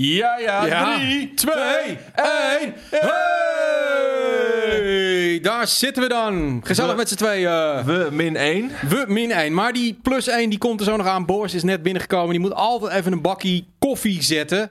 Ja, 0.00 0.38
ja, 0.38 0.66
Ja. 0.66 0.96
3, 0.98 1.34
2, 1.34 1.54
1. 2.14 2.74
Hey! 2.90 5.38
Daar 5.42 5.66
zitten 5.66 6.02
we 6.02 6.08
dan. 6.08 6.60
Gezellig 6.64 6.90
We- 6.90 6.96
met 6.96 7.08
z'n 7.08 7.14
tweeën. 7.14 7.84
We 7.84 8.08
min 8.10 8.36
1. 8.36 8.70
We 8.88 9.04
min 9.08 9.30
1. 9.30 9.54
Maar 9.54 9.72
die 9.72 9.98
plus 10.02 10.26
1 10.28 10.50
die 10.50 10.58
komt 10.58 10.80
er 10.80 10.86
zo 10.86 10.96
nog 10.96 11.06
aan. 11.06 11.26
Boris 11.26 11.54
is 11.54 11.62
net 11.62 11.82
binnengekomen. 11.82 12.30
Die 12.30 12.40
moet 12.40 12.54
altijd 12.54 12.92
even 12.92 13.12
een 13.12 13.22
bakkie 13.22 13.68
koffie 13.78 14.22
zetten. 14.22 14.70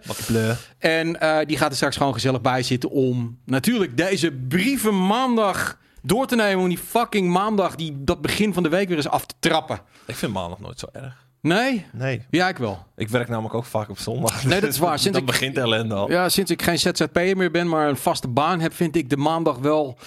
En 0.80 1.20
eh, 1.20 1.38
die 1.46 1.57
gaat 1.57 1.70
er 1.70 1.75
straks 1.75 1.98
gewoon 1.98 2.14
gezellig 2.14 2.41
bij 2.41 2.64
zitten 2.64 2.89
om 2.89 3.38
natuurlijk 3.46 3.98
deze 3.98 4.32
brieven 4.48 5.07
maandag 5.07 5.78
door 6.02 6.28
te 6.28 6.36
nemen. 6.36 6.64
Om 6.64 6.70
die 6.70 6.78
fucking 6.78 7.30
maandag, 7.30 7.75
die, 7.75 7.96
dat 8.04 8.21
begin 8.21 8.54
van 8.54 8.64
de 8.64 8.70
week 8.70 8.88
weer 8.88 8.98
eens 8.98 9.07
af 9.09 9.25
te 9.25 9.36
trappen. 9.39 9.80
Ik 10.05 10.16
vind 10.16 10.34
maandag 10.34 10.59
nooit 10.59 10.80
zo 10.80 10.86
erg. 10.91 11.25
Nee? 11.48 11.86
Nee. 11.93 12.25
Ja, 12.29 12.48
ik 12.50 12.57
wel. 12.57 12.86
Ik 12.95 13.09
werk 13.09 13.27
namelijk 13.27 13.54
ook 13.54 13.66
vaak 13.66 13.89
op 13.89 14.00
zondag. 14.00 14.43
Nee, 14.43 14.59
dat 14.59 14.70
is 14.70 14.77
waar. 14.77 15.00
Sinds 15.00 15.18
Dan 15.18 15.27
ik- 15.27 15.34
begint 15.34 15.55
de 15.55 15.62
ellende 15.62 15.95
al. 15.95 16.12
Ja, 16.12 16.30
sinds 16.30 16.52
ik 16.52 16.62
geen 16.62 16.80
ZZP'er 16.80 17.38
meer 17.38 17.52
ben, 17.52 17.67
maar 17.70 17.89
een 17.89 17.98
vaste 17.98 18.27
baan 18.27 18.59
heb, 18.59 18.73
vind 18.73 18.95
ik 18.95 19.09
de 19.09 19.17
maandag 19.17 19.58
wel 19.58 19.98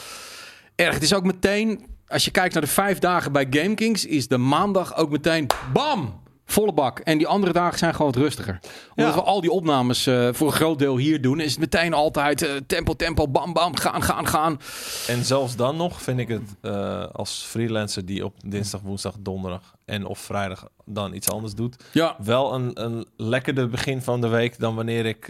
erg. 0.74 0.94
Het 0.94 1.02
is 1.02 1.14
ook 1.14 1.24
meteen, 1.24 1.86
als 2.08 2.24
je 2.24 2.30
kijkt 2.30 2.52
naar 2.54 2.62
de 2.62 2.68
vijf 2.68 2.98
dagen 2.98 3.32
bij 3.32 3.46
GameKings, 3.50 4.06
is 4.06 4.28
de 4.28 4.38
maandag 4.38 4.96
ook 4.96 5.10
meteen 5.10 5.46
bam! 5.72 6.20
Volle 6.50 6.72
bak. 6.72 6.98
En 6.98 7.18
die 7.18 7.26
andere 7.26 7.52
dagen 7.52 7.78
zijn 7.78 7.94
gewoon 7.94 8.12
wat 8.12 8.22
rustiger. 8.22 8.58
Omdat 8.94 9.14
Ja. 9.14 9.20
we 9.20 9.26
al 9.26 9.40
die 9.40 9.50
opnames 9.50 10.06
eh, 10.06 10.28
voor 10.32 10.46
een 10.46 10.52
groot 10.52 10.78
deel 10.78 10.96
hier 10.96 11.20
doen, 11.22 11.40
is 11.40 11.50
het 11.50 11.60
meteen 11.60 11.92
altijd 11.92 12.42
eh, 12.42 12.50
tempo, 12.66 12.94
tempo, 12.96 13.28
bam, 13.28 13.52
bam, 13.52 13.76
gaan, 13.76 14.02
gaan, 14.02 14.26
gaan. 14.26 14.60
En 15.06 15.24
zelfs 15.24 15.56
dan 15.56 15.76
nog 15.76 16.02
vind 16.02 16.18
ik 16.18 16.28
het 16.28 16.42
eh, 16.60 17.04
als 17.12 17.44
freelancer 17.48 18.04
die 18.06 18.24
op 18.24 18.34
dinsdag, 18.46 18.80
woensdag, 18.80 19.14
donderdag 19.18 19.74
en 19.84 20.06
of 20.06 20.18
vrijdag 20.18 20.68
dan 20.84 21.14
iets 21.14 21.30
anders 21.30 21.54
doet, 21.54 21.76
Ja, 21.92 22.16
wel 22.24 22.54
een, 22.54 22.82
een 22.84 23.06
lekkerder 23.16 23.68
begin 23.68 24.02
van 24.02 24.20
de 24.20 24.28
week 24.28 24.58
dan 24.58 24.74
wanneer 24.74 25.06
ik 25.06 25.28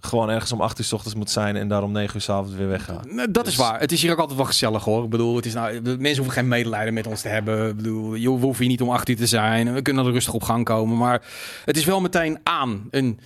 gewoon 0.00 0.30
ergens 0.30 0.52
om 0.52 0.60
8 0.60 0.78
uur 0.78 0.84
s 0.84 0.92
ochtends 0.92 1.14
moet 1.16 1.30
zijn 1.30 1.56
en 1.56 1.68
daar 1.68 1.82
om 1.82 1.92
9 1.92 2.14
uur 2.14 2.20
s 2.20 2.28
avonds 2.28 2.54
weer 2.54 2.68
wegga. 2.68 3.00
Nee, 3.08 3.30
Dat 3.30 3.46
is 3.46 3.56
Dus- 3.56 3.66
waar. 3.66 3.80
Het 3.80 3.92
is 3.92 4.02
hier 4.02 4.12
ook 4.12 4.18
altijd 4.18 4.36
wel 4.36 4.46
gezellig 4.46 4.84
hoor. 4.84 5.04
Ik 5.04 5.10
bedoel, 5.10 5.36
het 5.36 5.46
is 5.46 5.54
nou, 5.54 5.80
mensen 5.82 6.16
hoeven 6.16 6.30
geen 6.32 6.48
medelijden 6.48 6.94
met 6.94 7.06
ons 7.06 7.20
te 7.20 7.28
hebben. 7.28 7.68
Ik 7.68 7.76
bedoel, 7.76 8.14
je 8.14 8.32
we 8.34 8.44
hoeven 8.44 8.60
hier 8.60 8.68
niet 8.70 8.82
om 8.82 8.90
acht 8.90 9.08
uur 9.08 9.16
te 9.16 9.26
zijn. 9.26 9.74
We 9.74 9.82
kunnen 9.82 10.06
er 10.06 10.12
rustig 10.12 10.34
op 10.34 10.42
gang 10.42 10.64
komen. 10.64 10.96
Maar 10.96 11.22
het 11.64 11.76
is 11.76 11.84
wel 11.84 12.00
meteen 12.00 12.38
aan. 12.42 12.86
En 12.90 13.18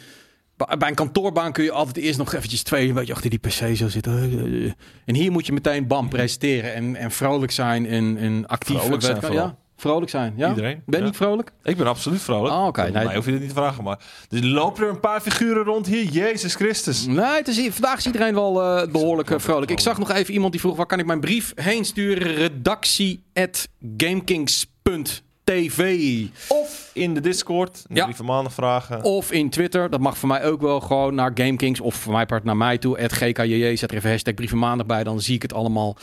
ba- 0.57 0.77
bij 0.77 0.89
een 0.89 0.95
kantoorbaan 0.95 1.53
kun 1.53 1.65
je 1.65 1.73
altijd 1.73 1.97
eerst 1.97 2.19
nog 2.19 2.35
eventjes 2.35 2.63
twee 2.63 2.89
een 2.89 2.95
beetje 2.95 3.15
achter 3.15 3.31
die 3.31 3.39
pc 3.39 3.77
zo 3.77 3.89
zitten. 3.89 4.75
En 5.05 5.15
hier 5.15 5.33
moet 5.33 5.47
je 5.47 5.53
meteen 5.53 5.87
bam 5.87 6.09
presenteren 6.09 6.75
en, 6.75 6.97
en 6.97 7.11
vrolijk 7.11 7.53
zijn 7.53 7.87
en, 7.87 8.17
en 8.17 8.47
actief. 8.47 8.79
Vrolijk 8.81 9.03
zijn 9.03 9.33
ja. 9.33 9.57
Vrolijk 9.83 10.11
zijn. 10.11 10.33
Ja? 10.37 10.49
Iedereen, 10.49 10.83
Ben 10.87 10.99
je 10.99 10.99
ja. 10.99 11.05
niet 11.05 11.17
vrolijk? 11.17 11.53
Ik 11.63 11.77
ben 11.77 11.87
absoluut 11.87 12.21
vrolijk. 12.23 12.55
Oh, 12.55 12.67
oké. 12.67 12.83
Nee. 12.83 13.05
mij 13.05 13.15
hoef 13.15 13.25
je 13.25 13.31
het 13.31 13.41
niet 13.41 13.49
te 13.49 13.55
vragen, 13.55 13.85
maar 13.85 13.99
er 14.31 14.47
lopen 14.47 14.83
er 14.85 14.91
een 14.91 15.01
paar 15.01 15.21
figuren 15.21 15.65
rond 15.65 15.87
hier. 15.87 16.05
Jezus 16.05 16.55
Christus. 16.55 17.07
Nee, 17.07 17.19
het 17.25 17.49
is, 17.49 17.57
hier- 17.57 17.73
vandaag 17.73 17.99
is 17.99 18.07
iedereen 18.07 18.35
wel 18.35 18.63
eh, 18.63 18.93
behoorlijk 18.93 19.31
eh, 19.31 19.39
vrolijk. 19.39 19.71
Ik 19.71 19.81
zag 19.81 19.99
nog 19.99 20.11
even 20.11 20.35
iemand 20.35 20.53
die 20.53 20.61
vroeg, 20.61 20.77
waar 20.77 20.87
kan 20.87 20.99
ik 20.99 21.07
mijn 21.07 21.21
brief 21.21 21.53
heen 21.55 21.85
sturen? 21.85 22.35
Redactie 22.35 23.23
at 23.35 23.69
gamekings.tv 23.97 26.25
Of 26.49 26.91
in 26.95 27.15
de 27.15 27.21
Discord, 27.21 27.85
Ja. 27.89 28.13
van 28.13 28.25
maandag 28.27 28.53
vragen. 28.53 29.03
Of 29.03 29.33
in 29.33 29.51
Twitter, 29.51 29.91
dat 29.91 30.01
mag 30.01 30.19
voor 30.19 30.29
mij 30.29 30.45
ook 30.45 30.61
wel 30.61 30.81
gewoon 30.81 31.15
naar 31.15 31.31
GameKings. 31.35 31.81
Of 31.81 31.95
voor 31.95 32.13
mij 32.13 32.27
part 32.27 32.45
naar 32.45 32.57
mij 32.57 32.79
toe, 32.79 33.03
at 33.03 33.13
GKJJ. 33.13 33.77
Zet 33.77 33.91
er 33.91 33.97
even 33.97 34.11
hashtag 34.11 34.35
brieven 34.35 34.59
maandag 34.59 34.87
bij, 34.87 35.05
dan 35.05 35.21
zie 35.21 35.35
ik 35.35 35.43
het 35.43 35.55
allemaal 35.55 35.97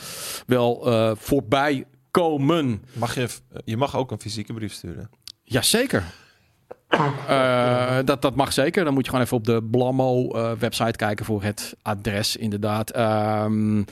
wel 0.46 0.86
eh, 0.92 1.10
voorbij 1.16 1.84
komen. 2.10 2.82
Mag 2.92 3.14
je, 3.14 3.28
je 3.64 3.76
mag 3.76 3.96
ook 3.96 4.10
een 4.10 4.20
fysieke 4.20 4.52
brief 4.52 4.72
sturen. 4.72 5.10
Jazeker. 5.42 6.04
Eh 6.90 7.98
dat, 8.04 8.22
dat 8.22 8.34
mag 8.34 8.52
zeker. 8.52 8.84
Dan 8.84 8.94
moet 8.94 9.04
je 9.04 9.10
gewoon 9.10 9.24
even 9.24 9.36
op 9.36 9.44
de 9.44 9.62
Blammo 9.62 10.30
eh, 10.30 10.52
website 10.58 10.96
kijken 10.96 11.24
voor 11.24 11.42
het 11.42 11.76
adres, 11.82 12.36
inderdaad. 12.36 12.90
Ehm, 12.90 13.82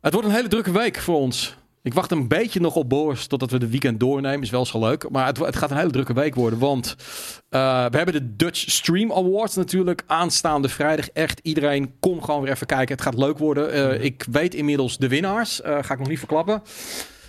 het 0.00 0.12
wordt 0.12 0.28
een 0.28 0.34
hele 0.34 0.48
drukke 0.48 0.72
week 0.72 0.98
voor 0.98 1.16
ons. 1.16 1.56
Ik 1.82 1.94
wacht 1.94 2.10
een 2.10 2.28
beetje 2.28 2.60
nog 2.60 2.74
op 2.74 2.88
Boris 2.88 3.26
totdat 3.26 3.50
we 3.50 3.58
de 3.58 3.68
weekend 3.68 4.00
doornemen. 4.00 4.42
Is 4.42 4.50
wel 4.50 4.66
zo 4.66 4.78
leuk. 4.78 5.10
Maar 5.10 5.26
het, 5.26 5.38
het 5.38 5.56
gaat 5.56 5.70
een 5.70 5.76
hele 5.76 5.90
drukke 5.90 6.12
week 6.12 6.34
worden. 6.34 6.58
Want 6.58 6.96
eh, 7.48 7.60
we 7.86 7.96
hebben 7.96 8.14
de 8.14 8.36
Dutch 8.36 8.70
Stream 8.70 9.12
Awards 9.12 9.54
natuurlijk 9.54 10.02
aanstaande 10.06 10.68
vrijdag. 10.68 11.08
Echt 11.08 11.40
iedereen, 11.42 11.94
kom 12.00 12.22
gewoon 12.22 12.42
weer 12.42 12.52
even 12.52 12.66
kijken. 12.66 12.94
Het 12.94 13.04
gaat 13.04 13.18
leuk 13.18 13.38
worden. 13.38 14.02
Ik 14.02 14.26
weet 14.30 14.54
inmiddels 14.54 14.98
de 14.98 15.08
winnaars. 15.08 15.60
Ga 15.64 15.92
ik 15.92 15.98
nog 15.98 16.08
niet 16.08 16.18
verklappen. 16.18 16.62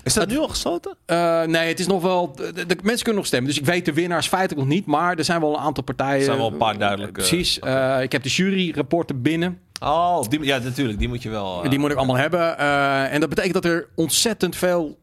Is 0.04 0.14
dat 0.14 0.28
nu 0.28 0.38
al 0.38 0.48
gesloten? 0.48 0.98
Eh, 1.06 1.42
nee, 1.44 1.68
het 1.68 1.80
is 1.80 1.88
nog 1.88 2.02
wel. 2.02 2.34
De, 2.36 2.54
de- 2.54 2.66
de 2.66 2.76
mensen 2.84 2.98
kunnen 3.04 3.16
nog 3.16 3.26
stemmen. 3.26 3.50
Dus 3.50 3.60
ik 3.60 3.66
weet 3.66 3.86
de 3.86 3.94
winnaars 3.94 4.28
feitelijk 4.28 4.60
nog 4.68 4.70
niet. 4.76 4.86
Maar 4.86 5.18
er 5.18 5.24
zijn 5.24 5.42
wel 5.42 5.54
een 5.54 5.60
aantal 5.60 5.84
partijen. 5.84 6.18
Er 6.20 6.24
zijn 6.26 6.38
wel 6.38 6.52
een 6.52 6.58
paar 6.58 6.78
duidelijke- 6.78 7.14
Precies. 7.14 7.60
Eh, 7.60 8.02
ik 8.02 8.12
heb 8.12 8.24
de 8.24 8.30
juryrapporten 8.30 9.22
binnen. 9.22 9.60
Oh, 9.82 10.22
die, 10.30 10.44
ja, 10.44 10.58
natuurlijk. 10.58 11.00
Die 11.00 11.08
moet 11.08 11.24
je 11.24 11.30
wel. 11.30 11.64
eh, 11.64 11.70
Die 11.70 11.80
moet 11.80 11.92
ik 11.92 11.98
allemaal 11.98 12.16
hebben. 12.18 12.58
Eh, 12.58 13.14
en 13.14 13.20
dat 13.20 13.30
betekent 13.30 13.54
dat 13.54 13.66
er 13.66 13.88
ontzettend 13.96 14.56
veel 14.56 14.98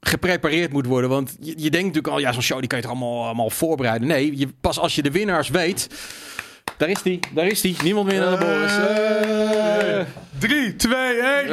geprepareerd 0.00 0.72
moet 0.72 0.86
worden. 0.86 1.10
Want 1.10 1.36
je, 1.40 1.50
je 1.56 1.70
denkt 1.70 1.86
natuurlijk 1.86 2.08
al, 2.14 2.18
ja, 2.18 2.32
zo'n 2.32 2.42
show 2.42 2.58
die 2.58 2.66
kan 2.68 2.78
je 2.78 2.84
toch 2.84 2.92
allemaal, 2.96 3.24
allemaal 3.24 3.50
voorbereiden. 3.50 4.08
Nee, 4.08 4.38
je, 4.38 4.48
pas 4.60 4.78
als 4.78 4.94
je 4.94 5.02
de 5.02 5.10
winnaars 5.10 5.48
weet. 5.48 5.88
Daar 6.76 6.88
is 6.88 7.02
die, 7.02 7.18
daar 7.34 7.46
is 7.46 7.60
die. 7.60 7.76
Niemand 7.82 8.06
meer 8.06 8.20
dan 8.20 8.30
de 8.32 8.38
Boris. 8.38 8.76
Eh. 8.76 10.06
3, 10.38 10.76
2, 10.76 10.94
1. 11.20 11.48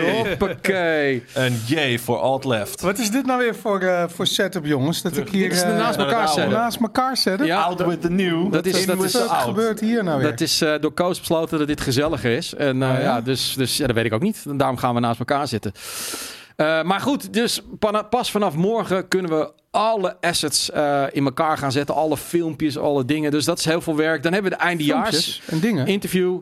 Hoppakee. 0.00 1.24
Een 1.34 1.60
J 1.66 1.98
voor 1.98 2.18
alt 2.18 2.44
left. 2.44 2.80
Wat 2.80 2.98
is 2.98 3.10
dit 3.10 3.26
nou 3.26 3.38
weer 3.38 3.54
voor, 3.56 3.80
eh, 3.80 4.04
voor 4.08 4.26
setup, 4.26 4.64
jongens? 4.66 5.02
Dat 5.02 5.16
ik 5.16 5.28
hier 5.28 5.42
Dit 5.48 5.52
is 5.52 5.60
de 5.64 5.66
eh, 5.70 5.76
naast 5.76 5.98
elkaar 5.98 6.28
zetten. 6.28 6.52
naast 6.52 6.80
elkaar 6.80 7.16
zet? 7.16 7.44
Ja, 7.44 7.62
Out 7.62 7.84
with 7.84 8.00
the 8.00 8.10
new. 8.10 8.52
dat 8.52 8.66
is- 8.66 8.80
In 8.80 8.86
dat 8.86 9.04
is 9.04 9.12
Wat 9.12 9.28
gebeurt 9.30 9.80
hier 9.80 10.04
nou 10.04 10.20
weer? 10.20 10.30
Dat 10.30 10.40
is 10.40 10.60
eh, 10.60 10.72
door 10.80 10.92
Koos 10.92 11.18
besloten 11.18 11.58
dat 11.58 11.66
dit 11.66 11.80
gezelliger 11.80 12.36
is. 12.36 12.54
En 12.54 12.82
Oh, 12.82 12.88
ja? 12.88 12.98
ja? 13.00 13.20
dus, 13.20 13.54
dus 13.56 13.76
ja, 13.76 13.86
dat 13.86 13.94
weet 13.96 14.04
ik 14.04 14.12
ook 14.12 14.22
niet. 14.22 14.42
En 14.48 14.56
daarom 14.56 14.76
gaan 14.76 14.94
we 14.94 15.00
naast 15.00 15.18
elkaar 15.18 15.48
zitten. 15.48 15.72
Eh, 16.56 16.82
maar 16.82 17.00
goed, 17.00 17.32
dus 17.32 17.60
pas 18.10 18.30
vanaf 18.30 18.54
morgen 18.54 19.08
kunnen 19.08 19.38
we 19.38 19.52
alle 19.70 20.16
assets 20.20 20.70
eh, 20.70 21.04
in 21.12 21.24
elkaar 21.24 21.58
gaan 21.58 21.72
zetten. 21.72 21.94
Alle 21.94 22.16
filmpjes, 22.16 22.78
alle 22.78 23.04
dingen. 23.04 23.30
Dus 23.30 23.44
dat 23.44 23.58
is 23.58 23.64
heel 23.64 23.80
veel 23.80 23.96
werk. 23.96 24.22
Dan 24.22 24.32
hebben 24.32 24.50
we 24.50 24.56
de 24.56 24.62
eindejaars 24.62 25.08
Filmpjes 25.10 25.42
en 25.46 25.60
dingen. 25.60 25.86
interview. 25.86 26.38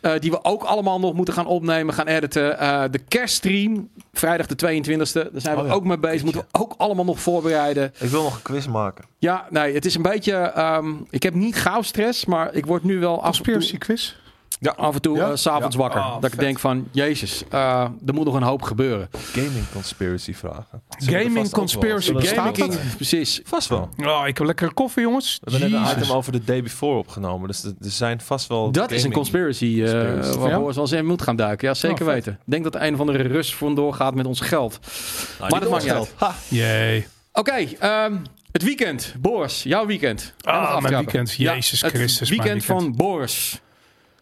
eh, 0.00 0.12
die 0.18 0.30
we 0.30 0.44
ook 0.44 0.62
allemaal 0.62 1.00
nog 1.00 1.14
moeten 1.14 1.34
gaan 1.34 1.46
opnemen, 1.46 1.94
gaan 1.94 2.06
editen. 2.06 2.58
Eh, 2.58 2.82
de 2.90 2.98
kerststream, 2.98 3.88
vrijdag 4.12 4.46
de 4.46 4.54
22e. 4.56 5.12
Daar 5.32 5.40
zijn 5.40 5.56
we 5.56 5.62
Oh 5.62 5.68
ja, 5.68 5.72
ook 5.74 5.84
mee 5.84 5.98
bezig. 5.98 6.22
Moeten 6.22 6.40
we 6.40 6.58
ook 6.60 6.74
allemaal 6.76 7.04
nog 7.04 7.20
voorbereiden. 7.20 7.92
Ik 7.98 8.08
wil 8.08 8.22
nog 8.22 8.34
een 8.34 8.42
quiz 8.42 8.66
maken. 8.66 9.04
Ja, 9.18 9.46
nee, 9.50 9.74
het 9.74 9.84
is 9.84 9.94
een 9.94 10.02
beetje... 10.02 10.34
ehm, 10.34 10.92
ik 11.10 11.22
heb 11.22 11.34
niet 11.34 11.56
gauw 11.56 11.82
stress, 11.82 12.24
maar 12.24 12.54
ik 12.54 12.66
word 12.66 12.84
nu 12.84 12.98
wel 12.98 13.22
af 13.22 13.38
en 13.38 13.42
toe 13.44 13.52
Conspiracy 13.54 13.78
quiz. 13.78 14.14
Af 14.72 14.94
en 14.94 15.00
toe 15.00 15.16
Ja? 15.16 15.36
's 15.36 15.42
s'avonds 15.42 15.74
Ja. 15.76 15.80
wakker. 15.82 16.00
Ah, 16.00 16.20
dat 16.20 16.32
ik 16.32 16.38
denk 16.38 16.58
van, 16.58 16.88
jezus, 16.90 17.42
eh, 17.50 17.60
er 18.06 18.14
moet 18.14 18.24
nog 18.24 18.34
een 18.34 18.42
hoop 18.42 18.62
gebeuren. 18.62 19.08
Gaming 19.32 19.64
conspiracy 19.72 20.34
vragen. 20.34 20.82
Gaming 20.98 21.50
conspiracy. 21.50 22.12
Gaming? 22.14 22.74
Precies. 22.96 23.40
Vast 23.44 23.68
wel. 23.68 23.88
Oh, 24.04 24.22
ik 24.26 24.38
heb 24.38 24.46
lekkere 24.46 24.72
koffie, 24.72 25.02
jongens. 25.02 25.38
We 25.42 25.50
hebben 25.50 25.70
net 25.70 25.90
een 25.90 25.98
item 26.02 26.16
over 26.16 26.32
de 26.32 26.44
day 26.44 26.62
before 26.62 26.98
opgenomen. 26.98 27.48
Dus 27.48 27.64
er 27.64 27.72
zijn 27.80 28.20
vast 28.20 28.46
wel. 28.48 28.70
Dat 28.70 28.90
is 28.90 29.02
een 29.04 29.12
conspiracy, 29.12 29.82
eh 29.84 29.90
Conspiracy. 29.92 30.38
waar 30.38 30.50
Ja? 30.50 30.58
Boris 30.58 30.74
wel 30.74 30.84
eens 30.84 30.92
in 30.94 31.06
moet 31.06 31.22
gaan 31.22 31.36
duiken. 31.36 31.68
Ja, 31.68 31.74
zeker 31.74 32.06
Oh, 32.06 32.12
vet. 32.12 32.14
weten. 32.14 32.32
Ik 32.32 32.38
denk 32.52 32.64
dat 32.64 32.74
een 32.74 32.96
van 32.96 33.06
de 33.06 33.12
Rus 33.12 33.54
vandoor 33.54 33.94
gaat 33.94 34.14
met 34.14 34.26
ons 34.26 34.40
geld. 34.40 34.78
Nou, 35.38 35.50
maar 35.50 35.60
dat 35.60 35.70
maakt 35.70 35.82
niet 35.84 35.92
uit. 35.92 36.14
Jee. 36.48 37.06
Oké, 37.32 37.52
ehm, 37.78 38.16
het 38.52 38.62
weekend. 38.62 39.14
Boris, 39.18 39.62
jouw 39.62 39.86
weekend. 39.86 40.34
Ah, 40.40 40.80
mijn 40.82 40.94
weekend. 40.96 41.32
Jezus 41.32 41.80
het 41.80 41.92
Christus, 41.92 42.28
weekend, 42.28 42.48
mijn 42.66 42.66
weekend. 42.66 42.82
van 42.82 43.06
Boris. 43.06 43.60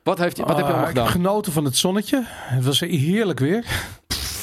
Wat, 0.02 0.18
heeft, 0.18 0.38
wat 0.38 0.48
heb 0.48 0.56
je 0.56 0.62
Ah, 0.62 0.68
allemaal 0.68 0.88
ik 0.88 0.96
heb 0.96 1.04
gedaan? 1.06 1.22
genoten 1.22 1.52
van 1.52 1.64
het 1.64 1.76
zonnetje. 1.76 2.22
Het 2.26 2.64
was 2.64 2.80
heerlijk 2.80 3.38
weer. 3.40 3.64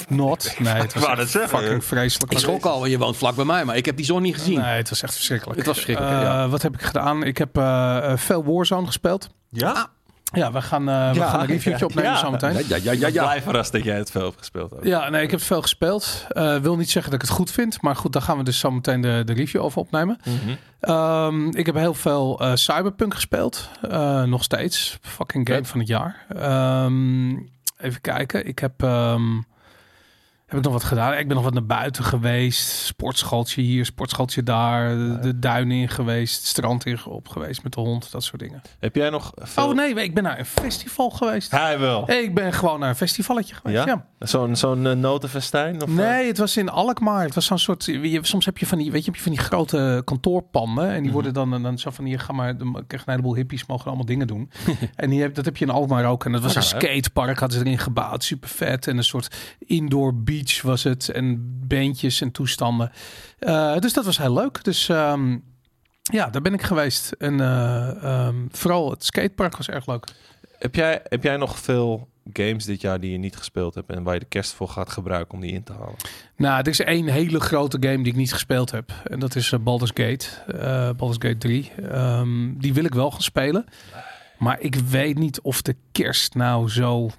Not. 0.09 0.53
Nee, 0.59 0.74
het 0.74 0.94
was 0.94 1.18
dat 1.18 1.28
zeggen. 1.30 1.59
fucking 1.59 1.84
vreselijk. 1.86 2.31
Ik 2.31 2.38
schrok 2.38 2.66
al, 2.66 2.86
je 2.86 2.97
woont 2.97 3.18
vlak 3.18 3.36
bij 3.36 3.46
mij, 3.46 3.66
maar 3.66 3.75
ik 3.78 3.86
heb 3.86 3.96
die 3.96 4.06
zon 4.06 4.22
niet 4.22 4.34
gezien. 4.36 4.59
Nee, 4.59 4.78
het 4.78 4.90
was 4.90 5.02
echt 5.02 5.14
verschrikkelijk. 5.14 5.58
Het 5.58 5.68
was 5.68 5.75
verschrikkelijk, 5.75 6.16
Eh, 6.16 6.22
ja. 6.22 6.47
Wat 6.50 6.62
heb 6.62 6.74
ik 6.74 6.81
gedaan? 6.81 7.24
Ik 7.24 7.38
heb 7.38 7.58
eh, 7.58 8.12
eh, 8.12 8.18
veel 8.18 8.44
Warzone 8.46 8.86
gespeeld. 8.86 9.29
Ja? 9.50 9.88
Ja, 10.31 10.52
we 10.52 10.61
gaan, 10.61 10.90
eh, 10.90 11.14
we 11.14 11.22
gaan 11.22 11.40
een 11.40 11.46
reviewtje 11.46 11.79
ja, 11.79 11.85
opnemen 11.85 12.11
ja. 12.11 12.17
zometeen. 12.17 12.53
ja, 12.53 12.76
ja, 12.76 12.91
ja, 12.91 13.08
ja. 13.08 13.23
Blij 13.23 13.41
verrast 13.41 13.72
dat 13.72 13.84
jij 13.84 13.97
het 13.97 14.11
veel 14.11 14.23
hebt 14.26 14.37
gespeeld. 14.37 14.73
ook. 14.73 14.84
Ja, 14.84 15.09
nee, 15.09 15.23
ik 15.23 15.31
heb 15.31 15.41
veel 15.41 15.61
gespeeld. 15.61 16.26
Eh 16.29 16.58
wil 16.58 16.76
niet 16.78 16.90
zeggen 16.90 17.11
dat 17.11 17.22
ik 17.22 17.28
het 17.28 17.37
goed 17.37 17.52
vind. 17.52 17.81
Maar 17.81 17.96
goed, 17.96 18.14
daar 18.14 18.22
gaan 18.22 18.37
we 18.37 18.43
dus 18.43 18.59
zo 18.59 18.72
meteen 18.72 19.02
de, 19.02 19.22
de 19.26 19.34
review 19.34 19.61
over 19.61 19.79
opnemen. 19.79 20.20
Mhm. 20.26 20.55
Ehm, 20.79 21.47
ik 21.47 21.66
heb 21.66 21.76
heel 21.76 21.93
veel 21.93 22.40
eh, 22.40 22.55
Cyberpunk 22.55 23.14
gespeeld. 23.14 23.70
Eh, 23.90 24.23
nog 24.23 24.43
steeds. 24.43 24.97
Fucking 25.02 25.49
game 25.49 25.66
van 25.66 25.79
het 25.79 25.87
jaar. 25.87 26.26
Ehm, 26.35 27.29
even 27.78 28.02
kijken. 28.02 28.47
Ik 28.47 28.59
heb... 28.59 28.84
ehm, 28.84 29.37
heb 30.49 30.57
ik 30.57 30.63
nog 30.63 30.73
wat 30.73 30.84
gedaan? 30.84 31.13
Ik 31.13 31.28
ben 31.28 31.35
nog 31.35 31.43
wat 31.46 31.53
naar 31.53 31.66
buiten 31.66 32.03
geweest. 32.03 32.69
Sportschooltje 32.69 33.61
hier, 33.61 33.85
sportschooltje 33.85 34.43
daar. 34.43 34.90
De, 34.90 35.17
de 35.22 35.40
duinen 35.40 35.78
in 35.78 35.90
geweest. 35.90 36.37
Het 36.37 36.46
strand 36.46 36.85
in 36.85 37.05
op 37.05 37.28
geweest 37.28 37.63
met 37.63 37.73
de 37.73 37.79
hond. 37.79 38.11
Dat 38.11 38.23
soort 38.23 38.41
dingen. 38.41 38.61
Heb 38.79 38.96
jij 38.96 39.09
nog 39.09 39.31
veel... 39.35 39.67
Oh 39.67 39.75
nee, 39.75 39.93
ik 39.93 40.13
ben 40.13 40.23
naar 40.23 40.40
een 40.40 40.46
festival 40.46 41.09
geweest. 41.09 41.51
Hij 41.51 41.79
wel. 41.79 42.11
Ik 42.11 42.34
ben 42.34 42.53
gewoon 42.53 42.79
naar 42.79 42.90
een 42.90 42.96
festivalletje 42.96 43.55
geweest. 43.55 43.85
Ja? 43.85 44.05
Ja. 44.19 44.28
Zo'n 44.28 44.55
zo'n 44.55 44.87
eh, 44.87 44.93
notenfestijn? 44.96 45.75
Of, 45.84 45.90
eh? 45.90 45.96
Nee, 45.96 46.28
het 46.28 46.37
was 46.37 46.57
in 46.57 46.69
Alkmaar. 46.69 47.23
Het 47.23 47.35
was 47.35 47.46
zo'n 47.46 47.57
soort. 47.59 47.85
je- 47.85 48.19
Soms 48.22 48.46
heb 48.46 48.57
je 48.57 48.66
van 48.67 48.78
die, 48.78 48.91
weet 48.91 48.99
je, 48.99 49.05
heb 49.05 49.16
je 49.16 49.22
van 49.23 49.31
die 49.31 49.41
grote 49.41 50.01
kantoorpanden. 50.05 50.87
En 50.90 50.93
die 50.93 51.01
Mhm. 51.03 51.11
worden 51.11 51.34
dan, 51.34 51.61
dan 51.63 51.78
zo 51.78 51.90
van 51.90 52.05
hier, 52.05 52.19
ga 52.19 52.34
maar. 52.34 52.57
Dan 52.57 52.84
krijg 52.87 53.05
een 53.05 53.11
heleboel 53.11 53.35
hippies 53.35 53.66
mogen 53.66 53.85
allemaal 53.87 54.05
dingen 54.05 54.28
doen. 54.28 54.51
en 54.96 55.09
die 55.09 55.22
heb, 55.22 55.35
dat 55.35 55.46
heb 55.46 55.57
je 55.57 55.66
in 55.66 55.72
Alkmaar 55.72 56.05
ook. 56.05 56.25
En 56.25 56.31
dat 56.31 56.41
was 56.41 56.51
Oké. 56.51 56.59
een 56.59 56.81
skatepark, 56.81 57.40
hadden 57.40 57.59
ze 57.59 57.66
erin 57.66 57.78
gebouwd. 57.78 58.23
Super 58.23 58.49
vet. 58.49 58.87
En 58.87 58.97
een 58.97 59.03
soort 59.03 59.35
indoor 59.59 60.16
beach 60.16 60.37
was 60.62 60.84
het. 60.84 61.09
En 61.09 61.38
bandjes 61.68 62.22
en 62.22 62.32
toestanden. 62.32 62.91
Eh, 63.40 63.78
dus 63.78 63.94
dat 63.94 64.06
was 64.06 64.18
heel 64.18 64.34
leuk. 64.34 64.64
Dus 64.64 64.90
ehm, 64.90 65.38
ja, 66.12 66.30
daar 66.30 66.41
ben 66.41 66.53
ik 66.53 66.62
geweest. 66.62 67.12
En 67.12 67.40
eh, 67.40 68.03
ehm, 68.03 68.36
vooral 68.52 68.91
het 68.91 69.06
skatepark 69.06 69.58
was 69.58 69.70
erg 69.70 69.88
leuk. 69.88 70.08
Heb, 70.58 70.76
jij, 70.76 71.02
heb 71.03 71.24
jij 71.24 71.38
nog 71.38 71.59
veel 71.59 72.09
games 72.34 72.66
dit 72.66 72.82
jaar 72.82 73.00
die 73.00 73.12
je 73.12 73.18
niet 73.18 73.36
gespeeld 73.36 73.76
hebt... 73.76 73.90
en 73.90 74.03
waar 74.03 74.14
je 74.14 74.20
de 74.20 74.26
kerst 74.26 74.53
voor 74.53 74.70
gaat 74.70 74.90
gebruiken 74.90 75.34
om 75.34 75.41
die 75.41 75.52
in 75.53 75.64
te 75.64 75.74
halen? 75.74 75.96
Nou, 76.36 76.59
er 76.59 76.68
is 76.68 76.80
één 76.80 77.08
hele 77.08 77.40
grote 77.40 77.78
game 77.80 77.97
die 77.97 78.12
ik 78.12 78.16
niet 78.16 78.34
gespeeld 78.34 78.72
heb. 78.72 78.92
En 79.03 79.20
dat 79.20 79.35
is 79.35 79.52
eh, 79.52 79.59
Baldur's 79.59 79.92
Gate. 79.94 80.26
eh 80.47 80.90
Baldur's 80.96 81.28
Gate 81.28 81.38
3. 81.38 81.72
Ehm, 81.90 82.58
die 82.58 82.74
wil 82.74 82.84
ik 82.84 82.94
wel 82.94 83.12
gaan 83.12 83.22
spelen. 83.22 83.66
Maar 84.38 84.59
ik 84.59 84.76
weet 84.76 85.18
niet 85.18 85.42
of 85.42 85.62
de 85.62 85.76
kerst 85.92 86.35
nou 86.35 86.70
zo 86.70 87.09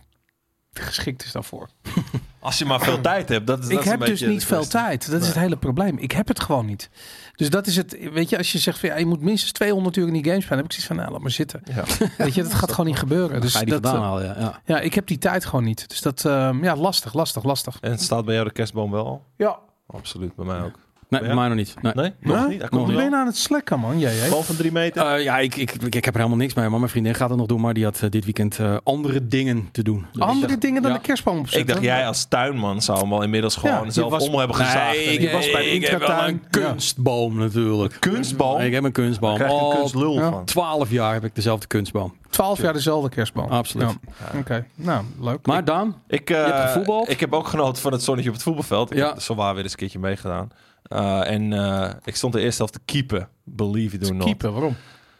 geschikt 0.72 1.24
is 1.24 1.32
daarvoor. 1.32 1.68
Als 2.40 2.58
je 2.58 2.64
maar 2.64 2.80
veel 2.80 3.00
tijd 3.10 3.28
hebt. 3.28 3.46
Dat 3.46 3.58
is, 3.58 3.64
dat 3.64 3.72
ik 3.72 3.78
is 3.78 3.84
een 3.84 3.98
heb 3.98 4.08
dus 4.08 4.20
niet 4.20 4.44
veel 4.44 4.66
tijd. 4.66 5.10
Dat 5.10 5.20
is 5.20 5.26
het 5.26 5.38
hele 5.38 5.56
probleem. 5.56 5.98
Ik 5.98 6.12
heb 6.12 6.28
het 6.28 6.40
gewoon 6.40 6.66
niet. 6.66 6.90
Dus 7.34 7.50
dat 7.50 7.66
is 7.66 7.76
het. 7.76 8.10
Weet 8.12 8.28
je, 8.28 8.38
als 8.38 8.52
je 8.52 8.58
zegt 8.58 8.78
van 8.78 8.88
ja, 8.88 8.96
je 8.96 9.06
moet 9.06 9.20
minstens 9.20 9.52
200 9.52 9.96
uur 9.96 10.06
in 10.06 10.12
die 10.12 10.24
games 10.24 10.42
spelen, 10.44 10.58
heb 10.58 10.66
ik 10.66 10.72
zoiets 10.72 10.88
van 10.88 10.96
nou, 10.96 11.12
laat 11.12 11.20
maar 11.20 11.30
zitten. 11.30 11.62
Ja. 11.74 11.84
Weet 12.24 12.34
je, 12.34 12.42
dat 12.42 12.54
gaat 12.54 12.70
gewoon 12.70 12.86
niet 12.86 12.98
gebeuren. 12.98 13.40
Dus 13.40 13.52
Ga 13.52 13.58
je 13.58 13.64
die 13.64 13.80
dat, 13.80 13.90
vandaan 13.90 14.02
eh, 14.02 14.08
halen, 14.08 14.24
ja. 14.24 14.40
ja. 14.40 14.60
ja, 14.64 14.80
ik 14.80 14.94
heb 14.94 15.06
die 15.06 15.18
tijd 15.18 15.44
gewoon 15.44 15.64
niet. 15.64 15.88
Dus 15.88 16.00
dat, 16.00 16.24
ehm, 16.24 16.64
ja, 16.64 16.76
lastig, 16.76 17.14
lastig, 17.14 17.44
lastig. 17.44 17.78
En 17.80 17.98
staat 17.98 18.24
bij 18.24 18.34
jou 18.34 18.46
de 18.46 18.52
kerstboom 18.52 18.90
wel 18.90 19.06
al? 19.06 19.24
Ja. 19.36 19.58
Absoluut, 19.86 20.34
bij 20.34 20.44
mij 20.44 20.62
ook. 20.62 20.78
Nee, 21.10 21.20
Ja? 21.20 21.26
bij 21.26 21.36
mij 21.36 21.46
nog 21.48 21.56
niet. 21.56 21.74
Nee. 21.82 21.92
Nee? 21.94 22.12
Nog 22.20 22.48
niet? 22.48 22.70
Nog 22.70 22.86
ben 22.86 22.94
je 22.96 23.00
nou 23.02 23.14
aan 23.14 23.26
het 23.26 23.36
slekken, 23.36 23.80
man? 23.80 23.98
Jij, 23.98 24.16
jij? 24.16 24.28
Bal 24.28 24.42
van 24.42 24.56
drie 24.56 24.72
meter? 24.72 25.06
Eh, 25.06 25.22
ja, 25.22 25.38
ik, 25.38 25.56
ik, 25.56 25.72
ik 25.72 25.94
heb 26.04 26.14
er 26.14 26.16
helemaal 26.20 26.36
niks 26.38 26.54
mee. 26.54 26.68
Maar 26.68 26.78
mijn 26.78 26.90
vriendin 26.90 27.14
gaat 27.14 27.28
het 27.28 27.38
nog 27.38 27.46
doen. 27.46 27.60
Maar 27.60 27.74
die 27.74 27.84
had 27.84 28.00
eh, 28.02 28.10
dit 28.10 28.24
weekend 28.24 28.58
eh, 28.58 28.76
andere 28.82 29.26
dingen 29.26 29.68
te 29.72 29.82
doen. 29.82 30.06
Dus 30.12 30.22
Andere 30.22 30.46
dacht- 30.46 30.60
dingen 30.60 30.82
dan 30.82 30.90
ja. 30.90 30.96
de 30.96 31.02
kerstboom 31.02 31.38
opzetten. 31.38 31.60
ik 31.60 31.66
dacht, 31.66 31.82
jij 31.82 32.06
als 32.06 32.24
tuinman 32.24 32.82
zou 32.82 32.98
hem 32.98 33.12
al 33.12 33.22
inmiddels 33.22 33.56
gewoon 33.56 33.92
zelf 33.92 34.10
was- 34.10 34.28
om 34.28 34.34
hebben 34.38 34.56
gezaagd. 34.56 34.96
Nee, 34.96 35.04
ik, 35.18 35.32
was 35.32 35.50
bij 35.50 35.62
de 35.62 35.70
ik 35.70 35.86
heb 35.86 36.00
wel 36.06 36.28
een 36.28 36.42
kunstboom 36.50 37.36
natuurlijk. 37.38 37.96
Kunstboom? 37.98 38.60
Ik 38.60 38.72
heb 38.72 38.84
een 38.84 38.92
kunstboom. 38.92 39.38
Daar 39.38 39.46
krijg 39.46 39.52
je 39.60 39.66
een 39.66 39.72
Al 39.72 39.76
kunstlul 39.78 40.18
van. 40.30 40.44
12 40.44 40.90
jaar 40.90 41.12
heb 41.12 41.24
ik 41.24 41.34
dezelfde 41.34 41.66
kunstboom. 41.66 42.14
12 42.30 42.60
jaar 42.62 42.72
dezelfde 42.72 43.08
kerstboom. 43.08 43.48
Absoluut. 43.50 43.96
Ja. 44.32 44.38
Oké, 44.38 44.66
nou 44.74 45.04
leuk. 45.20 45.46
Maar 45.46 45.64
Daan, 45.64 45.96
Ik, 46.08 46.30
eh, 46.30 46.44
hebt 46.44 46.60
gevoetbald? 46.60 47.08
ik 47.10 47.20
heb 47.20 47.32
ook 47.32 47.46
genoten 47.48 47.82
van 47.82 47.92
het 47.92 48.02
zonnetje 48.02 48.28
op 48.30 48.34
het 48.36 48.44
voetbalveld. 48.44 48.90
Ik 48.90 48.96
Ja. 48.98 49.08
heb 49.08 49.20
zowaar 49.20 49.54
weer 49.54 49.62
eens 49.62 49.72
een 49.72 49.78
keertje 49.78 49.98
meegedaan. 49.98 50.50
Eh, 50.82 51.30
en 51.30 51.52
eh, 51.52 51.90
ik 52.04 52.16
stond 52.16 52.32
de 52.32 52.40
eerste 52.40 52.56
helft 52.56 52.72
te 52.72 52.80
keeper. 52.84 53.28
Believe 53.44 53.96
it 53.96 54.08
or 54.08 54.14
not. 54.14 54.24
keeper, 54.24 54.50
waarom? 54.52 54.76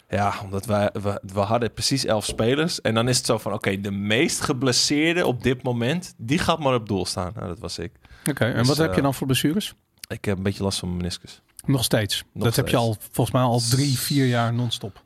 Ja, 0.08 0.34
omdat 0.44 0.66
wij, 0.66 0.90
we, 1.02 1.20
we 1.32 1.40
hadden 1.40 1.72
precies 1.72 2.04
elf 2.04 2.24
spelers. 2.24 2.80
En 2.80 2.94
dan 2.94 3.08
is 3.08 3.16
het 3.16 3.26
zo 3.26 3.38
van, 3.38 3.52
oké, 3.52 3.80
de 3.80 3.90
meest 3.90 4.40
geblesseerde 4.40 5.26
op 5.26 5.42
dit 5.42 5.62
moment... 5.62 6.14
die 6.16 6.38
gaat 6.38 6.58
maar 6.58 6.74
op 6.74 6.88
doel 6.88 7.06
staan. 7.06 7.32
Nou, 7.34 7.46
dat 7.46 7.58
was 7.58 7.78
ik. 7.78 7.92
Oké, 8.30 8.44
en 8.44 8.56
Dus, 8.56 8.68
wat 8.68 8.76
heb 8.76 8.90
je 8.90 8.96
eh, 8.96 9.02
dan 9.02 9.14
voor 9.14 9.26
blessures? 9.26 9.74
Ik 10.08 10.24
heb 10.24 10.36
een 10.36 10.42
beetje 10.42 10.62
last 10.62 10.78
van 10.78 10.88
mijn 10.88 11.00
meniscus. 11.00 11.42
Nog 11.64 11.84
steeds. 11.84 12.24
nog 12.32 12.44
dat 12.44 12.56
heb 12.56 12.68
je 12.68 12.76
al 12.76 12.96
volgens 13.10 13.36
mij 13.36 13.42
al 13.44 13.60
drie, 13.70 13.98
vier 13.98 14.26
jaar 14.26 14.54
non-stop. 14.54 15.02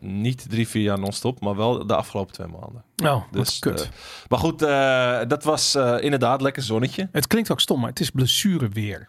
Niet 0.00 0.50
drie, 0.50 0.68
vier 0.68 0.82
jaar 0.82 0.98
non-stop, 0.98 1.40
maar 1.40 1.56
wel 1.56 1.86
de 1.86 1.94
afgelopen 1.94 2.32
twee 2.32 2.46
maanden. 2.46 2.84
Oh, 3.04 3.22
Dus, 3.30 3.58
kut. 3.58 3.90
maar 4.28 4.38
goed, 4.38 4.58
dat 5.28 5.44
was 5.44 5.74
inderdaad 6.00 6.40
lekker 6.40 6.62
zonnetje. 6.62 7.08
het 7.12 7.26
klinkt 7.26 7.50
ook 7.50 7.60
stom, 7.60 7.80
maar 7.80 7.88
het 7.88 8.00
is 8.00 8.10
blessureweer. 8.10 9.08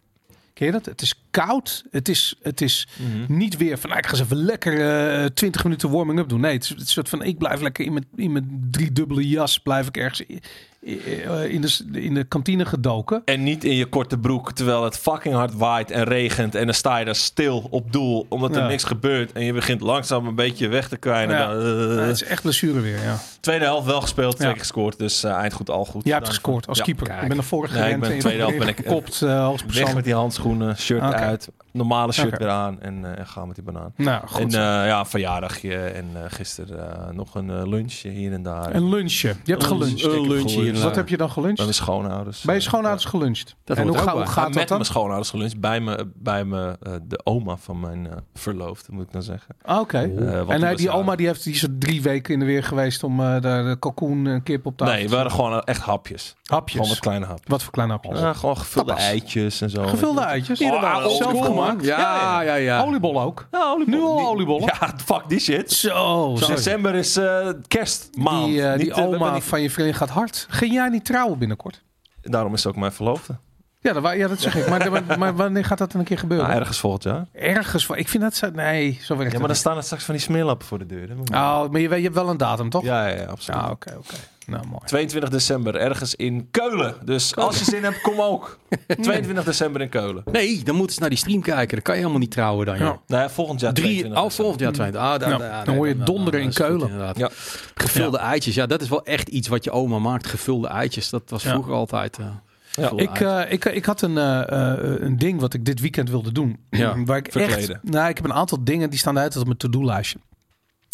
Ken 0.60 0.68
je 0.68 0.74
dat? 0.74 0.86
Het 0.86 1.02
is 1.02 1.14
koud. 1.32 1.84
Het 1.92 2.10
is, 2.10 2.36
het 2.42 2.62
is 2.62 2.88
niet 3.28 3.58
weer 3.58 3.78
van, 3.78 3.90
nou, 3.90 4.02
ik 4.02 4.08
ga 4.08 4.12
eens 4.12 4.22
even 4.22 4.38
lekker 4.38 4.74
eh 5.22 5.26
20 5.26 5.64
minuten 5.64 5.90
warming-up 5.90 6.30
doen. 6.30 6.40
Nee, 6.40 6.54
het 6.54 6.64
is 6.64 6.70
een 6.70 6.86
soort 6.86 7.10
van, 7.10 7.24
ik 7.24 7.38
blijf 7.38 7.62
lekker 7.62 7.86
in 7.86 7.94
mijn, 7.94 8.06
in 8.16 8.32
mijn 8.32 8.68
driedubbele 8.72 9.28
jas, 9.28 9.60
blijf 9.60 9.88
ik 9.88 9.98
ergens 9.98 10.26
eh, 10.26 10.38
in 10.82 11.62
de, 11.62 11.78
in 11.92 12.14
de 12.14 12.24
kantine 12.24 12.66
gedoken. 12.66 13.22
En 13.26 13.44
niet 13.44 13.64
in 13.64 13.76
je 13.76 13.86
korte 13.86 14.18
broek, 14.18 14.52
terwijl 14.52 14.84
het 14.84 14.98
fucking 14.98 15.36
hard 15.36 15.54
waait 15.54 15.92
en 15.92 16.04
regent. 16.04 16.56
En 16.56 16.66
dan 16.66 16.74
sta 16.74 16.98
je 16.98 17.06
daar 17.06 17.16
stil 17.16 17.68
op 17.70 17.92
doel, 17.92 18.26
omdat 18.30 18.56
er 18.56 18.62
Ja. 18.62 18.68
niks 18.68 18.84
gebeurt. 18.84 19.32
En 19.32 19.44
je 19.44 19.54
begint 19.54 19.82
langzaam 19.82 20.28
een 20.28 20.36
beetje 20.36 20.68
weg 20.68 20.88
te 20.88 20.98
kwijnen. 20.98 21.36
Ja. 21.38 21.54
Dan, 21.54 21.64
Ja, 21.90 21.96
eh, 21.96 22.02
het 22.08 22.16
is 22.16 22.24
echt 22.24 22.42
blessureweer, 22.42 23.04
ja. 23.04 23.18
tweede 23.40 23.66
helft 23.66 23.86
wel 23.86 24.02
gespeeld, 24.02 24.36
twee 24.36 24.48
Ja. 24.48 24.54
keer 24.54 24.62
gescoord. 24.62 24.98
Dus 24.98 25.24
eh, 25.24 25.32
eind 25.32 25.54
goed, 25.54 25.70
al 25.70 25.86
goed. 25.86 26.04
Jij 26.04 26.14
hebt 26.14 26.26
Dan- 26.26 26.34
gescoord 26.34 26.68
als 26.68 26.78
Ja. 26.78 26.84
keeper. 26.84 27.08
Ik 27.22 27.28
ben 27.28 27.36
naar 27.38 27.46
voren 27.46 27.70
Nee, 27.70 27.78
ik 27.80 27.84
gerend 27.86 28.00
ben 28.02 28.10
en 28.10 28.16
je 28.16 28.22
tweede 28.22 28.40
helft 28.40 28.58
ben 28.58 28.68
ik, 28.68 28.80
eh, 28.80 28.88
gekopt 28.88 29.22
uh, 29.22 29.46
als 29.46 29.62
Weg 29.62 29.66
persoon. 29.72 29.96
met 29.96 30.04
die 30.04 30.14
handschoenen, 30.14 30.78
shirt 30.78 31.02
Oké. 31.04 31.16
uit, 31.16 31.50
normale 31.80 32.12
shirt 32.12 32.28
Oké. 32.28 32.38
weer 32.38 32.50
aan 32.50 32.82
en 32.82 33.18
eh 33.18 33.26
gaan 33.28 33.48
met 33.48 33.56
die 33.56 33.66
banaan. 33.66 33.94
Nou, 33.96 34.28
goed. 34.28 34.42
en 34.42 34.48
eh, 34.82 34.88
ja, 34.88 35.06
verjaardagje 35.06 35.76
en 35.78 36.06
eh, 36.14 36.22
gisteren 36.28 37.08
eh, 37.08 37.14
nog 37.14 37.36
een 37.36 37.70
lunchje 37.70 38.10
hier 38.10 38.34
en 38.34 38.44
daar. 38.44 38.76
een 38.76 38.90
lunchje. 38.90 39.28
Je 39.44 39.52
hebt 39.52 39.64
geluncht. 39.64 40.04
een 40.04 40.28
lunchje 40.28 40.62
hier 40.62 40.76
en 40.76 40.82
Wat 40.82 40.96
heb 40.96 41.10
je 41.10 41.18
dan 41.18 41.30
geluncht? 41.32 41.56
Bij 41.56 41.66
mijn 41.66 41.78
schoonouders. 41.78 42.42
Bij 42.42 42.56
je 42.56 42.62
schoonouders 42.62 43.06
geluncht. 43.06 43.56
Dat 43.64 43.78
en 43.78 43.88
hoe, 43.88 43.98
ga- 43.98 44.12
hoe 44.14 44.26
gaat 44.26 44.46
met 44.46 44.54
dat 44.54 44.68
dan? 44.68 44.78
mijn 44.78 44.90
schoonouders 44.90 45.30
geluncht. 45.30 45.60
Bij 45.60 45.80
me, 45.80 46.08
bij 46.16 46.46
me 46.46 46.78
eh, 46.82 46.94
de 47.04 47.20
oma 47.24 47.58
van 47.58 47.80
mijn 47.80 48.08
eh, 48.10 48.18
verloofde, 48.34 48.92
moet 48.92 49.04
ik 49.04 49.12
dan 49.12 49.24
zeggen. 49.24 49.56
Ah, 49.62 49.80
Oké. 49.80 49.98
En 49.98 50.76
die 50.76 50.88
hij, 50.90 50.98
oma 50.98 51.16
die, 51.16 51.28
heeft, 51.28 51.44
die 51.44 51.54
is 51.54 51.64
er 51.64 51.78
drie 51.78 52.02
weken 52.02 52.34
in 52.34 52.40
de 52.40 52.46
weer 52.46 52.64
geweest 52.64 53.04
om 53.04 53.20
eh, 53.20 53.42
daar 53.42 53.64
de 53.64 53.76
kalkoen 53.80 54.28
en 54.28 54.44
kip 54.44 54.66
op 54.66 54.78
tafel 54.78 54.94
Nee, 54.94 55.04
te 55.04 55.10
we 55.10 55.16
waren 55.16 55.32
gewoon 55.32 55.62
echt 55.62 55.82
hapjes. 55.82 56.36
Hapjes. 56.44 56.74
Gewoon 56.76 56.90
wat 56.90 57.00
kleine 57.00 57.26
hapjes. 57.26 57.48
Wat 57.48 57.64
voor 57.64 57.72
kleine 57.72 57.94
hapjes? 57.94 58.20
Ja, 58.20 58.34
gewoon 58.34 58.58
gevulde 58.58 58.88
Tapas. 58.90 59.04
eitjes 59.04 59.62
en 59.62 59.70
zo. 59.70 59.88
Gevulde 59.88 60.22
eitjes. 60.22 60.62
Oh, 60.62 61.08
zelf 61.08 61.46
gemaakt. 61.46 61.69
Ja, 61.82 62.42
ja, 62.42 62.56
ja. 62.56 62.82
Oliebollen 62.84 63.22
ook. 63.24 63.48
Ja. 63.52 63.76
Nu 63.86 64.02
al 64.02 64.28
oliebollen? 64.28 64.74
Ja, 64.80 64.94
fuck 65.06 65.24
die 65.28 65.40
shit. 65.40 65.72
Zo. 65.72 66.36
December 66.48 66.96
is 66.96 67.18
eh, 67.18 67.50
kerstmaand. 67.68 68.46
Die, 68.46 68.64
eh, 68.64 68.78
die 68.80 68.94
eh, 68.94 69.06
oma 69.08 69.34
niet- 69.34 69.44
van 69.44 69.62
je 69.62 69.70
vriendin 69.70 69.94
gaat 69.96 70.10
hard. 70.10 70.46
Ging 70.50 70.74
jij 70.74 70.90
niet 70.90 71.06
trouwen 71.06 71.38
binnenkort? 71.40 71.84
Daarom 72.22 72.54
is 72.54 72.62
ze 72.62 72.68
ook 72.68 72.76
mijn 72.76 72.92
verloofde. 72.92 73.38
Ja, 73.82 73.94
dat, 73.94 74.14
ja, 74.14 74.28
dat 74.28 74.40
zeg 74.40 74.56
ik. 74.56 74.70
Maar, 74.70 74.92
maar, 74.92 75.20
maar 75.20 75.36
wanneer 75.36 75.66
gaat 75.66 75.78
dat 75.78 75.92
dan 75.92 76.00
een 76.02 76.08
keer 76.08 76.18
gebeuren? 76.18 76.48
Nou, 76.48 76.60
ergens 76.60 76.80
volgend 76.80 77.04
jaar. 77.04 77.26
Ergens 77.34 77.86
van. 77.86 77.96
Ik 77.98 78.08
vind 78.08 78.24
dat 78.24 78.36
zo. 78.36 78.50
Nee, 78.50 78.92
zo 78.92 78.96
werkt 78.96 79.08
Ja, 79.10 79.16
het 79.16 79.24
maar 79.32 79.40
dan 79.40 79.48
niet. 79.48 79.58
staan 79.58 79.78
er 79.78 79.84
straks 79.84 80.04
van 80.04 80.14
die 80.16 80.24
smeerlappen 80.24 80.68
voor 80.68 80.78
de 80.80 80.86
deur. 80.86 81.10
Oh, 81.34 81.70
maar 81.70 81.80
je, 81.82 81.90
weet- 81.90 81.98
je 81.98 82.04
hebt 82.04 82.16
wel 82.16 82.30
een 82.30 82.38
datum, 82.38 82.70
toch? 82.70 82.84
Ja, 82.84 83.08
ja, 83.08 83.16
ja, 83.16 83.26
absoluut. 83.26 83.62
Ja, 83.62 83.70
oké, 83.70 83.96
oké. 83.98 84.16
Nou, 84.50 84.68
mooi. 84.68 84.82
22 84.86 85.30
december, 85.30 85.76
ergens 85.76 86.16
in 86.16 86.48
Keulen. 86.52 86.96
Dus 87.06 87.36
als 87.36 87.60
je 87.60 87.64
zin 87.66 87.84
hebt, 87.84 88.02
kom 88.02 88.22
ook. 88.22 88.60
22 89.02 89.44
december 89.44 89.82
in 89.82 89.90
Keulen. 89.90 90.24
Nee, 90.32 90.64
dan 90.64 90.76
moeten 90.76 90.94
ze 90.94 91.00
naar 91.02 91.10
die 91.10 91.18
stream 91.18 91.42
kijken. 91.42 91.70
Dan 91.74 91.82
kan 91.82 91.94
je 91.94 92.00
helemaal 92.00 92.22
niet 92.22 92.32
trouwen 92.32 92.66
dan, 92.66 92.78
joh. 92.78 92.88
Ja. 92.88 93.00
Nou 93.08 93.22
ja, 93.24 93.30
volgend 93.30 93.60
jaar 93.60 93.74
Drie, 93.74 93.86
22 94.00 94.24
oh, 94.24 94.30
volgend 94.30 94.60
jaar 94.60 94.72
20. 94.72 95.02
Ah, 95.02 95.20
daar- 95.20 95.30
Ja, 95.30 95.38
daar- 95.38 95.66
dan 95.66 95.76
hoor 95.76 95.88
je 95.88 95.98
donderen 95.98 96.42
in 96.42 96.54
Keulen. 96.54 96.88
inderdaad. 96.90 97.18
Ja. 97.18 97.30
Gevulde 97.76 98.18
eitjes, 98.18 98.56
ja, 98.56 98.66
dat 98.66 98.82
is 98.82 98.90
wel 98.90 99.06
echt 99.06 99.28
iets 99.30 99.48
wat 99.48 99.64
je 99.64 99.72
oma 99.72 100.00
maakt. 100.00 100.28
Gevulde 100.28 100.68
eitjes, 100.68 101.10
dat 101.10 101.24
was 101.26 101.44
Ja. 101.44 101.50
vroeger 101.50 101.74
altijd. 101.74 102.18
eh, 102.18 102.26
gevulde 102.72 103.04
Ik, 103.04 103.20
eh, 103.20 103.42
ik, 103.52 103.66
ik 103.66 103.86
had 103.86 104.02
een, 104.02 104.18
eh, 104.18 104.42
eh, 104.74 105.02
een 105.02 105.18
ding 105.18 105.40
wat 105.40 105.54
ik 105.54 105.66
dit 105.66 105.80
weekend 105.80 106.10
wilde 106.10 106.32
doen. 106.32 106.58
Ja, 106.70 106.96
waar 107.06 107.18
ik 107.18 107.32
verkleden. 107.32 107.76
echt. 107.76 107.84
Nou, 107.84 108.10
ik 108.10 108.16
heb 108.16 108.26
een 108.26 108.34
aantal 108.34 108.64
dingen 108.64 108.90
die 108.90 109.00
staan 109.00 109.20
uit 109.20 109.38
op 109.38 109.46
mijn 109.46 109.58
to-do-lijstje. 109.58 110.20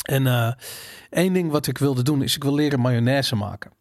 En 0.05 0.27
eh 0.27 0.51
één 1.09 1.33
ding 1.33 1.51
wat 1.51 1.67
ik 1.67 1.77
wilde 1.77 2.01
doen 2.03 2.23
is 2.23 2.35
ik 2.35 2.43
wil 2.43 2.55
leren 2.55 2.79
mayonaise 2.79 3.35
maken. 3.35 3.71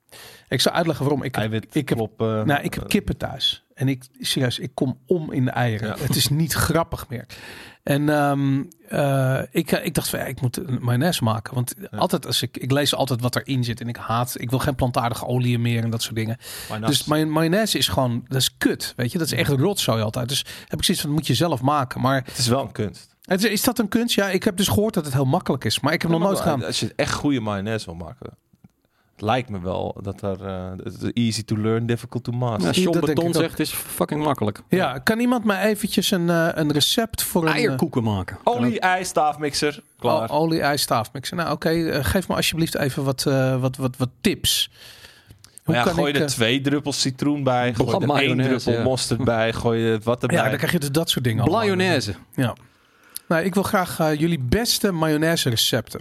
Ik 0.48 0.60
zal 0.60 0.72
uitleggen 0.72 1.04
waarom. 1.04 1.22
Ik 1.24 1.34
heb, 1.34 1.42
Eiwit, 1.44 1.74
ik 1.76 1.88
heb, 1.88 1.98
klop, 1.98 2.20
eh, 2.20 2.42
nou, 2.42 2.62
ik 2.62 2.74
heb 2.74 2.88
kippen 2.88 3.16
thuis. 3.16 3.64
En 3.74 3.88
ik, 3.88 4.04
serieus, 4.20 4.58
ik 4.58 4.70
kom 4.74 4.98
om 5.06 5.32
in 5.32 5.44
de 5.44 5.50
eieren. 5.50 5.88
Ja. 5.88 5.96
Het 5.98 6.16
is 6.16 6.28
niet 6.28 6.52
grappig 6.52 7.08
meer. 7.08 7.26
En 7.82 8.08
ehm, 8.08 8.62
eh, 8.88 9.40
ik, 9.50 9.70
ik 9.70 9.94
dacht 9.94 10.08
van, 10.08 10.18
ja, 10.18 10.24
ik 10.24 10.40
moet 10.40 10.56
een 10.56 10.78
mayonaise 10.82 11.24
maken. 11.24 11.54
Want 11.54 11.74
altijd 11.90 12.26
als 12.26 12.42
ik, 12.42 12.56
ik 12.56 12.70
lees 12.70 12.94
altijd 12.94 13.20
wat 13.20 13.36
erin 13.36 13.64
zit. 13.64 13.80
En 13.80 13.88
ik 13.88 13.96
haat, 13.96 14.34
ik 14.40 14.50
wil 14.50 14.58
geen 14.58 14.74
plantaardige 14.74 15.26
olie 15.26 15.58
meer 15.58 15.82
en 15.82 15.90
dat 15.90 16.02
soort 16.02 16.14
dingen. 16.16 16.36
Dus 16.86 17.04
may- 17.04 17.24
mayonaise 17.24 17.78
is 17.78 17.88
gewoon, 17.88 18.24
dat 18.28 18.40
is 18.40 18.56
kut. 18.56 18.92
Weet 18.96 19.12
je, 19.12 19.18
dat 19.18 19.26
is 19.26 19.32
echt 19.32 19.50
rotzooi 19.50 20.02
altijd. 20.02 20.28
Dus 20.28 20.44
heb 20.68 20.78
ik 20.78 20.84
zoiets 20.84 21.02
van, 21.04 21.12
moet 21.12 21.26
je 21.26 21.34
zelf 21.34 21.60
maken. 21.60 22.00
Maar 22.00 22.22
het 22.24 22.38
is 22.38 22.48
wel 22.48 22.60
een 22.62 22.72
kunst. 22.72 23.13
Is, 23.24 23.44
is 23.44 23.62
dat 23.62 23.78
een 23.78 23.88
kunst? 23.88 24.14
Ja, 24.14 24.28
ik 24.30 24.44
heb 24.44 24.56
dus 24.56 24.68
gehoord 24.68 24.94
dat 24.94 25.04
het 25.04 25.14
heel 25.14 25.24
makkelijk 25.24 25.64
is. 25.64 25.80
Maar 25.80 25.92
ik 25.92 26.02
heb 26.02 26.10
nog 26.10 26.20
nooit 26.20 26.38
gedaan. 26.38 26.64
Als 26.64 26.80
je 26.80 26.92
echt 26.96 27.12
goede 27.12 27.40
mayonaise 27.40 27.84
wil 27.86 27.94
maken. 27.94 28.30
Het 29.12 29.22
lijkt 29.22 29.48
me 29.48 29.60
wel 29.60 29.96
dat 30.02 30.22
er 30.22 30.44
eh, 30.46 31.10
easy 31.12 31.44
to 31.44 31.56
learn, 31.58 31.86
difficult 31.86 32.24
to 32.24 32.32
master. 32.32 32.74
Ja, 32.74 32.80
John 32.82 33.06
Beton 33.06 33.32
zegt, 33.34 33.60
is 33.60 33.70
fucking 33.72 34.24
makkelijk. 34.24 34.60
Ja, 34.68 34.98
kan 34.98 35.18
iemand 35.20 35.44
mij 35.44 35.62
eventjes 35.62 36.10
een, 36.10 36.30
eh, 36.30 36.48
een 36.52 36.72
recept 36.72 37.22
voor 37.22 37.42
een... 37.42 37.48
eh, 37.48 37.54
Eierkoeken 37.54 38.02
maken. 38.02 38.38
Olie, 38.44 38.80
ijs, 38.80 39.08
staafmixer, 39.08 39.82
klaar. 39.98 40.30
O- 40.30 40.34
olie, 40.34 40.60
ijs, 40.60 40.82
staafmixer. 40.82 41.36
Nou, 41.36 41.52
oké. 41.52 42.02
geef 42.04 42.28
me 42.28 42.34
alsjeblieft 42.34 42.76
even 42.76 43.04
wat, 43.04 43.26
eh, 43.26 43.60
wat, 43.60 43.76
wat, 43.76 43.96
wat 43.96 44.10
tips. 44.20 44.70
Maar 45.64 45.76
ja, 45.76 45.82
kan 45.82 45.94
gooi 45.94 46.12
ik, 46.12 46.20
er 46.20 46.26
twee 46.26 46.60
druppels 46.60 47.00
citroen 47.00 47.42
bij. 47.42 47.74
Gooi 47.74 48.04
er 48.04 48.10
één 48.10 48.36
druppel 48.42 48.72
ja. 48.72 48.82
mosterd 48.82 49.24
bij. 49.24 49.52
Gooi 49.52 49.80
je 49.80 49.98
wat 50.02 50.22
erbij. 50.22 50.36
Ja, 50.36 50.48
dan 50.48 50.56
krijg 50.56 50.72
je 50.72 50.78
dus 50.78 50.90
dat 50.90 51.10
soort 51.10 51.24
dingen. 51.24 51.42
allemaal. 51.42 51.60
Blayonaise. 51.60 52.14
Ja. 52.34 52.54
Nou, 53.28 53.44
ik 53.44 53.54
wil 53.54 53.62
graag 53.62 53.98
eh, 53.98 54.14
jullie 54.20 54.38
beste 54.38 54.92
mayonaise 54.92 55.48
recepten. 55.48 56.00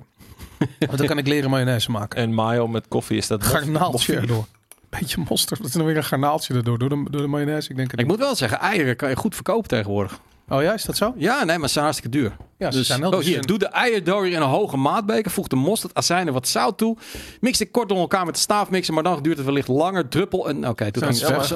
Want 0.79 0.97
dan 0.97 1.07
kan 1.07 1.17
ik 1.17 1.27
leren 1.27 1.49
mayonaise 1.49 1.91
maken. 1.91 2.19
En 2.19 2.33
mayo 2.33 2.67
met 2.67 2.87
koffie 2.87 3.17
is 3.17 3.27
dat 3.27 3.43
Garnaaltje 3.43 4.15
erdoor. 4.15 4.45
Beetje 4.89 5.23
mosterd. 5.29 5.59
Dat 5.59 5.67
is 5.67 5.75
dan 5.75 5.85
weer 5.85 5.97
een 5.97 6.03
garnaaltje 6.03 6.53
erdoor. 6.53 6.77
Door 6.77 6.89
de, 6.89 7.05
door 7.09 7.21
de 7.21 7.27
mayonaise. 7.27 7.69
Ik 7.69 7.75
denk 7.75 7.91
het 7.91 7.99
Ik 7.99 8.07
moet 8.07 8.19
wel 8.19 8.35
zeggen, 8.35 8.59
eieren 8.59 8.95
kan 8.95 9.09
je 9.09 9.15
goed 9.15 9.35
verkopen 9.35 9.69
tegenwoordig. 9.69 10.19
Oh 10.49 10.61
ja, 10.61 10.73
is 10.73 10.83
dat 10.83 10.97
zo? 10.97 11.13
Ja, 11.17 11.43
nee, 11.43 11.57
maar 11.57 11.67
ze 11.67 11.73
zijn 11.73 11.85
hartstikke 11.85 12.17
duur. 12.17 12.35
Ja, 12.57 12.71
ze 12.71 12.77
dus, 12.77 12.87
zijn 12.87 13.01
wel 13.01 13.11
oh, 13.11 13.19
hier, 13.19 13.45
doe 13.45 13.57
de 13.57 13.67
eierdooier 13.67 14.31
in 14.31 14.41
een 14.41 14.47
hoge 14.47 14.77
maatbeker. 14.77 15.31
Voeg 15.31 15.47
de 15.47 15.55
mosterd, 15.55 15.93
azijn 15.95 16.27
en 16.27 16.33
wat 16.33 16.47
zout 16.47 16.77
toe. 16.77 16.97
Mix 17.39 17.57
dit 17.57 17.71
kort 17.71 17.89
door 17.89 17.97
elkaar 17.97 18.25
met 18.25 18.33
de 18.33 18.39
staaf 18.39 18.69
mixen. 18.69 18.93
Maar 18.93 19.03
dan 19.03 19.21
duurt 19.21 19.37
het 19.37 19.45
wellicht 19.45 19.67
langer. 19.67 20.07
Druppel 20.07 20.49
en... 20.49 20.67
Oké, 20.67 20.89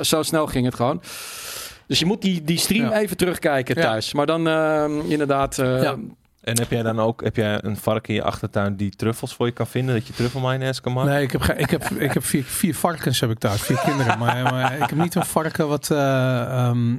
zo 0.02 0.24
snel 0.24 0.48
ging 0.48 0.66
het 0.66 0.76
gewoon. 0.76 1.02
Dus 1.88 2.00
je 2.00 2.06
moet 2.06 2.22
die, 2.22 2.42
die 2.44 2.58
stream 2.58 2.90
Ja. 2.90 2.98
even 3.00 3.18
terugkijken 3.18 3.76
Ja. 3.76 3.82
thuis. 3.82 4.14
Maar 4.14 4.26
dan 4.26 4.48
ehm, 4.48 5.00
inderdaad... 5.08 5.58
eh, 5.60 5.82
Ja. 5.84 5.96
En 6.42 6.60
heb 6.60 6.70
jij 6.72 6.84
dan 6.84 7.00
ook 7.00 7.24
heb 7.24 7.36
jij 7.36 7.60
een 7.64 7.78
vark 7.78 8.08
in 8.08 8.14
je 8.16 8.24
achtertuin 8.24 8.76
die 8.76 8.90
truffels 8.90 9.34
voor 9.36 9.46
je 9.46 9.52
kan 9.52 9.68
vinden? 9.68 9.96
Dat 9.96 10.08
je 10.08 10.14
truffelmayonaise 10.14 10.82
kan 10.82 10.94
maken? 10.94 11.12
Nee, 11.12 11.24
ik 11.24 11.32
heb, 11.32 11.44
ik 11.44 11.70
heb, 11.70 11.84
ik 11.84 12.14
heb 12.14 12.24
vier, 12.26 12.44
vier 12.44 12.76
varkens 12.76 13.20
heb 13.20 13.30
ik 13.32 13.38
thuis. 13.40 13.62
Vier 13.62 13.80
kinderen. 13.80 14.18
Maar, 14.20 14.44
maar 14.44 14.74
ik 14.74 14.90
heb 14.90 14.96
niet 14.98 15.16
een 15.16 15.26
varken 15.26 15.68
wat, 15.68 15.92
eh, 15.92 16.42
ehm, 16.42 16.96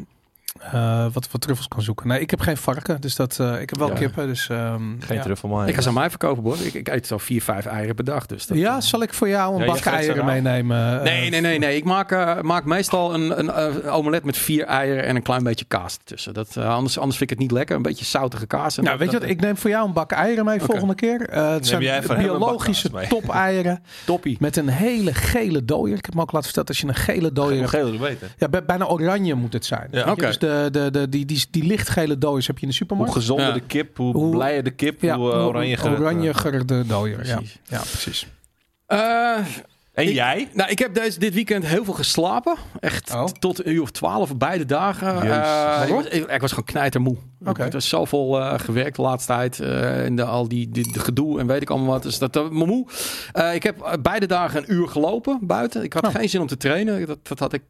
eh, 0.61 1.07
wat, 1.12 1.29
wat 1.31 1.41
truffels 1.41 1.69
kan 1.69 1.83
zoeken. 1.83 2.09
Nee, 2.09 2.21
ik 2.21 2.31
heb 2.31 2.41
geen 2.41 2.57
varken. 2.57 3.00
Dus 3.00 3.17
dat, 3.17 3.38
eh, 3.41 3.61
ik 3.61 3.71
heb 3.71 3.79
wel 3.79 3.88
Ja. 3.88 3.95
kippen. 3.95 4.27
Dus, 4.27 4.49
ehm, 4.49 4.83
Geen 4.99 5.17
ja. 5.17 5.23
truffelmayonaise. 5.23 5.71
Ik 5.71 5.77
ga 5.77 5.83
ze 5.83 5.88
aan 5.88 5.95
mij 6.00 6.11
verkopen, 6.11 6.43
hoor. 6.43 6.57
Ik, 6.62 6.75
ik 6.75 6.88
eet 6.88 7.07
zo 7.07 7.19
vier, 7.19 7.43
vijf 7.43 7.67
eieren 7.67 7.95
per 7.95 8.05
dag. 8.05 8.27
Dus 8.27 8.47
dat, 8.47 8.57
Ja, 8.59 8.81
zal 8.81 9.03
ik 9.03 9.15
voor 9.15 9.29
jou 9.29 9.55
een 9.55 9.61
Ja, 9.61 9.67
bak 9.73 9.85
eieren 9.85 10.25
meenemen? 10.25 10.97
eh, 10.99 11.03
Nee, 11.03 11.31
nee, 11.31 11.41
nee, 11.41 11.59
nee. 11.59 11.77
Ik 11.77 11.85
maak, 11.85 12.12
eh, 12.12 12.41
maak 12.41 12.65
meestal 12.65 13.15
een, 13.15 13.38
een, 13.38 13.50
eh, 13.50 13.95
omelet 13.97 14.25
met 14.25 14.37
vier 14.37 14.65
eieren 14.65 15.05
en 15.05 15.17
een 15.17 15.23
klein 15.23 15.43
beetje 15.43 15.65
kaas 15.69 15.99
tussen. 16.05 16.35
Dat, 16.35 16.57
eh, 16.57 16.75
anders, 16.75 16.99
anders 16.99 17.17
vind 17.19 17.31
ik 17.31 17.37
het 17.38 17.38
niet 17.49 17.57
lekker. 17.57 17.77
Een 17.77 17.83
beetje 17.83 18.05
zoutige 18.05 18.47
kaas. 18.47 18.77
En 18.79 18.85
Nou, 18.85 18.97
dat- 18.99 19.07
weet 19.07 19.15
je 19.15 19.21
wat? 19.21 19.31
Ik 19.37 19.41
neem 19.41 19.57
voor 19.57 19.71
jou 19.71 19.87
een 19.87 19.93
bak 19.93 20.11
eieren 20.12 20.45
mee 20.45 20.61
volgende 20.61 20.95
keer. 20.95 21.29
Eh 21.29 21.50
het 21.50 21.67
zijn 21.67 21.83
een 21.87 22.03
bak 22.07 22.17
biologische 22.19 22.91
top-eieren 23.09 23.83
Toppie. 24.07 24.37
met 24.41 24.57
een 24.57 24.69
hele 24.69 25.15
gele 25.15 25.65
dooier. 25.65 25.97
Ik 25.97 26.05
heb 26.05 26.15
me 26.15 26.21
ook 26.21 26.33
laten 26.33 26.45
vertellen, 26.53 26.69
als 26.69 26.79
je 26.81 26.87
een 26.87 26.95
gele 27.15 27.33
dooier 27.33 27.59
hebt... 27.59 27.71
geel 27.71 27.93
is 27.93 27.99
beter. 27.99 28.29
Ja, 28.38 28.49
bij- 28.49 28.65
bijna 28.65 28.87
oranje 28.87 29.35
moet 29.35 29.53
het 29.53 29.65
zijn. 29.65 29.88
Ja. 29.91 30.00
Oké. 30.11 30.33
De, 30.49 30.69
de, 30.73 30.90
de, 30.90 31.09
die, 31.09 31.25
die, 31.25 31.47
die 31.50 31.64
lichtgele 31.64 32.19
dooiers 32.19 32.47
heb 32.47 32.59
je 32.59 32.67
in 32.67 32.69
de 32.73 32.76
Hoe 32.78 32.87
supermarkt. 32.87 33.12
gezonder 33.14 33.47
Ja. 33.47 33.52
de 33.52 33.61
kip, 33.61 33.97
hoe, 33.97 34.12
Hoe- 34.17 34.31
blijer 34.31 34.62
de 34.64 34.71
kip, 34.71 35.02
Ja, 35.02 35.17
hoe 35.17 35.33
uh, 35.33 35.47
oranje 35.47 35.78
oranje 35.85 36.64
de 36.64 36.85
dooier. 36.87 37.26
Ja. 37.26 37.35
Precies. 37.37 37.59
ja, 37.64 37.78
precies. 37.78 38.26
Eh, 38.87 39.37
En 39.93 40.05
Ik- 40.09 40.14
jij? 40.14 40.49
nou, 40.55 40.71
ik 40.71 40.78
heb 40.78 40.95
deze, 40.95 41.19
dit 41.19 41.35
weekend 41.35 41.67
heel 41.67 41.85
veel 41.85 41.95
geslapen. 41.95 42.57
Echt 42.81 43.14
Oh. 43.14 43.25
tot 43.25 43.64
een 43.67 43.73
uur 43.73 43.83
of 43.83 43.90
twaalf, 43.90 44.37
beide 44.37 44.64
dagen. 44.64 45.14
Eh, 45.23 45.28
Waarom? 45.28 45.99
ik, 45.99 46.05
was, 46.05 46.12
ik, 46.12 46.31
ik 46.31 46.40
was 46.40 46.50
gewoon 46.50 46.64
knijtermoe. 46.64 47.17
Oké. 47.40 47.50
Ik 47.50 47.57
heb 47.57 47.75
er 47.75 47.83
zoveel 47.83 48.40
eh, 48.40 48.59
gewerkt 48.59 48.97
de 48.97 49.02
laatste 49.02 49.33
tijd. 49.33 49.61
eh 49.61 50.05
in 50.05 50.17
de, 50.17 50.25
al 50.25 50.49
die, 50.49 50.69
die 50.69 50.93
de 50.93 51.00
gedoe 51.00 51.40
en 51.40 51.47
weet 51.47 51.62
ik 51.62 51.71
allemaal 51.71 51.88
wat. 51.88 52.02
Dus 52.02 52.19
dat 52.19 52.37
uh, 52.37 52.49
me 52.50 52.67
moe. 52.67 52.87
Eh, 53.33 53.55
ik 53.55 53.62
heb 53.62 53.81
eh, 53.83 53.93
beide 54.02 54.26
dagen 54.26 54.62
een 54.62 54.73
uur 54.75 54.88
gelopen 54.88 55.38
buiten. 55.43 55.83
Ik 55.83 55.93
had 55.93 56.07
Oh. 56.07 56.14
geen 56.14 56.28
zin 56.28 56.40
om 56.40 56.47
te 56.47 56.57
trainen. 56.57 57.07
Dat, 57.07 57.19
dat 57.28 57.38
had 57.38 57.52
ik, 57.52 57.62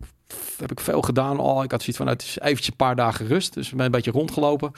heb 0.60 0.70
ik 0.70 0.80
veel 0.80 1.02
gedaan 1.02 1.38
al. 1.40 1.62
Ik 1.62 1.70
had 1.70 1.80
zoiets 1.80 1.96
van, 1.96 2.06
nou, 2.06 2.18
het 2.18 2.26
is 2.28 2.38
eventjes 2.40 2.68
een 2.68 2.76
paar 2.76 2.96
dagen 2.96 3.26
rust. 3.26 3.54
Dus 3.54 3.70
ik 3.70 3.76
ben 3.76 3.84
een 3.84 3.90
beetje 3.90 4.10
rondgelopen. 4.10 4.72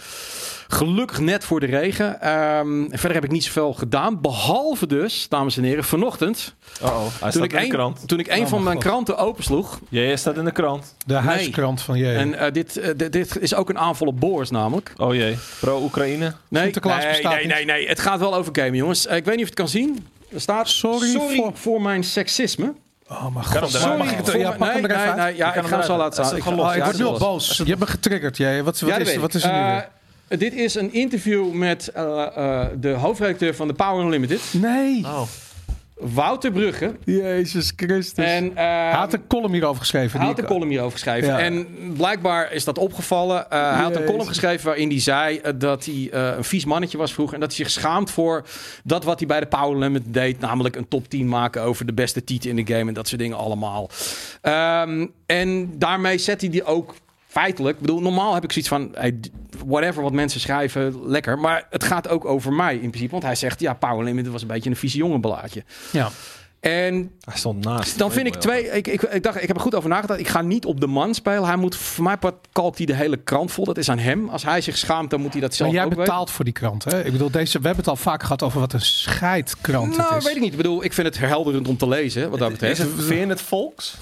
Gelukkig 0.68 1.18
net 1.20 1.44
voor 1.44 1.60
de 1.60 1.66
regen. 1.66 2.20
Ehm, 2.20 2.82
en 2.84 2.98
verder 2.98 3.12
heb 3.14 3.24
ik 3.24 3.30
niet 3.30 3.44
zoveel 3.44 3.72
gedaan. 3.74 4.20
Behalve 4.20 4.86
dus, 4.86 5.26
dames 5.28 5.56
en 5.56 5.62
heren, 5.62 5.84
vanochtend. 5.84 6.54
Oh, 6.82 6.88
hij 6.98 7.08
Toen 7.20 7.30
staat 7.30 7.34
ik, 7.44 7.52
in 7.52 7.58
de 7.58 7.64
een, 7.64 7.70
krant. 7.70 8.08
toen 8.08 8.18
ik 8.18 8.26
een 8.26 8.32
Oh 8.42 8.46
van 8.46 8.50
mijn 8.50 8.64
mijn 8.64 8.76
God. 8.76 8.84
kranten 8.84 9.16
opensloeg. 9.18 9.78
Jij 9.88 10.16
staat 10.16 10.36
in 10.36 10.44
de 10.44 10.52
krant. 10.52 10.94
De 11.06 11.14
huiskrant 11.14 11.82
van 11.82 11.98
je. 11.98 12.12
En 12.12 12.34
eh, 12.34 12.52
dit, 12.52 12.76
eh, 12.76 12.90
dit, 12.96 13.12
dit 13.12 13.38
is 13.38 13.54
ook 13.54 13.68
een 13.68 13.78
aanval 13.78 14.06
op 14.06 14.20
Boris 14.20 14.50
namelijk. 14.50 14.92
Oh 14.96 15.14
jee. 15.14 15.36
Pro-Oekraïne. 15.60 16.32
Nee, 16.48 16.72
nee, 16.82 17.22
nee, 17.22 17.46
nee, 17.46 17.64
nee. 17.64 17.88
Het 17.88 18.00
gaat 18.00 18.18
wel 18.18 18.34
over 18.34 18.54
gamen, 18.56 18.74
jongens. 18.76 19.06
Eh, 19.06 19.16
ik 19.16 19.24
weet 19.24 19.36
niet 19.36 19.44
of 19.48 19.56
je 19.56 19.62
het 19.62 19.72
kan 19.72 19.80
zien. 19.80 20.06
Er 20.32 20.40
staat 20.40 20.68
Sorry 20.68 21.12
voor... 21.12 21.50
voor- 21.54 21.82
mijn 21.82 22.04
seksisme. 22.04 22.74
Oh 23.10 23.22
mijn 23.34 23.46
Kan 23.52 23.60
god. 23.62 23.70
Sorry, 23.70 24.08
ik 24.08 24.36
ja, 24.36 24.50
pak 24.50 24.72
hem 24.72 24.84
er 24.84 24.90
even 24.90 25.16
nee, 25.16 25.24
uit. 25.24 25.36
ja, 25.36 25.54
ik 25.54 25.64
ga 25.64 25.76
hem 25.76 25.82
zo 25.86 25.96
laten 25.96 26.24
staan. 26.24 26.36
Ik, 26.36 26.46
Oh, 26.46 26.54
word 26.54 26.74
nu 26.74 27.04
hij 27.04 27.04
al 27.04 27.18
boos. 27.18 27.56
Je 27.56 27.64
hebt 27.64 27.78
me 27.80 27.86
getriggerd. 27.86 28.36
Jij. 28.36 28.62
Wat, 28.62 28.80
wat, 28.80 28.90
Ja, 28.90 28.98
dat 28.98 29.06
is, 29.06 29.16
wat 29.16 29.34
is 29.34 29.42
er 29.44 29.52
nu 29.52 29.80
Eh, 30.28 30.38
dit 30.38 30.54
is 30.54 30.74
een 30.74 30.92
interview 30.92 31.52
met 31.52 31.88
eh, 31.88 32.26
eh, 32.36 32.66
de 32.80 32.88
hoofdredacteur 32.90 33.54
van 33.54 33.68
de 33.68 33.74
Power 33.74 34.04
Unlimited, 34.04 34.40
Nee. 34.52 35.04
Oh. 35.04 35.22
Wouter 36.00 36.52
Brugge. 36.52 36.96
Jezus 37.04 37.72
Christus. 37.76 38.24
En, 38.24 38.56
eh, 38.56 38.64
hij 38.64 38.92
had 38.92 39.12
een 39.12 39.26
column 39.26 39.52
hierover 39.52 39.80
geschreven. 39.80 40.18
Hij 40.18 40.26
had 40.26 40.36
die 40.36 40.44
een 40.44 40.50
column 40.50 40.70
hierover 40.70 40.92
geschreven. 40.92 41.28
Ja. 41.28 41.38
En 41.38 41.66
blijkbaar 41.96 42.52
is 42.52 42.64
dat 42.64 42.78
opgevallen. 42.78 43.50
Eh, 43.50 43.72
hij 43.72 43.82
had 43.82 43.96
een 43.96 44.04
column 44.04 44.26
geschreven 44.26 44.66
waarin 44.66 44.88
hij 44.88 45.00
zei 45.00 45.38
eh, 45.38 45.52
dat 45.56 45.84
hij 45.84 46.08
eh, 46.12 46.36
een 46.36 46.44
vies 46.44 46.64
mannetje 46.64 46.98
was 46.98 47.12
vroeger. 47.12 47.34
En 47.34 47.40
dat 47.40 47.56
hij 47.56 47.64
zich 47.64 47.74
schaamt 47.74 48.10
voor 48.10 48.46
dat 48.84 49.04
wat 49.04 49.18
hij 49.18 49.28
bij 49.28 49.40
de 49.40 49.46
Power 49.46 49.78
Limit 49.78 50.02
deed. 50.06 50.40
Namelijk 50.40 50.76
een 50.76 50.88
top 50.88 51.08
10 51.08 51.28
maken 51.28 51.62
over 51.62 51.86
de 51.86 51.92
beste 51.92 52.24
titel 52.24 52.50
in 52.50 52.56
de 52.56 52.74
game. 52.74 52.88
En 52.88 52.94
dat 52.94 53.08
soort 53.08 53.20
dingen 53.20 53.36
allemaal. 53.36 53.90
Ehm, 54.40 55.06
en 55.26 55.78
daarmee 55.78 56.18
zet 56.18 56.40
hij 56.40 56.50
die 56.50 56.64
ook 56.64 56.94
feitelijk. 57.26 57.74
Ik 57.74 57.80
bedoel, 57.80 58.00
normaal 58.00 58.34
heb 58.34 58.44
ik 58.44 58.52
zoiets 58.52 58.70
van... 58.70 58.88
Hey, 58.94 59.20
whatever 59.66 60.02
wat 60.02 60.12
mensen 60.12 60.40
schrijven, 60.40 61.08
lekker. 61.08 61.38
Maar 61.38 61.66
het 61.70 61.84
gaat 61.84 62.08
ook 62.08 62.24
over 62.24 62.52
mij 62.52 62.74
in 62.74 62.88
principe. 62.88 63.10
Want 63.10 63.22
hij 63.22 63.34
zegt, 63.34 63.60
ja, 63.60 63.74
Power 63.74 64.04
Limit 64.04 64.28
was 64.28 64.42
een 64.42 64.48
beetje 64.48 64.70
een 64.70 64.76
vieze 64.76 64.96
jongenbelaadje. 64.96 65.64
Ja. 65.92 66.08
En 66.60 67.10
Hij 67.20 67.36
stond 67.36 67.64
naast. 67.64 67.98
dan 67.98 68.12
vind 68.12 68.26
ik 68.26 68.34
twee. 68.34 68.70
Ik, 68.70 68.86
ik, 68.88 69.02
ik 69.02 69.22
dacht, 69.22 69.42
ik 69.42 69.46
heb 69.48 69.56
er 69.56 69.62
goed 69.62 69.74
over 69.74 69.88
nagedacht. 69.88 70.20
Ik 70.20 70.28
ga 70.28 70.42
niet 70.42 70.64
op 70.64 70.80
de 70.80 70.86
man 70.86 71.14
spelen. 71.14 71.44
Hij 71.44 71.56
moet, 71.56 71.76
voor 71.76 72.04
mij 72.04 72.16
part 72.16 72.34
kalkt 72.52 72.76
hij 72.76 72.86
de 72.86 72.94
hele 72.94 73.16
krant 73.16 73.52
vol. 73.52 73.64
Dat 73.64 73.78
is 73.78 73.88
aan 73.88 73.98
hem. 73.98 74.28
Als 74.28 74.44
hij 74.44 74.60
zich 74.60 74.76
schaamt, 74.78 75.10
dan 75.10 75.20
moet 75.20 75.32
hij 75.32 75.40
dat 75.40 75.54
zelf 75.54 75.70
Maar 75.72 75.78
jij 75.82 75.88
ook 75.90 75.98
betaalt 75.98 76.30
voor 76.30 76.44
die 76.44 76.54
krant, 76.54 76.84
hè? 76.84 77.04
Ik 77.04 77.12
bedoel, 77.12 77.30
deze, 77.30 77.58
we 77.58 77.66
hebben 77.66 77.84
het 77.84 77.88
al 77.92 77.96
vaak 78.02 78.22
gehad 78.22 78.42
over 78.42 78.60
wat 78.60 78.72
een 78.72 78.80
scheidkrant. 78.80 79.96
Nou, 79.96 80.08
het 80.14 80.18
is. 80.18 80.24
weet 80.24 80.34
ik 80.36 80.40
niet. 80.42 80.50
Ik 80.50 80.56
bedoel, 80.56 80.84
ik 80.84 80.92
vind 80.92 81.06
het 81.06 81.16
verhelderend 81.16 81.68
om 81.68 81.76
te 81.76 81.88
lezen, 81.88 82.30
wat 82.30 82.38
dat 82.38 82.48
Is 82.52 82.58
betreft. 82.58 82.78
het, 82.80 82.90
vind 83.04 83.20
je 83.20 83.26
het 83.26 83.40
volks? 83.40 83.96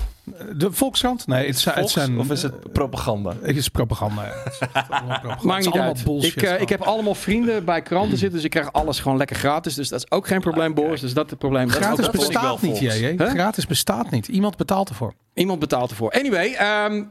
De 0.57 0.73
Volkskrant? 0.73 1.27
Nee, 1.27 1.47
het, 1.47 1.59
zijn, 1.59 1.79
het 1.79 1.91
zijn... 1.91 2.19
of 2.19 2.31
is 2.31 2.43
het 2.43 2.73
propaganda? 2.73 3.33
Het 3.43 3.57
is 3.57 3.69
propaganda. 3.69 4.23
ja. 4.25 4.33
Het 4.45 4.53
is 4.53 4.59
propaganda. 4.59 5.37
Maakt 5.43 5.65
niet 5.65 5.75
allemaal 5.75 5.95
uit. 5.95 6.05
bullshit. 6.05 6.37
ik, 6.37 6.43
eh, 6.43 6.61
ik 6.61 6.69
heb 6.69 6.81
allemaal 6.81 7.15
vrienden 7.15 7.65
bij 7.65 7.83
kranten 7.83 8.19
zitten, 8.19 8.37
dus 8.37 8.45
ik 8.45 8.51
krijg 8.51 8.73
alles 8.73 9.01
gewoon 9.01 9.19
lekker 9.19 9.37
gratis. 9.37 9.75
Dus 9.75 9.89
dat 9.89 9.99
is 9.99 10.11
ook 10.11 10.27
geen 10.27 10.41
probleem, 10.41 10.75
Boris. 10.75 11.01
Dus 11.01 11.15
dat 11.15 11.25
is 11.25 11.31
het 11.31 11.39
probleem. 11.39 11.69
Gratis 11.69 12.05
dat 12.05 12.15
bestaat 12.15 12.63
niet, 12.63 12.79
jij. 12.79 13.15
Hè? 13.17 13.29
Gratis 13.29 13.67
bestaat 13.67 14.11
niet. 14.11 14.29
Iemand 14.29 14.57
betaalt 14.57 14.89
ervoor. 14.89 15.13
Iemand 15.35 15.59
betaalt 15.59 15.91
ervoor. 15.91 16.11
Anyway, 16.11 16.53
ehm, 16.53 17.05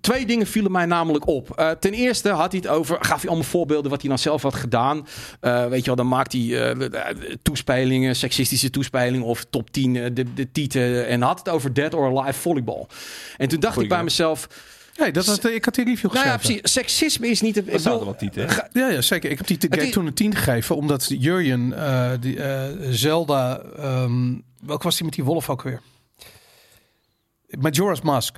twee 0.00 0.26
dingen 0.26 0.46
vielen 0.46 0.72
mij 0.72 0.86
namelijk 0.86 1.26
op. 1.26 1.50
Eh, 1.58 1.70
ten 1.70 1.92
eerste 1.92 2.28
had 2.30 2.52
hij 2.52 2.60
het 2.64 2.70
over, 2.70 2.96
gaf 3.00 3.20
hij 3.20 3.28
allemaal 3.28 3.48
voorbeelden 3.48 3.90
wat 3.90 4.00
hij 4.00 4.08
dan 4.08 4.18
zelf 4.18 4.42
had 4.42 4.54
gedaan. 4.54 5.06
Eh, 5.40 5.66
weet 5.66 5.80
je 5.80 5.86
wel, 5.86 5.96
dan 5.96 6.08
maakt 6.08 6.32
hij 6.32 6.40
eh, 6.70 6.78
de- 6.78 7.38
toespelingen, 7.42 8.16
seksistische 8.16 8.70
toespelingen 8.70 9.26
of 9.26 9.44
top 9.50 9.70
10 9.70 9.96
eh, 9.96 10.10
de, 10.12 10.34
de 10.34 10.52
tieten. 10.52 11.06
En 11.06 11.22
had 11.22 11.38
het 11.38 11.48
over 11.48 11.74
Dead 11.74 11.94
or 11.94 12.18
Alive 12.18 12.38
volleybal. 12.40 12.88
En 13.36 13.48
toen 13.48 13.60
dacht 13.60 13.72
Goeie 13.74 13.88
ik 13.88 13.94
bij 13.94 14.04
mezelf, 14.04 14.48
Nee, 14.96 15.12
dat, 15.12 15.26
dat, 15.26 15.44
ik 15.44 15.64
had 15.64 15.74
die 15.74 15.84
review 15.84 16.12
nou 16.12 16.24
geschreven. 16.24 16.40
ja, 16.54 16.60
precies, 16.60 16.72
seksisme 16.72 17.28
is 17.28 17.40
niet... 17.40 17.54
Dat 17.54 17.80
staat 17.80 17.98
er 17.98 18.04
wel 18.04 18.16
titel. 18.16 18.42
Ja, 18.72 18.88
ja, 18.88 19.00
zeker. 19.00 19.30
Ik 19.30 19.38
heb 19.38 19.46
die 19.46 19.56
te- 19.56 19.68
is- 19.68 19.90
toen 19.92 20.06
een 20.06 20.14
10 20.14 20.34
gegeven, 20.34 20.76
omdat 20.76 21.06
Jurjen, 21.18 21.72
eh 21.72 22.10
die, 22.20 22.42
eh, 22.42 22.64
Zelda, 22.90 23.58
ehm 23.76 24.34
welke 24.62 24.82
was 24.84 24.94
die 24.96 25.04
met 25.04 25.14
die 25.14 25.24
wolf 25.24 25.48
ook 25.50 25.62
weer? 25.62 25.80
Majora's 27.58 28.00
Mask. 28.00 28.36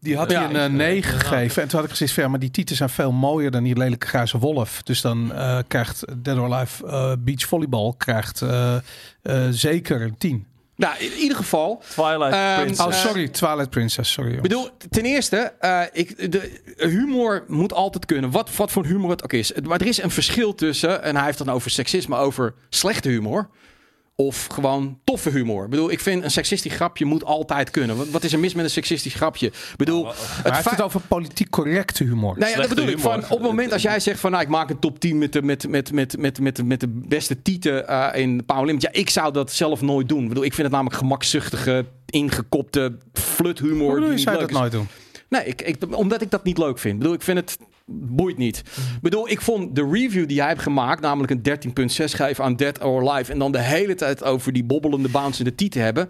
Die 0.00 0.16
had 0.16 0.30
Ja, 0.30 0.40
hij 0.40 0.48
een 0.64 0.70
eh, 0.72 0.76
9 0.76 1.20
gegeven. 1.20 1.62
En 1.62 1.68
toen 1.68 1.76
had 1.78 1.84
ik 1.88 1.94
gezegd, 1.96 2.12
van, 2.12 2.22
ja, 2.22 2.28
maar 2.28 2.38
die 2.38 2.50
titels 2.50 2.78
zijn 2.78 2.90
veel 2.90 3.12
mooier 3.12 3.50
dan 3.50 3.62
die 3.62 3.76
lelijke 3.76 4.06
grijze 4.06 4.38
wolf. 4.38 4.82
Dus 4.82 5.00
dan 5.00 5.32
eh, 5.32 5.58
krijgt 5.68 6.04
Dead 6.22 6.38
or 6.38 6.52
Alive 6.54 6.86
eh, 6.86 7.12
Beach 7.18 7.46
Volleyball 7.46 7.92
krijgt, 7.96 8.42
eh, 8.42 8.74
eh, 9.22 9.46
zeker 9.50 10.02
een 10.02 10.18
10. 10.18 10.46
nou, 10.76 10.98
in 10.98 11.12
ieder 11.12 11.36
geval... 11.36 11.82
Twilight 11.88 12.32
Ehm, 12.32 12.60
Princess. 12.64 12.86
Oh, 12.88 12.92
sorry, 12.92 13.28
Twilight 13.28 13.70
Princess. 13.70 14.12
Sorry. 14.12 14.34
Ik 14.34 14.42
bedoel, 14.42 14.68
ten 14.90 15.04
eerste, 15.04 15.36
eh, 15.60 15.82
ik, 15.92 16.32
de 16.32 16.60
humor 16.76 17.44
moet 17.48 17.72
altijd 17.72 18.06
kunnen. 18.06 18.30
Wat, 18.30 18.56
wat 18.56 18.70
voor 18.70 18.84
humor 18.84 19.10
het 19.10 19.24
ook 19.24 19.32
is. 19.32 19.52
Maar 19.62 19.80
er 19.80 19.86
is 19.86 20.02
een 20.02 20.10
verschil 20.10 20.54
tussen, 20.54 21.02
en 21.02 21.16
hij 21.16 21.24
heeft 21.24 21.38
het 21.38 21.46
dan 21.46 21.56
over 21.56 21.70
seksisme, 21.70 22.16
over 22.16 22.54
slechte 22.68 23.08
humor. 23.08 23.48
Of 24.22 24.46
gewoon 24.46 24.98
toffe 25.04 25.30
humor. 25.30 25.64
Ik 25.64 25.70
bedoel, 25.70 25.90
ik 25.90 26.00
vind 26.00 26.24
een 26.24 26.30
seksistisch 26.30 26.74
grapje 26.74 27.04
moet 27.04 27.24
altijd 27.24 27.70
kunnen. 27.70 27.96
Wat, 27.96 28.08
wat 28.08 28.24
is 28.24 28.32
er 28.32 28.38
mis 28.38 28.54
met 28.54 28.64
een 28.64 28.70
seksistisch 28.70 29.14
grapje? 29.14 29.46
Ik 29.46 29.76
bedoel, 29.76 30.02
Maar 30.02 30.14
hij 30.42 30.52
heeft 30.52 30.70
het 30.70 30.80
over 30.80 31.00
politiek 31.00 31.50
correcte 31.50 32.04
humor. 32.04 32.38
Nou 32.38 32.50
ja, 32.50 32.56
dat 32.56 32.68
bedoel 32.68 32.84
ik. 32.84 32.96
humor. 32.96 33.12
Van, 33.12 33.22
op 33.22 33.28
het 33.28 33.40
moment 33.40 33.72
als 33.72 33.82
jij 33.82 34.00
zegt 34.00 34.20
van 34.20 34.30
nou, 34.30 34.42
ik 34.42 34.48
maak 34.48 34.70
een 34.70 34.78
top 34.78 35.00
10 35.00 35.18
met 35.18 35.32
de, 35.32 35.42
met, 35.42 35.68
met, 35.68 35.92
met, 35.92 36.18
met, 36.18 36.40
met, 36.40 36.64
met 36.64 36.80
de 36.80 36.88
beste 36.88 37.42
tieten 37.42 37.88
eh, 37.88 38.20
in 38.20 38.44
Power 38.44 38.66
Limit. 38.66 38.82
Ja, 38.82 38.92
ik 38.92 39.10
zou 39.10 39.32
dat 39.32 39.52
zelf 39.52 39.80
nooit 39.80 40.08
doen. 40.08 40.22
Ik 40.22 40.28
bedoel, 40.28 40.44
ik 40.44 40.54
vind 40.54 40.66
het 40.66 40.72
namelijk 40.76 40.96
gemakzuchtige, 40.96 41.84
ingekopte 42.06 42.98
fluthumor. 43.12 43.86
Hoe 43.86 43.94
bedoel 43.94 44.08
die 44.08 44.18
je, 44.18 44.22
zou 44.22 44.38
dat 44.38 44.50
is. 44.50 44.56
nooit 44.56 44.72
doen? 44.72 44.88
Nee, 45.28 45.44
ik, 45.44 45.62
ik, 45.62 45.76
omdat 45.96 46.22
ik 46.22 46.30
dat 46.30 46.44
niet 46.44 46.58
leuk 46.58 46.78
vind. 46.78 46.94
Ik 46.94 47.00
bedoel, 47.00 47.14
ik 47.14 47.22
vind 47.22 47.38
het 47.38 47.58
boeit 47.90 48.36
niet. 48.38 48.58
Ik 48.58 49.00
bedoel, 49.02 49.28
ik 49.30 49.40
vond 49.40 49.74
de 49.74 49.88
review 49.92 50.26
die 50.28 50.36
jij 50.36 50.46
hebt 50.48 50.62
gemaakt, 50.62 51.00
namelijk 51.00 51.32
een 51.32 51.42
13.6 51.88 52.04
geven 52.14 52.44
aan 52.44 52.56
Dead 52.56 52.82
or 52.82 53.10
Alive, 53.10 53.32
en 53.32 53.38
dan 53.38 53.52
de 53.52 53.60
hele 53.60 53.94
tijd 53.94 54.24
over 54.24 54.52
die 54.52 54.64
bobbelende 54.64 55.08
bouncende 55.08 55.54
tieten 55.54 55.82
hebben. 55.82 56.08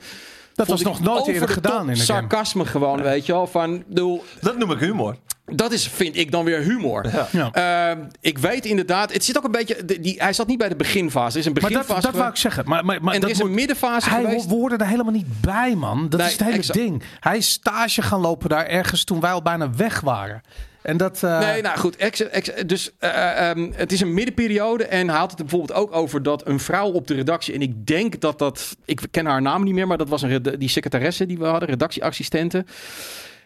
Dat 0.54 0.66
was 0.66 0.82
nog 0.82 1.00
nooit 1.00 1.26
eerder 1.26 1.46
de 1.46 1.52
gedaan 1.52 1.80
in 1.90 1.94
de 1.94 2.00
game. 2.00 2.04
sarcasme 2.20 2.64
gewoon, 2.64 3.02
weet 3.02 3.26
je 3.26 3.32
wel. 3.32 3.46
Van, 3.46 3.84
bedoel, 3.88 4.24
Dat 4.40 4.58
noem 4.58 4.70
ik 4.70 4.78
humor. 4.78 5.16
dat 5.44 5.72
is, 5.72 5.88
vind 5.88 6.16
ik 6.16 6.30
dan 6.30 6.44
weer 6.44 6.60
humor. 6.60 7.06
Ja. 7.32 7.52
Ehm, 7.52 7.98
ik 8.20 8.38
weet 8.38 8.64
inderdaad, 8.64 9.12
het 9.12 9.24
zit 9.24 9.36
ook 9.38 9.44
een 9.44 9.50
beetje. 9.50 9.84
de- 9.84 10.00
Die, 10.00 10.14
hij 10.18 10.32
zat 10.32 10.46
niet 10.46 10.58
bij 10.58 10.68
de 10.68 10.76
beginfase. 10.76 11.32
Er 11.32 11.38
is 11.40 11.46
een 11.46 11.52
Maar 11.52 11.62
beginfase. 11.62 11.92
dat, 11.94 12.02
dat 12.02 12.14
wou 12.14 12.28
ik 12.30 12.36
zeggen. 12.36 12.64
Maar, 12.66 12.84
maar, 12.84 13.02
maar 13.02 13.14
en 13.14 13.20
er 13.20 13.26
dat 13.26 13.36
is 13.36 13.42
een 13.42 13.54
middenfase 13.54 14.08
hij 14.10 14.20
geweest. 14.24 14.44
ho- 14.50 14.56
hoorde 14.56 14.76
er 14.76 14.86
helemaal 14.86 15.12
niet 15.12 15.40
bij, 15.40 15.74
man. 15.74 16.08
Dat 16.08 16.18
Nee, 16.20 16.28
is 16.28 16.34
het 16.34 16.44
hele 16.44 16.56
exact. 16.56 16.78
ding. 16.78 17.02
Hij 17.20 17.36
is 17.36 17.50
stage 17.50 18.02
gaan 18.02 18.20
lopen 18.20 18.48
daar 18.48 18.66
ergens 18.66 19.04
toen 19.04 19.20
wij 19.20 19.32
al 19.32 19.42
bijna 19.42 19.70
weg 19.76 20.00
waren. 20.00 20.40
En 20.82 20.96
dat... 20.96 21.22
eh, 21.22 21.38
Nee, 21.38 21.62
nou 21.62 21.78
goed. 21.78 21.96
ex- 21.96 22.28
ex- 22.28 22.52
dus 22.66 22.90
eh, 22.98 23.48
ehm, 23.50 23.70
het 23.74 23.92
is 23.92 24.00
een 24.00 24.14
middenperiode. 24.14 24.84
En 24.84 25.08
hij 25.08 25.18
had 25.18 25.30
het 25.30 25.38
er 25.38 25.44
bijvoorbeeld 25.46 25.78
ook 25.78 25.94
over 25.94 26.22
dat 26.22 26.46
een 26.46 26.60
vrouw 26.60 26.90
op 26.92 27.06
de 27.06 27.14
redactie. 27.14 27.54
En 27.54 27.62
ik 27.62 27.86
denk 27.86 28.20
dat 28.20 28.38
dat. 28.38 28.76
Ik 28.84 29.00
ken 29.10 29.26
haar 29.26 29.42
naam 29.42 29.64
niet 29.64 29.74
meer, 29.74 29.86
maar 29.86 29.98
dat 29.98 30.08
was 30.08 30.22
een, 30.22 30.42
die 30.58 30.68
secretaresse 30.68 31.26
die 31.26 31.38
we 31.38 31.44
hadden, 31.46 31.68
redactieassistente. 31.68 32.64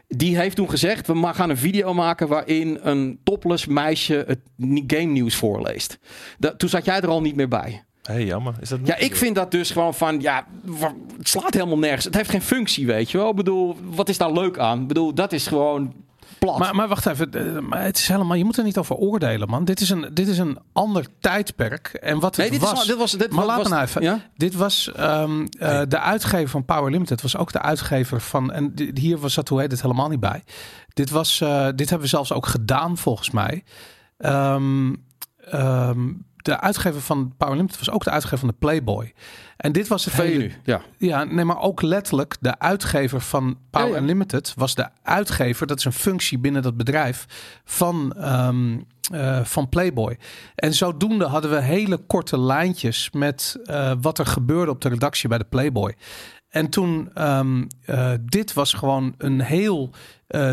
Die 0.08 0.36
heeft 0.38 0.56
toen 0.56 0.70
gezegd: 0.70 1.06
we 1.06 1.30
gaan 1.32 1.50
een 1.50 1.56
video 1.56 1.94
maken 1.94 2.28
waarin 2.28 2.78
een 2.82 3.20
topless 3.24 3.66
meisje 3.66 4.24
het 4.26 4.38
game 4.86 5.12
nieuws 5.12 5.34
voorleest. 5.36 5.98
Da- 6.38 6.54
toen 6.56 6.68
zat 6.68 6.84
jij 6.84 7.00
er 7.00 7.08
al 7.08 7.20
niet 7.20 7.36
meer 7.36 7.48
bij. 7.48 7.84
Hé, 8.02 8.12
hey, 8.14 8.24
jammer. 8.24 8.54
Is 8.60 8.68
dat 8.68 8.78
niet 8.78 8.88
Ja, 8.88 8.96
ik 8.96 9.16
vind 9.16 9.34
dat 9.34 9.50
dus 9.50 9.70
gewoon 9.70 9.94
van, 9.94 10.20
ja, 10.20 10.46
het 11.18 11.28
slaat 11.28 11.54
helemaal 11.54 11.78
nergens. 11.78 12.04
Het 12.04 12.14
heeft 12.14 12.30
geen 12.30 12.42
functie, 12.42 12.86
weet 12.86 13.10
je 13.10 13.18
wel. 13.18 13.30
Ik 13.30 13.36
bedoel, 13.36 13.76
wat 13.82 14.08
is 14.08 14.18
daar 14.18 14.32
leuk 14.32 14.58
aan? 14.58 14.80
Ik 14.80 14.88
bedoel, 14.88 15.14
dat 15.14 15.32
is 15.32 15.46
gewoon 15.46 15.94
plat. 16.44 16.58
Maar, 16.58 16.74
maar 16.74 16.88
wacht 16.88 17.06
even, 17.06 17.32
eh, 17.32 17.58
maar 17.58 17.82
het 17.82 17.98
is 17.98 18.08
helemaal, 18.08 18.36
je 18.36 18.44
moet 18.44 18.56
er 18.56 18.64
niet 18.64 18.78
over 18.78 18.96
oordelen, 18.96 19.48
man. 19.48 19.64
Dit 19.64 19.80
is 19.80 19.90
een, 19.90 20.10
dit 20.12 20.28
is 20.28 20.38
een 20.38 20.58
ander 20.72 21.06
tijdperk. 21.20 21.86
En 21.86 22.14
wat 22.20 22.36
het 22.36 22.50
nee, 22.50 22.50
dit, 22.50 22.70
was. 22.70 22.80
is, 22.80 22.86
dit 22.86 22.96
was... 22.96 23.12
Dit 23.12 23.30
maar 23.30 23.46
was, 23.46 23.56
laat 23.56 23.62
me 23.62 23.68
nou 23.68 23.82
even. 23.82 24.02
Ja? 24.02 24.20
Dit 24.36 24.54
was 24.54 24.92
ehm, 24.92 25.46
eh, 25.58 25.80
de 25.88 25.98
uitgever 25.98 26.48
van 26.48 26.64
Power 26.64 26.90
Limited. 26.90 27.22
Was 27.22 27.36
ook 27.36 27.52
de 27.52 27.60
uitgever 27.60 28.20
van. 28.20 28.52
En 28.52 28.72
hier 28.94 29.18
was 29.18 29.34
dat 29.34 29.48
hoe 29.48 29.60
heet 29.60 29.70
het 29.70 29.82
helemaal 29.82 30.08
niet 30.08 30.20
bij. 30.20 30.44
Dit 30.92 31.10
was. 31.10 31.40
eh, 31.40 31.64
dit 31.74 31.88
hebben 31.90 32.00
we 32.00 32.14
zelfs 32.14 32.32
ook 32.32 32.46
gedaan 32.46 32.96
volgens 32.98 33.30
mij. 33.30 33.64
Ehm, 34.18 34.94
ehm, 35.50 36.08
de 36.42 36.60
uitgever 36.60 37.00
van 37.00 37.34
Power 37.36 37.56
Limited 37.56 37.78
was 37.78 37.90
ook 37.90 38.04
de 38.04 38.10
uitgever 38.10 38.38
van 38.38 38.48
de 38.48 38.54
Playboy. 38.58 39.12
En 39.56 39.72
dit 39.72 39.88
was 39.88 40.04
hele 40.04 40.38
nu, 40.38 40.52
ja. 40.64 40.80
ja, 40.98 41.24
nee, 41.24 41.44
maar 41.44 41.60
ook 41.60 41.82
letterlijk 41.82 42.36
de 42.40 42.58
uitgever 42.58 43.20
van 43.20 43.58
Power 43.70 43.88
Ja, 43.88 43.94
ja. 43.94 44.00
Unlimited 44.00 44.52
was 44.56 44.74
de 44.74 44.88
uitgever. 45.02 45.66
Dat 45.66 45.78
is 45.78 45.84
een 45.84 45.92
functie 45.92 46.38
binnen 46.38 46.62
dat 46.62 46.76
bedrijf 46.76 47.26
van, 47.64 48.12
ehm, 48.12 48.78
eh, 49.12 49.44
van 49.44 49.68
Playboy. 49.68 50.18
En 50.54 50.74
zodoende 50.74 51.24
hadden 51.24 51.50
we 51.50 51.60
hele 51.60 51.96
korte 51.96 52.40
lijntjes 52.40 53.10
met 53.10 53.56
eh, 53.64 53.92
wat 54.00 54.18
er 54.18 54.26
gebeurde 54.26 54.70
op 54.70 54.80
de 54.80 54.88
redactie 54.88 55.28
bij 55.28 55.38
de 55.38 55.44
Playboy. 55.44 55.94
En 56.48 56.68
toen, 56.68 57.10
eh, 57.14 58.12
dit 58.20 58.52
was 58.52 58.72
gewoon 58.72 59.14
een 59.18 59.40
heel 59.40 59.90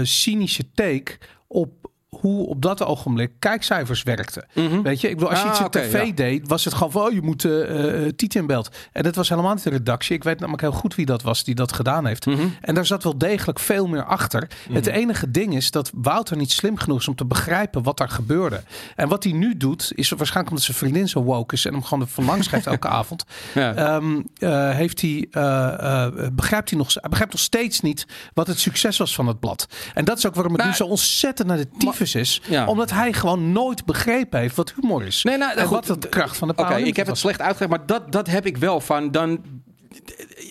cynische 0.03 0.71
take 0.71 1.17
op 1.47 1.88
hoe 2.09 2.47
op 2.47 2.61
dat 2.61 2.83
ogenblik 2.83 3.31
kijkcijfers 3.39 4.03
werkten. 4.03 4.45
Mhm. 4.53 4.81
Weet 4.81 5.01
je, 5.01 5.09
ik 5.09 5.13
bedoel, 5.13 5.29
als 5.29 5.39
je 5.39 5.45
Ah, 5.45 5.51
iets 5.51 5.59
op 5.59 5.65
oké, 5.65 5.79
tv 5.79 6.05
ja. 6.05 6.11
deed, 6.13 6.47
was 6.47 6.65
het 6.65 6.73
gewoon 6.73 6.91
van, 6.91 7.01
oh, 7.01 7.11
je 7.13 7.21
moet 7.21 7.43
uh, 7.43 8.07
Tiet 8.15 8.35
in 8.35 8.47
beeld. 8.47 8.69
En 8.91 9.03
dat 9.03 9.15
was 9.15 9.29
helemaal 9.29 9.53
niet 9.53 9.63
de 9.63 9.69
redactie. 9.69 10.15
Ik 10.15 10.23
weet 10.23 10.39
namelijk 10.39 10.61
heel 10.61 10.71
goed 10.71 10.95
wie 10.95 11.05
dat 11.05 11.21
was 11.21 11.43
die 11.43 11.55
dat 11.55 11.73
gedaan 11.73 12.05
heeft. 12.05 12.25
Mhm. 12.25 12.47
En 12.61 12.75
daar 12.75 12.85
zat 12.85 13.03
wel 13.03 13.17
degelijk 13.17 13.59
veel 13.59 13.87
meer 13.87 14.03
achter. 14.03 14.47
Het 14.71 14.87
enige 14.87 15.31
ding 15.31 15.55
is 15.55 15.71
dat 15.71 15.91
Wouter 15.93 16.37
niet 16.37 16.51
slim 16.51 16.77
genoeg 16.77 16.99
is 16.99 17.07
om 17.07 17.15
te 17.15 17.25
begrijpen 17.25 17.83
wat 17.83 17.97
daar 17.97 18.09
gebeurde. 18.09 18.63
En 18.95 19.07
wat 19.07 19.23
hij 19.23 19.33
nu 19.33 19.57
doet, 19.57 19.91
is 19.95 20.09
waarschijnlijk 20.09 20.49
omdat 20.49 20.63
zijn 20.65 20.77
vriendin 20.77 21.09
zo 21.09 21.23
woke 21.23 21.55
is 21.55 21.65
en 21.65 21.73
hem 21.73 21.83
gewoon 21.83 22.07
van 22.07 22.25
langs 22.25 22.47
geeft 22.47 22.67
elke 22.67 22.87
avond. 22.99 23.23
Ja. 23.53 23.73
Ehm, 23.75 24.21
eh, 24.37 24.69
heeft 24.69 25.01
hij, 25.01 25.27
eh, 25.31 26.07
begrijpt 26.31 26.69
hij, 26.69 26.79
nog, 26.79 26.93
begrijpt 27.09 27.31
nog 27.33 27.41
steeds 27.41 27.79
niet 27.81 28.05
wat 28.33 28.47
het 28.47 28.59
succes 28.59 28.97
was 28.97 29.15
van 29.15 29.27
het 29.27 29.39
blad. 29.39 29.67
En 29.93 30.05
dat 30.05 30.17
is 30.17 30.27
ook 30.27 30.33
waarom 30.33 30.53
het 30.53 30.61
Nou, 30.61 30.71
nu 30.71 30.77
zo 30.77 30.85
ontzettend 30.85 31.47
naar 31.47 31.57
de 31.57 31.67
tyfus 31.77 31.98
ja. 32.47 32.67
Omdat 32.67 32.91
hij 32.91 33.13
gewoon 33.13 33.51
nooit 33.51 33.85
begrepen 33.85 34.39
heeft 34.39 34.55
wat 34.55 34.73
humor 34.81 35.05
is. 35.05 35.23
Nee, 35.23 35.37
nou, 35.37 35.57
en 35.57 35.65
goed, 35.65 35.87
wat 35.87 36.01
de 36.01 36.09
kracht 36.09 36.37
van 36.37 36.47
de 36.47 36.53
Oké, 36.55 36.75
ik 36.75 36.95
heb 36.95 37.07
het 37.07 37.17
slecht 37.17 37.41
uitgelegd, 37.41 37.77
maar 37.77 37.85
dat, 37.85 38.11
dat 38.11 38.27
heb 38.27 38.45
ik 38.45 38.57
wel 38.57 38.81
van 38.81 39.11
dan. 39.11 39.43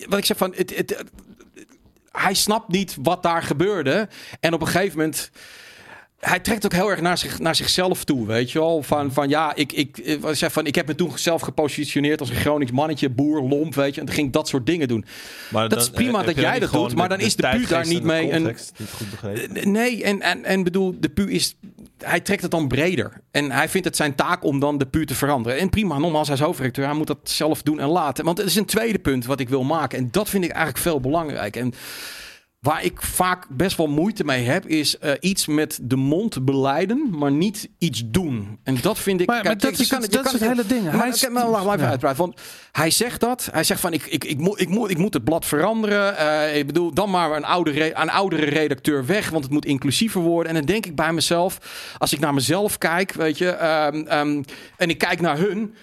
Wat 0.07 0.19
ik 0.19 0.25
zeg 0.25 0.37
van. 0.37 0.53
Het, 0.55 0.75
het, 0.75 1.03
hij 2.11 2.33
snapt 2.33 2.67
niet 2.67 2.97
wat 3.01 3.23
daar 3.23 3.43
gebeurde. 3.43 4.09
En 4.39 4.53
op 4.53 4.61
een 4.61 4.67
gegeven 4.67 4.97
moment. 4.97 5.31
Hij 6.19 6.39
trekt 6.39 6.65
ook 6.65 6.73
heel 6.73 6.89
erg 6.89 7.01
naar, 7.01 7.17
zich, 7.17 7.39
naar 7.39 7.55
zichzelf 7.55 8.03
toe, 8.03 8.25
weet 8.27 8.51
je 8.51 8.59
wel. 8.59 8.83
Van, 8.83 9.13
van 9.13 9.29
ja, 9.29 9.55
ik, 9.55 9.71
ik, 9.71 10.17
wat 10.21 10.31
ik 10.31 10.37
zeg 10.37 10.51
van, 10.51 10.65
ik 10.65 10.75
heb 10.75 10.87
me 10.87 10.95
toen 10.95 11.11
zelf 11.17 11.41
gepositioneerd 11.41 12.19
als 12.19 12.29
een 12.29 12.35
Gronings 12.35 12.71
mannetje, 12.71 13.09
boer, 13.09 13.41
lomp, 13.41 13.75
weet 13.75 13.93
je. 13.93 13.99
En 13.99 14.05
toen 14.05 14.15
ging 14.15 14.27
ik 14.27 14.33
dat 14.33 14.47
soort 14.47 14.65
dingen 14.65 14.87
doen. 14.87 15.05
Maar 15.49 15.69
Dat 15.69 15.81
is 15.81 15.89
prima 15.89 16.17
heb 16.17 16.25
dat 16.27 16.35
jij 16.35 16.59
dat 16.59 16.71
doet, 16.71 16.95
maar 16.95 17.09
dan 17.09 17.19
is 17.19 17.35
de 17.35 17.49
pu 17.49 17.65
daar 17.65 17.87
niet 17.87 18.03
mee 18.03 18.23
een- 18.31 18.35
context 18.35 18.73
niet 18.77 18.89
goed 18.91 19.09
begrepen. 19.09 19.55
Eh, 19.55 19.65
Nee, 19.65 20.03
en, 20.03 20.21
en, 20.21 20.43
en 20.45 20.63
bedoel, 20.63 20.95
de 20.99 21.09
pu 21.09 21.31
is. 21.31 21.55
Hij 21.97 22.19
trekt 22.19 22.41
het 22.41 22.51
dan 22.51 22.67
breder. 22.67 23.21
En 23.31 23.51
hij 23.51 23.69
vindt 23.69 23.87
het 23.87 23.95
zijn 23.95 24.15
taak 24.15 24.43
om 24.43 24.59
dan 24.59 24.77
de 24.77 24.85
pu 24.85 25.05
te 25.05 25.15
veranderen. 25.15 25.59
En 25.59 25.69
prima, 25.69 25.97
nogmaals, 25.97 26.27
hij 26.27 26.35
is 26.37 26.43
hoofdredacteur. 26.43 26.85
Hij 26.85 26.95
moet 26.95 27.07
dat 27.07 27.19
zelf 27.23 27.61
doen 27.61 27.79
en 27.79 27.87
laten. 27.87 28.25
Want 28.25 28.37
het 28.37 28.47
is 28.47 28.55
een 28.55 28.65
tweede 28.65 28.99
punt 28.99 29.25
wat 29.25 29.39
ik 29.39 29.49
wil 29.49 29.63
maken. 29.63 29.97
En 29.97 30.07
dat 30.11 30.29
vind 30.29 30.43
ik 30.43 30.49
eigenlijk 30.51 30.79
veel 30.83 30.99
belangrijk. 30.99 31.55
En 31.55 31.73
waar 32.59 32.83
ik 32.83 33.01
vaak 33.01 33.45
best 33.49 33.77
wel 33.77 33.87
moeite 33.87 34.23
mee 34.23 34.43
heb, 34.45 34.65
is 34.65 34.97
eh, 34.97 35.11
iets 35.19 35.47
met 35.47 35.79
de 35.81 35.95
mond 35.95 36.45
beleiden, 36.45 37.09
maar 37.11 37.31
niet 37.31 37.69
iets 37.77 38.03
doen. 38.05 38.59
En 38.63 38.77
dat 38.81 38.99
vind 38.99 39.21
ik. 39.21 39.27
Maar- 39.27 39.43
maar 39.43 39.57
dat 39.57 39.77
je 39.77 39.83
is 39.83 39.89
het- 39.89 40.03
je 40.03 40.09
dat 40.09 40.25
is 40.25 40.31
het 40.31 40.41
hele 40.41 40.65
ding. 40.65 40.83
Maar, 40.83 40.93
Hij 40.97 41.09
is, 41.09 41.29
maar, 41.29 41.47
laat 41.49 41.63
maar 41.63 41.73
even 41.73 41.85
ja. 41.85 41.89
uitpraten. 41.91 42.17
Want 42.17 42.41
hij 42.71 42.91
zegt 42.91 43.19
dat. 43.19 43.49
Hij 43.51 43.63
zegt 43.63 43.79
van 43.79 43.93
ik, 43.93 44.05
ik, 44.05 44.23
ik, 44.23 44.37
moet, 44.37 44.61
ik, 44.61 44.69
moet, 44.69 44.89
ik 44.89 44.97
moet 44.97 45.13
het 45.13 45.23
blad 45.23 45.45
veranderen. 45.45 46.17
Eh, 46.17 46.57
ik 46.57 46.65
bedoel, 46.67 46.93
dan 46.93 47.09
maar 47.09 47.31
een, 47.35 47.45
oude 47.45 47.99
een 48.01 48.09
oudere 48.09 48.45
redacteur 48.45 49.05
weg. 49.05 49.29
Want 49.29 49.43
het 49.43 49.53
moet 49.53 49.65
inclusiever 49.65 50.21
worden. 50.21 50.49
En 50.51 50.57
dan 50.57 50.65
denk 50.65 50.85
ik 50.85 50.95
bij 50.95 51.13
mezelf, 51.13 51.57
als 51.97 52.13
ik 52.13 52.19
naar 52.19 52.33
mezelf 52.33 52.77
kijk, 52.77 53.11
weet 53.13 53.37
je, 53.37 53.49
ehm, 53.49 53.95
ehm, 54.07 54.43
en 54.77 54.89
ik 54.89 54.97
kijk 54.97 55.21
naar 55.21 55.37
hun. 55.37 55.73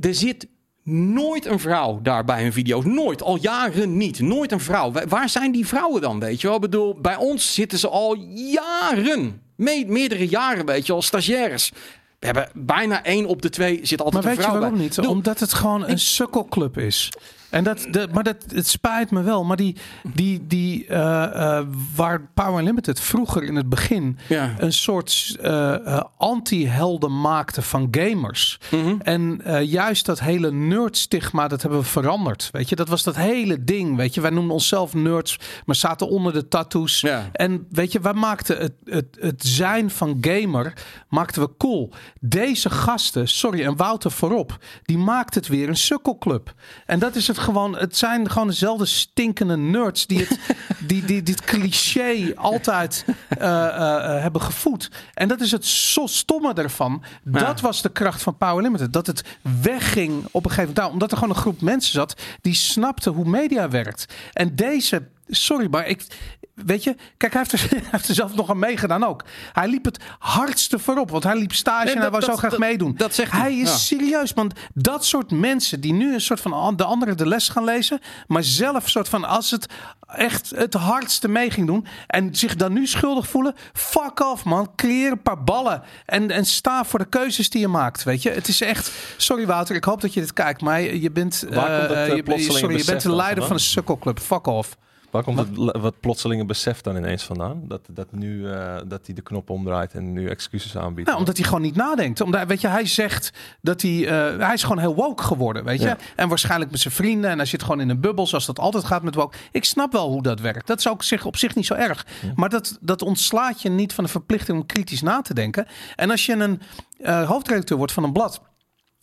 Er 0.00 0.14
zit 0.14 0.46
nooit 0.88 1.46
een 1.46 1.58
vrouw 1.58 2.00
daar 2.02 2.24
bij 2.24 2.42
hun 2.42 2.52
video's. 2.52 2.84
Nooit. 2.84 3.22
Al 3.22 3.38
jaren 3.40 3.96
niet. 3.96 4.20
Nooit 4.20 4.52
een 4.52 4.60
vrouw. 4.60 4.92
Wa- 4.92 5.06
Waar 5.08 5.28
zijn 5.28 5.52
die 5.52 5.66
vrouwen 5.66 6.00
dan, 6.00 6.20
weet 6.20 6.40
je 6.40 6.46
wel? 6.46 6.56
Ik 6.56 6.62
bedoel, 6.62 6.94
bij 7.00 7.16
ons 7.16 7.54
zitten 7.54 7.78
ze 7.78 7.88
al 7.88 8.14
jaren. 8.34 9.40
Me- 9.56 9.84
meerdere 9.86 10.28
jaren, 10.28 10.66
weet 10.66 10.86
je 10.86 10.92
wel, 10.92 11.02
stagiaires. 11.02 11.72
We 12.18 12.26
hebben 12.26 12.48
bijna 12.54 13.04
één 13.04 13.26
op 13.26 13.42
de 13.42 13.48
twee 13.50 13.80
zit 13.82 14.02
altijd 14.02 14.22
Maar 14.24 14.32
een 14.32 14.38
weet 14.38 14.46
je 14.46 14.50
vrouw 14.50 14.60
waarom 14.60 14.78
bij. 14.78 14.86
niet? 14.96 14.98
Omdat 15.06 15.40
het 15.40 15.52
gewoon 15.52 15.88
een 15.88 15.98
sukkelclub 15.98 16.78
is. 16.78 17.12
En 17.50 17.64
dat, 17.64 17.86
de, 17.90 18.08
maar 18.12 18.22
dat, 18.24 18.36
het 18.48 18.66
spijt 18.66 19.10
me 19.10 19.22
wel. 19.22 19.44
Maar 19.44 19.56
die, 19.56 19.76
die, 20.14 20.46
die 20.46 20.86
eh, 20.86 21.58
eh, 21.58 21.66
waar 21.94 22.28
Power 22.34 22.62
Limited 22.64 23.00
vroeger 23.00 23.42
in 23.42 23.56
het 23.56 23.68
begin 23.68 24.18
Ja. 24.28 24.54
een 24.58 24.72
soort 24.72 25.36
eh, 25.40 26.00
anti-helden 26.16 27.20
maakte 27.20 27.62
van 27.62 27.88
gamers. 27.90 28.58
Mhm. 28.70 28.96
En 28.98 29.40
juist 29.64 30.06
dat 30.06 30.20
hele 30.20 30.52
nerd-stigma, 30.52 31.48
dat 31.48 31.62
hebben 31.62 31.80
we 31.80 31.84
veranderd. 31.86 32.48
Weet 32.52 32.68
je, 32.68 32.76
dat 32.76 32.88
was 32.88 33.02
dat 33.02 33.16
hele 33.16 33.64
ding. 33.64 33.96
Weet 33.96 34.14
je, 34.14 34.20
wij 34.20 34.30
noemden 34.30 34.52
onszelf 34.52 34.94
nerds, 34.94 35.38
maar 35.64 35.76
zaten 35.76 36.08
onder 36.08 36.32
de 36.32 36.48
tattoos. 36.48 37.00
Ja. 37.00 37.28
En 37.32 37.66
weet 37.70 37.92
je, 37.92 38.00
wij 38.00 38.12
maakten 38.12 38.58
het, 38.58 38.72
het, 38.84 39.16
het 39.20 39.42
zijn 39.44 39.90
van 39.90 40.18
gamer 40.20 40.72
maakten 41.08 41.42
we 41.42 41.50
cool. 41.58 41.92
Deze 42.20 42.70
gasten, 42.70 43.28
sorry, 43.28 43.64
en 43.64 43.76
Wouter 43.76 44.10
voorop, 44.10 44.58
die 44.82 44.98
maakt 44.98 45.34
het 45.34 45.48
weer 45.48 45.68
een 45.68 45.76
sukkelclub. 45.76 46.54
En 46.86 46.98
dat 46.98 47.14
is 47.16 47.28
het 47.36 47.44
gewoon. 47.44 47.76
Het 47.76 47.96
zijn 47.96 48.30
gewoon 48.30 48.48
dezelfde 48.48 48.84
stinkende 48.84 49.56
nerds 49.56 50.06
die 50.06 50.18
het, 50.18 50.38
die, 50.88 51.04
die, 51.04 51.22
dit 51.22 51.40
cliché 51.40 52.32
altijd 52.36 53.04
eh, 53.28 53.46
eh, 53.46 54.16
eh, 54.16 54.22
hebben 54.22 54.40
gevoed. 54.40 54.90
En 55.14 55.28
dat 55.28 55.40
is 55.40 55.50
het 55.50 55.64
zo 55.66 56.06
stomme 56.06 56.54
ervan. 56.54 57.02
Dat 57.22 57.60
was 57.60 57.82
de 57.82 57.88
kracht 57.88 58.22
van 58.22 58.36
Power 58.36 58.62
Limited. 58.62 58.92
Dat 58.92 59.06
het 59.06 59.24
wegging 59.62 60.24
op 60.30 60.44
een 60.44 60.50
gegeven 60.50 60.54
moment. 60.54 60.76
Nou, 60.76 60.92
omdat 60.92 61.10
er 61.10 61.18
gewoon 61.18 61.34
een 61.34 61.40
groep 61.40 61.60
mensen 61.60 61.92
zat 61.92 62.20
die 62.40 62.54
snapte 62.54 63.10
hoe 63.10 63.28
media 63.28 63.68
werkt. 63.68 64.14
En 64.32 64.56
deze, 64.56 65.02
sorry, 65.26 65.66
maar 65.70 65.86
ik. 65.86 66.06
Weet 66.54 66.84
je, 66.84 66.96
kijk, 67.16 67.32
hij 67.32 67.42
heeft, 67.48 67.62
er, 67.62 67.70
hij 67.80 67.88
heeft 67.90 68.08
er 68.08 68.14
zelf 68.14 68.34
nog 68.34 68.50
aan 68.50 68.58
meegedaan 68.58 69.04
ook. 69.04 69.24
Hij 69.52 69.68
liep 69.68 69.84
het 69.84 69.98
hardste 70.18 70.78
voorop, 70.78 71.10
want 71.10 71.24
hij 71.24 71.36
liep 71.36 71.52
stage 71.52 71.84
Nee, 71.84 71.94
en 71.94 72.00
hij 72.00 72.10
wou 72.10 72.22
zo 72.22 72.36
graag 72.36 72.50
dat- 72.50 72.60
meedoen. 72.60 72.94
dat 72.96 73.14
zegt 73.14 73.32
hij, 73.32 73.40
hij 73.40 73.54
is 73.56 73.68
ja. 73.68 73.76
serieus, 73.76 74.32
want 74.32 74.54
dat 74.74 75.04
soort 75.04 75.30
mensen 75.30 75.80
die 75.80 75.92
nu 75.92 76.14
een 76.14 76.20
soort 76.20 76.40
van 76.40 76.52
an- 76.52 76.76
de 76.76 76.84
anderen 76.84 77.16
de 77.16 77.26
les 77.26 77.48
gaan 77.48 77.64
lezen, 77.64 78.00
maar 78.26 78.44
zelf 78.44 78.88
soort 78.88 79.08
van 79.08 79.24
als 79.24 79.50
het 79.50 79.66
echt 80.06 80.50
het 80.50 80.74
hardste 80.74 81.28
mee 81.28 81.50
ging 81.50 81.66
doen 81.66 81.86
en 82.06 82.34
zich 82.34 82.56
dan 82.56 82.72
nu 82.72 82.86
schuldig 82.86 83.26
voelen, 83.28 83.54
fuck 83.72 84.20
off 84.20 84.44
man, 84.44 84.72
creëer 84.76 85.10
een 85.10 85.22
paar 85.22 85.44
ballen 85.44 85.82
en, 86.06 86.30
en 86.30 86.44
sta 86.46 86.84
voor 86.84 86.98
de 86.98 87.08
keuzes 87.08 87.50
die 87.50 87.60
je 87.60 87.68
maakt, 87.68 88.02
weet 88.02 88.22
je. 88.22 88.30
Het 88.30 88.48
is 88.48 88.60
echt, 88.60 88.92
sorry 89.16 89.46
Wouter, 89.46 89.76
ik 89.76 89.84
hoop 89.84 90.00
dat 90.00 90.14
je 90.14 90.20
dit 90.20 90.32
kijkt, 90.32 90.60
maar 90.60 90.80
je 90.80 91.10
bent, 91.10 91.40
dat, 91.40 91.64
eh, 91.66 92.10
eh, 92.10 92.16
je, 92.16 92.52
sorry, 92.52 92.76
je 92.76 92.84
bent 92.84 93.02
de 93.02 93.08
leider 93.08 93.18
vandaan? 93.26 93.46
van 93.46 93.56
een 93.56 93.60
sukkelclub, 93.62 94.18
fuck 94.18 94.46
off. 94.46 94.76
Waar 95.16 95.24
komt 95.24 95.38
het 95.38 95.80
wat 95.80 96.00
plotselinge 96.00 96.44
besef 96.44 96.80
dan 96.80 96.96
ineens 96.96 97.22
vandaan? 97.22 97.62
Dat, 97.64 97.80
dat 97.90 98.12
nu 98.12 98.50
eh, 98.50 98.76
dat 98.86 99.06
hij 99.06 99.14
de 99.14 99.22
knop 99.22 99.50
omdraait 99.50 99.94
en 99.94 100.12
nu 100.12 100.28
excuses 100.28 100.76
aanbiedt. 100.76 101.06
Nou, 101.06 101.18
omdat 101.18 101.36
hij 101.36 101.46
gewoon 101.46 101.62
niet 101.62 101.74
nadenkt. 101.76 102.20
Omdat, 102.20 102.46
weet 102.46 102.60
je, 102.60 102.68
hij 102.68 102.86
zegt 102.86 103.32
dat 103.62 103.82
hij... 103.82 104.06
eh, 104.08 104.38
hij 104.38 104.54
is 104.54 104.62
gewoon 104.62 104.78
heel 104.78 104.94
woke 104.94 105.22
geworden, 105.22 105.64
weet 105.64 105.80
je. 105.80 105.86
Ja. 105.86 105.96
En 106.16 106.28
waarschijnlijk 106.28 106.70
met 106.70 106.80
zijn 106.80 106.94
vrienden. 106.94 107.30
En 107.30 107.36
hij 107.36 107.46
zit 107.46 107.62
gewoon 107.62 107.80
in 107.80 107.88
een 107.88 108.00
bubbel, 108.00 108.26
zoals 108.26 108.46
dat 108.46 108.58
altijd 108.58 108.84
gaat 108.84 109.02
met 109.02 109.14
woke. 109.14 109.36
Ik 109.50 109.64
snap 109.64 109.92
wel 109.92 110.08
hoe 110.08 110.22
dat 110.22 110.40
werkt. 110.40 110.66
Dat 110.66 110.78
is 110.78 110.88
ook 110.88 111.02
zich, 111.02 111.24
op 111.24 111.36
zich 111.36 111.54
niet 111.54 111.66
zo 111.66 111.74
erg. 111.74 112.06
Maar 112.34 112.48
dat, 112.48 112.78
dat 112.80 113.02
ontslaat 113.02 113.62
je 113.62 113.68
niet 113.68 113.92
van 113.92 114.04
de 114.04 114.10
verplichting 114.10 114.58
om 114.58 114.66
kritisch 114.66 115.02
na 115.02 115.22
te 115.22 115.34
denken. 115.34 115.66
En 115.96 116.10
als 116.10 116.26
je 116.26 116.32
een 116.32 116.60
eh, 116.98 117.28
hoofdredacteur 117.28 117.76
wordt 117.76 117.92
van 117.92 118.04
een 118.04 118.12
blad... 118.12 118.40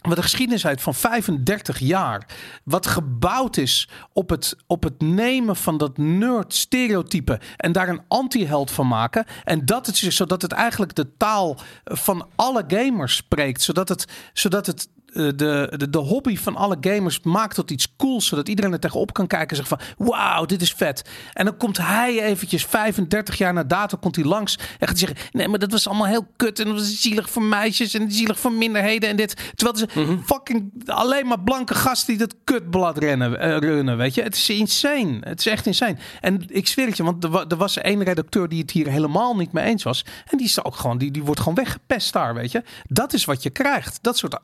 Wat 0.09 0.17
een 0.17 0.23
geschiedenis 0.23 0.63
heeft 0.63 0.81
van 0.81 0.95
35 0.95 1.79
jaar. 1.79 2.27
Wat 2.63 2.87
gebouwd 2.87 3.57
is 3.57 3.89
op 4.13 4.29
het, 4.29 4.55
op 4.67 4.83
het 4.83 5.01
nemen 5.01 5.55
van 5.55 5.77
dat 5.77 5.97
nerd 5.97 6.53
stereotype. 6.53 7.39
En 7.57 7.71
daar 7.71 7.89
een 7.89 8.01
anti-held 8.07 8.71
van 8.71 8.87
maken. 8.87 9.25
En 9.43 9.65
dat 9.65 9.85
het, 9.85 9.95
zodat 9.95 10.41
het 10.41 10.51
eigenlijk 10.51 10.95
de 10.95 11.17
taal 11.17 11.57
van 11.83 12.27
alle 12.35 12.63
gamers 12.67 13.15
spreekt. 13.15 13.61
Zodat 13.61 13.89
het, 13.89 14.05
zodat 14.33 14.65
het 14.65 14.87
de, 15.13 15.73
de, 15.77 15.89
de 15.89 15.97
hobby 15.97 16.37
van 16.37 16.55
alle 16.55 16.77
gamers 16.81 17.19
maakt 17.21 17.55
tot 17.55 17.71
iets 17.71 17.95
cools. 17.95 18.27
Zodat 18.27 18.49
iedereen 18.49 18.71
er 18.71 18.79
tegenop 18.79 19.13
kan 19.13 19.27
kijken 19.27 19.49
en 19.49 19.55
zeggen 19.55 19.77
van... 19.77 20.07
Wauw, 20.07 20.45
dit 20.45 20.61
is 20.61 20.73
vet. 20.73 21.09
En 21.33 21.45
dan 21.45 21.57
komt 21.57 21.77
hij 21.77 22.23
eventjes 22.23 22.65
35 22.65 23.37
jaar 23.37 23.53
na 23.53 23.63
dato 23.63 23.97
komt 23.97 24.15
hij 24.15 24.25
langs. 24.25 24.59
En 24.79 24.87
gaat 24.87 24.99
zeggen... 24.99 25.17
Nee, 25.31 25.47
maar 25.47 25.59
dat 25.59 25.71
was 25.71 25.87
allemaal 25.87 26.07
heel 26.07 26.27
kut. 26.35 26.59
En 26.59 26.65
dat 26.65 26.73
was 26.73 27.01
zielig 27.01 27.29
voor 27.29 27.43
meisjes. 27.43 27.93
En 27.93 28.11
zielig 28.11 28.39
voor 28.39 28.51
minderheden 28.51 29.09
en 29.09 29.15
dit. 29.15 29.51
Terwijl 29.55 29.77
ze 29.77 30.17
fucking 30.25 30.71
alleen 30.85 31.27
maar 31.27 31.39
blanke 31.39 31.75
gasten 31.75 32.07
die 32.07 32.27
dat 32.27 32.35
kutblad 32.43 32.97
rennen, 32.97 33.39
eh, 33.39 33.57
runnen. 33.57 33.97
Weet 33.97 34.15
je, 34.15 34.21
het 34.21 34.35
is 34.35 34.49
insane. 34.49 35.17
Het 35.19 35.39
is 35.39 35.45
echt 35.45 35.65
insane. 35.65 35.97
En 36.21 36.43
ik 36.47 36.67
zweer 36.67 36.87
het 36.87 36.97
je, 36.97 37.03
want 37.03 37.23
er, 37.23 37.47
er 37.47 37.57
was 37.57 37.77
één 37.77 38.03
redacteur 38.03 38.49
die 38.49 38.61
het 38.61 38.71
hier 38.71 38.87
helemaal 38.87 39.35
niet 39.35 39.51
mee 39.51 39.65
eens 39.65 39.83
was. 39.83 40.05
En 40.25 40.37
die 40.37 40.47
is 40.47 40.63
ook 40.63 40.75
gewoon, 40.75 40.97
die, 40.97 41.11
die 41.11 41.23
wordt 41.23 41.39
gewoon 41.39 41.55
weggepest 41.55 42.13
daar, 42.13 42.33
weet 42.33 42.51
je. 42.51 42.63
Dat 42.87 43.13
is 43.13 43.25
wat 43.25 43.43
je 43.43 43.49
krijgt. 43.49 43.99
Dat 44.01 44.17
soort 44.17 44.39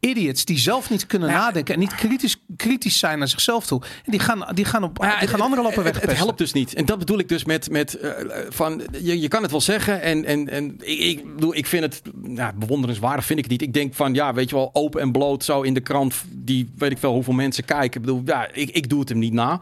idiots 0.00 0.44
die 0.44 0.58
zelf 0.58 0.90
niet 0.90 1.06
kunnen 1.06 1.28
nadenken 1.28 1.74
en 1.74 1.80
niet 1.80 1.94
kritisch, 1.94 2.36
kritisch 2.56 2.98
zijn 2.98 3.18
naar 3.18 3.28
zichzelf 3.28 3.66
toe. 3.66 3.82
En 4.04 4.10
die 4.10 4.20
gaan, 4.20 4.46
die 4.54 4.64
gaan, 4.64 4.82
op, 4.82 4.98
ja, 5.00 5.18
die 5.18 5.28
gaan 5.28 5.40
anderen 5.40 5.64
lopen 5.64 5.82
weg. 5.82 6.00
het 6.00 6.16
helpt 6.16 6.38
dus 6.38 6.52
niet. 6.52 6.74
En 6.74 6.84
dat 6.84 6.98
bedoel 6.98 7.18
ik 7.18 7.28
dus 7.28 7.44
met, 7.44 7.70
met 7.70 7.94
eh, 7.94 8.12
van, 8.48 8.82
je, 9.00 9.20
je 9.20 9.28
kan 9.28 9.42
het 9.42 9.50
wel 9.50 9.60
zeggen. 9.60 10.02
En, 10.02 10.24
en, 10.24 10.48
en 10.48 10.76
ik, 10.80 10.98
ik, 10.98 11.34
bedoel, 11.34 11.54
ik 11.54 11.66
vind 11.66 11.82
het, 11.82 12.02
ja, 12.34 12.52
bewonderenswaardig 12.52 13.24
vind 13.24 13.38
ik 13.38 13.44
het 13.44 13.52
niet. 13.52 13.68
Ik 13.68 13.74
denk 13.74 13.94
van, 13.94 14.14
ja, 14.14 14.34
weet 14.34 14.50
je 14.50 14.56
wel, 14.56 14.70
open 14.72 15.00
en 15.00 15.12
bloot 15.12 15.44
zo 15.44 15.62
in 15.62 15.74
de 15.74 15.80
krant, 15.80 16.14
die 16.28 16.70
weet 16.76 16.90
ik 16.90 16.98
wel 16.98 17.12
hoeveel 17.12 17.34
mensen 17.34 17.64
kijken. 17.64 18.00
Ik 18.00 18.06
bedoel, 18.06 18.22
ja, 18.24 18.48
ik, 18.52 18.70
ik 18.70 18.88
doe 18.88 19.00
het 19.00 19.08
hem 19.08 19.18
niet 19.18 19.32
na. 19.32 19.60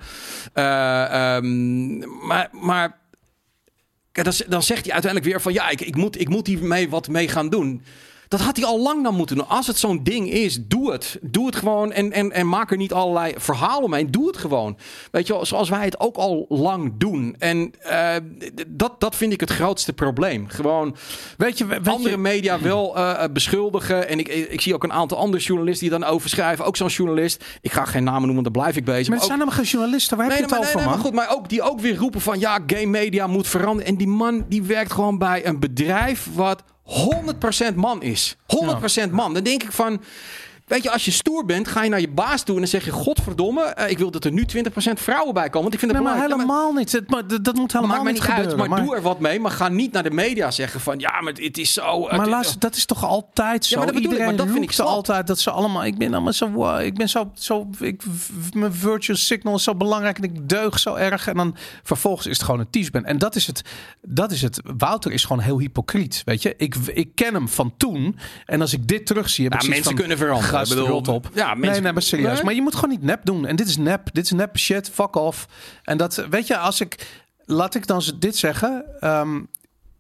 Ehm, 0.53 1.99
maar, 2.27 2.49
maar 2.53 2.99
dan, 4.13 4.33
dan 4.49 4.63
zegt 4.63 4.85
hij 4.85 4.93
uiteindelijk 4.93 5.33
weer 5.33 5.41
van, 5.41 5.53
ja, 5.53 5.69
ik, 5.69 5.81
ik, 5.81 5.97
moet, 5.97 6.21
ik 6.21 6.29
moet 6.29 6.47
hiermee 6.47 6.89
wat 6.89 7.09
mee 7.09 7.29
gaan 7.29 7.49
doen. 7.49 7.83
Dat 8.29 8.41
had 8.41 8.57
hij 8.57 8.67
al 8.67 8.81
lang 8.81 9.03
dan 9.03 9.15
moeten 9.15 9.37
doen. 9.37 9.49
Als 9.49 9.67
het 9.67 9.79
zo'n 9.79 10.03
ding 10.03 10.31
is, 10.31 10.59
doe 10.67 10.93
het. 10.93 11.19
Doe 11.23 11.47
het 11.47 11.57
gewoon 11.57 11.93
en, 11.93 12.13
en, 12.13 12.33
en 12.33 12.49
maak 12.49 12.71
er 12.71 12.77
niet 12.77 12.93
allerlei 12.93 13.35
verhalen 13.37 13.85
omheen. 13.85 14.11
Doe 14.11 14.27
het 14.27 14.37
gewoon. 14.37 14.77
Weet 15.11 15.27
je 15.27 15.33
wel, 15.33 15.47
zoals 15.47 15.69
wij 15.69 15.85
het 15.85 16.01
ook 16.01 16.17
al 16.17 16.47
lang 16.49 16.93
doen. 16.99 17.35
En 17.39 17.73
eh, 17.79 18.15
dat, 18.67 19.01
dat 19.01 19.17
vind 19.17 19.33
ik 19.33 19.41
het 19.41 19.51
grootste 19.51 19.93
probleem. 19.93 20.49
Gewoon 20.49 20.97
Weet 21.37 21.59
je, 21.59 21.67
weet 21.67 21.89
andere 21.89 22.11
je, 22.11 22.17
media 22.17 22.61
wel 22.61 22.97
eh, 22.97 23.25
eh, 23.25 23.33
beschuldigen. 23.33 24.09
En 24.09 24.19
ik, 24.19 24.29
ik, 24.29 24.61
zie 24.61 24.75
ook 24.75 24.85
een 24.85 24.93
aantal 24.93 25.19
andere 25.19 25.43
journalisten 25.43 25.89
die 25.89 25.99
dan 25.99 26.09
over 26.09 26.29
schrijven. 26.29 26.65
Ook 26.65 26.77
zo'n 26.77 26.89
journalist. 26.89 27.45
Ik 27.61 27.73
ga 27.73 27.85
geen 27.85 28.05
namen 28.05 28.27
noemen, 28.27 28.43
want 28.43 28.55
daar 28.55 28.63
blijf 28.63 28.77
ik 28.77 28.85
bezig. 28.85 29.09
maar 29.09 29.17
het 29.17 29.27
zijn 29.27 29.39
helemaal 29.39 29.59
geen 29.59 29.71
journalisten. 29.71 30.17
Waar 30.17 30.27
Nee, 30.27 30.37
heb 30.37 30.49
je 30.49 30.55
nee, 30.55 30.65
het 30.65 30.75
maar, 30.75 30.81
over, 30.81 30.89
nee, 30.89 30.97
nee, 30.97 31.05
man? 31.05 31.13
maar 31.13 31.27
goed, 31.27 31.37
maar 31.37 31.43
ook 31.43 31.49
die 31.49 31.63
ook 31.63 31.81
weer 31.81 31.97
roepen 31.97 32.21
van 32.21 32.39
ja, 32.39 32.59
game 32.67 32.87
media 32.87 33.27
moet 33.27 33.49
veranderen. 33.49 33.91
En 33.91 33.97
die 33.97 34.09
man 34.09 34.45
die 34.49 34.63
werkt 34.63 34.93
gewoon 34.93 35.19
bij 35.19 35.47
een 35.47 35.61
bedrijf 35.61 36.29
wat 36.35 36.63
100% 36.87 37.75
man 37.75 38.03
is. 38.03 38.37
100% 39.07 39.11
man. 39.11 39.35
Dan 39.35 39.43
denk 39.43 39.63
ik 39.63 39.73
van. 39.73 40.03
Weet 40.67 40.83
je, 40.83 40.91
als 40.91 41.05
je 41.05 41.11
stoer 41.11 41.45
bent, 41.45 41.69
ga 41.69 41.83
je 41.83 41.91
naar 41.91 42.01
je 42.01 42.09
baas 42.09 42.43
toe 42.43 42.55
en 42.55 42.61
dan 42.61 42.71
zeg 42.71 42.85
je: 42.85 42.91
Godverdomme, 42.91 43.63
eh, 43.65 43.91
ik 43.91 43.99
wil 43.99 44.11
dat 44.11 44.25
er 44.25 44.33
nu 44.33 44.45
20% 44.47 45.01
vrouwen 45.01 45.35
bij 45.35 45.45
komen. 45.45 45.61
Want 45.63 45.73
ik 45.75 45.79
vind 45.79 45.93
het 45.93 46.01
Nee, 46.03 46.11
maar 46.13 46.21
helemaal 46.23 46.73
niet. 46.73 46.93
Het, 46.93 47.11
maar, 47.11 47.27
dat 47.27 47.45
dat 47.45 47.55
moet 47.55 47.73
maar- 47.73 47.83
helemaal 47.83 48.05
niet 48.05 48.13
niet 48.13 48.23
uit, 48.31 48.41
gebeuren. 48.41 48.69
maar, 48.71 48.85
doe 48.85 48.95
er 48.95 49.03
wat 49.03 49.21
mee. 49.21 49.41
Maar 49.41 49.51
ga 49.51 49.69
niet 49.69 49.93
naar 49.93 50.03
de 50.03 50.11
media 50.11 50.51
zeggen 50.51 50.81
van 50.81 50.99
ja, 50.99 51.21
maar 51.21 51.33
het 51.33 51.59
is 51.59 51.73
zo. 51.73 52.01
Maar 52.01 52.21
het- 52.21 52.29
luister, 52.29 52.59
dat 52.61 52.77
is 52.77 52.85
toch 52.85 53.05
altijd 53.05 53.65
zo? 53.65 53.71
Ja, 53.71 53.77
maar 53.85 53.87
dat 53.87 53.95
bedoel 53.95 54.13
ik, 54.13 54.19
Iedereen 54.19 54.37
maar 54.37 54.45
dat 54.47 54.55
vind 54.55 54.69
ik 54.71 54.73
slap. 54.77 54.87
altijd 54.87 55.27
dat 55.27 55.39
ze 55.39 55.51
allemaal... 55.51 55.85
Ik 55.85 55.99
ben 55.99 56.15
allemaal 56.15 56.33
zo... 56.33 56.77
ik 56.77 56.95
ben 56.95 57.09
zo... 57.09 57.31
zo 57.35 57.71
ik, 57.79 58.03
mijn 58.55 58.75
virtual 58.75 59.17
signal 59.19 59.55
is 59.55 59.63
zo 59.63 59.75
belangrijk 59.75 60.17
en 60.19 60.25
ik 60.25 60.49
deug 60.49 60.79
zo 60.79 60.95
erg. 60.95 61.27
En 61.27 61.37
dan 61.37 61.57
vervolgens 61.83 62.27
is 62.27 62.37
het 62.37 62.45
gewoon 62.45 62.61
een 62.61 62.71
teasband. 62.71 63.05
En 63.07 63.19
dat 63.19 63.37
is 63.37 63.47
het... 63.47 63.63
Dat 64.03 64.33
is 64.33 64.43
het. 64.43 64.61
Wouter 64.77 65.13
is 65.13 65.25
gewoon 65.25 65.43
heel 65.43 65.59
hypocriet, 65.61 66.23
weet 66.25 66.43
je. 66.43 66.55
Ik, 66.57 66.75
ik 66.75 67.09
ken 67.15 67.35
hem 67.35 67.49
van 67.49 67.75
toen. 67.77 68.19
En 68.47 68.61
als 68.61 68.73
ik 68.73 68.87
dit 68.89 69.07
terugzie, 69.07 69.45
heb 69.45 69.53
Ja, 69.53 69.59
ik 69.61 69.67
mensen 69.69 69.85
van, 69.85 69.95
kunnen 69.95 70.17
veranderen. 70.19 70.56
Ik 70.63 70.69
bedoel, 70.69 70.87
rot 70.87 71.09
op. 71.09 71.31
ja, 71.35 71.47
mensen- 71.55 71.71
nee, 71.73 71.81
nee, 71.81 71.93
maar 71.93 72.03
serieus. 72.03 72.35
Nee? 72.35 72.45
Maar 72.45 72.55
je 72.55 72.63
moet 72.63 72.75
gewoon 72.75 72.91
niet 72.91 73.03
nep 73.03 73.21
doen. 73.25 73.47
En 73.47 73.57
dit 73.57 73.69
is 73.69 73.77
nep. 73.77 74.09
Dit 74.13 74.25
is 74.25 74.31
nep 74.31 74.59
shit. 74.59 74.91
Fuck 74.91 75.17
off. 75.17 75.47
En 75.85 75.97
dat... 75.97 76.27
Weet 76.31 76.47
je, 76.47 76.57
als 76.59 76.81
ik... 76.81 77.07
Laat 77.49 77.75
ik 77.75 77.87
dan 77.87 78.03
dit 78.19 78.37
zeggen. 78.37 78.85
Ehm, 79.01 79.41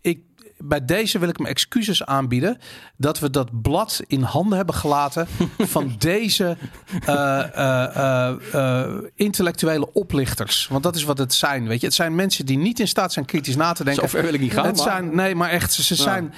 ik, 0.01 0.21
bij 0.59 0.85
deze 0.85 1.19
wil 1.19 1.29
ik 1.29 1.39
me 1.39 1.49
excuses 1.49 2.05
aanbieden 2.05 2.59
dat 2.97 3.19
we 3.19 3.31
dat 3.31 3.63
blad 3.63 4.01
in 4.07 4.23
handen 4.23 4.57
hebben 4.57 4.75
gelaten 4.75 5.27
van 5.59 5.95
deze 5.99 6.57
eh, 7.05 7.57
eh, 7.57 8.37
eh, 8.53 8.93
intellectuele 9.15 9.93
oplichters. 9.93 10.67
Want 10.71 10.83
dat 10.83 10.97
is 10.97 11.03
wat 11.05 11.19
het 11.19 11.35
zijn. 11.35 11.69
Weet 11.69 11.81
je, 11.81 11.87
het 11.87 11.95
zijn 11.95 12.15
mensen 12.15 12.47
die 12.47 12.59
niet 12.59 12.81
in 12.81 12.89
staat 12.89 13.13
zijn 13.13 13.25
kritisch 13.25 13.57
na 13.57 13.73
te 13.73 13.85
denken. 13.85 14.03
Zover 14.03 14.23
wil 14.23 14.35
ik 14.35 14.41
niet 14.41 14.53
gaan, 14.53 14.67
Het 14.67 14.77
maar- 14.77 14.85
zijn, 14.85 15.15
nee, 15.15 15.35
maar 15.35 15.51
echt, 15.51 15.73
ze, 15.73 15.83
ze 15.83 15.95
zijn, 15.95 16.35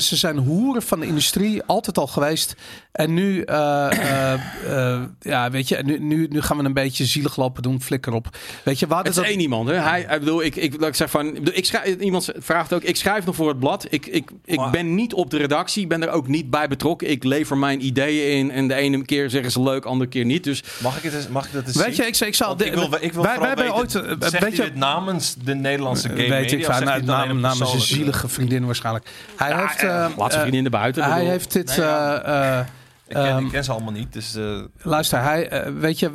ze 0.00 0.16
zijn 0.16 0.36
hoeren 0.38 0.82
van 0.82 1.00
de 1.00 1.06
industrie, 1.06 1.62
altijd 1.62 1.98
al 1.98 2.06
geweest. 2.06 2.54
En 2.98 3.14
nu, 3.14 3.40
eh, 3.42 3.86
eh, 3.92 4.32
eh, 4.66 5.00
ja, 5.20 5.50
weet 5.50 5.68
je, 5.68 5.76
nu, 5.84 5.98
nu, 5.98 6.26
nu 6.30 6.40
gaan 6.40 6.56
we 6.56 6.64
een 6.64 6.72
beetje 6.72 7.04
zielig 7.04 7.36
lopen 7.36 7.62
doen, 7.62 7.80
flikker 7.82 8.12
op. 8.12 8.28
Weet 8.64 8.78
je, 8.78 8.86
hadden 8.86 9.04
Het 9.06 9.16
is 9.16 9.22
dat, 9.22 9.30
één 9.32 9.40
iemand. 9.40 9.68
Hè? 9.68 9.74
Hij, 9.74 10.00
ik 10.00 10.18
bedoel, 10.18 10.42
ik, 10.42 10.56
ik, 10.56 10.80
laat 10.80 10.88
ik 10.88 10.94
zeg 10.94 11.10
van, 11.10 11.26
ik, 11.26 11.32
bedoel, 11.34 11.54
ik 11.56 11.64
schrijf, 11.64 11.96
iemand 11.96 12.28
vraagt 12.36 12.72
ook, 12.72 12.82
ik 12.82 12.96
schrijf 12.96 13.24
nog 13.24 13.34
voor 13.34 13.48
het 13.48 13.58
blad. 13.58 13.86
Ik, 13.90 14.06
ik, 14.06 14.30
ik 14.44 14.56
Maar- 14.56 14.70
ben 14.70 14.94
niet 14.94 15.14
op 15.14 15.30
de 15.30 15.36
redactie, 15.36 15.82
ik 15.82 15.88
ben 15.88 16.02
er 16.02 16.10
ook 16.10 16.28
niet 16.28 16.50
bij 16.50 16.68
betrokken. 16.68 17.10
Ik 17.10 17.24
lever 17.24 17.56
mijn 17.56 17.84
ideeën 17.86 18.36
in 18.38 18.50
en 18.50 18.68
de 18.68 18.74
ene 18.74 19.04
keer 19.04 19.30
zeggen 19.30 19.50
ze 19.50 19.62
leuk, 19.62 19.84
andere 19.84 20.10
keer 20.10 20.24
niet. 20.24 20.44
Dus 20.44 20.62
Mag 20.82 20.96
ik, 20.96 21.02
het 21.02 21.14
eens, 21.14 21.28
mag 21.28 21.46
ik 21.46 21.52
dat 21.52 21.66
eens 21.66 21.76
Weet 21.76 21.94
zien? 21.94 22.02
je, 22.04 22.06
ik, 22.08 22.14
zei- 22.14 22.30
ik 22.30 22.36
zal... 22.36 22.52
Ik 22.62 22.74
wil, 22.74 22.88
ik 23.00 23.12
wil 23.12 23.22
wij, 23.22 23.38
wij 23.38 23.48
hebben 23.48 23.74
ooit... 23.74 23.90
zegt 23.90 24.38
weet 24.38 24.56
je, 24.56 24.62
dit 24.62 24.74
namens 24.74 25.34
de 25.44 25.54
Nederlandse 25.54 26.08
game 26.08 26.20
weet 26.20 26.28
media, 26.28 26.58
ik 26.58 26.64
van, 26.64 26.84
nou, 26.84 27.02
naam, 27.02 27.40
namens 27.40 27.70
zijn 27.70 27.82
zielige 27.82 28.28
vriendin 28.28 28.66
waarschijnlijk. 28.66 29.08
Hij 29.36 29.48
ja, 29.48 29.60
heeft... 29.60 29.82
eh, 29.82 30.04
eh, 30.04 30.10
laat 30.16 30.32
zijn 30.32 30.46
vriendin 30.46 30.70
buiten. 30.70 31.02
hij 31.02 31.12
bedoel. 31.14 31.30
heeft 31.30 31.52
dit... 31.52 31.66
Nee, 31.66 31.86
ja. 31.86 32.22
eh, 32.22 32.58
eh, 32.58 32.66
Ik 33.08 33.14
ken, 33.14 33.24
Ehm, 33.26 33.44
ik 33.44 33.50
ken 33.50 33.64
ze 33.64 33.72
allemaal 33.72 33.92
niet, 33.92 34.12
dus... 34.12 34.34
eh, 34.34 34.60
luister, 34.82 35.22
hij... 35.22 35.48
eh, 35.48 35.72
weet 35.72 35.98
je... 35.98 36.10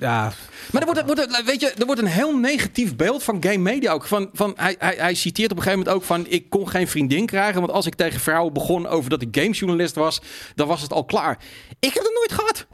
ja, 0.00 0.32
Maar 0.72 0.80
er 0.82 0.86
wordt, 0.86 1.00
er 1.00 1.06
wordt, 1.06 1.42
weet 1.44 1.60
je, 1.60 1.70
er 1.78 1.86
wordt 1.86 2.00
een 2.00 2.06
heel 2.06 2.36
negatief 2.38 2.96
beeld 2.96 3.22
van 3.22 3.42
game 3.42 3.58
media 3.58 3.92
ook. 3.92 4.06
Van, 4.06 4.30
van, 4.32 4.52
hij, 4.56 4.76
hij, 4.78 4.94
hij 4.98 5.14
citeert 5.14 5.50
op 5.50 5.56
een 5.56 5.62
gegeven 5.62 5.84
moment 5.84 6.02
ook 6.02 6.06
van... 6.08 6.26
ik 6.28 6.50
kon 6.50 6.68
geen 6.68 6.88
vriendin 6.88 7.26
krijgen, 7.26 7.60
want 7.60 7.72
als 7.72 7.86
ik 7.86 7.94
tegen 7.94 8.20
vrouwen 8.20 8.52
begon... 8.52 8.86
over 8.86 9.10
dat 9.10 9.22
ik 9.22 9.28
gamejournalist 9.30 9.94
was, 9.94 10.20
dan 10.54 10.66
was 10.68 10.82
het 10.82 10.92
al 10.92 11.04
klaar. 11.04 11.38
Ik 11.80 11.94
heb 11.94 12.02
het 12.02 12.12
nooit 12.14 12.32
gehad. 12.32 12.66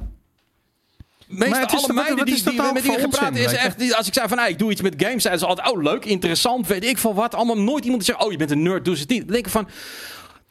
Meestal 1.27 1.49
Maar 1.51 1.61
het 1.61 1.73
is 1.73 1.77
alle 1.79 1.87
toch- 1.87 1.97
meiden 1.97 2.25
die, 2.25 2.35
is 2.35 2.43
die 2.45 2.63
met 2.73 2.85
ik 2.85 3.01
gepraat 3.01 3.37
is 3.37 3.53
echt... 3.53 3.79
die- 3.79 3.95
Als 3.95 4.07
ik 4.07 4.15
zei 4.15 4.29
van, 4.29 4.39
hey, 4.39 4.51
ik 4.51 4.59
doe 4.59 4.71
iets 4.71 4.81
met 4.81 4.95
games, 4.97 5.23
zeiden 5.23 5.43
ze 5.43 5.49
altijd... 5.49 5.71
oh, 5.71 5.83
leuk, 5.83 6.05
interessant, 6.05 6.67
weet 6.67 6.85
ik 6.85 6.99
veel 6.99 7.15
wat. 7.15 7.35
Allemaal 7.35 7.59
nooit 7.59 7.85
iemand 7.85 8.05
die 8.05 8.13
zegt, 8.15 8.25
oh, 8.27 8.31
je 8.33 8.39
bent 8.39 8.51
een 8.51 8.63
nerd, 8.63 8.85
doe 8.85 8.95
ze 8.95 9.01
het 9.01 9.11
niet. 9.11 9.23
Dan 9.23 9.33
denk 9.33 9.45
ik 9.47 9.53
van... 9.53 9.69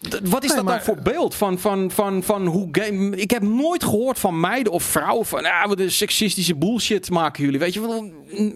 Wat 0.02 0.44
is 0.44 0.48
Nee, 0.48 0.58
dat 0.58 0.66
maar- 0.66 0.76
dan 0.76 0.84
voor 0.84 1.04
beeld 1.04 1.36
van, 1.36 1.60
van, 1.60 1.92
van, 1.92 2.24
van 2.24 2.46
hoe 2.46 2.68
game... 2.72 3.16
Ik 3.16 3.32
heb 3.32 3.42
nooit 3.42 3.84
gehoord 3.84 4.20
van 4.20 4.40
meiden 4.40 4.74
of 4.74 4.84
vrouwen 4.84 5.26
van... 5.26 5.46
Ah, 5.46 5.68
wat 5.68 5.80
een 5.80 5.92
seksistische 5.92 6.56
bullshit 6.56 7.10
maken 7.10 7.44
jullie. 7.44 7.60
Weet 7.60 7.74
je 7.74 8.12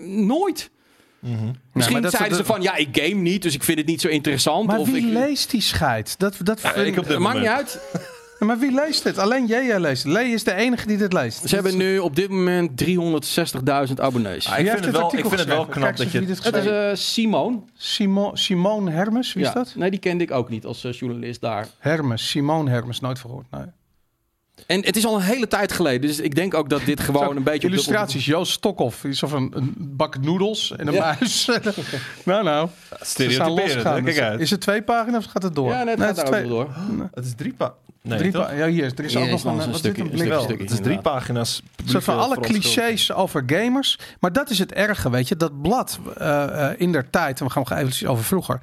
Nooit. 0.05 0.69
Misschien 1.73 1.93
maar 1.93 2.01
dat- 2.01 2.11
zeiden 2.11 2.37
ze 2.37 2.45
van... 2.45 2.61
Ja, 2.61 2.75
ik 2.75 2.87
game 2.91 3.21
niet, 3.21 3.41
dus 3.41 3.53
ik 3.53 3.63
vind 3.63 3.77
het 3.77 3.87
niet 3.87 4.01
zo 4.01 4.07
interessant. 4.07 4.67
maar 4.67 4.79
of 4.79 4.89
wie 4.89 5.07
ik, 5.07 5.13
leest 5.13 5.51
die 5.51 5.61
scheid? 5.61 6.19
Dat, 6.19 6.37
dat 6.43 6.61
Ja, 6.61 6.73
ik 6.73 6.97
op 6.97 7.07
dit 7.07 7.19
Maakt 7.19 7.39
niet 7.39 7.47
uit. 7.47 7.79
Ja, 8.39 8.45
Maar 8.45 8.57
wie 8.59 8.71
leest 8.71 9.03
het? 9.03 9.17
Alleen 9.17 9.45
jij 9.45 9.79
leest 9.79 10.03
het. 10.03 10.11
Lee 10.11 10.31
is 10.31 10.43
de 10.43 10.53
enige 10.53 10.87
die 10.87 10.97
dit 10.97 11.13
leest. 11.13 11.49
Ze 11.49 11.55
hebben 11.55 11.77
nu 11.77 11.99
op 11.99 12.15
dit 12.15 12.29
moment 12.29 12.83
360.000 12.83 13.93
abonnees. 13.95 14.49
Ah, 14.49 14.59
ik 14.59 14.69
vind 14.69 14.85
het 14.85 14.97
wel, 14.97 15.15
ik 15.15 15.25
vind 15.25 15.39
het 15.39 15.47
wel 15.47 15.65
knap 15.65 15.83
Kijk 15.83 15.97
dat 15.97 16.11
je... 16.11 16.19
dit 16.19 16.27
Het 16.27 16.37
is 16.37 16.43
geschreven 16.43 16.89
eh, 16.89 16.95
Simon. 16.95 17.69
Simon, 17.77 18.37
Simone 18.37 18.91
Hermes, 18.91 19.33
wie 19.33 19.45
is 19.45 19.53
dat? 19.53 19.73
Nee, 19.75 19.89
die 19.89 19.99
kende 19.99 20.23
ik 20.23 20.31
ook 20.31 20.49
niet 20.49 20.65
als 20.65 20.83
eh, 20.83 20.91
journalist 20.91 21.41
daar. 21.41 21.67
Hermes, 21.79 22.29
Simone 22.29 22.69
Hermes, 22.69 22.99
nooit 22.99 23.19
verhoord. 23.19 23.45
Nee. 23.51 23.65
En 24.67 24.85
het 24.85 24.95
is 24.95 25.05
al 25.05 25.15
een 25.15 25.21
hele 25.21 25.47
tijd 25.47 25.71
geleden. 25.71 26.01
Dus 26.01 26.19
ik 26.19 26.35
denk 26.35 26.53
ook 26.53 26.69
dat 26.69 26.85
dit 26.85 26.99
gewoon 26.99 27.35
een 27.35 27.43
beetje... 27.43 27.67
Illustraties, 27.67 28.25
Joost 28.25 28.51
Stokhoff. 28.51 29.03
Is 29.03 29.23
of 29.23 29.31
een, 29.31 29.51
een 29.55 29.73
bak 29.77 30.17
noedels 30.21 30.75
en 30.75 30.87
een 30.87 30.93
Ja. 30.93 31.15
muis. 31.19 31.45
nou, 32.25 32.43
nou. 32.43 32.69
Losgaan. 33.17 34.03
Kijk 34.03 34.19
uit. 34.19 34.39
Is 34.39 34.49
het 34.51 34.61
twee 34.61 34.81
pagina's 34.81 35.25
of 35.25 35.31
gaat 35.31 35.43
het 35.43 35.55
door? 35.55 35.69
Ja, 35.71 35.83
net 35.83 35.97
Nee, 35.97 36.07
gaat 36.07 36.07
het 36.07 36.25
is 36.25 36.31
daar 36.31 36.31
twee, 36.41 36.43
ook 36.59 36.67
wel 36.67 36.73
door. 36.97 37.09
Het 37.13 37.25
is 37.25 37.33
drie 37.35 37.53
pa... 37.53 37.73
Nee, 38.01 38.17
drie 38.17 38.31
pa- 38.31 38.51
ja, 38.51 38.67
hier 38.67 38.83
is. 38.85 38.91
Er 38.95 39.03
is 39.03 39.13
Hier 39.13 39.23
ook 39.23 39.29
is 39.29 39.43
nog 39.43 39.53
een, 39.53 39.59
een 39.61 39.69
wat 39.69 39.77
stukje- 39.79 40.03
zit 40.03 40.11
een 40.29 40.41
stukje- 40.41 40.63
het 40.63 40.71
is 40.71 40.79
drie 40.79 40.99
pagina's. 40.99 41.61
Soort 41.85 42.03
van 42.03 42.17
alle 42.19 42.39
clichés 42.39 43.11
over 43.13 43.43
gamers. 43.45 43.99
Maar 44.19 44.33
dat 44.33 44.49
is 44.49 44.59
het 44.59 44.71
erge, 44.73 45.09
weet 45.09 45.27
je. 45.27 45.35
Dat 45.35 45.61
blad 45.61 45.99
eh, 46.17 46.69
eh, 46.69 46.73
in 46.79 46.91
der 46.91 47.09
tijd, 47.09 47.39
en 47.39 47.45
we 47.45 47.51
gaan 47.51 47.63
nog 47.69 47.77
even 47.79 48.07
over 48.09 48.23
vroeger. 48.23 48.59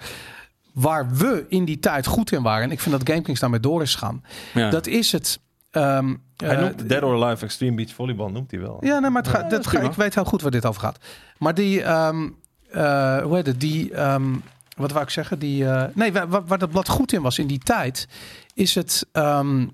Waar 0.72 1.11
we 1.14 1.44
in 1.48 1.64
die 1.64 1.78
tijd 1.78 2.07
goed 2.07 2.33
in 2.33 2.42
waren. 2.42 2.62
En 2.64 2.70
ik 2.70 2.81
vind 2.81 2.98
dat 2.98 3.09
GameKings 3.09 3.40
daarmee 3.40 3.61
door 3.61 3.83
is 3.83 3.94
gaan. 3.94 4.24
Ja. 4.55 4.70
Dat 4.70 4.87
is 4.87 5.12
het. 5.12 5.38
Ehm, 5.72 6.14
Hij 6.37 6.56
eh, 6.56 6.61
noemt 6.61 6.88
Dead 6.88 7.02
or 7.02 7.24
Alive 7.24 7.44
Extreme 7.44 7.76
Beach 7.76 7.90
Volleyball, 7.92 8.30
noemt 8.30 8.50
hij 8.50 8.61
wel. 8.61 8.76
Ja, 8.80 8.98
nee, 8.98 9.11
maar 9.11 9.22
het 9.22 9.30
gaat, 9.30 9.50
dat 9.50 9.66
ga, 9.66 9.80
ik 9.80 9.92
weet 9.92 10.14
heel 10.14 10.24
goed 10.24 10.42
waar 10.42 10.50
dit 10.50 10.66
over 10.66 10.80
gaat. 10.80 10.98
Maar 11.38 11.54
die, 11.54 11.82
ehm, 11.82 12.28
eh, 12.70 13.22
hoe 13.22 13.35
heet 13.37 13.46
het? 13.46 13.61
Die, 13.61 13.94
ehm, 13.94 14.35
wat 14.76 14.90
wou 14.92 15.04
ik 15.04 15.11
zeggen? 15.11 15.38
Die, 15.38 15.66
eh, 15.68 15.85
nee, 15.94 16.12
waar, 16.12 16.28
waar- 16.28 16.46
waar 16.46 16.58
dat 16.58 16.70
blad 16.70 16.88
goed 16.88 17.12
in 17.12 17.22
was 17.22 17.38
in 17.38 17.46
die 17.46 17.58
tijd, 17.58 18.08
is 18.54 18.74
het, 18.74 19.06
ehm, 19.12 19.66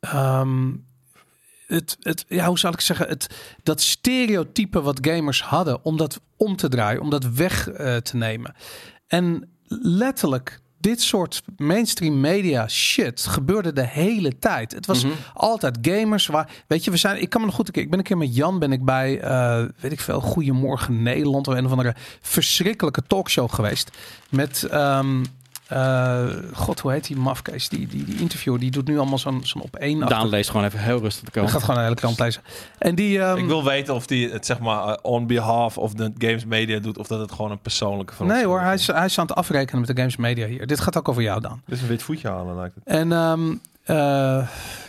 ehm, 0.00 0.70
het, 1.66 1.96
het, 2.00 2.24
ja, 2.28 2.46
hoe 2.46 2.58
zal 2.58 2.72
ik 2.72 2.80
zeggen? 2.80 3.08
Het, 3.08 3.28
dat 3.62 3.80
stereotype 3.80 4.82
wat 4.82 4.98
gamers 5.08 5.42
hadden, 5.42 5.84
om 5.84 5.96
dat 5.96 6.20
om 6.36 6.56
te 6.56 6.68
draaien, 6.68 7.00
om 7.00 7.10
dat 7.10 7.24
weg 7.24 7.68
eh, 7.68 7.96
te 7.96 8.16
nemen. 8.16 8.54
En 9.06 9.50
letterlijk. 9.82 10.60
Dit 10.82 11.00
soort 11.02 11.42
mainstream 11.56 12.20
media 12.20 12.68
shit 12.68 13.20
gebeurde 13.26 13.72
de 13.72 13.86
hele 13.86 14.38
tijd. 14.38 14.72
Het 14.72 14.86
was 14.86 15.04
Mhm. 15.04 15.12
altijd 15.34 15.78
gamers. 15.82 16.26
Waar, 16.26 16.48
weet 16.66 16.84
je, 16.84 16.90
we 16.90 16.96
zijn. 16.96 17.22
Ik 17.22 17.30
kan 17.30 17.40
me 17.40 17.46
nog 17.46 17.56
goed. 17.56 17.76
Ik 17.76 17.90
ben 17.90 17.98
een 17.98 18.04
keer 18.04 18.16
met 18.16 18.34
Jan 18.36 18.58
ben 18.58 18.72
ik 18.72 18.84
bij, 18.84 19.20
eh, 19.20 19.64
weet 19.80 19.92
ik 19.92 20.00
veel, 20.00 20.20
Goedemorgen 20.20 21.02
Nederland 21.02 21.48
of 21.48 21.54
een 21.54 21.64
of 21.64 21.70
andere 21.70 21.94
verschrikkelijke 22.20 23.02
talkshow 23.06 23.50
geweest 23.52 23.90
met. 24.30 24.62
ehm, 24.70 25.24
eh, 25.72 26.28
God, 26.52 26.80
hoe 26.80 26.92
heet 26.92 27.06
die 27.06 27.16
mafkees? 27.16 27.68
Die, 27.68 27.86
die, 27.86 28.04
die 28.04 28.18
interviewer, 28.20 28.60
die 28.60 28.70
doet 28.70 28.86
nu 28.86 28.98
allemaal 28.98 29.18
zo'n 29.18 29.40
zo'n 29.44 29.62
op 29.62 29.76
één. 29.76 30.00
Daan 30.00 30.28
leest 30.28 30.50
gewoon 30.50 30.66
even 30.66 30.78
heel 30.78 31.00
rustig 31.00 31.24
de 31.24 31.30
Hij 31.32 31.40
kant. 31.40 31.50
gaat 31.52 31.60
gewoon 31.62 31.76
een 31.76 31.82
hele 31.82 31.94
krant 31.96 32.18
lezen. 32.18 32.42
En 32.78 32.94
die. 32.94 33.20
ehm, 33.20 33.36
Ik 33.38 33.46
wil 33.46 33.64
weten 33.64 33.94
of 33.94 34.08
hij 34.08 34.18
het 34.18 34.46
zeg 34.46 34.58
maar 34.58 34.88
uh, 34.88 34.94
on 35.02 35.26
behalf 35.26 35.78
of 35.78 35.92
de 35.92 36.12
games 36.18 36.44
media 36.44 36.78
doet 36.78 36.98
of 36.98 37.06
dat 37.06 37.20
het 37.20 37.32
gewoon 37.32 37.50
een 37.50 37.60
persoonlijke 37.60 38.24
nee 38.24 38.44
hoor, 38.44 38.60
hij 38.60 38.74
is, 38.74 38.86
hij 38.86 39.04
is 39.04 39.18
aan 39.18 39.26
het 39.26 39.34
afrekenen 39.36 39.80
met 39.80 39.88
de 39.88 39.96
games 39.96 40.16
media 40.16 40.46
hier. 40.46 40.66
Dit 40.66 40.80
gaat 40.80 40.96
ook 40.98 41.08
over 41.08 41.22
jou 41.22 41.40
dan. 41.40 41.60
Dit 41.66 41.76
is 41.76 41.82
een 41.82 41.88
wit 41.88 42.02
voetje 42.02 42.28
halen 42.28 42.56
lijkt 42.56 42.74
het. 42.74 42.84
En 42.84 43.12
ehm 43.12 43.54
eh 43.82 43.96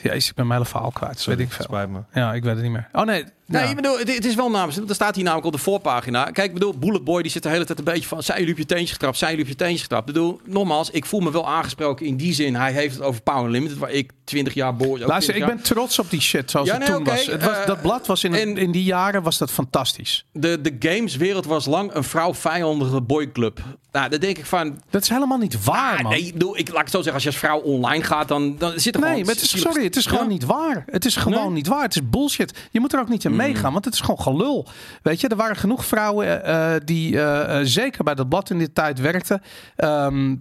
ja, 0.04 0.12
ik 0.12 0.32
ben 0.36 0.48
mijn 0.48 0.52
hele 0.60 0.66
verhaal 0.66 0.92
kwijt. 0.92 1.16
Dat 1.16 1.26
weet 1.26 1.40
ik 1.40 1.52
veel. 1.52 1.66
Spijt 1.66 1.90
me. 1.90 2.00
Ja, 2.14 2.34
ik 2.34 2.44
weet 2.44 2.54
het 2.54 2.64
niet 2.64 2.72
meer. 2.72 2.90
Oh 2.92 3.06
nee. 3.06 3.24
Nee, 3.62 3.70
ik 3.70 3.76
bedoel, 3.76 3.98
het, 3.98 4.16
het 4.16 4.26
is 4.26 4.36
wel 4.36 4.50
namens. 4.50 4.78
Er 4.78 4.96
staat 4.96 5.16
hier 5.16 5.24
namelijk 5.24 5.48
op 5.48 5.54
de 5.54 5.58
voorpagina. 5.60 6.24
Kijk, 6.24 6.48
ik 6.48 6.54
bedoel, 6.54 6.78
Bullet 6.78 7.04
Boy 7.04 7.22
die 7.22 7.32
zit 7.32 7.44
de 7.44 7.50
hele 7.50 7.66
tijd 7.66 7.78
een 7.80 7.84
beetje 7.86 8.08
van. 8.08 8.24
Zijn 8.24 8.38
jullie 8.40 8.54
op 8.54 8.60
je 8.60 8.66
teentje 8.66 8.94
getrapt? 8.94 9.18
Zijn 9.18 9.30
jullie 9.32 9.46
op 9.46 9.52
je 9.52 9.58
teentje 9.58 9.82
getrapt? 9.84 10.08
Ik 10.08 10.14
bedoel, 10.14 10.40
nogmaals, 10.46 10.90
ik 10.90 11.06
voel 11.06 11.20
me 11.20 11.32
wel 11.32 11.48
aangesproken 11.48 12.06
in 12.06 12.18
die 12.18 12.34
zin. 12.34 12.56
Hij 12.56 12.72
heeft 12.72 12.96
het 12.96 13.04
over 13.04 13.22
Power 13.22 13.50
Limited, 13.52 13.78
waar 13.78 13.92
ik 13.92 14.12
20 14.24 14.54
jaar 14.54 14.76
boor. 14.76 14.98
Luister, 15.00 15.08
20 15.10 15.36
ik 15.36 15.40
jaar. 15.40 15.56
ben 15.56 15.64
trots 15.64 16.00
op 16.00 16.10
die 16.10 16.22
shit 16.22 16.52
zoals 16.52 16.68
Ja, 16.68 16.74
het 16.74 16.84
nee, 16.88 16.96
toen 16.96 17.04
was. 17.04 17.26
Het 17.26 17.44
was 17.44 17.58
eh, 17.58 17.66
dat 17.66 17.82
blad 17.82 18.08
was 18.08 18.24
in, 18.24 18.34
en- 18.34 18.58
in 18.58 18.72
die 18.72 18.84
jaren 18.84 19.24
was 19.24 19.38
dat 19.38 19.52
fantastisch. 19.52 20.26
De, 20.32 20.62
de 20.62 20.76
gameswereld 20.80 21.46
was 21.46 21.66
lang 21.66 21.94
een 21.94 22.04
vrouw-vijandige 22.04 23.02
boyclub. 23.02 23.60
Nou, 23.92 24.10
dan 24.10 24.20
denk 24.20 24.38
ik 24.38 24.46
van. 24.46 24.82
Dat 24.90 25.02
is 25.02 25.10
helemaal 25.10 25.38
niet 25.38 25.64
waar, 25.64 25.98
ah, 25.98 26.02
man. 26.04 26.12
nee, 26.12 26.22
ik, 26.26 26.34
bedoel, 26.34 26.58
ik 26.58 26.70
laat 26.70 26.80
het 26.82 26.90
zo 26.90 26.96
zeggen, 27.02 27.14
als 27.14 27.24
je 27.24 27.30
als 27.30 27.38
vrouw 27.38 27.60
online 27.60 28.04
gaat, 28.04 28.28
dan, 28.28 28.56
dan 28.58 28.80
zit 28.80 28.96
er 28.96 29.02
Nee, 29.02 29.10
gewoon. 29.20 29.36
zielig- 29.36 29.60
sorry, 29.72 29.84
het 29.84 29.96
is 29.96 30.06
gewoon 30.06 30.24
Ja. 30.24 30.30
niet 30.30 30.46
waar. 30.46 30.84
Het 30.88 31.06
is 31.06 31.16
gewoon 31.16 31.44
Nee? 31.44 31.52
Niet 31.52 31.68
waar. 31.68 31.82
Het 31.84 31.96
is 31.96 32.10
bullshit. 32.10 32.54
Je 32.72 32.80
moet 32.80 32.94
er 32.94 33.00
ook 33.00 33.10
niet 33.10 33.24
in 33.24 33.36
meegaan, 33.46 33.74
want 33.74 33.86
het 33.86 33.94
is 33.94 34.00
gewoon 34.00 34.20
gelul. 34.20 34.68
Weet 35.02 35.22
je, 35.22 35.28
er 35.28 35.36
waren 35.36 35.56
genoeg 35.56 35.86
vrouwen 35.86 36.44
eh, 36.44 36.74
die 36.86 37.20
eh, 37.20 37.60
eh, 37.60 37.66
zeker 37.66 38.04
bij 38.04 38.16
dat 38.16 38.30
blad 38.30 38.50
in 38.50 38.58
die 38.58 38.74
tijd 38.74 39.00
werkten. 39.00 39.42
Ehm, 39.76 40.36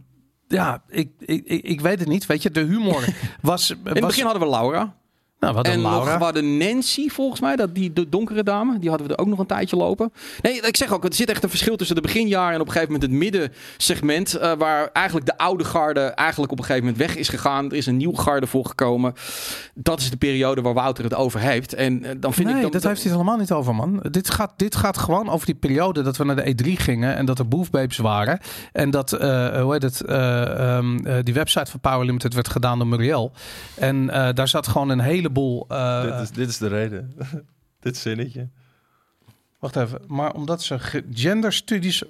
ja, 0.49 0.83
ik, 0.89 1.11
ik, 1.19 1.45
ik, 1.45 1.65
ik 1.65 1.81
weet 1.81 1.99
het 1.99 2.09
niet. 2.09 2.27
Weet 2.27 2.43
je, 2.43 2.51
de 2.51 2.61
humor 2.61 3.05
was... 3.41 3.71
In 3.71 3.79
het 3.83 4.01
begin 4.01 4.25
hadden 4.25 4.43
we 4.43 4.49
Laura. 4.49 4.95
Nou, 5.43 5.55
wat 5.55 5.67
En 5.67 5.81
Laura. 5.81 6.13
nog 6.13 6.23
hadden 6.23 6.57
Nancy, 6.57 7.09
volgens 7.09 7.41
mij, 7.41 7.57
dat 7.57 7.75
die 7.75 7.93
de 7.93 8.09
donkere 8.09 8.43
dame. 8.43 8.79
Die 8.79 8.89
hadden 8.89 9.09
we 9.09 9.15
er 9.15 9.21
ook 9.21 9.27
nog 9.27 9.39
een 9.39 9.47
tijdje 9.47 9.77
lopen. 9.77 10.13
Nee, 10.43 10.61
ik 10.61 10.77
zeg 10.77 10.93
ook, 10.93 11.05
er 11.05 11.15
zit 11.15 11.31
echt 11.31 11.43
een 11.43 11.49
verschil 11.49 11.77
tussen 11.77 11.97
de 11.97 12.03
beginjaren 12.03 12.55
en 12.55 12.61
op 12.61 12.67
een 12.67 12.73
gegeven 12.73 12.93
moment 12.93 13.11
het 13.11 13.21
middensegment. 13.21 14.35
eh, 14.35 14.53
waar 14.53 14.91
eigenlijk 14.93 15.27
de 15.27 15.39
oude 15.39 15.65
garde 15.65 16.01
eigenlijk 16.01 16.53
op 16.53 16.59
een 16.59 16.65
gegeven 16.65 16.87
moment 16.89 17.07
weg 17.07 17.17
is 17.17 17.29
gegaan. 17.29 17.71
Er 17.71 17.77
is 17.77 17.87
een 17.87 17.97
nieuw 17.97 18.13
garde 18.13 18.47
voor 18.47 18.67
gekomen. 18.67 19.15
Dat 19.75 20.01
is 20.01 20.11
de 20.11 20.17
periode 20.17 20.61
waar 20.61 20.75
Wouter 20.75 21.05
het 21.05 21.15
over 21.15 21.41
heeft. 21.41 21.75
En 21.75 22.05
eh, 22.05 22.11
dan 22.21 22.33
vind 22.33 22.47
nee, 22.47 22.57
ik 22.57 22.63
dan, 22.63 22.71
dat 22.71 22.83
heeft 22.83 23.03
hij 23.03 23.11
het 23.11 23.21
helemaal 23.21 23.41
niet 23.41 23.53
over, 23.53 23.75
man. 23.75 24.05
Dit 24.11 24.31
gaat, 24.31 24.53
dit 24.57 24.77
gaat 24.77 24.99
gewoon 24.99 25.31
over 25.31 25.47
die 25.47 25.55
periode 25.55 26.03
dat 26.03 26.17
we 26.17 26.25
naar 26.25 26.37
de 26.37 26.55
E3 26.55 26.67
gingen 26.73 27.17
en 27.17 27.27
dat 27.27 27.39
er 27.39 27.49
boefbabes 27.49 27.97
waren. 27.97 28.41
En 28.73 28.91
dat, 28.91 29.13
eh, 29.13 29.61
hoe 29.61 29.73
heet 29.73 29.83
het, 29.83 30.01
eh, 30.01 30.77
ehm, 30.77 31.07
eh, 31.07 31.15
die 31.23 31.35
website 31.35 31.71
van 31.71 31.81
Power 31.81 32.07
Limited 32.07 32.35
werd 32.35 32.49
gedaan 32.49 32.79
door 32.79 32.87
Muriel. 32.87 33.33
En 33.75 34.07
daar 34.35 34.49
zat 34.49 34.69
gewoon 34.69 34.89
een 34.89 35.01
heleboel... 35.35 35.65
eh, 35.69 36.03
dit, 36.03 36.21
is, 36.21 36.31
dit 36.31 36.49
is 36.49 36.59
de 36.59 36.67
reden. 36.69 37.15
dit 37.81 37.97
zinnetje. 37.97 38.49
Wacht 39.59 39.77
even, 39.77 40.01
maar 40.07 40.33
omdat 40.35 40.63
ze 40.63 40.79
ge- 40.79 41.05
genderstudies... 41.13 42.03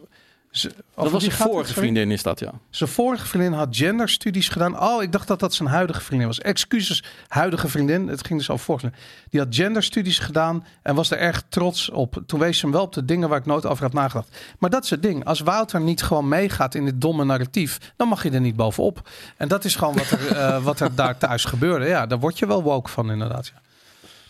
Ze, 0.52 0.70
dat 0.94 1.10
was 1.10 1.24
zijn 1.24 1.36
vorige 1.36 1.72
vriendin, 1.72 2.10
is 2.10 2.22
dat 2.22 2.40
ja. 2.40 2.52
Zijn 2.70 2.90
vorige 2.90 3.26
vriendin 3.26 3.52
had 3.52 3.76
genderstudies 3.76 4.48
gedaan. 4.48 4.80
Oh, 4.80 5.02
ik 5.02 5.12
dacht 5.12 5.28
dat 5.28 5.40
dat 5.40 5.54
zijn 5.54 5.68
huidige 5.68 6.00
vriendin 6.00 6.26
was. 6.26 6.40
Excuses, 6.40 7.04
huidige 7.28 7.68
vriendin. 7.68 8.08
Het 8.08 8.26
ging 8.26 8.38
dus 8.38 8.50
al 8.50 8.58
vorige. 8.58 8.92
Die 9.30 9.40
had 9.40 9.54
genderstudies 9.54 10.18
gedaan 10.18 10.66
en 10.82 10.94
was 10.94 11.10
er 11.10 11.18
erg 11.18 11.42
trots 11.48 11.90
op. 11.90 12.22
Toen 12.26 12.40
wees 12.40 12.58
ze 12.58 12.64
hem 12.64 12.74
wel 12.74 12.82
op 12.82 12.92
de 12.92 13.04
dingen 13.04 13.28
waar 13.28 13.38
ik 13.38 13.46
nooit 13.46 13.66
over 13.66 13.82
had 13.84 13.92
nagedacht. 13.92 14.36
Maar 14.58 14.70
dat 14.70 14.84
is 14.84 14.90
het 14.90 15.02
ding. 15.02 15.24
Als 15.24 15.40
Wouter 15.40 15.80
niet 15.80 16.02
gewoon 16.02 16.28
meegaat 16.28 16.74
in 16.74 16.84
dit 16.84 17.00
domme 17.00 17.24
narratief, 17.24 17.78
dan 17.96 18.08
mag 18.08 18.22
je 18.22 18.30
er 18.30 18.40
niet 18.40 18.56
bovenop. 18.56 19.08
En 19.36 19.48
dat 19.48 19.64
is 19.64 19.76
gewoon 19.76 19.94
wat 19.94 20.10
er, 20.10 20.28
eh, 20.36 20.64
wat 20.64 20.80
er 20.80 20.94
daar 20.94 21.18
thuis 21.18 21.44
gebeurde. 21.44 21.86
Ja, 21.86 22.06
daar 22.06 22.18
word 22.18 22.38
je 22.38 22.46
wel 22.46 22.62
woke 22.62 22.90
van 22.90 23.10
inderdaad. 23.10 23.46
Ja. 23.46 23.61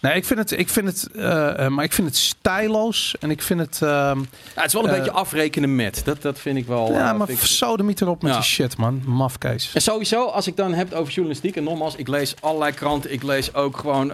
Nee, 0.03 0.15
ik 0.15 0.25
vind 0.25 0.39
het, 0.39 0.51
ik 0.51 0.69
vind 0.69 0.87
het, 0.87 1.09
eh, 1.15 1.65
eh, 1.65 1.71
maar 1.73 1.85
ik 1.85 1.93
vind 1.93 2.09
het 2.09 2.17
stijloos 2.17 3.15
en 3.21 3.31
ik 3.31 3.43
vind 3.43 3.61
het, 3.61 3.79
ehm, 3.83 4.19
ja 4.19 4.25
het 4.55 4.65
is 4.67 4.73
wel 4.73 4.83
een 4.85 4.89
Eh, 4.91 4.97
beetje 4.97 5.11
afrekenen 5.13 5.75
met. 5.77 6.03
Dat, 6.05 6.23
dat 6.23 6.39
vind 6.39 6.57
ik 6.57 6.67
wel... 6.67 6.93
ja, 6.93 7.13
maar 7.13 7.29
sodemiet 7.39 8.01
erop 8.01 8.23
met 8.23 8.31
Ja. 8.33 8.37
die 8.39 8.47
shit, 8.47 8.77
man, 8.77 9.03
mafkees. 9.07 9.71
En 9.75 9.81
sowieso, 9.83 10.25
als 10.27 10.47
ik 10.47 10.57
dan 10.57 10.73
heb 10.75 10.93
over 10.93 11.13
journalistiek, 11.13 11.57
en 11.57 11.63
nogmaals, 11.65 11.97
ik 11.97 12.09
lees 12.09 12.35
allerlei 12.41 12.73
kranten, 12.73 13.13
ik 13.13 13.23
lees 13.23 13.55
ook 13.55 13.77
gewoon 13.77 14.13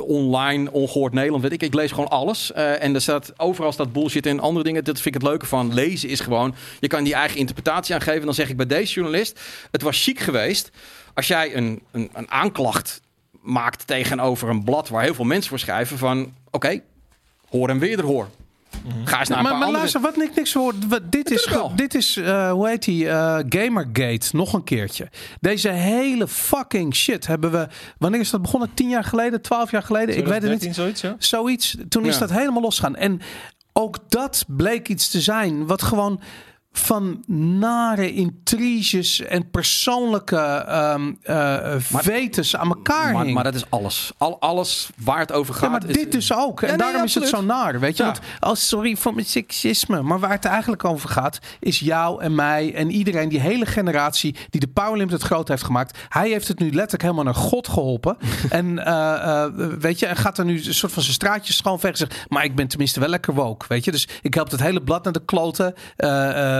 online, 0.00 0.72
ongehoord 0.72 1.12
Nederland, 1.12 1.42
weet 1.42 1.52
ik, 1.52 1.62
ik 1.62 1.74
lees 1.74 1.90
gewoon 1.90 2.08
alles. 2.10 2.52
En 2.52 2.94
er 2.94 3.00
staat, 3.00 3.32
overal 3.36 3.72
staat 3.72 3.92
bullshit 3.92 4.26
en 4.26 4.40
andere 4.40 4.64
dingen. 4.64 4.84
Dat 4.84 5.00
vind 5.00 5.14
ik 5.14 5.20
het 5.20 5.30
leuke 5.30 5.46
van 5.46 5.74
lezen 5.74 6.08
is 6.08 6.20
gewoon, 6.20 6.54
je 6.80 6.88
kan 6.88 7.04
die 7.04 7.14
eigen 7.14 7.38
interpretatie 7.38 7.94
aangeven. 7.94 8.24
Dan 8.24 8.34
zeg 8.34 8.48
ik 8.48 8.56
bij 8.56 8.66
deze 8.66 8.92
journalist, 8.94 9.40
het 9.70 9.82
was 9.82 10.02
chic 10.02 10.18
geweest 10.20 10.70
als 11.14 11.26
jij 11.26 11.56
een, 11.56 11.82
een, 11.92 12.10
een 12.14 12.30
aanklacht 12.30 13.00
maakt 13.42 13.86
tegenover 13.86 14.48
een 14.48 14.64
blad 14.64 14.88
waar 14.88 15.02
heel 15.02 15.14
veel 15.14 15.24
mensen 15.24 15.48
voor 15.48 15.58
schrijven 15.58 15.98
van, 15.98 16.32
oké, 16.50 16.80
hoor 17.48 17.68
en 17.68 17.78
wederhoor. 17.78 18.28
Ga 19.04 19.18
eens 19.18 19.28
naar 19.28 19.38
een 19.38 19.44
maar, 19.44 19.52
paar 19.52 19.60
maar 19.60 19.70
luister, 19.70 20.00
wat 20.00 20.22
ik 20.22 20.34
niks 20.34 20.52
hoor. 20.52 20.74
Wat, 20.88 21.12
dit, 21.12 21.30
is, 21.30 21.48
wel. 21.48 21.72
dit 21.76 21.94
is, 21.94 22.16
eh, 22.16 22.50
hoe 22.52 22.68
heet 22.68 22.84
die, 22.84 23.08
eh, 23.08 23.38
Gamergate, 23.48 24.28
nog 24.36 24.52
een 24.52 24.64
keertje. 24.64 25.08
Deze 25.40 25.68
hele 25.68 26.28
fucking 26.28 26.94
shit 26.94 27.26
hebben 27.26 27.50
we, 27.50 27.68
wanneer 27.98 28.20
is 28.20 28.30
dat 28.30 28.42
begonnen? 28.42 28.74
Tien 28.74 28.88
jaar 28.88 29.04
geleden, 29.04 29.42
twaalf 29.42 29.70
jaar 29.70 29.82
geleden? 29.82 30.16
Ik 30.16 30.26
weet 30.26 30.42
het 30.42 30.50
niet. 30.50 30.60
2013 30.60 30.74
zoiets, 30.74 31.00
ja? 31.00 31.14
Zoiets. 31.18 31.76
Toen 31.88 32.04
is 32.06 32.14
Ja. 32.14 32.20
dat 32.20 32.30
helemaal 32.30 32.62
losgegaan. 32.62 32.96
En 32.96 33.20
ook 33.72 33.96
dat 34.08 34.44
bleek 34.46 34.88
iets 34.88 35.08
te 35.08 35.20
zijn 35.20 35.66
wat 35.66 35.82
gewoon 35.82 36.20
van 36.72 37.22
nare 37.58 38.12
intriges 38.14 39.20
en 39.20 39.50
persoonlijke 39.50 40.36
ehm 40.36 41.12
eh, 41.22 41.74
vetens 41.78 42.56
aan 42.56 42.68
elkaar 42.68 43.12
maar, 43.12 43.22
hing. 43.22 43.34
maar 43.34 43.44
dat 43.44 43.54
is 43.54 43.64
alles. 43.70 44.12
Al, 44.18 44.40
alles 44.40 44.90
waar 44.96 45.18
het 45.18 45.32
over 45.32 45.54
gaat. 45.54 45.62
Ja, 45.62 45.68
maar 45.68 45.84
is- 45.88 45.94
dit 45.96 46.12
dus 46.12 46.34
ook. 46.34 46.62
En 46.62 46.68
nee, 46.68 46.76
daarom 46.76 47.02
is 47.04 47.14
het 47.14 47.28
zo 47.28 47.42
naar. 47.42 47.80
Weet 47.80 47.96
je, 47.96 48.02
Ja. 48.02 48.08
want 48.08 48.20
oh, 48.40 48.54
sorry 48.54 48.96
voor 48.96 49.14
mijn 49.14 49.26
seksisme. 49.26 50.02
Maar 50.02 50.18
waar 50.18 50.30
het 50.30 50.44
eigenlijk 50.44 50.84
over 50.84 51.08
gaat, 51.08 51.38
is 51.60 51.78
jou 51.78 52.22
en 52.22 52.34
mij 52.34 52.74
en 52.74 52.90
iedereen, 52.90 53.28
die 53.28 53.40
hele 53.40 53.66
generatie 53.66 54.36
die 54.50 54.60
de 54.60 54.68
Power 54.68 54.96
Limited 54.96 55.22
groot 55.22 55.48
heeft 55.48 55.62
gemaakt. 55.64 55.98
Hij 56.08 56.28
heeft 56.28 56.48
het 56.48 56.58
nu 56.58 56.64
letterlijk 56.66 57.02
helemaal 57.02 57.24
naar 57.24 57.34
God 57.34 57.68
geholpen. 57.68 58.16
en 58.50 58.84
eh, 58.84 59.44
eh, 59.44 59.52
weet 59.78 59.98
je, 59.98 60.06
en 60.06 60.16
gaat 60.16 60.38
er 60.38 60.44
nu 60.44 60.64
een 60.66 60.74
soort 60.74 60.92
van 60.92 61.02
zijn 61.02 61.14
straatjes 61.14 61.56
schoon 61.56 61.78
weg. 61.80 61.90
en 61.90 61.96
Zegt, 61.96 62.24
maar 62.28 62.44
ik 62.44 62.54
ben 62.54 62.68
tenminste 62.68 63.00
wel 63.00 63.08
lekker 63.08 63.34
woke. 63.34 63.66
Weet 63.68 63.84
je, 63.84 63.90
dus 63.90 64.08
ik 64.22 64.34
help 64.34 64.50
het 64.50 64.60
hele 64.60 64.82
blad 64.82 65.04
naar 65.04 65.12
de 65.12 65.24
kloten. 65.24 65.74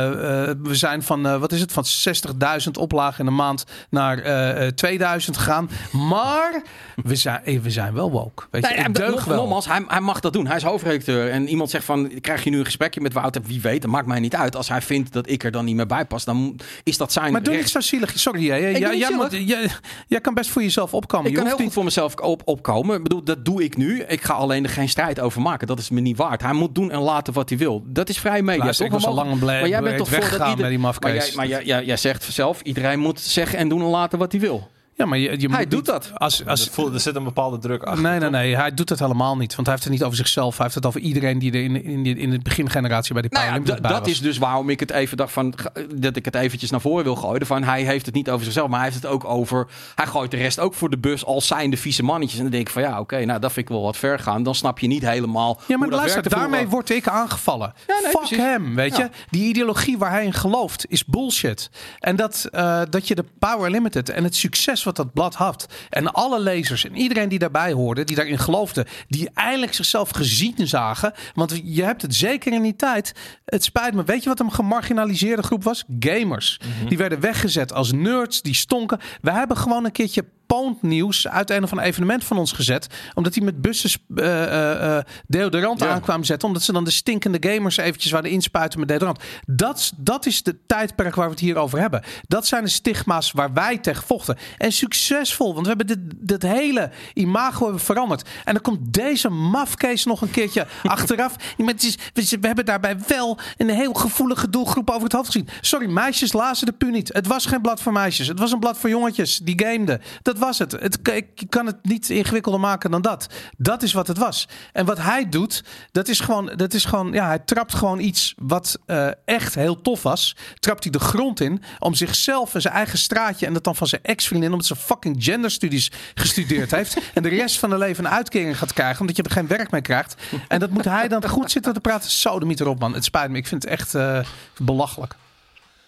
Eh, 0.00 0.48
eh, 0.50 0.56
we 0.62 0.74
zijn 0.74 1.02
van, 1.02 1.26
eh, 1.26 1.36
wat 1.36 1.52
is 1.52 1.60
het, 1.60 1.72
van 1.72 1.84
60.000 1.84 2.70
oplagen 2.78 3.18
in 3.18 3.24
de 3.24 3.30
maand 3.30 3.64
naar 3.90 4.18
eh, 4.18 4.66
eh, 4.66 4.72
2000 4.74 5.36
gegaan. 5.36 5.70
Maar 5.92 6.62
we 7.02 7.14
zijn, 7.16 7.62
we 7.62 7.70
zijn 7.70 7.94
wel 7.94 8.10
woke. 8.10 8.44
Weet 8.50 8.68
je, 8.68 8.74
Nee, 8.74 8.84
ik 8.86 8.94
deug 8.94 9.10
nog- 9.14 9.24
wel. 9.24 9.36
Nogmaals, 9.36 9.66
hij, 9.66 9.84
hij 9.86 10.00
mag 10.00 10.20
dat 10.20 10.32
doen. 10.32 10.46
Hij 10.46 10.56
is 10.56 10.62
hoofdredacteur. 10.62 11.30
En 11.30 11.48
iemand 11.48 11.70
zegt 11.70 11.84
van, 11.84 12.10
krijg 12.20 12.44
je 12.44 12.50
nu 12.50 12.58
een 12.58 12.64
gesprekje 12.64 13.00
met 13.00 13.12
Wouter? 13.12 13.42
Wie 13.46 13.60
weet, 13.60 13.82
dat 13.82 13.90
maakt 13.90 14.06
mij 14.06 14.20
niet 14.20 14.34
uit. 14.34 14.56
Als 14.56 14.68
hij 14.68 14.82
vindt 14.82 15.12
dat 15.12 15.28
ik 15.30 15.44
er 15.44 15.50
dan 15.50 15.64
niet 15.64 15.76
meer 15.76 15.86
bij 15.86 16.04
pas, 16.04 16.24
dan 16.24 16.56
is 16.84 16.96
dat 16.96 17.12
zijn 17.12 17.32
Maar 17.32 17.42
doe 17.42 17.52
niet 17.52 17.60
recht. 17.62 17.72
zo 17.72 17.80
zielig. 17.80 18.18
Sorry, 18.18 18.44
jij, 18.44 18.60
jij, 18.60 18.80
jij, 18.80 19.08
niet 19.08 19.16
moet- 19.16 19.48
jij, 19.48 19.68
jij 20.06 20.20
kan 20.20 20.34
best 20.34 20.50
voor 20.50 20.62
jezelf 20.62 20.94
opkomen. 20.94 21.26
Ik 21.26 21.30
Je 21.30 21.36
kan 21.36 21.44
heel 21.46 21.52
hoeft 21.54 21.64
goed 21.66 21.74
voor 21.74 21.84
mezelf 21.84 22.14
op, 22.14 22.42
opkomen. 22.44 22.96
Ik 22.96 23.02
bedoel, 23.02 23.22
dat 23.24 23.44
doe 23.44 23.64
ik 23.64 23.76
nu. 23.76 24.02
Ik 24.02 24.22
ga 24.22 24.34
alleen 24.34 24.64
er 24.64 24.70
geen 24.70 24.88
strijd 24.88 25.20
over 25.20 25.40
maken. 25.42 25.66
Dat 25.66 25.78
is 25.78 25.90
me 25.90 26.00
niet 26.00 26.16
waard. 26.16 26.42
Hij 26.42 26.52
moet 26.52 26.74
doen 26.74 26.90
en 26.90 26.98
laten 27.00 27.32
wat 27.32 27.48
hij 27.48 27.58
wil. 27.58 27.82
Dat 27.86 28.08
is 28.08 28.18
vrij 28.18 28.42
media. 28.42 28.62
Luister, 28.62 28.86
ik 28.86 28.92
was 28.92 29.06
al 29.06 29.14
lang 29.14 29.30
en 29.30 29.38
blij- 29.38 29.60
Maar 29.60 29.68
jij 29.68 29.80
bent 29.82 29.89
breed 29.94 30.20
toch 30.20 30.28
voor 30.28 30.38
dat 30.38 30.48
ieder... 30.48 30.60
met 30.60 30.68
die 30.70 30.78
Maar, 30.78 30.78
mafkees. 30.78 31.26
jij, 31.26 31.34
maar 31.34 31.46
jij, 31.46 31.64
jij, 31.64 31.84
jij 31.84 31.96
zegt 31.96 32.22
zelf, 32.22 32.60
iedereen 32.62 32.98
moet 32.98 33.20
zeggen 33.20 33.58
en 33.58 33.68
doen 33.68 33.80
en 33.80 33.86
laten 33.86 34.18
wat 34.18 34.32
hij 34.32 34.40
wil. 34.40 34.70
Ja, 35.00 35.06
maar 35.06 35.18
je, 35.18 35.30
je 35.40 35.48
Hij 35.48 35.48
moet 35.48 35.70
doet 35.70 35.70
niet- 35.72 35.84
dat. 35.86 36.10
Als, 36.14 36.46
als, 36.46 36.66
Er, 36.66 36.72
voelt- 36.72 36.94
er 36.94 37.00
zit 37.00 37.14
een 37.16 37.24
bepaalde 37.24 37.58
druk 37.58 37.82
achter. 37.82 38.02
Nee, 38.02 38.18
nee, 38.18 38.30
nee. 38.30 38.56
Hij 38.56 38.74
doet 38.74 38.88
het 38.88 38.98
helemaal 38.98 39.36
niet. 39.36 39.54
Want 39.54 39.66
hij 39.66 39.74
heeft 39.76 39.84
het 39.88 39.92
niet 39.98 40.02
over 40.04 40.16
zichzelf. 40.16 40.54
Hij 40.56 40.62
heeft 40.64 40.74
het 40.74 40.86
over 40.86 41.00
iedereen 41.00 41.38
die 41.38 41.52
er 41.52 41.62
in, 41.64 41.84
in, 41.84 42.06
in 42.06 42.30
de 42.30 42.38
begingeneratie 42.38 43.12
bij 43.12 43.22
die 43.22 43.30
Nou 43.30 43.44
ja, 43.46 43.60
bij 43.60 43.90
dat 43.90 43.98
was. 44.00 44.08
is 44.08 44.20
dus 44.20 44.38
waarom 44.38 44.70
ik 44.70 44.80
het 44.80 44.90
even 44.90 45.16
dacht 45.16 45.32
van 45.32 45.54
dat 45.94 46.16
ik 46.16 46.24
het 46.24 46.34
eventjes 46.34 46.70
naar 46.70 46.80
voren 46.80 47.04
wil 47.04 47.16
gooien. 47.16 47.46
Van 47.46 47.62
hij 47.62 47.82
heeft 47.82 48.06
het 48.06 48.14
niet 48.14 48.30
over 48.30 48.44
zichzelf, 48.44 48.68
maar 48.68 48.80
hij 48.80 48.88
heeft 48.88 49.02
het 49.02 49.12
ook 49.12 49.24
over. 49.24 49.66
Hij 49.94 50.06
gooit 50.06 50.30
de 50.30 50.36
rest 50.36 50.58
ook 50.60 50.74
voor 50.74 50.90
de 50.90 50.98
bus 50.98 51.24
als 51.24 51.46
zijnde 51.46 51.76
vieze 51.76 52.02
mannetjes. 52.02 52.36
En 52.38 52.42
dan 52.44 52.52
denk 52.52 52.66
ik 52.66 52.72
van 52.72 52.82
ja, 52.82 53.00
oké, 53.00 53.24
nou 53.24 53.40
dat 53.40 53.52
vind 53.52 53.68
ik 53.68 53.72
wel 53.74 53.82
wat 53.82 53.96
ver 53.96 54.18
gaan. 54.18 54.42
Dan 54.42 54.54
snap 54.54 54.78
je 54.78 54.86
niet 54.86 55.06
helemaal. 55.06 55.60
Ja, 55.66 55.76
maar 55.76 55.88
hoe 55.88 55.96
dat 55.96 55.98
luister, 55.98 56.28
daarmee 56.28 56.48
vroeger. 56.48 56.68
word 56.70 56.90
ik 56.90 57.08
aangevallen. 57.08 57.72
Ja, 57.86 57.94
nee, 57.94 58.02
Fuck 58.10 58.18
precies. 58.18 58.36
hem, 58.36 58.74
weet 58.74 58.96
Ja. 58.96 59.02
je. 59.02 59.10
Die 59.30 59.48
ideologie 59.48 59.98
waar 59.98 60.10
hij 60.10 60.24
in 60.24 60.32
gelooft 60.32 60.86
is 60.88 61.04
bullshit. 61.04 61.70
En 61.98 62.16
dat, 62.16 62.48
eh, 62.50 62.80
dat 62.90 63.08
je 63.08 63.14
de 63.14 63.24
Power 63.38 63.70
Limited 63.70 64.08
en 64.08 64.24
het 64.24 64.34
succes 64.36 64.82
wat 64.96 65.06
dat 65.06 65.12
blad 65.12 65.34
had... 65.34 65.66
en 65.90 66.12
alle 66.12 66.40
lezers 66.40 66.84
en 66.84 66.96
iedereen 66.96 67.28
die 67.28 67.38
daarbij 67.38 67.72
hoorde, 67.72 68.04
die 68.04 68.16
daarin 68.16 68.38
geloofde... 68.38 68.86
die 69.08 69.30
eindelijk 69.34 69.74
zichzelf 69.74 70.10
gezien 70.10 70.68
zagen. 70.68 71.12
Want 71.34 71.60
je 71.64 71.84
hebt 71.84 72.02
het 72.02 72.14
zeker 72.14 72.52
in 72.52 72.62
die 72.62 72.76
tijd... 72.76 73.12
Het 73.44 73.64
spijt 73.64 73.94
me, 73.94 74.04
weet 74.04 74.22
je 74.22 74.28
wat 74.28 74.40
een 74.40 74.52
gemarginaliseerde 74.52 75.42
groep 75.42 75.64
was? 75.64 75.84
Gamers. 76.00 76.60
Die 76.88 76.98
werden 76.98 77.20
weggezet 77.20 77.72
als 77.72 77.92
nerds, 77.92 78.42
die 78.42 78.54
stonken. 78.54 79.00
We 79.20 79.30
hebben 79.30 79.56
gewoon 79.56 79.84
een 79.84 79.92
keertje 79.92 80.24
Poont-nieuws 80.50 81.28
uit 81.28 81.50
een 81.50 81.62
of 81.62 81.78
evenement 81.78 82.24
van 82.24 82.38
ons 82.38 82.52
gezet. 82.52 82.86
Omdat 83.14 83.32
die 83.32 83.42
met 83.42 83.60
bussen 83.62 83.90
eh, 84.16 84.42
eh, 84.42 84.96
eh, 84.96 85.04
deodorant 85.26 85.80
Ja. 85.80 85.88
aankwamen 85.88 86.26
zetten. 86.26 86.48
Omdat 86.48 86.62
ze 86.62 86.72
dan 86.72 86.84
de 86.84 86.90
stinkende 86.90 87.50
gamers 87.50 87.76
eventjes 87.76 88.12
wilden 88.12 88.30
inspuiten 88.30 88.78
met 88.78 88.88
deodorant. 88.88 89.22
Dat, 89.46 89.92
dat 89.96 90.26
is 90.26 90.42
de 90.42 90.56
tijdperk 90.66 91.14
waar 91.14 91.24
we 91.24 91.30
het 91.30 91.40
hier 91.40 91.56
over 91.56 91.78
hebben. 91.78 92.02
Dat 92.28 92.46
zijn 92.46 92.64
de 92.64 92.70
stigma's 92.70 93.32
waar 93.32 93.52
wij 93.52 93.78
tegen 93.78 94.02
vochten. 94.06 94.36
En 94.58 94.72
succesvol, 94.72 95.54
want 95.54 95.66
we 95.66 95.74
hebben 95.76 95.86
dit, 95.86 95.98
dit 96.28 96.42
hele 96.42 96.90
imago 97.14 97.62
hebben 97.64 97.80
veranderd. 97.82 98.28
En 98.44 98.52
dan 98.52 98.62
komt 98.62 98.92
deze 98.92 99.28
mafcase 99.28 100.08
nog 100.08 100.22
een 100.22 100.30
keertje 100.30 100.66
achteraf. 100.82 101.34
Het 101.56 101.82
is, 101.82 101.96
we, 102.12 102.38
we 102.40 102.46
hebben 102.46 102.64
daarbij 102.64 102.96
wel 103.06 103.38
een 103.56 103.70
heel 103.70 103.92
gevoelige 103.92 104.50
doelgroep 104.50 104.90
over 104.90 105.02
het 105.02 105.12
hoofd 105.12 105.26
gezien. 105.26 105.48
Sorry, 105.60 105.86
meisjes 105.90 106.32
lazen 106.32 106.66
de 106.66 106.72
pu 106.72 106.90
niet. 106.90 107.12
Het 107.12 107.26
was 107.26 107.46
geen 107.46 107.60
blad 107.60 107.82
voor 107.82 107.92
meisjes. 107.92 108.26
Het 108.26 108.38
was 108.38 108.52
een 108.52 108.58
blad 108.58 108.78
voor 108.78 108.88
jongetjes 108.88 109.38
die 109.38 109.62
gameden. 109.64 110.00
Dat 110.22 110.38
was 110.40 110.58
het. 110.58 110.72
het 110.72 110.98
ik 111.04 111.46
kan 111.48 111.66
het 111.66 111.76
niet 111.82 112.10
ingewikkelder 112.10 112.60
maken 112.60 112.90
dan 112.90 113.02
dat. 113.02 113.26
Dat 113.56 113.82
is 113.82 113.92
wat 113.92 114.06
het 114.06 114.18
was. 114.18 114.48
En 114.72 114.86
wat 114.86 114.98
hij 114.98 115.28
doet, 115.28 115.64
dat 115.92 116.08
is 116.08 116.20
gewoon, 116.20 116.52
dat 116.56 116.74
is 116.74 116.84
gewoon 116.84 117.12
ja, 117.12 117.26
hij 117.26 117.38
trapt 117.38 117.74
gewoon 117.74 117.98
iets 117.98 118.34
wat 118.38 118.78
eh, 118.86 119.08
echt 119.24 119.54
heel 119.54 119.82
tof 119.82 120.02
was. 120.02 120.36
Trapt 120.58 120.82
hij 120.82 120.92
de 120.92 120.98
grond 120.98 121.40
in 121.40 121.62
om 121.78 121.94
zichzelf 121.94 122.54
en 122.54 122.60
zijn 122.60 122.74
eigen 122.74 122.98
straatje 122.98 123.46
en 123.46 123.52
dat 123.52 123.64
dan 123.64 123.76
van 123.76 123.86
zijn 123.86 124.02
ex-vriendin, 124.02 124.50
omdat 124.50 124.66
ze 124.66 124.76
fucking 124.76 125.24
genderstudies 125.24 125.90
gestudeerd 126.14 126.70
heeft. 126.70 126.96
En 127.14 127.22
de 127.22 127.28
rest 127.28 127.58
van 127.58 127.70
haar 127.70 127.78
leven 127.78 128.04
een 128.04 128.10
uitkering 128.10 128.58
gaat 128.58 128.72
krijgen, 128.72 129.00
omdat 129.00 129.16
je 129.16 129.22
er 129.22 129.30
geen 129.30 129.46
werk 129.46 129.70
mee 129.70 129.80
krijgt. 129.80 130.14
En 130.48 130.60
dat 130.60 130.70
moet 130.70 130.84
hij 130.84 131.08
dan 131.08 131.28
goed 131.28 131.50
zitten 131.50 131.72
te 131.72 131.80
praten. 131.80 132.10
Zo 132.10 132.38
de 132.38 132.54
erop, 132.58 132.78
man. 132.78 132.94
Het 132.94 133.04
spijt 133.04 133.30
me. 133.30 133.36
Ik 133.36 133.46
vind 133.46 133.62
het 133.62 133.72
echt 133.72 133.94
eh, 133.94 134.20
belachelijk. 134.56 135.14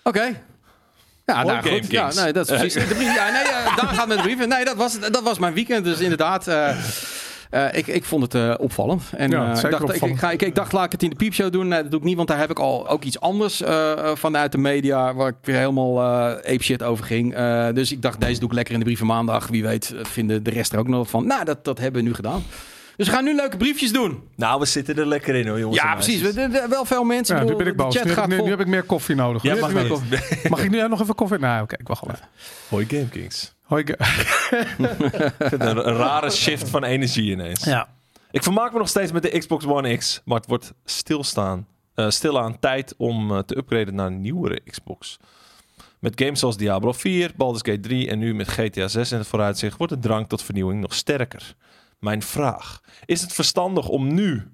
Oké. 0.02 0.42
Ja, 1.24 1.42
nou 1.44 1.62
Game 1.62 1.80
goed. 1.82 1.90
Ja, 1.90 2.12
nee, 2.14 2.32
dat 2.32 2.50
is 2.50 2.58
precies. 2.58 2.88
De 2.88 2.94
brief, 2.94 3.14
ja, 3.14 3.30
nee, 3.30 3.42
eh, 3.42 3.76
daar 3.76 3.86
gaat 3.86 4.08
met 4.08 4.16
de 4.16 4.22
brieven. 4.22 4.48
Nee, 4.48 4.64
dat 4.64 4.76
was, 4.76 5.00
dat 5.00 5.22
was 5.22 5.38
mijn 5.38 5.54
weekend. 5.54 5.84
Dus 5.84 6.00
inderdaad. 6.00 6.48
eh, 6.48 6.76
eh, 7.50 7.64
ik, 7.72 7.86
ik 7.86 8.04
vond 8.04 8.22
het 8.22 8.34
eh, 8.34 8.54
opvallend. 8.58 9.02
En 9.16 9.30
Ja, 9.30 9.40
eh, 9.42 9.48
dacht, 9.48 9.64
ik, 9.64 9.72
opvallend. 9.82 10.02
ik, 10.04 10.18
ga, 10.18 10.30
ik, 10.30 10.42
ik 10.42 10.54
dacht, 10.54 10.72
laat 10.72 10.84
ik 10.84 10.92
het 10.92 11.02
in 11.02 11.10
de 11.10 11.16
piepshow 11.16 11.52
doen. 11.52 11.68
Nee, 11.68 11.82
dat 11.82 11.90
doe 11.90 12.00
ik 12.00 12.06
niet, 12.06 12.16
want 12.16 12.28
daar 12.28 12.38
heb 12.38 12.50
ik 12.50 12.58
al 12.58 12.88
ook 12.88 13.04
iets 13.04 13.20
anders 13.20 13.62
eh, 13.62 13.92
eh, 13.92 14.16
vanuit 14.16 14.52
de 14.52 14.58
media. 14.58 15.14
Waar 15.14 15.28
ik 15.28 15.34
weer 15.42 15.56
helemaal 15.56 15.98
eh 16.00 16.52
ape 16.52 16.62
shit 16.62 16.82
over 16.82 17.04
ging. 17.04 17.34
Eh, 17.34 17.66
dus 17.74 17.92
ik 17.92 18.02
dacht, 18.02 18.20
deze 18.20 18.40
doe 18.40 18.48
ik 18.48 18.54
lekker 18.54 18.72
in 18.72 18.78
de 18.78 18.84
brieven 18.84 19.06
maandag. 19.06 19.46
Wie 19.46 19.62
weet, 19.62 19.94
eh, 19.96 20.04
vinden 20.04 20.42
de 20.42 20.50
rest 20.50 20.72
er 20.72 20.78
ook 20.78 20.88
nog 20.88 20.98
wat 20.98 21.10
van. 21.10 21.26
Nou, 21.26 21.44
dat, 21.44 21.64
dat 21.64 21.78
hebben 21.78 22.02
we 22.02 22.08
nu 22.08 22.14
gedaan. 22.14 22.42
Dus 22.96 23.06
we 23.06 23.12
gaan 23.12 23.24
nu 23.24 23.34
leuke 23.34 23.56
briefjes 23.56 23.92
doen. 23.92 24.22
Nou, 24.36 24.60
we 24.60 24.66
zitten 24.66 24.96
er 24.98 25.06
lekker 25.06 25.34
in 25.34 25.48
hoor, 25.48 25.58
jongens. 25.58 25.80
Ja, 25.82 25.94
precies. 25.94 26.20
We- 26.20 26.32
we- 26.48 26.66
Wel 26.68 26.84
veel 26.84 27.04
mensen. 27.04 27.36
Ja, 27.36 27.42
nu 27.42 27.54
ben 27.56 27.66
ik 27.66 27.76
boos. 27.76 27.92
De 27.92 27.98
chat 27.98 28.04
Nu, 28.08 28.10
heb 28.14 28.18
gaat 28.18 28.24
ik- 28.28 28.30
nu, 28.32 28.36
vol. 28.36 28.44
nu 28.44 28.50
heb 28.50 28.60
ik 28.60 28.66
meer 28.66 28.82
koffie 28.82 29.14
nodig. 29.14 29.42
Ja, 29.42 29.54
mag 29.54 29.86
koffie. 29.88 30.18
Mag 30.50 30.62
ik 30.64 30.70
nu 30.70 30.88
nog 30.88 31.00
even 31.00 31.14
koffie? 31.14 31.38
Nou, 31.38 31.62
oké, 31.62 31.76
ik 31.78 31.88
wacht 31.88 32.04
wel 32.06 32.14
even. 32.14 32.28
Hoi 32.68 32.86
Game 32.88 33.08
Kings. 33.08 33.54
Hoi, 33.62 33.84
een, 35.48 35.82
rare 35.82 36.30
shift 36.30 36.68
van 36.68 36.84
energie 36.84 37.30
ineens. 37.30 37.64
ja. 37.64 37.88
Ik 38.30 38.42
vermaak 38.42 38.72
me 38.72 38.78
nog 38.78 38.88
steeds 38.88 39.12
met 39.12 39.22
de 39.22 39.38
Xbox 39.38 39.64
One 39.66 39.96
X, 39.96 40.20
maar 40.24 40.36
het 40.36 40.46
wordt 40.46 40.72
stilstaan. 40.84 41.66
eh 41.94 42.08
stilaan 42.10 42.58
tijd 42.58 42.94
om 42.96 43.30
eh, 43.32 43.38
te 43.38 43.56
upgraden 43.56 43.94
naar 43.94 44.06
een 44.06 44.20
nieuwere 44.20 44.60
Xbox. 44.70 45.16
Met 45.98 46.20
games 46.22 46.40
zoals 46.40 46.56
Diablo 46.56 46.92
4, 46.92 47.30
Baldur's 47.36 47.62
Gate 47.64 47.80
3 47.80 48.08
en 48.08 48.18
nu 48.18 48.34
met 48.34 48.48
GTA 48.48 48.88
6 48.88 49.12
in 49.12 49.18
het 49.18 49.26
vooruitzicht 49.26 49.76
wordt 49.78 49.92
de 49.92 49.98
drang 49.98 50.28
tot 50.28 50.42
vernieuwing 50.42 50.80
nog 50.80 50.94
sterker. 50.94 51.54
Mijn 52.02 52.22
vraag: 52.22 52.80
is 53.04 53.20
het 53.20 53.32
verstandig 53.32 53.88
om 53.88 54.14
nu, 54.14 54.50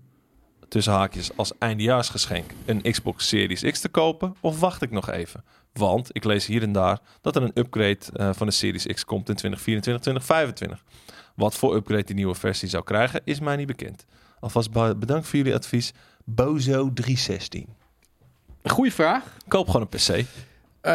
tussen 0.69 0.93
haakjes 0.93 1.37
als 1.37 1.53
eindejaarsgeschenk, 1.59 2.51
een 2.67 2.83
Xbox 2.83 3.29
Series 3.29 3.63
X 3.63 3.81
te 3.81 3.89
kopen 3.89 4.35
of 4.41 4.61
wacht 4.61 4.83
ik 4.83 4.91
nog 4.91 5.11
even? 5.11 5.45
Want 5.73 6.09
ik 6.13 6.25
lees 6.25 6.47
hier 6.47 6.63
en 6.63 6.73
daar 6.73 6.99
dat 7.21 7.37
er 7.37 7.43
een 7.43 7.51
upgrade 7.55 7.99
eh, 8.13 8.31
van 8.33 8.47
de 8.47 8.53
Series 8.53 8.87
X 8.87 9.05
komt 9.05 9.29
in 9.29 9.35
2024, 9.35 10.03
2025. 10.03 10.85
Wat 11.35 11.55
voor 11.55 11.75
upgrade 11.75 12.05
die 12.05 12.15
nieuwe 12.15 12.35
versie 12.35 12.69
zou 12.69 12.85
krijgen, 12.85 13.21
is 13.25 13.41
mij 13.41 13.57
niet 13.57 13.67
bekend. 13.67 14.05
Alvast 14.41 14.71
be- 14.71 14.97
bedankt 14.97 15.27
voor 15.27 15.37
jullie 15.39 15.55
advies. 15.55 15.93
Bozo 16.25 16.93
316. 16.93 17.67
Goeie 18.65 18.93
vraag. 18.93 19.37
Koop 19.49 19.67
gewoon 19.69 19.89
een 19.91 19.99
PC. 20.23 20.27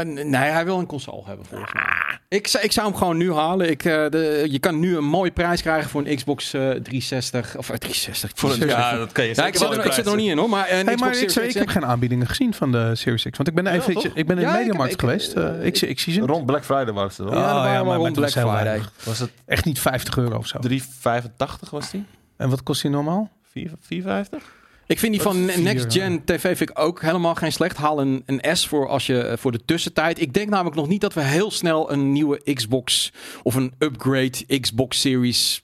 N- 0.01 0.13
nee, 0.29 0.49
hij 0.51 0.65
wil 0.65 0.79
een 0.79 0.85
console 0.85 1.21
hebben 1.25 1.45
volgens 1.45 1.73
mij. 1.73 1.83
Ik, 2.27 2.47
zou- 2.47 2.63
ik 2.63 2.71
zou 2.71 2.87
hem 2.87 2.95
gewoon 2.97 3.17
nu 3.17 3.33
halen. 3.33 3.69
Ik, 3.69 3.85
eh, 3.85 4.09
de, 4.09 4.45
je 4.49 4.59
kan 4.59 4.79
nu 4.79 4.97
een 4.97 5.03
mooie 5.05 5.31
prijs 5.31 5.61
krijgen 5.61 5.89
voor 5.89 6.05
een 6.05 6.15
Xbox 6.15 6.53
eh, 6.53 6.61
360. 6.69 7.57
Of 7.57 7.69
eh, 7.69 7.75
360. 7.77 8.31
Voor 8.35 8.51
een, 8.51 8.67
ja, 8.67 8.97
dat 8.97 9.11
kan 9.11 9.23
je 9.25 9.33
Ja, 9.35 9.47
ik, 9.47 9.55
zit 9.57 9.69
er, 9.69 9.85
ik 9.85 9.91
zit 9.91 10.05
er 10.05 10.11
nog 10.11 10.15
niet 10.21 10.29
in 10.29 10.37
hoor. 10.37 10.49
Maar 10.49 10.69
een 10.71 10.73
Hey, 10.75 10.83
Xbox 10.83 10.99
maar 11.01 11.09
ik, 11.09 11.15
Series 11.15 11.33
zei, 11.33 11.47
X, 11.47 11.53
ik 11.55 11.59
heb 11.61 11.69
geen 11.69 11.85
aanbiedingen 11.85 12.27
gezien 12.27 12.53
van 12.53 12.71
de 12.71 12.95
Series 12.95 13.23
X. 13.29 13.37
Want 13.37 13.47
ik 13.49 13.55
ben 13.55 13.63
Ja, 13.65 13.71
even, 13.71 14.11
ik 14.15 14.27
ben 14.27 14.37
in 14.37 14.43
Ja, 14.43 14.51
de 14.51 14.57
ik 14.57 14.63
Mediamarkt 14.65 14.93
ik- 14.93 14.99
geweest. 14.99 15.35
Ik, 15.61 15.81
ik 15.81 15.99
zie 15.99 16.13
ze. 16.13 16.19
Rond 16.21 16.45
Black 16.45 16.63
Friday 16.65 16.93
waren 16.93 17.11
ze 17.11 17.23
wel. 17.23 17.33
Ja, 17.33 17.39
Oh, 17.59 17.71
ja, 17.73 17.83
maar 17.83 17.95
rond 17.95 18.05
het 18.15 18.15
Black 18.33 18.45
was 18.45 18.53
Friday. 18.55 18.81
Was 19.03 19.19
het 19.19 19.31
Echt 19.45 19.65
niet 19.65 19.79
50 19.79 20.17
euro 20.17 20.37
of 20.37 20.47
zo. 20.47 20.59
3,85 20.59 21.69
was 21.71 21.91
die? 21.91 22.05
En 22.37 22.49
wat 22.49 22.63
kost 22.63 22.81
die 22.81 22.91
normaal? 22.91 23.29
4 23.51 23.71
4,50? 23.79 24.43
Ik 24.87 24.99
vind 24.99 25.13
die 25.13 25.21
van 25.21 25.35
Vier, 25.49 25.61
Next 25.61 25.93
Gen 25.93 26.23
TV 26.23 26.57
vind 26.57 26.69
ik 26.69 26.79
ook 26.79 27.01
helemaal 27.01 27.35
geen 27.35 27.51
slecht. 27.51 27.77
Haal 27.77 28.01
een, 28.01 28.23
een 28.25 28.57
S 28.57 28.67
voor, 28.67 28.87
als 28.87 29.05
je, 29.05 29.19
eh, 29.21 29.37
voor 29.37 29.51
de 29.51 29.65
tussentijd. 29.65 30.21
Ik 30.21 30.33
denk 30.33 30.49
namelijk 30.49 30.75
nog 30.75 30.87
niet 30.87 31.01
dat 31.01 31.13
we 31.13 31.21
heel 31.21 31.51
snel 31.51 31.91
een 31.91 32.11
nieuwe 32.11 32.53
Xbox 32.53 33.13
of 33.43 33.55
een 33.55 33.73
upgrade 33.79 34.59
Xbox 34.59 35.01
Series 35.01 35.63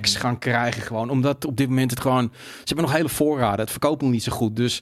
X 0.00 0.16
gaan 0.16 0.38
krijgen. 0.38 0.82
Gewoon. 0.82 1.10
Omdat 1.10 1.44
op 1.44 1.56
dit 1.56 1.68
moment 1.68 1.90
het 1.90 2.00
gewoon... 2.00 2.30
Ze 2.32 2.62
hebben 2.64 2.84
nog 2.84 2.94
hele 2.94 3.08
voorraden. 3.08 3.60
Het 3.60 3.70
verkoopt 3.70 4.02
nog 4.02 4.10
niet 4.10 4.22
zo 4.22 4.32
goed. 4.32 4.56
Dus 4.56 4.80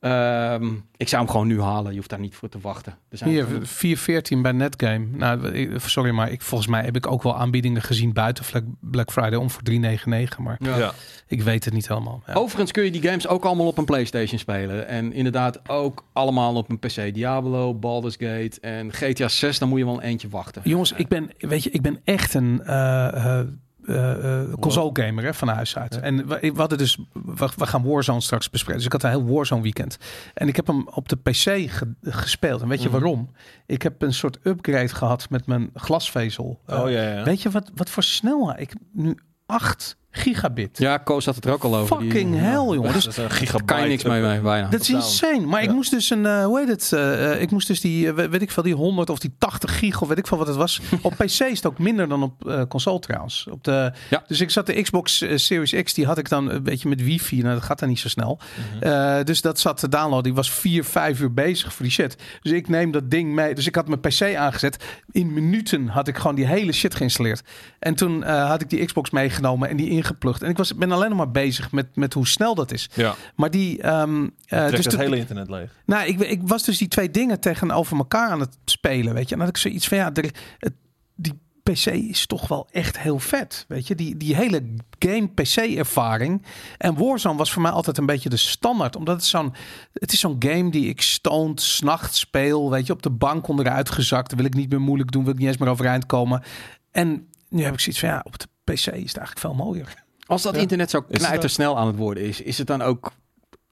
ehm, 0.00 0.66
ik 0.96 1.08
zou 1.08 1.22
hem 1.22 1.30
gewoon 1.30 1.46
nu 1.46 1.60
halen. 1.60 1.90
Je 1.90 1.96
hoeft 1.96 2.10
daar 2.10 2.18
niet 2.20 2.34
voor 2.34 2.48
te 2.48 2.58
wachten. 2.60 2.94
Er 3.08 3.18
zijn 3.18 3.30
Hier, 3.30 3.44
genoeg- 3.44 3.68
414 3.68 4.42
bij 4.42 4.52
Netgame. 4.52 5.06
Nou, 5.12 5.78
sorry, 5.86 6.10
maar 6.10 6.30
ik, 6.30 6.42
volgens 6.42 6.70
mij 6.70 6.84
heb 6.84 6.96
ik 6.96 7.06
ook 7.06 7.22
wel 7.22 7.36
aanbiedingen 7.36 7.82
gezien 7.82 8.12
buiten 8.12 8.44
Black- 8.50 8.64
Black 8.80 9.10
Friday 9.12 9.34
om 9.38 9.50
voor 9.50 9.62
399. 9.62 10.38
Maar 10.38 10.56
Ja. 10.78 10.92
ik 11.26 11.42
weet 11.42 11.64
het 11.64 11.74
niet 11.74 11.88
helemaal. 11.88 12.22
Ja. 12.26 12.32
Overigens 12.34 12.70
kun 12.72 12.84
je 12.84 12.90
die 12.90 13.02
games 13.02 13.28
ook 13.28 13.44
allemaal 13.44 13.66
op 13.66 13.78
een 13.78 13.84
PlayStation 13.84 14.38
spelen. 14.38 14.88
En 14.88 15.12
inderdaad 15.12 15.68
ook 15.68 16.04
allemaal 16.12 16.54
op 16.54 16.70
een 16.70 16.78
PC. 16.78 17.14
Diablo, 17.14 17.74
Baldur's 17.74 18.16
Gate 18.18 18.60
en 18.60 18.92
GTA 18.92 19.28
6. 19.28 19.58
Dan 19.58 19.68
moet 19.68 19.78
je 19.78 19.84
wel 19.84 19.94
een 19.94 20.00
eentje 20.00 20.28
wachten. 20.28 20.62
Jongens, 20.64 20.92
ik 20.92 21.08
ben, 21.08 21.30
weet 21.38 21.62
je, 21.62 21.70
ik 21.70 21.82
ben 21.82 22.00
echt 22.04 22.34
een 22.34 22.62
eh, 22.64 23.38
eh, 23.40 23.46
eh, 23.88 24.40
eh, 24.40 24.52
console 24.60 24.90
gamer 24.92 25.24
hè, 25.24 25.34
van 25.34 25.48
huis 25.48 25.76
uit. 25.76 26.00
En 26.00 26.26
we, 26.28 26.38
we 26.40 26.52
hadden 26.60 26.78
dus, 26.78 26.98
we, 27.12 27.48
we 27.56 27.66
gaan 27.66 27.82
Warzone 27.84 28.20
straks 28.20 28.50
bespreken. 28.50 28.76
Dus 28.76 28.86
ik 28.86 28.92
had 28.92 29.02
een 29.02 29.10
heel 29.10 29.34
Warzone 29.34 29.62
weekend. 29.62 29.98
En 30.34 30.48
ik 30.48 30.56
heb 30.56 30.66
hem 30.66 30.88
op 30.88 31.08
de 31.08 31.16
PC 31.16 31.32
ge- 31.70 31.94
gespeeld. 32.02 32.62
En 32.62 32.68
weet 32.68 32.82
je 32.82 32.88
Mhm. 32.88 32.98
waarom? 32.98 33.30
Ik 33.66 33.82
heb 33.82 34.02
een 34.02 34.14
soort 34.14 34.38
upgrade 34.42 34.88
gehad 34.88 35.30
met 35.30 35.46
mijn 35.46 35.70
glasvezel. 35.74 36.60
Oh 36.66 36.90
ja, 36.90 37.02
ja. 37.08 37.22
Weet 37.24 37.42
je 37.42 37.50
wat, 37.50 37.70
wat 37.74 37.90
voor 37.90 38.02
snelheid? 38.02 38.60
Ik 38.60 38.68
heb 38.70 38.78
nu 38.92 39.18
8 39.46 39.96
gigabit. 40.10 40.78
Ja, 40.78 40.96
Koos 40.96 41.24
had 41.24 41.34
het 41.34 41.44
er 41.44 41.52
ook 41.52 41.62
al 41.64 41.76
over. 41.76 41.98
Die- 41.98 42.10
Fucking 42.10 42.38
hell, 42.38 42.52
jongen. 42.52 42.82
Dat 42.82 42.92
Dus 42.92 43.06
is 43.06 43.16
een 43.16 43.30
gigabyte. 43.30 43.64
Kan 43.64 43.82
je 43.82 43.88
niks 43.88 44.02
mee, 44.04 44.20
mee 44.22 44.40
bijna. 44.40 44.68
dat 44.68 44.80
is 44.80 44.90
insane. 44.90 45.40
Maar 45.46 45.62
ik 45.62 45.72
moest 45.72 45.90
dus 45.90 46.10
een, 46.10 46.26
eh, 46.26 46.44
hoe 46.44 46.58
heet 46.58 46.68
het? 46.68 46.92
eh, 46.92 47.40
ik 47.40 47.50
moest 47.50 47.66
dus 47.66 47.80
die, 47.80 48.08
eh, 48.08 48.14
we- 48.14 48.28
weet 48.28 48.42
ik 48.42 48.50
veel, 48.50 48.62
die 48.62 48.74
100 48.74 49.10
of 49.10 49.18
die 49.18 49.34
80 49.38 49.78
gig 49.78 50.02
of 50.02 50.08
weet 50.08 50.18
ik 50.18 50.26
veel 50.26 50.38
wat 50.38 50.46
het 50.46 50.56
was. 50.56 50.80
op 51.02 51.12
PC 51.16 51.22
is 51.24 51.38
het 51.40 51.66
ook 51.66 51.78
minder 51.78 52.08
dan 52.08 52.22
op 52.22 52.48
eh, 52.48 52.62
console 52.68 52.98
trouwens. 52.98 53.46
Op 53.50 53.64
de, 53.64 53.92
Ja. 54.10 54.22
Dus 54.26 54.40
ik 54.40 54.50
zat 54.50 54.66
de 54.66 54.82
Xbox 54.82 55.24
Series 55.34 55.82
X, 55.82 55.94
die 55.94 56.06
had 56.06 56.18
ik 56.18 56.28
dan 56.28 56.50
een 56.50 56.62
beetje 56.62 56.88
met 56.88 57.02
wifi. 57.02 57.42
Nou, 57.42 57.54
dat 57.54 57.62
gaat 57.64 57.78
dan 57.78 57.88
niet 57.88 57.98
zo 57.98 58.08
snel. 58.08 58.38
Mhm. 58.80 58.82
Eh, 58.82 59.24
dus 59.24 59.40
dat 59.40 59.60
zat 59.60 59.76
te 59.78 59.88
downloaden. 59.88 60.22
Die 60.24 60.34
was 60.34 60.50
vier, 60.50 60.84
vijf 60.84 61.20
uur 61.20 61.32
bezig 61.34 61.72
voor 61.72 61.84
die 61.84 61.94
shit. 61.94 62.16
Dus 62.42 62.52
ik 62.52 62.68
neem 62.68 62.90
dat 62.90 63.10
ding 63.10 63.34
mee. 63.34 63.54
Dus 63.54 63.66
ik 63.66 63.74
had 63.74 63.88
mijn 63.88 64.00
PC 64.00 64.34
aangezet. 64.36 64.84
In 65.10 65.32
minuten 65.32 65.88
had 65.88 66.08
ik 66.08 66.16
gewoon 66.16 66.34
die 66.36 66.46
hele 66.46 66.72
shit 66.72 66.94
geïnstalleerd. 66.94 67.42
En 67.78 67.94
toen 67.94 68.24
eh, 68.24 68.48
had 68.48 68.60
ik 68.60 68.70
die 68.70 68.84
Xbox 68.84 69.10
meegenomen 69.10 69.68
en 69.68 69.76
die 69.76 69.88
ingeplucht. 69.98 70.42
En 70.42 70.50
ik 70.50 70.56
was, 70.56 70.74
ben 70.74 70.92
alleen 70.92 71.08
nog 71.08 71.18
maar 71.18 71.30
bezig 71.30 71.72
met, 71.72 71.96
met 71.96 72.14
hoe 72.14 72.26
snel 72.26 72.54
dat 72.54 72.72
is. 72.72 72.90
Ja, 72.94 73.14
Maar 73.36 73.50
die... 73.50 73.82
ehm 73.82 74.24
eh, 74.24 74.66
trekt 74.66 74.76
dus 74.76 74.84
het 74.84 74.96
hele 74.96 75.16
internet 75.16 75.48
leeg. 75.48 75.70
nou, 75.86 76.06
ik, 76.06 76.20
ik 76.20 76.40
was 76.44 76.62
dus 76.62 76.78
die 76.78 76.88
twee 76.88 77.10
dingen 77.10 77.40
tegenover 77.40 77.96
elkaar 77.96 78.30
aan 78.30 78.40
het 78.40 78.58
spelen, 78.64 79.14
weet 79.14 79.28
je. 79.28 79.34
En 79.34 79.40
had 79.40 79.48
ik 79.48 79.56
zoiets 79.56 79.88
van, 79.88 79.98
ja, 79.98 80.14
er, 80.14 80.30
het, 80.58 80.72
die 81.14 81.40
PC 81.62 81.86
is 81.86 82.26
toch 82.26 82.48
wel 82.48 82.68
echt 82.70 82.98
heel 82.98 83.18
vet, 83.18 83.64
weet 83.68 83.86
je. 83.86 83.94
Die, 83.94 84.16
die 84.16 84.36
hele 84.36 84.62
game-PC-ervaring. 84.98 86.42
En 86.78 86.94
Warzone 86.94 87.36
was 87.38 87.52
voor 87.52 87.62
mij 87.62 87.70
altijd 87.70 87.98
een 87.98 88.06
beetje 88.06 88.28
de 88.28 88.36
standaard. 88.36 88.96
Omdat 88.96 89.16
het 89.16 89.24
zo'n, 89.24 89.52
het 89.92 90.12
is 90.12 90.20
zo'n 90.20 90.36
game 90.38 90.70
die 90.70 90.88
ik 90.88 91.00
stoned, 91.00 91.60
s'nachts 91.60 92.18
speel, 92.18 92.70
weet 92.70 92.86
je. 92.86 92.92
Op 92.92 93.02
de 93.02 93.10
bank 93.10 93.48
onderuit 93.48 93.90
gezakt, 93.90 94.34
wil 94.34 94.44
ik 94.44 94.54
niet 94.54 94.70
meer 94.70 94.80
moeilijk 94.80 95.10
doen, 95.10 95.24
wil 95.24 95.32
ik 95.32 95.38
niet 95.38 95.48
eens 95.48 95.56
meer 95.56 95.68
overeind 95.68 96.06
komen. 96.06 96.42
En 96.90 97.28
nu 97.48 97.62
heb 97.62 97.72
ik 97.72 97.80
zoiets 97.80 98.00
van, 98.00 98.08
ja, 98.08 98.20
op 98.24 98.38
de 98.38 98.46
PC 98.72 98.76
is 98.76 98.86
het 98.86 98.92
eigenlijk 98.94 99.38
veel 99.38 99.54
mooier. 99.54 100.04
Als 100.26 100.42
dat 100.42 100.54
Ja. 100.54 100.60
internet 100.60 100.90
zo 100.90 100.98
Is 100.98 101.04
het 101.08 101.16
knijter 101.18 101.42
ook? 101.42 101.48
snel 101.50 101.78
aan 101.78 101.86
het 101.86 101.96
worden 101.96 102.22
is, 102.22 102.40
is 102.40 102.58
het 102.58 102.66
dan 102.66 102.82
ook... 102.82 103.12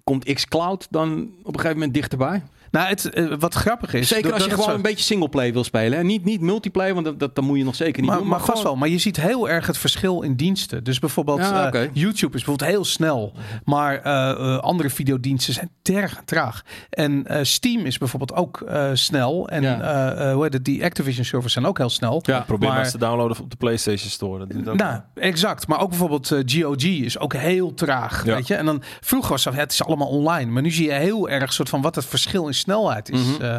Komt 0.05 0.25
xCloud 0.35 0.87
dan 0.91 1.23
op 1.43 1.47
een 1.55 1.61
gegeven 1.61 1.73
moment 1.73 1.95
dichterbij? 1.95 2.43
Nou, 2.71 2.89
het, 2.89 3.11
eh, 3.11 3.27
wat 3.39 3.55
grappig 3.55 3.95
is... 3.95 4.09
Zeker 4.09 4.33
als 4.33 4.45
je 4.45 4.51
gewoon 4.51 4.65
zo- 4.65 4.75
een 4.75 4.83
beetje 4.83 5.05
singleplay 5.05 5.53
wil 5.53 5.65
spelen. 5.65 5.99
Hè? 5.99 6.05
Niet, 6.05 6.25
niet 6.25 6.41
multiplayer, 6.41 6.95
want 6.95 7.07
dat, 7.07 7.19
dat, 7.21 7.35
dat 7.35 7.45
moet 7.45 7.59
je 7.59 7.65
nog 7.65 7.75
zeker 7.75 8.01
niet 8.01 8.11
maar, 8.11 8.19
doen. 8.19 8.29
maar 8.29 8.39
vast 8.39 8.51
gewoon- 8.51 8.65
wel. 8.65 8.77
Maar 8.77 8.89
je 8.89 8.99
ziet 8.99 9.21
heel 9.21 9.49
erg 9.49 9.67
het 9.67 9.79
verschil 9.79 10.23
in 10.23 10.35
diensten. 10.35 10.85
Dus 10.85 10.99
bijvoorbeeld 10.99 11.39
Ja, 11.39 11.73
eh. 11.73 11.81
YouTube 11.93 12.37
is 12.37 12.45
bijvoorbeeld 12.45 12.71
heel 12.71 12.85
snel. 12.85 13.33
Maar 13.65 14.01
eh, 14.03 14.31
eh, 14.31 14.59
andere 14.59 14.91
videodiensten 14.91 15.55
zijn 15.55 15.71
terg 15.83 16.23
traag. 16.25 16.63
En 16.91 17.27
eh, 17.27 17.39
Steam 17.45 17.85
is 17.85 17.99
bijvoorbeeld 17.99 18.35
ook 18.35 18.61
eh, 18.61 18.91
snel. 18.93 19.49
En 19.49 19.63
Ja. 19.63 19.81
eh, 19.81 20.29
eh, 20.29 20.35
hoe 20.35 20.43
heet 20.43 20.53
het? 20.53 20.65
die 20.65 20.85
Activision 20.85 21.25
servers 21.25 21.53
zijn 21.53 21.67
ook 21.67 21.79
heel 21.79 21.91
snel. 21.91 22.23
Ja, 22.27 22.41
Probeer 22.41 22.59
maar 22.67 22.77
maar- 22.77 22.85
eens 22.85 22.93
te 22.93 22.99
downloaden 22.99 23.41
op 23.41 23.51
de 23.51 23.57
PlayStation 23.57 24.11
Store. 24.11 24.47
Dat 24.47 24.75
Nou, 24.77 25.01
exact. 25.15 25.67
Maar 25.67 25.81
ook 25.81 25.89
bijvoorbeeld 25.89 26.29
GOG 26.47 26.85
is 26.85 27.19
ook 27.19 27.33
heel 27.35 27.75
traag. 27.75 28.25
Ja. 28.25 28.35
Weet 28.35 28.47
je? 28.47 28.55
En 28.55 28.67
dan 28.67 28.83
vroeger 29.01 29.31
was 29.31 29.45
het, 29.45 29.55
het 29.55 29.73
is 29.73 29.85
allemaal 29.85 30.09
online. 30.09 30.51
Maar 30.51 30.63
nu 30.63 30.71
zie 30.71 30.87
je 30.87 30.93
heel 30.93 31.29
erg 31.29 31.53
soort 31.53 31.69
van 31.69 31.83
wat 31.83 31.95
het 31.95 32.05
verschil 32.05 32.47
in 32.47 32.55
snelheid 32.57 33.11
is. 33.11 33.21
Mhm. 33.21 33.43
Eh, 33.43 33.59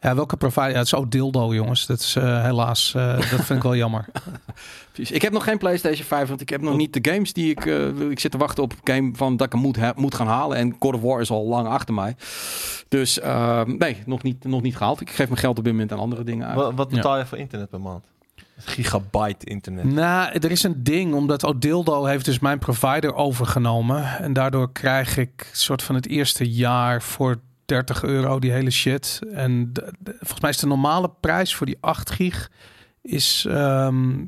ja, 0.00 0.14
welke 0.14 0.36
provider? 0.36 0.70
Ja, 0.70 0.76
het 0.76 0.86
is 0.86 0.94
ook 0.94 1.10
dildo, 1.10 1.54
jongens. 1.54 1.86
Dat 1.86 2.00
is 2.00 2.16
eh, 2.16 2.42
helaas, 2.42 2.94
eh, 2.94 3.16
dat 3.16 3.26
vind 3.26 3.50
ik 3.50 3.62
wel 3.62 3.76
jammer. 3.76 4.04
Precies. 4.92 5.14
Ik 5.16 5.22
heb 5.22 5.32
nog 5.32 5.44
geen 5.44 5.58
PlayStation 5.58 6.06
5, 6.06 6.28
want 6.28 6.40
ik 6.40 6.48
heb 6.48 6.60
nog 6.60 6.76
niet 6.76 6.92
de 6.92 7.10
games 7.12 7.32
die 7.32 7.50
ik... 7.50 7.60
wil. 7.60 8.10
ik 8.10 8.20
zit 8.20 8.30
te 8.30 8.38
wachten 8.38 8.62
op 8.62 8.72
een 8.72 8.94
game 8.94 9.10
van 9.14 9.36
dat 9.36 9.46
ik 9.46 9.52
hem 9.52 9.62
moet, 9.62 9.96
moet 9.96 10.14
gaan 10.14 10.26
halen. 10.26 10.56
En 10.56 10.76
God 10.78 10.94
of 10.94 11.00
War 11.00 11.20
is 11.20 11.30
al 11.30 11.44
lang 11.44 11.68
achter 11.68 11.94
mij. 11.94 12.16
Dus 12.88 13.20
eh, 13.20 13.64
nee, 13.64 14.02
nog 14.06 14.22
niet, 14.22 14.44
nog 14.44 14.62
niet 14.62 14.76
gehaald. 14.76 15.00
Ik 15.00 15.10
geef 15.10 15.26
mijn 15.26 15.40
geld 15.40 15.58
op 15.58 15.64
dit 15.64 15.72
moment 15.72 15.92
aan 15.92 15.98
andere 15.98 16.24
dingen 16.24 16.46
uit. 16.46 16.56
Wat, 16.56 16.74
wat 16.74 16.88
betaal 16.88 17.18
je 17.18 17.26
voor 17.26 17.38
internet 17.38 17.70
per 17.70 17.80
maand? 17.80 18.04
Gigabyte 18.56 19.46
internet. 19.46 19.84
Nou, 19.84 20.32
er 20.32 20.50
is 20.50 20.62
een 20.62 20.82
ding, 20.84 21.14
omdat 21.14 21.44
Odildo 21.44 22.04
heeft 22.04 22.24
dus 22.24 22.38
mijn 22.38 22.58
provider 22.58 23.14
overgenomen. 23.14 24.18
En 24.18 24.32
daardoor 24.32 24.72
krijg 24.72 25.16
ik 25.16 25.50
soort 25.52 25.82
van 25.82 25.94
het 25.94 26.06
eerste 26.06 26.50
jaar 26.50 27.02
voor 27.02 27.40
30 27.68 28.02
euro 28.02 28.38
die 28.38 28.50
hele 28.52 28.70
shit. 28.70 29.20
En 29.32 29.72
de- 29.72 29.92
de- 29.98 30.16
volgens 30.18 30.40
mij 30.40 30.50
is 30.50 30.56
de 30.56 30.66
normale 30.66 31.10
prijs 31.20 31.54
voor 31.54 31.66
die 31.66 31.76
8 31.80 32.10
gig 32.10 32.50
is 33.02 33.44
ehm, 33.48 34.24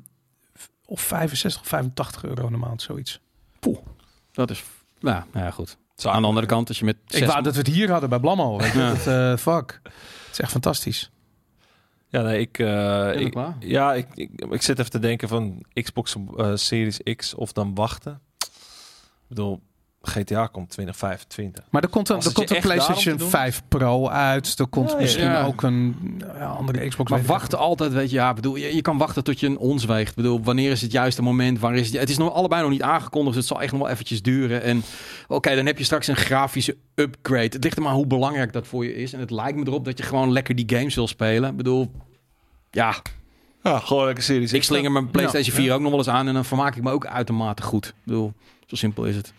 of 0.87 1.01
65 1.01 1.61
of 1.63 1.69
85 1.69 2.25
euro 2.25 2.47
in 2.47 2.53
de 2.53 2.59
maand, 2.59 2.83
zoiets. 2.83 3.21
Dat 4.33 4.51
is... 4.51 4.65
Nou, 5.01 5.23
nou 5.33 5.45
ja, 5.45 5.51
goed. 5.51 5.77
Zou- 5.95 6.15
Aan 6.15 6.21
de 6.23 6.29
andere 6.29 6.47
kant, 6.47 6.69
als 6.69 6.79
je 6.79 6.85
met... 6.85 6.97
Ik 7.09 7.25
wou 7.25 7.43
dat 7.43 7.53
we 7.53 7.59
het 7.59 7.69
hier 7.69 7.91
hadden 7.91 8.09
bij 8.09 8.19
Blammo. 8.21 8.59
Weet 8.59 8.73
je? 8.73 8.79
Ja. 8.79 8.89
Dat, 8.95 9.07
eh, 9.07 9.37
fuck. 9.37 9.81
Het 9.83 9.93
is 10.33 10.41
echt 10.41 10.51
fantastisch. 10.51 11.11
Ja, 12.09 12.23
nee, 12.23 12.41
ik, 12.41 12.59
eh, 12.59 13.21
ik, 13.21 13.35
ja, 13.61 13.95
ik, 13.95 14.07
ik, 14.15 14.31
ik 14.51 14.63
zit 14.63 14.79
even 14.79 14.91
te 14.91 14.99
denken 14.99 15.29
van 15.29 15.65
Xbox 15.73 16.17
eh, 16.37 16.51
Series 16.55 17.01
X 17.17 17.35
of 17.35 17.53
dan 17.53 17.75
wachten. 17.75 18.21
Ik 18.39 18.49
bedoel, 19.29 19.61
GTA 20.03 20.47
komt 20.47 20.71
2025. 20.71 21.65
Maar 21.71 21.83
er 21.83 21.89
komt 21.89 22.09
een, 22.09 22.17
er 22.17 22.33
komt 22.33 22.51
een 22.51 22.61
PlayStation 22.61 23.13
te 23.17 23.19
doen? 23.23 23.29
5 23.31 23.63
Pro 23.69 24.09
uit. 24.09 24.59
Er 24.59 24.67
komt 24.67 24.91
Ja, 24.91 24.97
misschien 24.97 25.25
ja. 25.25 25.45
ook 25.45 25.63
een 25.63 25.97
ja, 26.39 26.47
andere 26.47 26.89
Xbox. 26.89 27.11
Maar 27.11 27.23
wachten 27.23 27.59
altijd, 27.59 27.93
weet 27.93 28.11
je, 28.11 28.17
ja, 28.17 28.35
bedoel, 28.35 28.57
je, 28.57 28.75
je 28.75 28.83
kan 28.83 28.99
wachten 28.99 29.25
tot 29.25 29.41
je 29.41 29.47
een 29.47 29.59
ons 29.59 29.85
weegt. 29.85 30.09
Ik 30.11 30.15
bedoel, 30.17 30.43
wanneer 30.43 30.71
is 30.71 30.81
het 30.83 30.93
juiste 30.93 31.23
moment? 31.23 31.59
Waar 31.59 31.75
is 31.75 31.87
het? 31.91 32.01
Het 32.01 32.09
is 32.11 32.19
nog 32.19 32.33
allebei 32.35 32.63
nog 32.63 32.71
niet 32.71 32.83
aangekondigd, 32.83 33.35
dus 33.37 33.45
het 33.45 33.53
zal 33.55 33.63
echt 33.63 33.73
nog 33.73 33.81
wel 33.81 33.91
eventjes 33.91 34.23
duren. 34.23 34.63
En 34.63 34.83
oké, 35.29 35.55
dan 35.55 35.67
heb 35.67 35.79
je 35.79 35.85
straks 35.85 36.07
een 36.07 36.17
grafische 36.17 36.77
upgrade. 36.95 37.43
Het 37.51 37.65
ligt 37.65 37.77
er 37.77 37.83
maar 37.83 37.93
hoe 37.95 38.07
belangrijk 38.07 38.53
dat 38.53 38.67
voor 38.67 38.85
je 38.85 38.95
is. 38.95 39.13
En 39.13 39.21
het 39.21 39.31
lijkt 39.31 39.59
me 39.59 39.67
erop 39.67 39.85
dat 39.85 39.99
je 39.99 40.05
gewoon 40.05 40.33
lekker 40.33 40.55
die 40.55 40.77
games 40.77 40.95
wil 40.95 41.09
spelen. 41.09 41.51
Ik 41.51 41.57
bedoel, 41.57 41.91
ja, 42.71 42.95
Ja, 43.63 43.79
gewoon 43.79 44.05
lekker 44.05 44.25
Series 44.25 44.53
ik 44.53 44.63
slinger 44.63 44.93
mijn 44.93 45.11
PlayStation 45.11 45.55
4 45.55 45.65
Ja. 45.65 45.75
ook 45.75 45.81
nog 45.81 45.91
wel 45.91 45.99
eens 45.99 46.09
aan 46.09 46.29
en 46.29 46.35
dan 46.35 46.45
vermaak 46.45 46.77
ik 46.77 46.83
me 46.83 46.91
ook 46.91 47.07
uitermate 47.07 47.63
goed. 47.63 47.87
Ik 47.87 47.95
bedoel, 48.05 48.33
zo 48.67 48.77
simpel 48.77 49.05
is 49.05 49.17
het. 49.17 49.33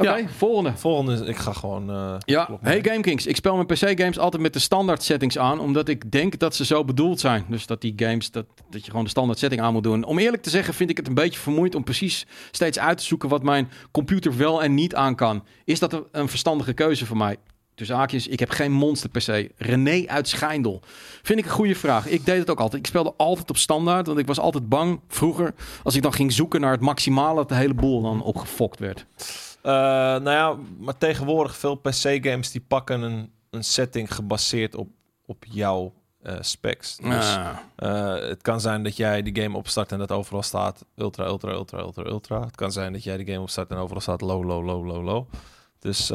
Oké, 0.00 0.16
Ja. 0.16 0.28
volgende. 0.28 0.72
Volgende 0.76 1.26
ik 1.26 1.36
ga 1.36 1.52
gewoon... 1.52 1.90
eh, 1.90 2.14
Ja, 2.18 2.48
hey. 2.60 2.78
GameKings. 2.82 3.26
Ik 3.26 3.36
speel 3.36 3.54
mijn 3.54 3.66
PC-games 3.66 4.18
altijd 4.18 4.42
met 4.42 4.52
de 4.52 4.58
standaard 4.58 5.02
settings 5.02 5.38
aan, 5.38 5.60
omdat 5.60 5.88
ik 5.88 6.10
denk 6.10 6.38
dat 6.38 6.54
ze 6.54 6.64
zo 6.64 6.84
bedoeld 6.84 7.20
zijn. 7.20 7.44
Dus 7.48 7.66
dat 7.66 7.80
die 7.80 7.92
games, 7.96 8.30
dat, 8.30 8.46
dat 8.70 8.80
je 8.84 8.90
gewoon 8.90 9.04
de 9.04 9.10
standaard 9.10 9.38
setting 9.38 9.60
aan 9.62 9.72
moet 9.72 9.82
doen. 9.82 10.04
Om 10.04 10.18
eerlijk 10.18 10.42
te 10.42 10.50
zeggen 10.50 10.74
vind 10.74 10.90
ik 10.90 10.96
het 10.96 11.08
een 11.08 11.14
beetje 11.14 11.40
vermoeiend 11.40 11.74
om 11.74 11.84
precies 11.84 12.26
steeds 12.50 12.78
uit 12.78 12.98
te 12.98 13.04
zoeken 13.04 13.28
wat 13.28 13.42
mijn 13.42 13.70
computer 13.90 14.36
wel 14.36 14.62
en 14.62 14.74
niet 14.74 14.94
aan 14.94 15.14
kan. 15.14 15.44
Is 15.64 15.78
dat 15.78 15.92
een- 15.92 16.04
een 16.12 16.28
verstandige 16.28 16.72
keuze 16.72 17.06
voor 17.06 17.16
mij? 17.16 17.36
Dus 17.74 17.88
haakjes, 17.88 18.26
ik 18.28 18.38
heb 18.40 18.50
geen 18.50 18.72
monster 18.72 19.10
PC. 19.10 19.48
René 19.56 20.04
uit 20.06 20.28
Schijndel. 20.28 20.80
Vind 21.22 21.38
ik 21.38 21.44
een 21.44 21.50
goede 21.50 21.74
vraag. 21.74 22.06
Ik 22.06 22.24
deed 22.24 22.38
het 22.38 22.50
ook 22.50 22.60
altijd. 22.60 22.80
Ik 22.82 22.86
speelde 22.88 23.14
altijd 23.16 23.50
op 23.50 23.56
standaard, 23.56 24.06
want 24.06 24.18
ik 24.18 24.26
was 24.26 24.38
altijd 24.38 24.68
bang 24.68 25.00
vroeger... 25.08 25.54
als 25.82 25.94
ik 25.94 26.02
dan 26.02 26.12
ging 26.12 26.32
zoeken 26.32 26.60
naar 26.60 26.70
het 26.72 26.80
maximale, 26.80 27.34
dat 27.34 27.48
de 27.48 27.54
hele 27.54 27.74
boel 27.74 28.02
dan 28.02 28.22
opgefokt 28.22 28.78
werd. 28.78 29.06
Eh, 29.62 29.72
nou 29.72 30.30
ja, 30.30 30.56
maar 30.78 30.98
tegenwoordig 30.98 31.56
veel 31.56 31.74
PC-games 31.74 32.50
die 32.50 32.64
pakken 32.68 33.02
een, 33.02 33.30
een 33.50 33.64
setting 33.64 34.14
gebaseerd 34.14 34.74
op, 34.74 34.88
op 35.26 35.44
jouw 35.48 35.92
eh, 36.22 36.34
specs. 36.40 36.96
Dus 36.96 37.36
Ah. 37.36 37.48
eh, 37.76 38.28
het 38.28 38.42
kan 38.42 38.60
zijn 38.60 38.82
dat 38.82 38.96
jij 38.96 39.22
die 39.22 39.42
game 39.42 39.56
opstart 39.56 39.92
en 39.92 39.98
dat 39.98 40.12
overal 40.12 40.42
staat 40.42 40.84
ultra, 40.96 41.24
ultra, 41.26 41.50
ultra, 41.52 41.78
ultra, 41.78 42.04
ultra. 42.04 42.40
Het 42.44 42.56
kan 42.56 42.72
zijn 42.72 42.92
dat 42.92 43.04
jij 43.04 43.16
die 43.16 43.26
game 43.26 43.40
opstart 43.40 43.70
en 43.70 43.76
overal 43.76 44.00
staat 44.00 44.20
low, 44.20 44.44
low, 44.44 44.64
low, 44.64 44.86
low, 44.86 45.04
low. 45.04 45.26
Dus 45.78 46.08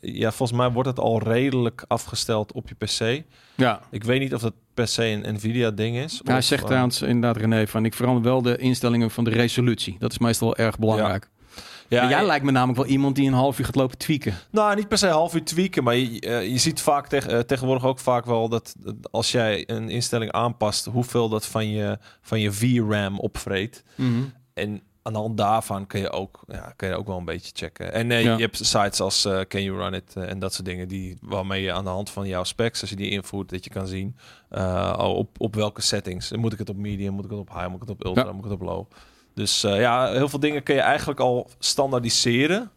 ja, 0.00 0.30
volgens 0.32 0.58
mij 0.58 0.70
wordt 0.70 0.88
het 0.88 0.98
al 0.98 1.22
redelijk 1.22 1.84
afgesteld 1.86 2.52
op 2.52 2.68
je 2.68 2.74
PC. 2.74 3.24
ja. 3.54 3.80
Ik 3.90 4.04
weet 4.04 4.20
niet 4.20 4.34
of 4.34 4.40
dat 4.40 4.52
per 4.74 4.88
se 4.88 5.04
een 5.04 5.34
Nvidia-ding 5.34 5.96
is. 5.96 6.20
Hij 6.24 6.36
of, 6.38 6.44
zegt 6.44 6.66
trouwens 6.66 7.02
inderdaad 7.02 7.36
René 7.42 7.66
van 7.66 7.84
ik 7.84 7.94
verander 7.94 8.22
wel 8.22 8.42
de 8.42 8.56
instellingen 8.56 9.10
van 9.10 9.24
de 9.24 9.30
resolutie. 9.30 9.96
Dat 9.98 10.10
is 10.10 10.18
meestal 10.18 10.56
erg 10.56 10.78
belangrijk. 10.78 11.28
ja, 11.32 11.38
Maar 11.90 12.08
jij 12.08 12.26
lijkt 12.26 12.44
me 12.44 12.50
namelijk 12.50 12.78
wel 12.78 12.86
iemand 12.88 13.16
die 13.16 13.26
een 13.26 13.32
half 13.32 13.58
uur 13.58 13.64
gaat 13.64 13.74
lopen 13.74 13.98
tweaken. 13.98 14.34
Nou, 14.50 14.76
niet 14.76 14.88
per 14.88 14.98
se 14.98 15.06
half 15.08 15.34
uur 15.34 15.44
tweaken, 15.44 15.84
maar 15.84 15.94
je, 15.96 16.20
eh, 16.20 16.48
je 16.50 16.58
ziet 16.58 16.80
vaak 16.80 17.12
eh, 17.12 17.38
tegenwoordig 17.38 17.84
ook 17.84 17.98
vaak 17.98 18.24
wel 18.24 18.48
dat, 18.48 18.74
als 19.10 19.32
jij 19.32 19.68
een 19.68 19.88
instelling 19.88 20.32
aanpast, 20.32 20.84
hoeveel 20.84 21.28
dat 21.28 21.46
van 21.46 21.68
je, 21.68 21.98
van 22.22 22.40
je 22.40 22.52
VRAM 22.52 23.18
opvreet. 23.18 23.84
En 24.54 24.82
aan 25.02 25.12
de 25.12 25.18
hand 25.18 25.36
daarvan 25.36 25.86
kun 25.86 26.00
je 26.00 26.10
ook, 26.10 26.42
ja, 26.46 26.72
kun 26.76 26.88
je 26.88 26.94
ook 26.94 27.06
wel 27.06 27.16
een 27.18 27.24
beetje 27.24 27.50
checken. 27.54 27.92
En 27.92 28.08
Ja. 28.08 28.18
je 28.18 28.28
hebt 28.42 28.56
sites 28.66 29.00
als 29.00 29.24
eh, 29.24 29.40
Can 29.48 29.62
You 29.62 29.78
Run 29.78 29.94
It 29.94 30.16
en 30.16 30.38
dat 30.38 30.54
soort 30.54 30.66
dingen, 30.66 30.88
die, 30.88 31.16
waarmee 31.20 31.62
je 31.62 31.72
aan 31.72 31.84
de 31.84 31.90
hand 31.90 32.10
van 32.10 32.26
jouw 32.28 32.44
specs, 32.44 32.80
als 32.80 32.90
je 32.90 32.96
die 32.96 33.10
invoert, 33.10 33.48
dat 33.50 33.64
je 33.64 33.70
kan 33.70 33.86
zien 33.86 34.16
op, 34.98 35.40
op 35.40 35.54
welke 35.54 35.82
settings. 35.82 36.32
Moet 36.32 36.52
ik 36.52 36.58
het 36.58 36.68
op 36.68 36.76
medium, 36.76 37.12
moet 37.12 37.24
ik 37.24 37.30
het 37.30 37.40
op 37.40 37.48
high, 37.48 37.66
moet 37.66 37.82
ik 37.82 37.88
het 37.88 37.90
op 37.90 38.04
ultra, 38.04 38.24
Ja. 38.24 38.32
moet 38.32 38.44
ik 38.44 38.50
het 38.50 38.60
op 38.60 38.66
low. 38.66 38.86
Dus 39.40 39.64
eh, 39.64 39.80
ja, 39.80 40.12
heel 40.12 40.28
veel 40.28 40.40
dingen 40.40 40.62
kun 40.62 40.74
je 40.74 40.80
eigenlijk 40.80 41.20
al 41.20 41.50
standaardiseren. 41.58 42.70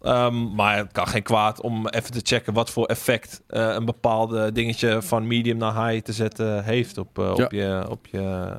Ehm, 0.00 0.54
maar 0.54 0.76
het 0.76 0.92
kan 0.92 1.06
geen 1.06 1.22
kwaad 1.22 1.60
om 1.60 1.88
even 1.88 2.12
te 2.12 2.20
checken 2.22 2.52
wat 2.52 2.70
voor 2.70 2.86
effect 2.86 3.42
eh, 3.46 3.72
een 3.74 3.84
bepaalde 3.84 4.52
dingetje 4.52 5.02
van 5.02 5.26
medium 5.26 5.56
naar 5.56 5.88
high 5.88 6.04
te 6.04 6.12
zetten 6.12 6.64
heeft 6.64 6.98
op, 6.98 7.18
eh, 7.18 7.30
op 7.30 7.52
je, 7.52 7.86
op 7.88 8.06
je 8.06 8.54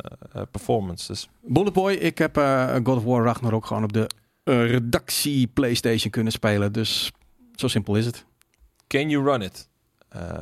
performance. 0.51 1.07
Dus 1.07 1.29
Boy, 1.73 1.93
ik 1.93 2.17
heb 2.17 2.37
God 2.83 2.97
of 2.97 3.03
War 3.03 3.23
Ragnarok 3.23 3.65
gewoon 3.65 3.83
op 3.83 3.93
de 3.93 4.09
redactie 4.43 5.47
PlayStation 5.47 6.11
kunnen 6.11 6.31
spelen. 6.31 6.71
Dus 6.71 7.11
zo 7.55 7.67
simpel 7.67 7.95
is 7.95 8.05
het. 8.05 8.25
can 8.87 9.09
you 9.09 9.23
run 9.23 9.41
it? 9.41 9.69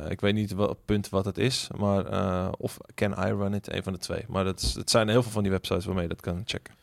Ik 0.08 0.20
weet 0.20 0.34
niet 0.34 0.52
wat 0.52 0.84
punt 0.84 1.08
wat 1.08 1.24
het 1.24 1.38
is, 1.38 1.68
maar 1.76 2.50
of 2.50 2.78
can 2.94 3.12
I 3.12 3.32
run 3.32 3.54
it? 3.54 3.72
Een 3.72 3.82
van 3.82 3.92
de 3.92 3.98
twee. 3.98 4.24
Maar 4.28 4.44
dat 4.44 4.60
is, 4.60 4.74
het 4.74 4.90
zijn 4.90 5.08
heel 5.08 5.22
veel 5.22 5.32
van 5.32 5.42
die 5.42 5.52
websites 5.52 5.84
waarmee 5.84 6.02
je 6.02 6.08
dat 6.08 6.20
kan 6.20 6.42
checken. 6.44 6.77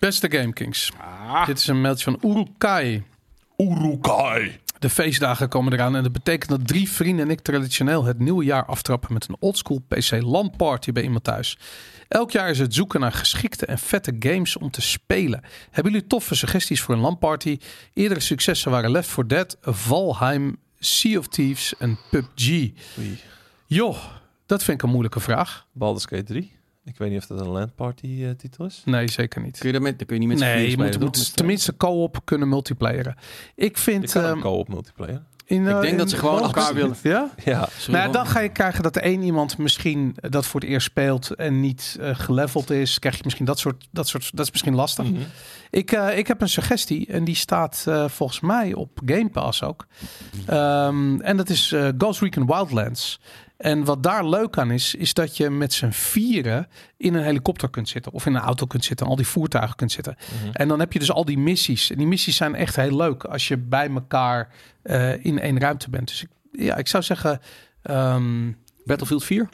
Beste 0.00 0.30
GameKings. 0.30 0.92
Ah. 0.96 1.46
Dit 1.46 1.58
is 1.58 1.66
een 1.66 1.80
mailtje 1.80 2.04
van 2.04 2.30
Urukai. 2.30 3.02
Urukai. 3.56 4.58
De 4.78 4.90
feestdagen 4.90 5.48
komen 5.48 5.72
eraan 5.72 5.96
en 5.96 6.02
dat 6.02 6.12
betekent 6.12 6.50
dat 6.50 6.66
drie 6.66 6.90
vrienden 6.90 7.24
en 7.24 7.30
ik 7.30 7.40
traditioneel 7.40 8.04
het 8.04 8.18
nieuwe 8.18 8.44
jaar 8.44 8.64
aftrappen 8.64 9.12
met 9.12 9.28
een 9.28 9.36
oldschool 9.38 9.82
PC 9.88 10.10
LAN 10.10 10.52
party 10.56 10.92
bij 10.92 11.02
iemand 11.02 11.24
thuis. 11.24 11.58
Elk 12.08 12.30
jaar 12.30 12.50
is 12.50 12.58
het 12.58 12.74
zoeken 12.74 13.00
naar 13.00 13.12
geschikte 13.12 13.66
en 13.66 13.78
vette 13.78 14.16
games 14.18 14.56
om 14.56 14.70
te 14.70 14.82
spelen. 14.82 15.42
Hebben 15.70 15.92
jullie 15.92 16.06
toffe 16.08 16.34
suggesties 16.34 16.80
voor 16.80 16.94
een 16.94 17.00
LAN 17.00 17.18
party? 17.18 17.58
Eerdere 17.94 18.20
successen 18.20 18.70
waren 18.70 18.90
Left 18.90 19.08
4 19.08 19.26
Dead, 19.26 19.56
Valheim, 19.60 20.56
Sea 20.78 21.18
of 21.18 21.28
Thieves 21.28 21.76
en 21.78 21.98
PUBG. 22.10 22.48
Oei. 22.98 23.18
Joh, 23.66 23.98
dat 24.46 24.62
vind 24.62 24.76
ik 24.76 24.82
een 24.82 24.90
moeilijke 24.90 25.20
vraag. 25.20 25.66
Baldur's 25.72 26.04
Gate 26.04 26.22
3. 26.22 26.58
Ik 26.84 26.98
weet 26.98 27.10
niet 27.10 27.18
of 27.18 27.26
dat 27.26 27.40
een 27.40 27.48
landparty 27.48 28.24
eh, 28.24 28.30
titel 28.30 28.64
is. 28.64 28.82
Nee, 28.84 29.10
zeker 29.10 29.42
niet. 29.42 29.58
Kun 29.58 29.66
je, 29.66 29.72
daarmee, 29.72 29.96
dan 29.96 30.06
kun 30.06 30.14
je 30.14 30.20
niet 30.20 30.30
met 30.30 30.38
z'n 30.38 30.44
Nee, 30.44 30.70
je 30.70 30.98
moet, 30.98 31.36
tenminste 31.36 31.76
co-op 31.76 32.20
kunnen 32.24 32.48
multiplayeren. 32.48 33.16
Ik 33.54 33.76
Je 33.76 33.82
vind... 33.82 34.12
kan 34.12 34.24
ehm, 34.24 34.36
ook 34.36 34.42
co-op 34.42 34.68
multiplayer. 34.68 35.22
in, 35.44 35.66
Ik 35.66 35.80
denk 35.80 35.98
dat 35.98 36.10
ze 36.10 36.16
gewoon 36.16 36.42
elkaar 36.42 36.74
willen. 36.74 36.96
Ja? 37.02 37.30
Ja. 37.44 37.68
Nou, 37.88 38.12
dan 38.12 38.26
ga 38.26 38.40
je 38.40 38.48
krijgen 38.48 38.82
dat 38.82 38.96
er 38.96 39.02
één 39.02 39.22
iemand 39.22 39.58
misschien 39.58 40.16
dat 40.20 40.46
voor 40.46 40.60
het 40.60 40.68
eerst 40.68 40.86
speelt 40.86 41.30
en 41.30 41.60
niet 41.60 41.96
eh, 42.00 42.10
geleveld 42.12 42.70
is. 42.70 42.98
Krijg 42.98 43.16
je 43.16 43.22
misschien 43.24 43.46
dat 43.46 43.58
soort, 43.58 43.88
dat 43.90 44.08
soort, 44.08 44.30
dat 44.36 44.44
is 44.46 44.50
misschien 44.50 44.74
lastig. 44.74 45.04
Mhm. 45.10 45.20
Ik, 45.70 45.92
eh, 45.92 46.18
ik 46.18 46.26
heb 46.26 46.40
een 46.40 46.48
suggestie 46.48 47.06
en 47.06 47.24
die 47.24 47.34
staat 47.34 47.84
eh, 47.88 48.08
volgens 48.08 48.40
mij 48.40 48.74
op 48.74 49.00
Game 49.04 49.28
Pass 49.28 49.62
ook. 49.62 49.86
Ehm, 50.46 51.20
en 51.20 51.36
dat 51.36 51.48
is 51.48 51.72
eh, 51.72 51.88
Ghost 51.98 52.20
Recon 52.20 52.46
Wildlands. 52.46 53.20
En 53.60 53.84
wat 53.84 54.02
daar 54.02 54.26
leuk 54.26 54.58
aan 54.58 54.70
is, 54.70 54.94
is 54.94 55.14
dat 55.14 55.36
je 55.36 55.50
met 55.50 55.72
z'n 55.72 55.90
vieren 55.90 56.68
in 56.96 57.14
een 57.14 57.22
helikopter 57.24 57.70
kunt 57.70 57.88
zitten. 57.88 58.12
Of 58.12 58.26
in 58.26 58.34
een 58.34 58.40
auto 58.40 58.66
kunt 58.66 58.84
zitten. 58.84 59.04
En 59.06 59.10
al 59.12 59.18
die 59.18 59.26
voertuigen 59.26 59.76
kunt 59.76 59.92
zitten. 59.92 60.16
Mhm. 60.42 60.50
En 60.52 60.68
dan 60.68 60.80
heb 60.80 60.92
je 60.92 60.98
dus 60.98 61.12
al 61.12 61.24
die 61.24 61.38
missies. 61.38 61.90
En 61.90 61.96
die 61.98 62.06
missies 62.06 62.36
zijn 62.36 62.54
echt 62.54 62.76
heel 62.76 62.96
leuk 62.96 63.24
als 63.24 63.48
je 63.48 63.56
bij 63.56 63.88
elkaar 63.90 64.48
eh, 64.82 65.24
in 65.24 65.38
één 65.38 65.58
ruimte 65.58 65.90
bent. 65.90 66.08
Dus 66.08 66.22
ik, 66.22 66.28
ja, 66.52 66.76
ik 66.76 66.88
zou 66.88 67.02
zeggen... 67.02 67.40
ehm, 67.82 68.52
Battlefield 68.84 69.24
4? 69.24 69.48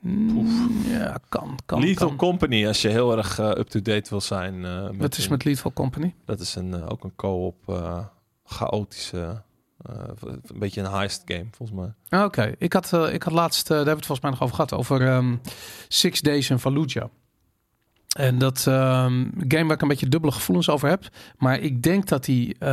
mm, 0.00 0.82
ja, 0.88 1.18
kan, 1.28 1.58
kan, 1.66 1.80
Lethal 1.80 2.08
kan. 2.08 2.16
Company, 2.16 2.66
als 2.66 2.82
je 2.82 2.88
heel 2.88 3.16
erg 3.16 3.38
eh, 3.38 3.48
up-to-date 3.48 4.10
wil 4.10 4.20
zijn. 4.20 4.64
eh, 4.64 4.82
met 4.90 4.96
Wat 4.96 5.16
is 5.16 5.24
een- 5.24 5.30
met 5.30 5.44
Lethal 5.44 5.72
Company? 5.72 6.14
Dat 6.24 6.40
is 6.40 6.54
een, 6.54 6.88
ook 6.88 7.04
een 7.04 7.14
co-op 7.16 7.56
chaotische, 8.44 9.42
een 9.88 10.58
beetje 10.58 10.80
een 10.80 10.90
heist 10.92 11.22
game 11.24 11.46
volgens 11.50 11.78
mij. 11.78 11.92
Ah, 12.08 12.24
Oké, 12.24 12.54
ik, 12.58 12.72
had, 12.72 12.92
eh, 12.92 13.12
ik 13.12 13.22
had 13.22 13.32
laatst, 13.32 13.62
eh, 13.62 13.68
daar 13.68 13.76
hebben 13.76 13.94
we 13.94 13.98
het 13.98 14.06
volgens 14.06 14.20
mij 14.20 14.30
nog 14.30 14.42
over 14.42 14.54
gehad, 14.54 14.72
over 14.72 15.06
ehm, 15.06 15.36
Six 15.88 16.20
Days 16.20 16.50
in 16.50 16.58
Fallujah. 16.58 17.08
En 18.16 18.38
dat 18.38 18.64
ehm, 18.66 19.24
game 19.48 19.64
waar 19.64 19.74
ik 19.74 19.82
een 19.82 19.88
beetje 19.88 20.08
dubbele 20.08 20.32
gevoelens 20.32 20.68
over 20.68 20.88
heb. 20.88 21.08
Maar 21.38 21.58
ik 21.58 21.82
denk 21.82 22.06
dat 22.08 22.24
die 22.24 22.64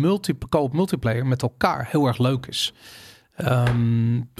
multi 0.00 0.38
co-op 0.48 0.72
multiplayer 0.72 1.26
met 1.26 1.42
elkaar 1.42 1.88
heel 1.90 2.06
erg 2.06 2.18
leuk 2.18 2.46
is. 2.46 2.74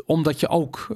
Omdat 0.06 0.40
je 0.40 0.48
ook, 0.48 0.86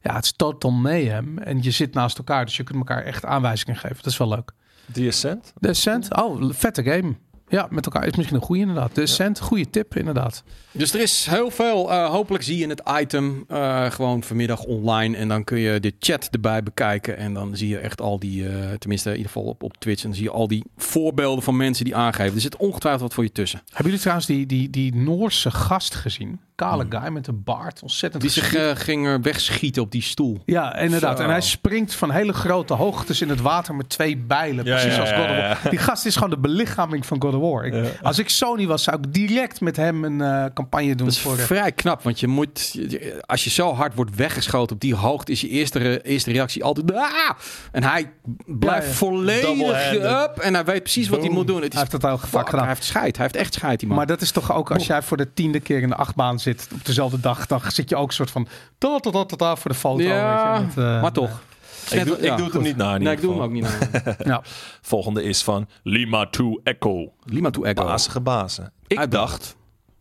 ja, 0.00 0.14
het 0.14 0.24
is 0.24 0.32
total 0.32 0.70
mayhem. 0.70 1.38
En 1.38 1.62
je 1.62 1.70
zit 1.70 1.94
naast 1.94 2.18
elkaar, 2.18 2.44
dus 2.44 2.56
je 2.56 2.62
kunt 2.62 2.78
elkaar 2.78 3.02
echt 3.02 3.24
aanwijzingen 3.24 3.76
geven. 3.76 3.96
Dat 3.96 4.06
is 4.06 4.16
wel 4.16 4.28
leuk. 4.28 4.52
The 4.92 5.06
Ascent? 5.06 5.52
De 5.58 5.68
Ascent, 5.68 6.16
oh, 6.16 6.52
vette 6.52 6.82
game. 6.82 7.16
Ja, 7.52 7.66
met 7.70 7.84
elkaar 7.84 8.06
is 8.06 8.16
misschien 8.16 8.36
een 8.36 8.42
goede 8.42 8.60
inderdaad. 8.60 8.94
De 8.94 9.02
Ascent, 9.02 9.40
goede 9.40 9.70
tip 9.70 9.96
inderdaad. 9.96 10.42
Dus 10.70 10.94
er 10.94 11.00
is 11.00 11.26
heel 11.30 11.50
veel. 11.50 11.90
eh, 11.92 12.10
hopelijk 12.10 12.44
zie 12.44 12.58
je 12.58 12.66
het 12.66 12.82
item 13.00 13.44
eh, 13.48 13.90
gewoon 13.90 14.22
vanmiddag 14.22 14.64
online. 14.64 15.16
En 15.16 15.28
dan 15.28 15.44
kun 15.44 15.58
je 15.58 15.80
de 15.80 15.92
chat 15.98 16.28
erbij 16.30 16.62
bekijken. 16.62 17.16
En 17.16 17.34
dan 17.34 17.56
zie 17.56 17.68
je 17.68 17.78
echt 17.78 18.00
al 18.00 18.18
die, 18.18 18.48
eh, 18.48 18.70
tenminste 18.78 19.08
in 19.10 19.16
ieder 19.16 19.30
geval 19.32 19.48
op, 19.48 19.62
op 19.62 19.76
Twitch. 19.76 20.02
En 20.02 20.08
dan 20.08 20.16
zie 20.16 20.26
je 20.26 20.32
al 20.32 20.48
die 20.48 20.64
voorbeelden 20.76 21.44
van 21.44 21.56
mensen 21.56 21.84
die 21.84 21.96
aangeven. 21.96 22.34
Er 22.34 22.40
zit 22.40 22.56
ongetwijfeld 22.56 23.02
wat 23.02 23.14
voor 23.14 23.24
je 23.24 23.32
tussen. 23.32 23.62
Hebben 23.66 23.84
jullie 23.84 24.00
trouwens 24.00 24.26
die, 24.26 24.46
die, 24.46 24.70
die 24.70 24.94
Noorse 24.94 25.50
gast 25.50 25.94
gezien? 25.94 26.40
Kale 26.62 26.86
guy 26.88 27.08
met 27.12 27.26
een 27.26 27.42
baard, 27.44 27.82
ontzettend 27.82 28.22
Die 28.22 28.30
zich 28.30 28.82
ging 28.84 29.06
er 29.06 29.20
wegschieten 29.20 29.82
op 29.82 29.90
die 29.90 30.02
stoel. 30.02 30.42
Ja, 30.44 30.76
inderdaad. 30.76 31.16
Zo. 31.16 31.22
En 31.24 31.30
hij 31.30 31.40
springt 31.40 31.94
van 31.94 32.10
hele 32.10 32.32
grote 32.32 32.74
hoogtes 32.74 33.20
in 33.22 33.28
het 33.28 33.40
water 33.40 33.74
met 33.74 33.88
twee 33.88 34.16
bijlen. 34.16 34.64
Ja, 34.64 34.74
precies 34.74 34.94
ja, 34.94 35.00
als 35.00 35.10
God 35.10 35.20
of 35.24 35.36
ja. 35.36 35.48
War. 35.62 35.70
Die 35.70 35.78
gast 35.78 36.06
is 36.06 36.14
gewoon 36.14 36.30
de 36.30 36.38
belichaming 36.38 37.06
van 37.06 37.22
God 37.22 37.34
of 37.34 37.40
War. 37.40 37.64
Ik- 37.64 37.72
Ja. 37.74 37.82
Als 38.02 38.18
ik 38.18 38.28
Sony 38.28 38.66
was, 38.66 38.82
zou 38.82 38.98
ik 39.02 39.12
direct 39.14 39.60
met 39.60 39.76
hem 39.76 40.04
een 40.04 40.20
eh, 40.20 40.44
campagne 40.54 40.94
doen 40.94 41.06
Dat 41.06 41.14
is 41.14 41.20
voor... 41.20 41.36
de- 41.36 41.42
vrij 41.42 41.72
knap, 41.72 42.02
want 42.02 42.20
je 42.20 42.26
moet, 42.26 42.78
als 43.20 43.44
je 43.44 43.50
zo 43.50 43.74
hard 43.74 43.94
wordt 43.94 44.16
weggeschoten 44.16 44.74
op 44.74 44.80
die 44.80 44.94
hoogte, 44.94 45.32
is 45.32 45.40
je 45.40 45.48
eerste, 45.48 45.78
re- 45.78 46.00
eerste 46.02 46.30
reactie 46.32 46.64
altijd. 46.64 46.92
"Ah!" 46.92 47.30
En 47.72 47.82
hij 47.84 48.10
blijft 48.46 48.84
Ja, 48.84 48.90
ja. 48.90 48.96
volledig 48.96 49.92
up 50.24 50.38
en 50.38 50.54
hij 50.54 50.64
weet 50.64 50.82
precies 50.82 51.08
wat 51.08 51.20
hij 51.20 51.30
moet 51.30 51.46
doen. 51.46 51.62
Het 51.62 51.64
is 51.64 51.70
Hij 51.72 51.80
heeft 51.80 51.92
het 51.92 52.04
al 52.04 52.58
Hij 52.58 52.68
heeft 52.68 52.84
scheid. 52.84 53.16
Hij 53.16 53.24
heeft 53.26 53.36
echt 53.36 53.54
scheid, 53.54 53.78
die 53.78 53.88
man. 53.88 53.96
Maar 53.96 54.06
dat 54.06 54.20
is 54.20 54.30
toch 54.30 54.52
ook 54.52 54.70
als 54.70 54.86
jij 54.86 55.02
voor 55.02 55.16
de 55.16 55.32
tiende 55.32 55.60
keer 55.60 55.82
in 55.82 55.88
de 55.88 55.94
achtbaan 55.96 56.38
zit 56.40 56.51
op 56.72 56.84
dezelfde 56.84 57.20
dag, 57.20 57.46
dan 57.46 57.60
zit 57.66 57.88
je 57.88 57.96
ook 57.96 58.08
een 58.08 58.14
soort 58.14 58.30
van 58.30 58.46
ta 58.78 58.98
ta, 58.98 59.24
ta 59.24 59.56
voor 59.56 59.70
de 59.70 59.76
foto. 59.76 60.02
ja, 60.02 60.56
weet 60.56 60.60
je, 60.60 60.66
met, 60.66 60.86
eh, 60.86 61.02
maar 61.02 61.12
toch. 61.12 61.42
Ik 61.90 62.04
doe, 62.04 62.18
ik 62.18 62.36
doe 62.36 62.44
het 62.44 62.52
hem 62.52 62.62
niet 62.62 62.76
na. 62.76 62.94
in 62.94 63.02
Nee, 63.02 63.12
ik 63.12 63.20
doe 63.20 63.32
hem 63.32 63.42
ook 63.42 63.50
niet 63.50 63.62
naar. 63.62 64.16
Ja. 64.32 64.42
Volgende 64.80 65.22
is 65.22 65.42
van 65.42 65.68
Lima 65.82 66.26
2 66.26 66.60
Echo. 66.62 67.12
Lima 67.24 67.50
to 67.50 67.62
Echo. 67.62 67.84
Bazige 67.84 68.20
bazen. 68.20 68.72
Ik 68.86 69.10
dacht, 69.10 69.56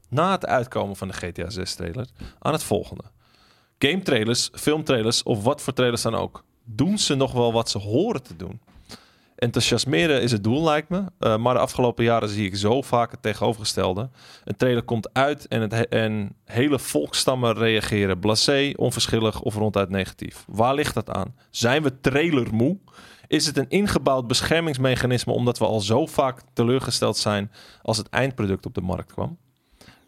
na 0.10 0.32
het 0.32 0.46
uitkomen 0.46 0.96
van 0.96 1.08
de 1.08 1.14
GTA 1.14 1.50
6 1.50 1.76
trailer, 1.76 2.08
aan 2.40 2.54
het 2.54 2.64
volgende. 2.64 3.04
Game 3.80 4.02
trailers, 4.02 4.50
filmtrailers 4.54 5.24
of 5.24 5.44
wat 5.44 5.62
voor 5.62 5.74
trailers 5.74 6.02
dan 6.02 6.16
ook. 6.16 6.44
Doen 6.64 6.98
ze 6.98 7.16
nog 7.16 7.32
wel 7.32 7.54
wat 7.54 7.70
ze 7.70 7.78
horen 7.78 8.24
te 8.24 8.36
doen? 8.36 8.62
Enthousiasmeren 9.42 10.22
is 10.22 10.32
het 10.32 10.44
doel, 10.44 10.64
lijkt 10.64 10.90
me. 10.90 11.04
Eh, 11.20 11.38
maar 11.38 11.54
de 11.54 11.60
afgelopen 11.60 12.04
jaren 12.04 12.30
zie 12.30 12.46
ik 12.46 12.56
zo 12.56 12.82
vaak 12.82 13.12
het 13.12 13.22
tegenovergestelde. 13.22 14.10
Een 14.44 14.56
trailer 14.56 14.84
komt 14.84 15.14
uit 15.14 15.48
en, 15.48 15.62
het 15.62 15.72
he- 15.72 15.88
en 15.88 16.36
hele 16.46 16.80
volkstammen 16.80 17.54
reageren 17.54 18.20
blasé, 18.20 18.74
onverschillig 18.76 19.42
of 19.42 19.56
ronduit 19.56 19.90
negatief. 19.90 20.46
Waar 20.48 20.76
ligt 20.76 20.94
dat 20.94 21.10
aan? 21.10 21.36
Zijn 21.50 21.84
we 21.84 22.00
trailermoe? 22.00 22.78
Is 23.28 23.46
het 23.46 23.58
een 23.58 23.70
ingebouwd 23.70 24.28
beschermingsmechanisme 24.28 25.34
omdat 25.34 25.58
we 25.58 25.66
al 25.66 25.80
zo 25.80 26.06
vaak 26.06 26.42
teleurgesteld 26.54 27.18
zijn 27.18 27.52
als 27.82 27.98
het 27.98 28.10
eindproduct 28.10 28.66
op 28.66 28.74
de 28.74 28.82
markt 28.82 29.14
kwam? 29.14 29.38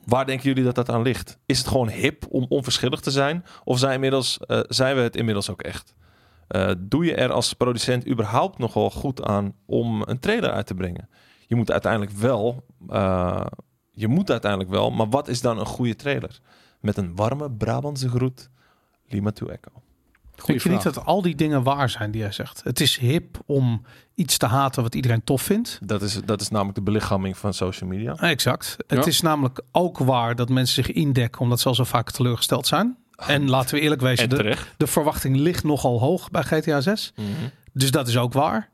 Waar 0.06 0.26
denken 0.26 0.48
jullie 0.48 0.64
dat 0.64 0.76
dat 0.76 0.90
aan 0.90 1.02
ligt? 1.02 1.38
Is 1.46 1.58
het 1.58 1.68
gewoon 1.68 1.90
hip 1.90 2.26
om 2.30 2.46
onverschillig 2.50 3.00
te 3.00 3.12
zijn? 3.12 3.46
Of 3.64 3.80
zijn, 3.80 4.04
eh, 4.04 4.60
zijn 4.68 4.96
we 4.96 5.02
het 5.02 5.16
inmiddels 5.16 5.50
ook 5.50 5.62
echt? 5.62 5.94
Eh, 6.54 6.72
doe 6.78 7.06
je 7.06 7.16
er 7.16 7.32
als 7.32 7.54
producent 7.54 8.08
überhaupt 8.08 8.58
nog 8.58 8.74
wel 8.74 8.92
goed 8.92 9.24
aan 9.24 9.54
om 9.66 10.02
een 10.06 10.20
trailer 10.20 10.52
uit 10.52 10.68
te 10.68 10.74
brengen? 10.74 11.10
Je 11.48 11.56
moet 11.56 11.72
uiteindelijk 11.72 12.12
wel, 12.12 12.66
eh, 12.90 13.46
je 13.92 14.08
moet 14.08 14.32
uiteindelijk 14.32 14.72
wel, 14.72 14.92
maar 14.92 15.10
wat 15.10 15.28
is 15.28 15.42
dan 15.42 15.60
een 15.60 15.66
goede 15.66 15.96
trailer? 15.96 16.40
Met 16.80 16.98
een 16.98 17.16
warme 17.16 17.52
Brabantse 17.52 18.10
groet, 18.10 18.50
Lima 19.08 19.32
to 19.32 19.48
Echo. 19.48 19.72
Goeie 20.36 20.60
Denk 20.60 20.62
je 20.62 20.70
niet 20.70 20.96
dat 20.96 21.06
al 21.06 21.22
die 21.22 21.36
dingen 21.36 21.64
waar 21.64 21.90
zijn 21.90 22.12
die 22.12 22.22
jij 22.22 22.32
zegt? 22.32 22.64
Het 22.64 22.80
is 22.80 22.98
hip 22.98 23.40
om 23.46 23.82
iets 24.16 24.38
te 24.38 24.46
haten 24.46 24.84
wat 24.84 24.96
iedereen 24.96 25.24
tof 25.24 25.42
vindt. 25.42 25.80
Dat 25.86 26.02
is, 26.02 26.20
dat 26.26 26.42
is 26.42 26.50
namelijk 26.50 26.76
de 26.76 26.84
belichaming 26.84 27.38
van 27.38 27.54
social 27.54 27.90
media. 27.90 28.16
Exact. 28.16 28.76
Ja. 28.88 28.96
Het 28.96 29.08
is 29.08 29.22
namelijk 29.22 29.62
ook 29.72 29.98
waar 29.98 30.36
dat 30.36 30.50
mensen 30.50 30.84
zich 30.84 30.96
indekken 30.96 31.42
omdat 31.42 31.60
ze 31.60 31.68
al 31.68 31.76
zo 31.76 31.84
vaak 31.84 32.12
teleurgesteld 32.12 32.68
zijn. 32.68 32.98
En 33.16 33.50
laten 33.50 33.76
we 33.76 33.82
eerlijk 33.82 34.02
wezen, 34.02 34.30
En 34.30 34.56
de, 34.78 34.88
verwachting 34.88 35.36
ligt 35.38 35.64
nogal 35.64 36.00
hoog 36.00 36.32
bij 36.32 36.44
GTA 36.44 36.82
6. 36.82 37.14
Dus 37.74 37.92
dat 37.92 38.08
is 38.08 38.18
ook 38.18 38.34
waar. 38.34 38.70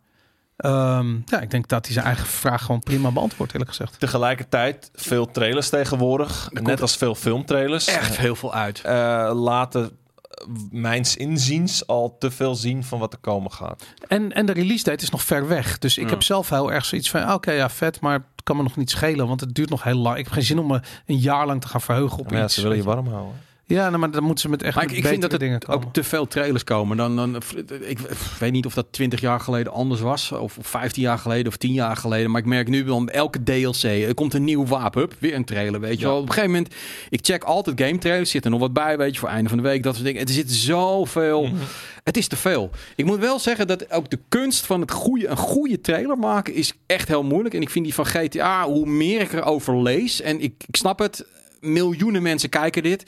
Ehm, 0.58 1.16
ja, 1.26 1.40
ik 1.42 1.52
denk 1.52 1.68
dat 1.68 1.86
hij 1.86 1.94
zijn 1.94 2.06
eigen 2.06 2.26
vraag 2.28 2.62
gewoon 2.66 2.80
prima 2.82 3.12
beantwoordt, 3.12 3.52
eerlijk 3.52 3.70
gezegd. 3.72 4.00
Tegelijkertijd 4.00 4.90
veel 4.94 5.32
trailers 5.32 5.70
tegenwoordig, 5.70 6.50
net 6.52 6.82
als 6.82 6.96
veel 6.96 7.16
filmtrailers. 7.16 7.88
Echt 7.88 8.18
heel 8.18 8.36
veel 8.36 8.54
uit. 8.54 8.82
eh, 8.82 9.32
laten 9.34 9.84
eh, 10.24 10.46
mijns 10.72 11.16
inziens 11.18 11.88
al 11.88 12.16
te 12.20 12.32
veel 12.32 12.56
zien 12.56 12.84
van 12.84 13.00
wat 13.00 13.14
er 13.14 13.20
komen 13.20 13.52
gaat. 13.52 13.84
En, 14.08 14.34
en 14.34 14.46
de 14.46 14.52
release 14.52 14.84
date 14.84 15.04
is 15.04 15.10
nog 15.10 15.24
ver 15.24 15.48
weg. 15.48 15.78
Dus 15.78 15.98
ik 15.98 16.04
Ja. 16.04 16.10
heb 16.10 16.24
zelf 16.24 16.50
heel 16.50 16.72
erg 16.72 16.86
zoiets 16.86 17.10
van, 17.10 17.34
oké, 17.34 17.52
ja, 17.52 17.70
vet, 17.70 18.00
maar 18.00 18.14
het 18.14 18.44
kan 18.44 18.58
me 18.58 18.64
nog 18.64 18.76
niet 18.76 18.90
schelen, 18.90 19.28
want 19.28 19.40
het 19.42 19.56
duurt 19.56 19.70
nog 19.70 19.84
heel 19.84 19.98
lang. 19.98 20.18
Ik 20.18 20.24
heb 20.24 20.34
geen 20.34 20.44
zin 20.44 20.60
om 20.60 20.68
me 20.68 20.82
een 21.06 21.18
jaar 21.18 21.46
lang 21.46 21.62
te 21.62 21.68
gaan 21.68 21.82
verheugen 21.82 22.18
op 22.20 22.30
Maar 22.30 22.40
ja, 22.40 22.44
iets. 22.46 22.54
ze 22.54 22.62
willen 22.62 22.78
je 22.78 22.84
warm 22.84 23.08
houden. 23.08 23.34
Ja, 23.70 23.88
nou, 23.88 23.98
maar 23.98 24.12
dan 24.12 24.24
moeten 24.24 24.42
ze 24.42 24.50
met 24.50 24.64
echt 24.64 24.76
Maar 24.76 24.84
ik, 24.84 24.90
met 24.90 25.00
ik 25.00 25.06
vind 25.06 25.22
dat 25.22 25.34
er 25.42 25.60
ook 25.68 25.84
te 25.94 26.04
veel 26.04 26.28
trailers 26.28 26.64
komen. 26.64 26.98
Dan, 26.98 27.16
dan, 27.16 27.42
ik 27.82 28.00
weet 28.40 28.52
niet 28.52 28.66
of 28.66 28.74
dat 28.74 28.86
20 28.92 29.22
jaar 29.22 29.40
geleden 29.40 29.74
anders 29.74 30.02
was. 30.02 30.32
Of 30.32 30.58
15 30.62 31.02
jaar 31.02 31.18
geleden 31.18 31.48
of 31.48 31.58
10 31.58 31.74
jaar 31.74 31.96
geleden. 31.96 32.32
Maar 32.32 32.42
ik 32.42 32.48
merk 32.48 32.68
nu 32.68 32.84
wel 32.84 33.08
elke 33.08 33.44
DLC. 33.44 33.84
Er 33.84 34.14
komt 34.14 34.34
een 34.34 34.44
nieuw 34.44 34.66
wapen. 34.66 35.10
Weer 35.20 35.34
een 35.34 35.46
trailer. 35.46 35.80
Weet 35.80 36.00
je 36.00 36.06
Ja. 36.06 36.08
wel. 36.12 36.18
Op 36.18 36.22
een 36.28 36.34
gegeven 36.34 36.52
moment. 36.52 36.76
Ik 37.10 37.20
check 37.22 37.44
altijd 37.44 37.82
game 37.82 37.98
trailers. 37.98 38.32
Zit 38.32 38.46
er 38.46 38.52
nog 38.52 38.60
wat 38.60 38.74
bij. 38.74 38.98
Weet 38.98 39.14
je 39.14 39.20
voor 39.20 39.30
einde 39.30 39.50
van 39.50 39.58
de 39.58 39.64
week. 39.64 39.84
Dat 39.84 39.94
soort 39.94 40.06
dingen. 40.06 40.22
Er 40.22 40.34
zit 40.34 40.52
zoveel. 40.52 41.44
Mhm. 41.46 41.56
Het 42.04 42.18
is 42.18 42.28
te 42.28 42.36
veel. 42.36 42.70
Ik 42.96 43.06
moet 43.06 43.20
wel 43.20 43.40
zeggen 43.40 43.68
dat 43.68 43.92
ook 43.92 44.10
de 44.10 44.20
kunst 44.30 44.66
van 44.66 44.82
het 44.82 44.92
goede, 44.92 45.28
een 45.28 45.38
goede 45.38 45.82
trailer 45.82 46.18
maken 46.18 46.54
is 46.54 46.74
echt 46.86 47.08
heel 47.08 47.24
moeilijk. 47.24 47.56
En 47.56 47.62
ik 47.62 47.70
vind 47.70 47.86
die 47.86 47.94
van 47.94 48.06
GTA, 48.06 48.66
hoe 48.66 48.86
meer 48.86 49.22
ik 49.22 49.34
erover 49.34 49.82
lees, 49.82 50.22
en 50.22 50.42
ik, 50.42 50.54
ik 50.68 50.76
snap 50.76 51.00
het, 51.00 51.26
miljoenen 51.60 52.22
mensen 52.22 52.50
kijken 52.50 52.84
dit. 52.84 53.04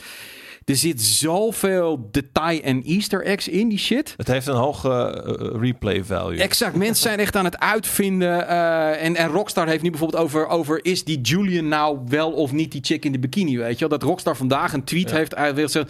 Er 0.66 0.76
zit 0.76 1.01
zoveel 1.01 2.07
detail 2.12 2.62
en 2.62 2.84
easter 2.84 3.26
eggs 3.26 3.47
in 3.47 3.70
die 3.70 3.78
shit. 3.78 4.14
Het 4.18 4.28
heeft 4.28 4.47
een 4.47 4.55
hoge 4.55 4.89
eh, 4.89 5.62
replay 5.62 6.03
value. 6.03 6.39
Exact, 6.39 6.76
mensen 6.76 7.03
zijn 7.03 7.20
echt 7.20 7.36
aan 7.36 7.45
het 7.45 7.59
uitvinden. 7.59 8.47
eh, 8.47 9.03
en, 9.03 9.16
en 9.16 9.28
Rockstar 9.28 9.68
heeft 9.68 9.84
nu 9.84 9.89
bijvoorbeeld 9.89 10.24
over, 10.24 10.47
over... 10.47 10.86
is 10.86 11.03
die 11.03 11.22
Julian 11.22 11.68
nou 11.68 11.99
wel 12.07 12.32
of 12.32 12.51
niet 12.51 12.72
die 12.72 12.82
chick 12.84 13.05
in 13.05 13.12
de 13.12 13.20
bikini, 13.20 13.57
weet 13.57 13.74
je 13.80 13.88
wel? 13.88 13.97
Dat 13.97 14.07
Rockstar 14.09 14.36
vandaag 14.38 14.74
een 14.74 14.84
tweet 14.84 15.09
Ja. 15.09 15.16
heeft 15.16 15.36
uitgewild. 15.36 15.86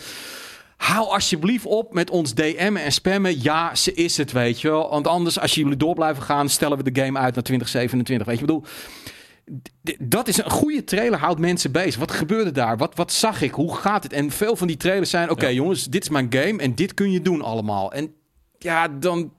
Hou 0.78 1.08
alsjeblieft 1.08 1.66
op 1.66 1.94
met 1.94 2.10
ons 2.10 2.34
DM'en 2.34 2.78
en 2.78 2.92
spammen. 2.92 3.42
Ja, 3.42 3.76
ze 3.76 3.94
is 3.94 4.18
het, 4.18 4.32
weet 4.32 4.62
je 4.62 4.70
wel. 4.70 4.90
Want 4.90 5.08
anders, 5.08 5.40
als 5.40 5.56
jullie 5.56 5.78
door 5.78 5.94
blijven 5.96 6.24
gaan... 6.24 6.50
stellen 6.50 6.78
we 6.78 6.92
de 6.92 7.02
game 7.02 7.20
uit 7.20 7.34
naar 7.34 7.44
2027. 7.44 8.28
Weet 8.28 8.36
je, 8.38 8.42
ik 8.42 8.48
bedoel... 8.48 8.64
Dat 10.00 10.28
is 10.28 10.38
een 10.38 10.50
goede 10.50 10.84
trailer, 10.84 11.20
houdt 11.20 11.40
mensen 11.40 11.72
bezig. 11.72 12.00
Wat 12.00 12.12
gebeurde 12.12 12.52
daar? 12.52 12.78
Wat, 12.78 12.96
wat 12.96 13.12
zag 13.12 13.42
ik? 13.42 13.52
Hoe 13.52 13.76
gaat 13.76 14.04
het? 14.04 14.14
En 14.14 14.32
veel 14.32 14.56
van 14.56 14.68
die 14.68 14.78
trailers 14.78 15.10
zijn... 15.10 15.30
Oké 15.30 15.46
Ja. 15.46 15.52
jongens, 15.52 15.86
dit 15.86 16.04
is 16.04 16.10
mijn 16.10 16.28
game 16.30 16.62
en 16.62 16.76
dit 16.76 16.94
kun 16.94 17.12
je 17.12 17.22
doen 17.22 17.42
allemaal. 17.42 17.92
En 17.92 18.14
ja, 18.58 18.88
dan 18.88 19.34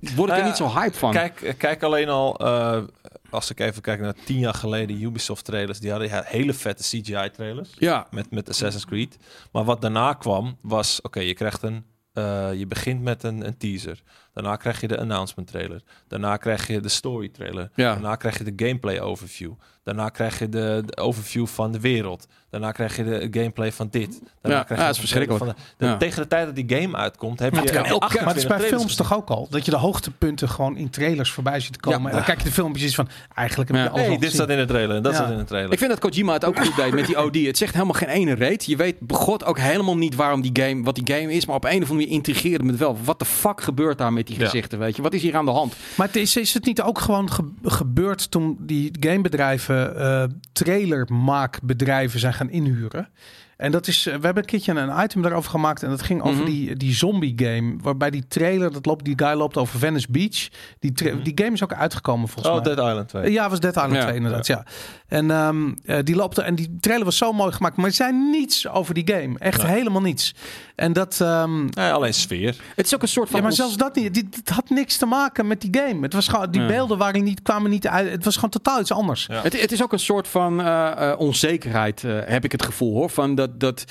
word 0.00 0.10
ik 0.10 0.16
Nou 0.16 0.30
er 0.30 0.38
ja, 0.38 0.46
niet 0.46 0.56
zo 0.56 0.68
hype 0.68 0.96
van. 0.96 1.12
Kijk, 1.12 1.54
kijk 1.58 1.82
alleen 1.82 2.08
al, 2.08 2.38
eh, 2.38 2.82
als 3.30 3.50
ik 3.50 3.60
even 3.60 3.82
kijk 3.82 4.00
naar 4.00 4.14
tien 4.24 4.38
jaar 4.38 4.54
geleden 4.54 5.02
Ubisoft 5.02 5.44
trailers, 5.44 5.78
die 5.80 5.90
hadden 5.90 6.24
hele 6.24 6.54
vette 6.54 6.82
CGI 6.82 7.30
trailers 7.30 7.70
Ja, 7.78 8.06
met, 8.10 8.30
met 8.30 8.48
Assassin's 8.48 8.86
Creed. 8.86 9.16
Maar 9.52 9.64
wat 9.64 9.80
daarna 9.80 10.12
kwam 10.12 10.58
was, 10.60 11.00
oké, 11.00 11.20
je 11.20 11.34
krijgt 11.34 11.62
een, 11.62 11.84
eh, 12.12 12.50
je 12.54 12.66
begint 12.66 13.02
met 13.02 13.22
een, 13.22 13.46
een 13.46 13.56
teaser. 13.56 14.02
Daarna 14.32 14.56
krijg 14.56 14.80
je 14.80 14.88
de 14.88 14.98
announcement 14.98 15.48
trailer. 15.48 15.82
Daarna 16.08 16.36
krijg 16.36 16.66
je 16.66 16.80
de 16.80 16.88
story 16.88 17.28
trailer. 17.28 17.70
Ja. 17.74 17.92
Daarna 17.92 18.16
krijg 18.16 18.38
je 18.38 18.54
de 18.54 18.66
gameplay 18.66 19.00
overview. 19.00 19.52
Daarna 19.82 20.08
krijg 20.08 20.38
je 20.38 20.48
de, 20.48 20.82
de 20.86 20.96
overview 20.96 21.46
van 21.46 21.72
de 21.72 21.80
wereld. 21.80 22.26
Daarna 22.52 22.72
krijg 22.72 22.96
je 22.96 23.04
de 23.04 23.28
gameplay 23.30 23.72
van 23.72 23.88
dit. 23.90 24.20
Daarna 24.40 24.58
Ja, 24.58 24.64
krijg 24.64 24.68
ja, 24.68 24.74
je 24.76 24.82
dat 24.82 24.90
is 24.92 24.98
verschrikkelijk. 24.98 25.44
Van 25.44 25.54
de, 25.56 25.62
de- 25.76 25.86
Ja. 25.86 25.96
Tegen 25.96 26.22
de 26.22 26.28
tijd 26.28 26.46
dat 26.46 26.54
die 26.54 26.78
game 26.80 26.96
uitkomt, 26.96 27.38
heb 27.38 27.52
Maar 27.52 27.62
je 27.64 27.70
kan 27.70 27.84
elke- 27.84 28.04
28 28.04 28.24
Maar 28.48 28.56
het 28.58 28.60
is 28.62 28.68
bij 28.70 28.78
films 28.78 28.94
toch 28.96 29.14
ook 29.14 29.28
al? 29.30 29.46
Dat 29.50 29.64
je 29.64 29.70
de 29.70 29.76
hoogtepunten 29.76 30.48
gewoon 30.48 30.76
in 30.76 30.90
trailers 30.90 31.30
voorbij 31.30 31.60
ziet 31.60 31.76
komen. 31.80 32.00
Ja. 32.02 32.08
En 32.08 32.14
dan 32.14 32.24
kijk 32.24 32.38
je 32.38 32.44
de 32.44 32.50
filmpjes 32.52 32.94
van, 32.94 33.08
eigenlijk 33.34 33.70
heb 33.70 33.78
Ja. 33.78 33.84
je 33.84 33.90
alles 33.90 34.08
al 34.08 34.18
dit 34.18 34.32
staat 34.32 34.48
in 34.48 34.56
de 34.56 34.64
trailer 34.64 34.96
en 34.96 35.02
dat 35.02 35.12
Ja. 35.12 35.18
staat 35.18 35.30
in 35.30 35.38
de 35.38 35.44
trailer. 35.44 35.72
ik 35.72 35.78
vind 35.78 35.90
dat 35.90 35.98
Kojima 36.00 36.32
het 36.32 36.44
ook 36.44 36.64
goed 36.64 36.76
deed 36.76 36.92
met 36.94 37.06
die 37.06 37.18
OD. 37.24 37.34
Het 37.46 37.58
zegt 37.58 37.72
helemaal 37.74 37.94
geen 37.94 38.08
ene 38.08 38.32
reet. 38.34 38.64
Je 38.64 38.76
weet 38.76 39.00
begot 39.00 39.44
ook 39.44 39.58
helemaal 39.58 39.96
niet 39.96 40.14
waarom 40.14 40.40
die 40.40 40.62
game, 40.64 40.82
wat 40.82 40.94
die 40.94 41.14
game 41.16 41.32
is. 41.32 41.46
Maar 41.46 41.56
op 41.56 41.64
een 41.64 41.70
of 41.70 41.74
andere 41.76 41.94
manier 41.94 42.08
intrigeerde 42.08 42.64
me 42.64 42.70
het 42.70 42.78
wel. 42.80 42.96
Wat 43.04 43.18
de 43.18 43.24
fuck 43.24 43.60
gebeurt 43.60 43.98
daar 43.98 44.12
met 44.12 44.26
die 44.26 44.38
Ja. 44.38 44.44
gezichten, 44.44 44.78
weet 44.78 44.96
je? 44.96 45.02
Wat 45.02 45.12
is 45.14 45.22
hier 45.22 45.36
aan 45.36 45.44
de 45.44 45.50
hand? 45.50 45.74
Maar 45.96 46.06
het 46.06 46.16
is, 46.16 46.36
is 46.36 46.54
het 46.54 46.64
niet 46.64 46.82
ook 46.82 46.98
gewoon 46.98 47.30
ge- 47.32 47.52
gebeurd 47.62 48.30
toen 48.30 48.56
die 48.60 48.90
gamebedrijven 49.00 49.96
eh 49.96 50.24
trailermaakbedrijven 50.52 52.20
zijn 52.20 52.34
gaan 52.34 52.41
inhuren? 52.50 53.08
En 53.56 53.70
dat 53.70 53.86
is, 53.86 54.06
eh, 54.06 54.14
we 54.14 54.24
hebben 54.24 54.42
een 54.42 54.48
keertje 54.48 54.72
een 54.74 55.02
item 55.04 55.22
daarover 55.22 55.50
gemaakt 55.50 55.82
en 55.82 55.90
dat 55.90 56.02
ging 56.02 56.22
over 56.22 56.36
Mhm. 56.42 56.44
die, 56.44 56.76
die 56.76 56.94
zombie 56.94 57.32
game. 57.36 57.74
Waarbij 57.82 58.10
die 58.10 58.26
trailer, 58.28 58.72
dat 58.72 58.86
loopt, 58.86 59.04
die 59.04 59.12
guy 59.18 59.32
loopt 59.34 59.56
over 59.56 59.78
Venice 59.78 60.06
Beach. 60.10 60.48
Die, 60.78 60.92
Mhm. 61.12 61.22
die 61.22 61.32
game 61.34 61.52
is 61.52 61.62
ook 61.62 61.72
uitgekomen 61.74 62.28
volgens 62.28 62.54
Oh, 62.56 62.64
mij. 62.64 62.74
Dead 62.74 62.86
Island 62.88 63.08
2. 63.08 63.22
Eh, 63.22 63.32
Ja, 63.32 63.50
was 63.50 63.60
Dead 63.60 63.74
Island 63.76 63.94
Ja. 63.94 64.02
2 64.02 64.14
inderdaad, 64.16 64.46
ja. 64.46 64.64
En 65.08 65.30
ehm, 65.30 65.72
eh, 65.84 65.98
die 66.02 66.14
loopte 66.16 66.42
en 66.42 66.54
die 66.54 66.76
trailer 66.80 67.04
was 67.04 67.16
zo 67.16 67.32
mooi 67.32 67.52
gemaakt, 67.52 67.76
maar 67.76 67.86
er 67.86 67.92
zijn 67.92 68.30
niets 68.30 68.68
over 68.68 68.94
die 68.94 69.08
game. 69.14 69.38
Echt 69.38 69.62
helemaal 69.66 70.02
niets. 70.02 70.34
En 70.82 70.92
dat, 70.92 71.20
ehm, 71.20 71.66
Ja, 71.70 71.90
alleen 71.90 72.14
sfeer. 72.14 72.56
Het 72.76 72.86
is 72.86 72.94
ook 72.94 73.02
een 73.02 73.08
soort 73.08 73.26
van... 73.30 73.36
ja, 73.36 73.40
maar 73.42 73.50
ons- 73.50 73.60
zelfs 73.60 73.76
dat 73.76 73.94
niet. 73.94 74.14
Dit, 74.14 74.34
dit 74.34 74.48
had 74.48 74.70
niks 74.70 74.96
te 74.96 75.06
maken 75.06 75.46
met 75.46 75.60
die 75.60 75.82
game. 75.82 76.02
Het 76.02 76.12
was 76.12 76.28
gewoon, 76.28 76.50
die 76.50 76.60
Ja. 76.60 76.66
beelden 76.66 76.98
waren 76.98 77.24
niet, 77.24 77.42
kwamen 77.42 77.70
niet 77.70 77.86
uit. 77.88 78.10
Het 78.10 78.24
was 78.24 78.34
gewoon 78.34 78.50
totaal 78.50 78.80
iets 78.80 78.92
anders. 78.92 79.26
Ja. 79.30 79.42
Het, 79.42 79.60
het 79.60 79.72
is 79.72 79.82
ook 79.82 79.92
een 79.92 79.98
soort 79.98 80.28
van 80.28 80.60
eh, 80.60 81.10
eh, 81.10 81.18
onzekerheid, 81.20 82.04
eh, 82.04 82.18
heb 82.24 82.44
ik 82.44 82.52
het 82.52 82.64
gevoel 82.64 82.94
hoor. 82.94 83.10
Van 83.10 83.34
dat, 83.34 83.60
dat 83.60 83.84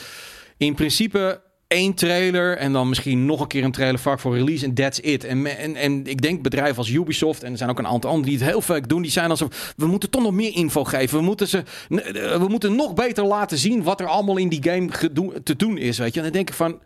in 0.57 0.75
principe 0.75 1.41
één 1.72 1.93
trailer 1.93 2.57
en 2.57 2.74
dan 2.74 2.89
misschien 2.89 3.26
nog 3.26 3.39
een 3.39 3.47
keer 3.47 3.63
een 3.63 3.72
trailer 3.72 3.99
vaak 3.99 4.19
voor 4.19 4.38
release 4.38 4.65
en 4.65 4.74
that's 4.74 4.99
it. 4.99 5.24
En, 5.24 5.57
en, 5.57 5.76
en 5.76 6.07
ik 6.07 6.22
denk 6.22 6.41
bedrijven 6.41 6.78
als 6.78 6.89
Ubisoft 6.89 7.43
en 7.43 7.51
er 7.51 7.57
zijn 7.57 7.69
ook 7.69 7.80
een 7.80 7.88
aantal 7.88 8.09
anderen 8.09 8.30
die 8.30 8.39
het 8.39 8.49
heel 8.49 8.61
vaak 8.61 8.89
doen. 8.89 9.01
Die 9.01 9.11
zijn 9.11 9.30
alsof 9.30 9.74
we 9.78 9.86
moeten 9.86 10.09
toch 10.09 10.22
nog 10.22 10.32
meer 10.32 10.55
info 10.55 10.84
geven. 10.84 11.17
We 11.17 11.24
moeten, 11.24 11.47
ze, 11.47 11.63
we 11.89 12.45
moeten 12.49 12.76
nog 12.76 12.93
beter 12.93 13.24
laten 13.24 13.57
zien 13.57 13.84
wat 13.84 13.99
er 13.99 14.07
allemaal 14.07 14.38
in 14.38 14.49
die 14.49 14.63
game 14.63 14.89
te 15.43 15.55
doen 15.55 15.78
is. 15.78 15.97
Weet 15.97 16.13
je? 16.13 16.19
En 16.19 16.26
dan 16.26 16.34
denk 16.34 16.49
ik 16.49 16.55
van... 16.55 16.80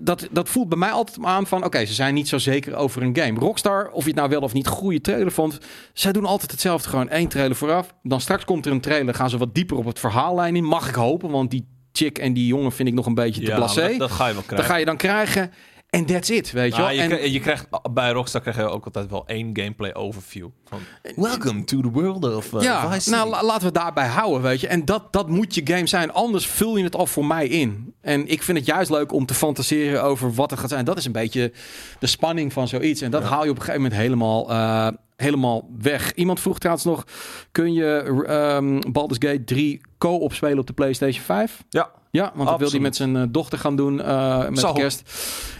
Dat, 0.00 0.28
dat 0.30 0.48
voelt 0.48 0.68
bij 0.68 0.78
mij 0.78 0.90
altijd 0.90 1.24
aan 1.24 1.46
van... 1.46 1.64
oké, 1.64 1.84
ze 1.84 1.94
zijn 1.94 2.14
niet 2.14 2.28
zo 2.28 2.38
zeker 2.38 2.74
over 2.74 3.02
een 3.02 3.16
game. 3.16 3.38
Rockstar, 3.38 3.90
of 3.90 4.02
je 4.02 4.08
het 4.08 4.18
nou 4.18 4.28
wel 4.28 4.40
of 4.40 4.52
niet 4.52 4.66
goede 4.66 5.00
trailer 5.00 5.32
vond... 5.32 5.58
zij 5.92 6.12
doen 6.12 6.24
altijd 6.24 6.50
hetzelfde. 6.50 6.88
Gewoon 6.88 7.08
één 7.08 7.28
trailer 7.28 7.56
vooraf. 7.56 7.94
Dan 8.02 8.20
straks 8.20 8.44
komt 8.44 8.66
er 8.66 8.72
een 8.72 8.80
trailer. 8.80 9.14
Gaan 9.14 9.30
ze 9.30 9.38
wat 9.38 9.54
dieper 9.54 9.76
op 9.76 9.84
het 9.84 9.98
verhaallijn 9.98 10.56
in. 10.56 10.64
Mag 10.64 10.88
ik 10.88 10.94
hopen, 10.94 11.30
want 11.30 11.50
die 11.50 11.66
chick 11.92 12.18
en 12.18 12.32
die 12.32 12.46
jongen 12.46 12.72
vind 12.72 12.88
ik 12.88 12.94
nog 12.94 13.06
een 13.06 13.14
beetje 13.14 13.40
te 13.40 13.46
Ja, 13.46 13.56
blasé. 13.56 13.88
dat, 13.88 13.98
dat 13.98 14.10
ga 14.10 14.26
je 14.26 14.32
wel 14.32 14.42
Dat 14.42 14.46
krijgen. 14.46 14.70
ga 14.70 14.76
je 14.76 14.84
dan 14.84 14.96
krijgen. 14.96 15.52
En 15.90 16.04
that's 16.06 16.28
it, 16.28 16.50
weet 16.50 16.70
je 16.76 16.80
Ah, 16.82 16.86
wel. 16.86 16.96
je, 16.96 17.00
En- 17.02 17.08
krijgt, 17.08 17.32
je 17.32 17.40
krijgt 17.40 17.66
bij 17.92 18.10
Rockstar 18.10 18.40
krijg 18.40 18.56
je 18.56 18.62
ook 18.68 18.84
altijd 18.84 19.10
wel 19.10 19.26
één 19.26 19.50
gameplay 19.52 19.94
overview. 19.94 20.48
Van, 20.68 20.78
Welcome 21.16 21.64
to 21.64 21.80
the 21.80 21.90
world 21.90 22.34
of 22.34 22.52
uh, 22.52 22.60
ja, 22.60 22.90
Vice 22.92 23.10
nou 23.10 23.22
City." 23.28 23.36
la- 23.40 23.44
laten 23.46 23.66
we 23.66 23.72
daarbij 23.72 24.06
houden, 24.06 24.42
weet 24.42 24.60
je. 24.60 24.66
En 24.66 24.84
dat, 24.84 25.12
dat 25.12 25.28
moet 25.28 25.54
je 25.54 25.60
game 25.64 25.86
zijn. 25.86 26.12
Anders 26.12 26.46
vul 26.46 26.76
je 26.76 26.84
het 26.84 26.96
al 26.96 27.06
voor 27.06 27.24
mij 27.26 27.46
in. 27.48 27.94
En 28.00 28.28
ik 28.28 28.42
vind 28.42 28.58
het 28.58 28.66
juist 28.66 28.90
leuk 28.90 29.12
om 29.12 29.26
te 29.26 29.34
fantaseren 29.34 30.02
over 30.02 30.32
wat 30.32 30.50
het 30.50 30.58
gaat 30.60 30.68
zijn. 30.68 30.84
Dat 30.84 30.98
is 30.98 31.04
een 31.04 31.12
beetje 31.12 31.52
de 31.98 32.06
spanning 32.06 32.52
van 32.52 32.68
zoiets. 32.68 33.00
En 33.00 33.10
dat 33.10 33.22
Ja. 33.22 33.28
haal 33.28 33.44
je 33.44 33.50
op 33.50 33.56
een 33.56 33.62
gegeven 33.62 33.82
moment 33.82 34.00
helemaal, 34.00 34.50
eh, 34.50 34.88
helemaal 35.16 35.68
weg. 35.78 36.14
Iemand 36.14 36.40
vroeg 36.40 36.58
trouwens 36.58 36.86
nog... 36.86 37.04
Kun 37.52 37.72
je 37.72 38.24
ehm 38.26 38.80
Baldur's 38.92 39.28
Gate 39.30 39.44
3 39.44 39.80
co-op 39.98 40.32
spelen 40.34 40.58
op 40.58 40.66
de 40.66 40.72
PlayStation 40.72 41.24
5? 41.24 41.62
Ja, 41.68 41.90
ja, 42.10 42.32
want 42.34 42.48
dat 42.48 42.58
wil 42.58 42.70
hij 42.70 42.80
met 42.80 42.96
zijn 42.96 43.16
eh, 43.16 43.22
dochter 43.28 43.58
gaan 43.58 43.76
doen 43.76 44.02
eh, 44.02 44.48
met 44.48 44.58
Zo. 44.58 44.72
kerst. 44.72 45.02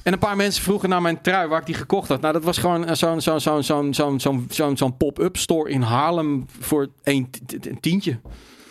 En 0.02 0.12
een 0.12 0.18
paar 0.18 0.36
mensen 0.36 0.62
vroegen 0.62 0.88
naar 0.88 1.02
mijn 1.02 1.20
trui 1.20 1.48
waar 1.48 1.60
ik 1.60 1.66
die 1.66 1.74
gekocht 1.74 2.08
had. 2.08 2.20
Nou, 2.20 2.32
dat 2.32 2.44
was 2.44 2.58
gewoon 2.58 2.86
eh, 2.86 2.94
zo'n 2.94 3.20
zo'n 3.20 3.40
zo'n 3.40 3.94
zo'n 3.94 4.20
zo'n 4.20 4.46
zo'n 4.50 4.76
zo 4.76 4.88
pop-up 4.88 5.36
store 5.36 5.70
in 5.70 5.82
Haarlem 5.82 6.46
voor 6.60 6.88
een, 7.02 7.30
tientje. 7.40 7.70
Een 7.70 7.80
tientje. 7.80 8.18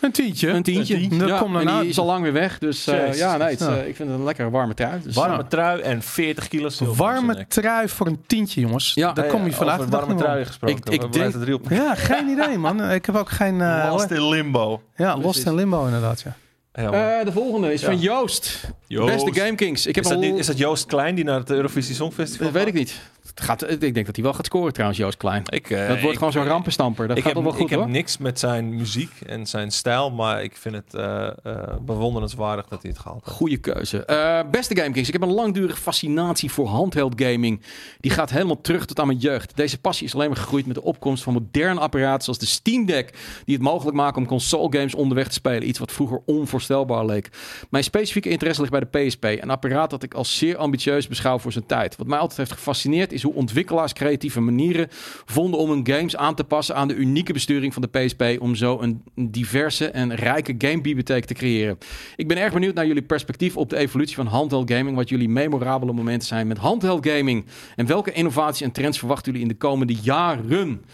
Een 0.00 0.12
tientje. 0.12 0.48
Een 0.48 0.62
tientje. 0.62 1.26
Ja, 1.26 1.38
dat 1.38 1.62
en 1.62 1.80
die 1.80 1.88
is 1.88 1.98
al 1.98 2.06
lang 2.06 2.22
weer 2.22 2.32
weg. 2.32 2.58
Dus 2.58 2.84
ja, 2.84 3.36
nee, 3.36 3.50
ik 3.52 3.96
vind 3.96 4.08
het 4.08 4.18
een 4.18 4.24
lekkere 4.24 4.50
warme 4.50 4.74
trui. 4.74 5.00
Dus, 5.02 5.14
warme 5.14 5.46
trui 5.46 5.80
en 5.80 6.02
40 6.02 6.48
kilo 6.48 6.68
zilver. 6.68 6.96
Warme 6.96 7.46
trui 7.48 7.88
voor 7.88 8.06
een 8.06 8.20
tientje, 8.26 8.60
jongens. 8.60 8.94
Ja. 8.94 9.12
Daar 9.12 9.26
kom 9.26 9.44
je 9.44 9.52
vandaag. 9.52 9.78
Over 9.78 9.90
warme 9.90 10.14
trui 10.14 10.44
gesproken. 10.44 10.92
Ik, 10.92 11.02
ik 11.02 11.12
denk... 11.12 11.68
Ja, 11.68 11.94
geen 11.94 12.28
idee, 12.28 12.58
man. 12.58 12.90
Ik 12.90 13.06
heb 13.06 13.14
ook 13.14 13.30
geen... 13.30 13.54
Uh, 13.54 13.86
lost 13.90 14.10
in 14.10 14.28
limbo. 14.28 14.82
Ja, 14.96 15.16
lost 15.16 15.46
in 15.46 15.54
limbo 15.54 15.84
inderdaad, 15.84 16.20
ja. 16.20 16.36
Eh, 16.72 17.24
de 17.24 17.32
volgende 17.32 17.72
is 17.72 17.80
Ja. 17.80 17.86
van 17.86 17.98
Joost. 17.98 18.60
Joost. 18.86 19.24
Beste 19.24 19.40
Game 19.40 19.54
Kings. 19.54 19.86
Ik 19.86 19.94
heb 19.94 20.04
is, 20.04 20.10
dat 20.10 20.18
al... 20.18 20.24
niet, 20.24 20.38
is 20.38 20.46
dat 20.46 20.58
Joost 20.58 20.86
Klein 20.86 21.14
die 21.14 21.24
naar 21.24 21.38
het 21.38 21.50
Eurovisie 21.50 21.94
Songfestival 21.94 22.46
dat 22.46 22.54
weet 22.54 22.66
ik 22.66 22.74
niet. 22.74 23.00
Gaat, 23.40 23.70
ik 23.70 23.94
denk 23.94 24.06
dat 24.06 24.14
hij 24.14 24.24
wel 24.24 24.34
gaat 24.34 24.46
scoren 24.46 24.72
trouwens, 24.72 25.00
Joost 25.00 25.16
Klein. 25.16 25.42
Ik, 25.46 25.70
eh, 25.70 25.88
Dat 25.88 26.00
wordt 26.00 26.16
gewoon 26.16 26.32
zo'n 26.32 26.44
rampenstamper. 26.44 27.08
Dat 27.08 27.16
ik 27.16 27.22
gaat 27.22 27.34
heb, 27.34 27.42
wel 27.42 27.52
goed 27.52 27.60
ik 27.60 27.70
hoor. 27.70 27.82
heb 27.82 27.90
niks 27.90 28.18
met 28.18 28.38
zijn 28.38 28.74
muziek 28.74 29.10
en 29.26 29.46
zijn 29.46 29.70
stijl, 29.70 30.10
maar 30.10 30.42
ik 30.42 30.56
vind 30.56 30.74
het 30.74 30.94
eh, 30.94 31.26
eh, 31.26 31.32
bewonderenswaardig 31.80 32.66
dat 32.68 32.82
hij 32.82 32.90
het 32.90 33.00
gehaald 33.00 33.24
heeft. 33.24 33.36
Goeie 33.36 33.56
keuze. 33.56 34.44
Beste 34.50 34.76
GameKings, 34.76 35.08
ik 35.08 35.12
heb 35.12 35.22
een 35.22 35.34
langdurige 35.34 35.80
fascinatie 35.80 36.50
voor 36.50 36.66
handheld 36.66 37.22
gaming. 37.22 37.62
Die 38.00 38.10
gaat 38.10 38.30
helemaal 38.30 38.60
terug 38.60 38.86
tot 38.86 39.00
aan 39.00 39.06
mijn 39.06 39.18
jeugd. 39.18 39.56
Deze 39.56 39.78
passie 39.78 40.06
is 40.06 40.14
alleen 40.14 40.28
maar 40.28 40.36
gegroeid 40.36 40.66
met 40.66 40.74
de 40.74 40.82
opkomst 40.82 41.22
van 41.22 41.32
moderne 41.32 41.80
apparaten 41.80 42.22
zoals 42.22 42.38
de 42.38 42.46
Steam 42.46 42.86
Deck, 42.86 43.14
die 43.44 43.54
het 43.54 43.64
mogelijk 43.64 43.96
maken 43.96 44.18
om 44.18 44.26
console 44.26 44.72
games 44.72 44.94
onderweg 44.94 45.26
te 45.28 45.34
spelen. 45.34 45.68
Iets 45.68 45.78
wat 45.78 45.92
vroeger 45.92 46.20
onvoorstelbaar 46.26 47.04
leek. 47.06 47.30
Mijn 47.70 47.84
specifieke 47.84 48.28
interesse 48.28 48.60
ligt 48.60 48.72
bij 48.72 48.86
de 48.90 49.06
PSP, 49.06 49.24
een 49.24 49.50
apparaat 49.50 49.90
dat 49.90 50.02
ik 50.02 50.14
als 50.14 50.38
zeer 50.38 50.56
ambitieus 50.56 51.08
beschouw 51.08 51.38
voor 51.38 51.52
zijn 51.52 51.66
tijd. 51.66 51.96
Wat 51.96 52.06
mij 52.06 52.18
altijd 52.18 52.38
heeft 52.38 52.52
gefascineerd 52.52 53.12
is 53.12 53.22
hoe 53.22 53.29
ontwikkelaars 53.34 53.92
creatieve 53.92 54.40
manieren 54.40 54.86
vonden 55.24 55.60
om 55.60 55.70
hun 55.70 55.86
games 55.86 56.16
aan 56.16 56.34
te 56.34 56.44
passen 56.44 56.74
aan 56.74 56.88
de 56.88 56.94
unieke 56.94 57.32
besturing 57.32 57.72
van 57.72 57.82
de 57.82 57.88
PSP 57.88 58.22
om 58.38 58.54
zo 58.54 58.80
een 58.80 59.02
diverse 59.14 59.90
en 59.90 60.14
rijke 60.14 60.54
gamebibliotheek 60.58 61.24
te 61.24 61.34
creëren. 61.34 61.78
Ik 62.16 62.28
ben 62.28 62.36
erg 62.36 62.52
benieuwd 62.52 62.74
naar 62.74 62.86
jullie 62.86 63.02
perspectief 63.02 63.56
op 63.56 63.70
de 63.70 63.76
evolutie 63.76 64.16
van 64.16 64.26
handheld 64.26 64.72
gaming. 64.72 64.96
Wat 64.96 65.08
jullie 65.08 65.28
memorabele 65.28 65.92
momenten 65.92 66.28
zijn 66.28 66.46
met 66.46 66.58
handheld 66.58 67.06
gaming. 67.06 67.46
En 67.76 67.86
welke 67.86 68.12
innovaties 68.12 68.60
en 68.60 68.72
trends 68.72 68.98
verwachten 68.98 69.32
jullie 69.32 69.46
in 69.48 69.52
de 69.52 69.58
komende 69.58 69.94
jaren? 70.02 70.84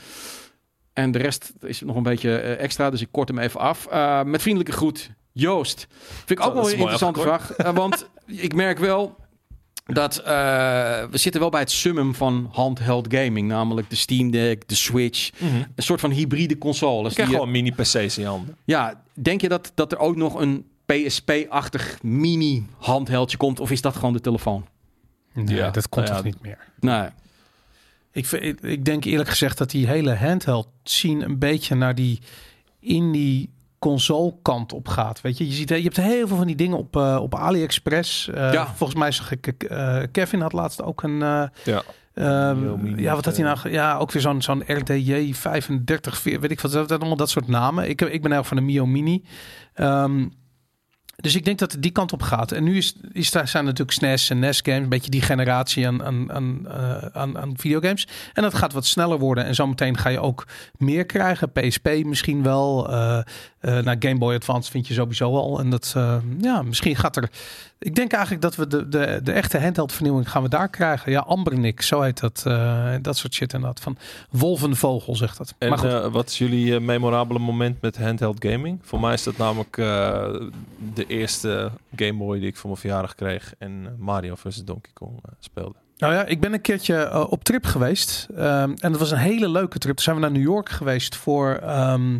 En 0.92 1.10
de 1.10 1.18
rest 1.18 1.52
is 1.60 1.80
nog 1.80 1.96
een 1.96 2.02
beetje 2.02 2.36
eh, 2.36 2.62
extra, 2.62 2.90
dus 2.90 3.00
ik 3.00 3.08
kort 3.10 3.28
hem 3.28 3.38
even 3.38 3.60
af. 3.60 3.86
Eh, 3.86 4.22
met 4.22 4.42
vriendelijke 4.42 4.76
groet, 4.76 5.10
Joost. 5.32 5.86
Vind 6.24 6.40
ik 6.40 6.46
ook 6.46 6.54
wel 6.54 6.66
een 6.66 6.76
interessante 6.76 7.20
vraag. 7.20 7.52
eh, 7.52 7.74
want 7.74 8.08
ik 8.26 8.54
merk 8.54 8.78
wel 8.78 9.16
dat 9.86 10.16
eh, 10.18 10.24
we 11.10 11.18
zitten 11.18 11.40
wel 11.40 11.50
bij 11.50 11.60
het 11.60 11.70
summum 11.70 12.14
van 12.14 12.48
handheld 12.52 13.14
gaming. 13.14 13.48
Namelijk 13.48 13.90
de 13.90 13.96
Steam 13.96 14.30
Deck, 14.30 14.68
de 14.68 14.74
Switch. 14.74 15.30
Een 15.40 15.82
soort 15.82 16.00
van 16.00 16.10
hybride 16.10 16.58
consoles. 16.58 17.12
Ik 17.12 17.18
je- 17.18 17.24
gewoon 17.32 17.50
mini-PC's 17.50 17.94
in 18.16 18.22
je 18.22 18.26
handen. 18.26 18.56
ja, 18.64 19.02
denk 19.14 19.40
je 19.40 19.48
dat, 19.48 19.72
dat 19.74 19.92
er 19.92 19.98
ook 19.98 20.16
nog 20.16 20.34
een 20.34 20.66
PSP-achtig 20.86 21.98
mini-handheldje 22.02 23.36
komt? 23.36 23.60
Of 23.60 23.70
is 23.70 23.80
dat 23.80 23.94
gewoon 23.94 24.12
de 24.12 24.20
telefoon? 24.20 24.66
Nee, 25.32 25.54
Ja. 25.56 25.70
dat 25.70 25.88
komt 25.88 26.06
Nou 26.08 26.16
toch 26.22 26.26
ja. 26.26 26.32
niet 26.32 26.42
meer. 26.42 26.58
Nee. 26.80 27.08
Ik, 28.12 28.26
vind- 28.26 28.42
ik, 28.42 28.60
ik 28.60 28.84
denk 28.84 29.04
eerlijk 29.04 29.28
gezegd 29.28 29.58
dat 29.58 29.70
die 29.70 29.86
hele 29.86 30.14
handheld 30.14 30.68
scene 30.82 31.24
een 31.24 31.38
beetje 31.38 31.74
naar 31.74 31.94
die 31.94 32.20
indie 32.80 33.50
console 33.78 34.34
kant 34.42 34.72
op 34.72 34.88
gaat. 34.88 35.20
Weet 35.20 35.38
je, 35.38 35.46
je 35.46 35.52
ziet, 35.52 35.68
je 35.68 35.74
hebt 35.74 35.96
heel 35.96 36.26
veel 36.28 36.36
van 36.36 36.46
die 36.46 36.56
dingen 36.56 36.76
op, 36.78 36.96
eh, 36.96 37.18
op 37.22 37.34
AliExpress. 37.34 38.28
Eh, 38.28 38.52
Ja. 38.52 38.66
Volgens 38.74 38.98
mij 38.98 39.12
zag 39.12 39.30
ik, 39.32 39.46
eh, 39.62 40.02
Kevin 40.12 40.40
had 40.40 40.52
laatst 40.52 40.82
ook 40.82 41.02
een, 41.02 41.22
eh, 41.22 41.42
Ja. 41.64 41.82
Ehm, 42.14 42.82
Mini 42.82 43.02
ja, 43.02 43.14
wat 43.14 43.24
had 43.24 43.36
hij 43.36 43.44
nou? 43.44 43.70
Ja, 43.70 43.96
ook 43.96 44.12
weer 44.12 44.22
zo'n 44.22 44.42
zo'n 44.42 44.62
RDJ 44.66 45.32
35, 45.34 46.18
veer- 46.18 46.40
weet 46.40 46.50
ik 46.50 46.60
wat, 46.60 46.72
dat, 46.72 46.88
dat, 46.88 46.98
allemaal 46.98 47.16
dat 47.16 47.30
soort 47.30 47.48
namen. 47.48 47.88
Ik, 47.88 48.00
ik 48.00 48.22
ben 48.22 48.32
erg 48.32 48.46
van 48.46 48.56
de 48.56 48.62
Mio 48.62 48.86
Mini. 48.86 49.24
Ehm, 49.74 50.26
dus 51.16 51.34
ik 51.34 51.44
denk 51.44 51.58
dat 51.58 51.72
het 51.72 51.82
die 51.82 51.90
kant 51.90 52.12
op 52.12 52.22
gaat. 52.22 52.52
En 52.52 52.64
nu 52.64 52.76
is, 52.76 52.94
is 53.12 53.30
daar 53.30 53.48
zijn 53.48 53.64
natuurlijk 53.64 53.92
SNES 53.92 54.30
en 54.30 54.38
NES 54.38 54.60
games, 54.62 54.80
een 54.82 54.88
beetje 54.88 55.10
die 55.10 55.22
generatie 55.22 55.86
aan, 55.86 56.04
aan, 56.04 56.32
aan, 56.32 56.66
eh, 56.68 56.96
aan, 57.12 57.38
aan 57.38 57.52
videogames. 57.56 58.08
En 58.32 58.42
dat 58.42 58.54
gaat 58.54 58.72
wat 58.72 58.86
sneller 58.86 59.18
worden. 59.18 59.44
En 59.44 59.54
zometeen 59.54 59.96
ga 59.98 60.08
je 60.08 60.20
ook 60.20 60.46
meer 60.76 61.06
krijgen. 61.06 61.52
PSP 61.52 61.88
misschien 62.04 62.42
wel. 62.42 62.90
eh 62.90 63.18
eh 63.66 63.78
naar 63.78 63.96
Game 63.98 64.18
Boy 64.18 64.34
Advance 64.34 64.70
vind 64.70 64.86
je 64.86 64.94
sowieso 64.94 65.36
al. 65.36 65.58
En 65.58 65.70
dat, 65.70 65.92
eh, 65.96 66.16
ja, 66.40 66.62
misschien 66.62 66.96
gaat 66.96 67.16
er. 67.16 67.30
Ik 67.78 67.94
denk 67.94 68.12
eigenlijk 68.12 68.42
dat 68.42 68.56
we 68.56 68.66
de, 68.66 68.88
de, 68.88 69.20
de 69.22 69.32
echte 69.32 69.60
handheld 69.60 69.92
vernieuwing 69.92 70.30
gaan 70.30 70.42
we 70.42 70.48
daar 70.48 70.68
krijgen. 70.68 71.12
Ja, 71.12 71.20
Ambernick, 71.20 71.82
zo 71.82 72.00
heet 72.00 72.20
dat. 72.20 72.42
eh, 72.46 72.94
dat 73.02 73.16
soort 73.16 73.34
shit 73.34 73.52
inderdaad. 73.52 73.80
Van 73.80 73.96
Wolvenvogel 74.30 75.16
zegt 75.16 75.38
dat. 75.38 75.54
En 75.58 75.68
maar 75.68 75.78
goed. 75.78 76.12
wat 76.12 76.28
is 76.28 76.38
jullie 76.38 76.80
memorabele 76.80 77.38
moment 77.38 77.80
met 77.80 77.98
handheld 77.98 78.44
gaming? 78.44 78.78
Voor 78.82 79.00
mij 79.00 79.12
is 79.12 79.22
dat 79.22 79.36
namelijk 79.36 79.76
de 80.94 81.06
eerste 81.06 81.70
Game 81.96 82.12
Boy 82.18 82.38
die 82.38 82.48
ik 82.48 82.56
voor 82.56 82.68
mijn 82.70 82.80
verjaardag 82.80 83.14
kreeg 83.14 83.54
en 83.58 83.96
Mario 83.98 84.34
vs 84.34 84.64
Donkey 84.64 84.90
Kong 84.94 85.20
speelde. 85.40 85.74
Nou 85.98 86.12
ja, 86.14 86.24
ik 86.24 86.40
ben 86.40 86.52
een 86.52 86.60
keertje 86.60 87.28
op 87.28 87.44
trip 87.44 87.64
geweest. 87.64 88.26
Ehm, 88.36 88.72
en 88.78 88.90
dat 88.90 88.98
was 89.00 89.10
een 89.10 89.18
hele 89.18 89.48
leuke 89.48 89.78
trip. 89.78 89.94
Toen 89.94 90.04
zijn 90.04 90.16
we 90.16 90.22
naar 90.22 90.30
New 90.30 90.42
York 90.42 90.68
geweest 90.68 91.16
voor 91.16 91.54
ehm, 91.54 92.18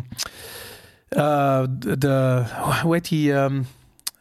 eh, 1.09 1.63
de, 1.69 1.97
de- 1.97 2.43
hoe 2.83 2.93
heet 2.93 3.09
die? 3.09 3.33
ehm, 3.33 3.61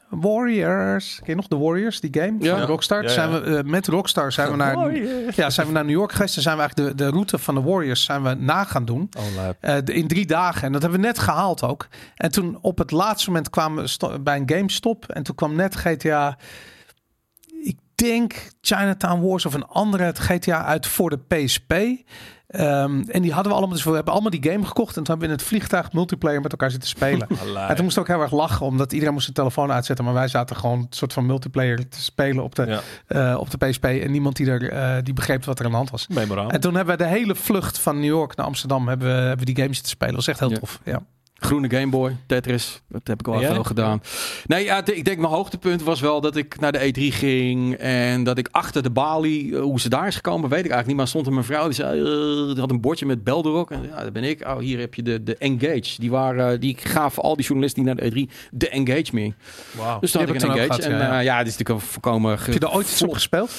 Warriors. 0.09 1.16
Ken 1.16 1.26
je 1.26 1.34
nog 1.34 1.47
de 1.49 1.57
Warriors, 1.57 2.01
die 2.01 2.20
game 2.22 2.37
Ja. 2.39 2.57
van 2.59 2.66
Rockstar? 2.66 3.03
Ja, 3.03 3.09
Zijn 3.09 3.30
ja. 3.30 3.41
we, 3.41 3.57
eh, 3.57 3.64
met 3.64 3.87
Rockstar 3.87 4.32
zijn 4.32 4.51
we, 4.51 4.57
naar, 4.57 4.95
ja, 5.34 5.51
zijn 5.51 5.66
we 5.66 5.72
naar 5.72 5.84
New 5.84 5.95
York 5.95 6.12
geweest. 6.12 6.34
Dan 6.34 6.43
zijn 6.43 6.57
we 6.57 6.62
eigenlijk 6.62 6.97
de, 6.99 7.05
de 7.05 7.11
route 7.11 7.39
van 7.39 7.55
de 7.55 7.61
Warriors 7.62 8.05
zijn 8.05 8.22
we 8.22 8.34
na 8.34 8.64
gaan 8.64 8.84
doen. 8.84 9.09
Oh. 9.18 9.49
Eh, 9.61 9.76
in 9.84 10.09
drie 10.09 10.26
dagen. 10.26 10.62
En 10.62 10.72
dat 10.72 10.82
hebben 10.82 11.01
we 11.01 11.07
net 11.07 11.18
gehaald 11.18 11.62
ook. 11.62 11.87
En 12.16 12.30
toen 12.30 12.59
op 12.61 12.78
het 12.78 12.91
laatste 12.91 13.28
moment 13.30 13.51
kwamen 13.51 13.84
we 13.84 14.20
bij 14.20 14.37
een 14.37 14.49
GameStop. 14.57 15.05
En 15.09 15.22
toen 15.22 15.34
kwam 15.34 15.55
net 15.55 15.76
GTA. 15.76 16.37
Denk 18.07 18.50
Chinatown 18.61 19.20
Wars 19.20 19.46
of 19.46 19.54
een 19.54 19.66
andere 19.66 20.02
het 20.04 20.18
GTA 20.18 20.64
uit 20.64 20.86
voor 20.86 21.11
de 21.11 21.18
PSP. 21.18 21.72
Ehm, 22.46 23.02
en 23.09 23.22
die 23.22 23.32
hadden 23.32 23.52
we 23.52 23.59
allemaal. 23.59 23.74
Dus 23.76 23.84
we 23.84 23.90
hebben 23.94 24.12
allemaal 24.12 24.30
die 24.30 24.50
game 24.50 24.64
gekocht. 24.66 24.96
En 24.96 25.02
toen 25.02 25.07
hebben 25.07 25.26
we 25.26 25.32
in 25.32 25.38
het 25.38 25.48
vliegtuig 25.48 25.92
multiplayer 25.92 26.40
met 26.40 26.50
elkaar 26.52 26.70
zitten 26.70 26.88
spelen. 26.88 27.28
En 27.68 27.74
toen 27.74 27.84
moest 27.84 27.98
ook 27.98 28.07
heel 28.07 28.20
erg 28.20 28.32
lachen, 28.32 28.66
omdat 28.66 28.92
iedereen 28.92 29.12
moest 29.12 29.24
zijn 29.24 29.36
telefoon 29.36 29.72
uitzetten. 29.72 30.04
Maar 30.04 30.14
wij 30.14 30.28
zaten 30.28 30.57
gewoon 30.57 30.78
een 30.78 30.86
soort 30.90 31.12
van 31.12 31.26
multiplayer 31.26 31.88
te 31.88 32.02
spelen 32.02 32.44
op 32.44 32.54
de, 32.54 32.66
Ja, 32.66 32.80
eh, 33.32 33.38
op 33.40 33.50
de 33.50 33.57
PSP. 33.66 33.84
En 33.84 34.11
niemand 34.11 34.36
die, 34.36 34.46
er, 34.50 34.70
eh, 34.70 35.02
die 35.02 35.14
begreep 35.14 35.44
wat 35.44 35.59
er 35.59 35.64
aan 35.64 35.70
de 35.70 35.76
hand 35.76 35.90
was. 35.90 36.07
En 36.50 36.61
toen 36.61 36.74
hebben 36.74 36.96
we 36.96 37.02
de 37.02 37.09
hele 37.09 37.34
vlucht 37.34 37.78
van 37.78 37.94
New 38.00 38.04
York 38.04 38.36
naar 38.36 38.46
Amsterdam 38.46 38.88
hebben 38.88 39.09
we, 39.09 39.14
hebben 39.14 39.46
we 39.46 39.52
die 39.52 39.62
games 39.62 39.80
te 39.80 39.88
spelen. 39.88 40.14
Dat 40.14 40.24
was 40.24 40.34
echt 40.34 40.40
heel 40.40 40.50
Ja. 40.50 40.59
tof. 40.59 40.80
Ja. 40.84 41.00
Groene 41.39 41.70
Game 41.70 41.89
Boy, 41.89 42.16
Tetris, 42.26 42.80
dat 42.89 43.01
heb 43.05 43.20
ik 43.20 43.26
wel 43.26 43.34
En 43.34 43.41
jij? 43.41 43.53
veel 43.53 43.62
gedaan. 43.64 44.03
Nee, 44.47 44.64
ja, 44.64 44.87
ik 44.87 45.05
denk 45.05 45.18
mijn 45.18 45.32
hoogtepunt 45.32 45.82
was 45.82 46.01
wel 46.01 46.20
dat 46.20 46.37
ik 46.37 46.61
naar 46.61 46.72
de 46.72 46.78
E3 47.11 47.14
ging 47.14 47.74
en 47.74 48.24
dat 48.24 48.39
ik 48.39 48.49
achter 48.51 48.82
de 48.82 48.91
balie, 48.91 49.55
eh, 49.57 49.61
hoe 49.62 49.80
ze 49.80 49.89
daar 49.89 50.07
is 50.07 50.14
gekomen, 50.14 50.49
weet 50.51 50.64
ik 50.64 50.70
eigenlijk 50.70 50.87
niet. 50.87 50.97
Maar 50.97 51.09
stond 51.09 51.26
er 51.26 51.32
mijn 51.32 51.45
vrouw 51.45 51.64
die 51.64 51.74
zei, 51.74 52.01
eh, 52.01 52.53
die 52.53 52.61
had 52.61 52.70
een 52.70 52.80
bordje 52.80 53.07
met 53.07 53.24
Belderok 53.24 53.70
en 53.70 53.82
ja, 53.91 54.03
dat 54.03 54.12
ben 54.12 54.24
ik. 54.24 54.47
Oh, 54.47 54.59
hier 54.59 54.78
heb 54.78 54.95
je 54.95 55.03
de, 55.03 55.22
de 55.22 55.37
Engage. 55.37 56.01
Die 56.01 56.11
waren, 56.11 56.61
die 56.61 56.76
gaven 56.80 57.22
al 57.22 57.37
die 57.37 57.45
journalisten 57.45 57.84
die 57.84 57.95
naar 57.95 58.11
de 58.11 58.26
E3 58.26 58.32
de 58.51 58.68
Engage 58.68 59.09
mee. 59.12 59.34
Wauw. 59.70 60.01
Dus 60.01 60.12
Die 60.12 60.20
had 60.20 60.30
ik 60.34 60.43
een 60.43 60.49
Engage. 60.51 60.66
gehad, 60.66 60.80
en 60.84 60.91
ja, 60.99 60.99
ja, 60.99 61.18
ja, 61.18 61.39
dit 61.39 61.47
is 61.47 61.57
natuurlijk 61.59 61.84
een 61.87 61.91
voorkomen. 61.93 62.30
Heb 62.30 62.53
je 62.53 62.59
er 62.61 62.72
ooit 62.72 62.87
iets 62.91 63.03
op 63.03 63.12
gespeeld? 63.12 63.51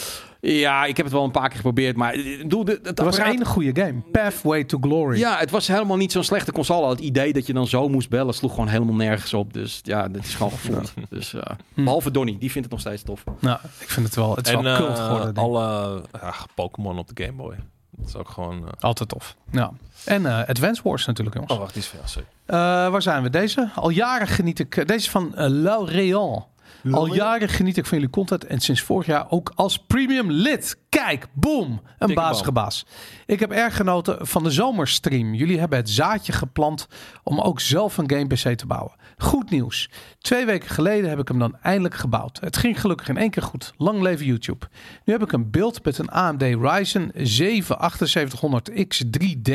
Ja, 0.41 0.85
ik 0.85 0.97
heb 0.97 1.05
het 1.05 1.15
wel 1.15 1.23
een 1.23 1.31
paar 1.31 1.47
keer 1.47 1.55
geprobeerd, 1.57 1.95
maar 1.95 2.13
eh, 2.13 2.43
doe 2.47 2.65
de, 2.65 2.79
het 2.83 2.99
was 2.99 3.07
apparaat- 3.17 3.33
één 3.33 3.45
goede 3.45 3.81
game. 3.83 4.01
Pathway 4.11 4.63
to 4.63 4.77
Glory. 4.81 5.17
Ja, 5.19 5.37
het 5.37 5.49
was 5.51 5.67
helemaal 5.67 5.97
niet 5.97 6.11
zo'n 6.11 6.23
slechte 6.23 6.51
console. 6.51 6.89
Het 6.89 6.99
idee 6.99 7.33
dat 7.33 7.45
je 7.47 7.53
dan 7.53 7.67
zo 7.67 7.89
moest 7.89 8.09
bellen 8.09 8.33
sloeg 8.33 8.51
gewoon 8.51 8.67
helemaal 8.67 8.95
nergens 8.95 9.33
op. 9.33 9.53
Dus 9.53 9.79
ja, 9.83 10.07
dat 10.07 10.23
is 10.23 10.35
gewoon 10.35 10.51
geflopt. 10.51 10.93
Dus, 11.09 11.33
eh, 11.33 11.41
Behalve 11.73 12.11
Donnie, 12.11 12.37
die 12.37 12.51
vindt 12.51 12.67
het 12.71 12.77
nog 12.77 12.79
steeds 12.85 13.03
tof. 13.03 13.23
Nou, 13.39 13.59
ik 13.79 13.89
vind 13.89 14.05
het 14.05 14.15
wel. 14.15 14.35
Het 14.35 14.47
is 14.47 14.53
en 14.53 14.63
wel 14.63 14.73
eh, 14.73 14.79
cult 14.79 14.99
geworden. 14.99 15.33
denk 15.33 15.47
alle 15.47 16.01
ja, 16.21 16.33
Pokémon 16.55 16.97
op 16.97 17.15
de 17.15 17.23
Game 17.23 17.37
Boy. 17.37 17.55
Dat 17.91 18.07
is 18.07 18.15
ook 18.15 18.29
gewoon... 18.29 18.63
Altijd 18.79 19.09
tof. 19.09 19.35
Ja. 19.51 19.71
En 20.05 20.25
eh, 20.25 20.47
Advance 20.47 20.81
Wars 20.83 21.05
natuurlijk, 21.05 21.35
jongens. 21.35 21.53
Oh, 21.53 21.59
wacht, 21.59 21.73
die 21.73 21.81
is 21.81 21.87
veel. 21.87 21.99
Sorry. 22.05 22.27
Eh, 22.45 22.55
waar 22.91 23.01
zijn 23.01 23.23
we? 23.23 23.29
Deze? 23.29 23.69
Al 23.75 23.89
jaren 23.89 24.27
geniet 24.27 24.59
ik. 24.59 24.75
Deze 24.75 24.93
is 24.93 25.09
van 25.09 25.33
uh, 25.37 25.45
L'Oréal. 25.49 26.49
Al 26.93 27.13
jaren 27.13 27.49
geniet 27.49 27.77
ik 27.77 27.85
van 27.85 27.97
jullie 27.97 28.13
content 28.13 28.45
en 28.45 28.59
sinds 28.59 28.81
vorig 28.81 29.05
jaar 29.05 29.25
ook 29.29 29.51
als 29.55 29.77
premium 29.77 30.31
lid. 30.31 30.77
Kijk, 30.89 31.27
boom, 31.33 31.69
een 31.69 32.07
Dikke 32.07 32.21
bazige 32.21 32.51
baas. 32.51 32.85
Ik 33.25 33.39
heb 33.39 33.51
erg 33.51 33.75
genoten 33.75 34.27
van 34.27 34.43
de 34.43 34.51
zomerstream. 34.51 35.33
Jullie 35.33 35.59
hebben 35.59 35.77
het 35.77 35.89
zaadje 35.89 36.31
geplant 36.31 36.87
om 37.23 37.39
ook 37.39 37.59
zelf 37.59 37.97
een 37.97 38.09
game 38.09 38.27
PC 38.27 38.57
te 38.57 38.65
bouwen. 38.65 38.91
Goed 39.19 39.49
nieuws. 39.49 39.89
Twee 40.19 40.45
weken 40.45 40.69
geleden 40.69 41.09
heb 41.09 41.19
ik 41.19 41.27
hem 41.27 41.39
dan 41.39 41.57
eindelijk 41.61 41.95
gebouwd. 41.95 42.39
Het 42.39 42.57
ging 42.57 42.81
gelukkig 42.81 43.09
in 43.09 43.17
één 43.17 43.29
keer 43.29 43.43
goed. 43.43 43.73
Lang 43.77 44.01
leven 44.01 44.25
YouTube. 44.25 44.65
Nu 45.05 45.13
heb 45.13 45.23
ik 45.23 45.31
een 45.31 45.51
beeld 45.51 45.83
met 45.83 45.97
een 45.97 46.09
AMD 46.09 46.41
Ryzen 46.41 47.11
7 47.13 47.77
7800X 47.79 49.01
3D 49.19 49.51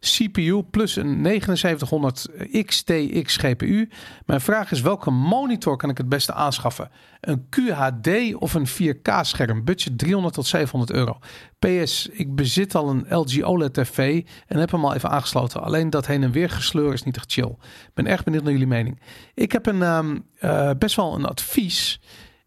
CPU 0.00 0.62
plus 0.70 0.96
een 0.96 1.20
7900 1.22 2.28
XTX 2.66 3.36
GPU. 3.36 3.88
Mijn 4.26 4.40
vraag 4.40 4.70
is 4.70 4.80
welke 4.80 5.10
monitor 5.10 5.76
kan 5.76 5.90
ik 5.90 5.98
het 5.98 6.08
beste 6.08 6.32
aanschaffen? 6.32 6.90
Een 7.20 7.46
QHD 7.48 8.34
of 8.34 8.54
een 8.54 8.68
4K 8.68 9.20
scherm? 9.20 9.64
Budget 9.64 9.98
300 9.98 10.34
tot 10.34 10.46
700 10.46 10.92
euro. 10.92 11.18
PS, 11.58 12.08
ik 12.12 12.34
bezit 12.34 12.74
al 12.74 12.88
een 12.88 13.06
LG 13.08 13.42
OLED 13.42 13.74
TV 13.74 14.22
en 14.46 14.58
heb 14.58 14.70
hem 14.70 14.84
al 14.84 14.94
even 14.94 15.10
aangesloten. 15.10 15.62
Alleen 15.62 15.90
dat 15.90 16.06
heen 16.06 16.22
en 16.22 16.30
weer 16.30 16.50
gesleur 16.50 16.92
is 16.92 17.02
niet 17.02 17.16
echt 17.16 17.32
chill. 17.32 17.56
Ik 17.86 17.94
ben 17.94 18.06
erg 18.06 18.24
benieuwd 18.24 18.42
naar 18.42 18.52
jullie 18.52 18.66
mening. 18.66 18.87
Ik 19.34 19.52
heb 19.52 19.66
een, 19.66 19.82
ehm, 19.82 20.18
eh, 20.38 20.70
best 20.78 20.96
wel 20.96 21.14
een 21.14 21.24
advies. 21.24 22.00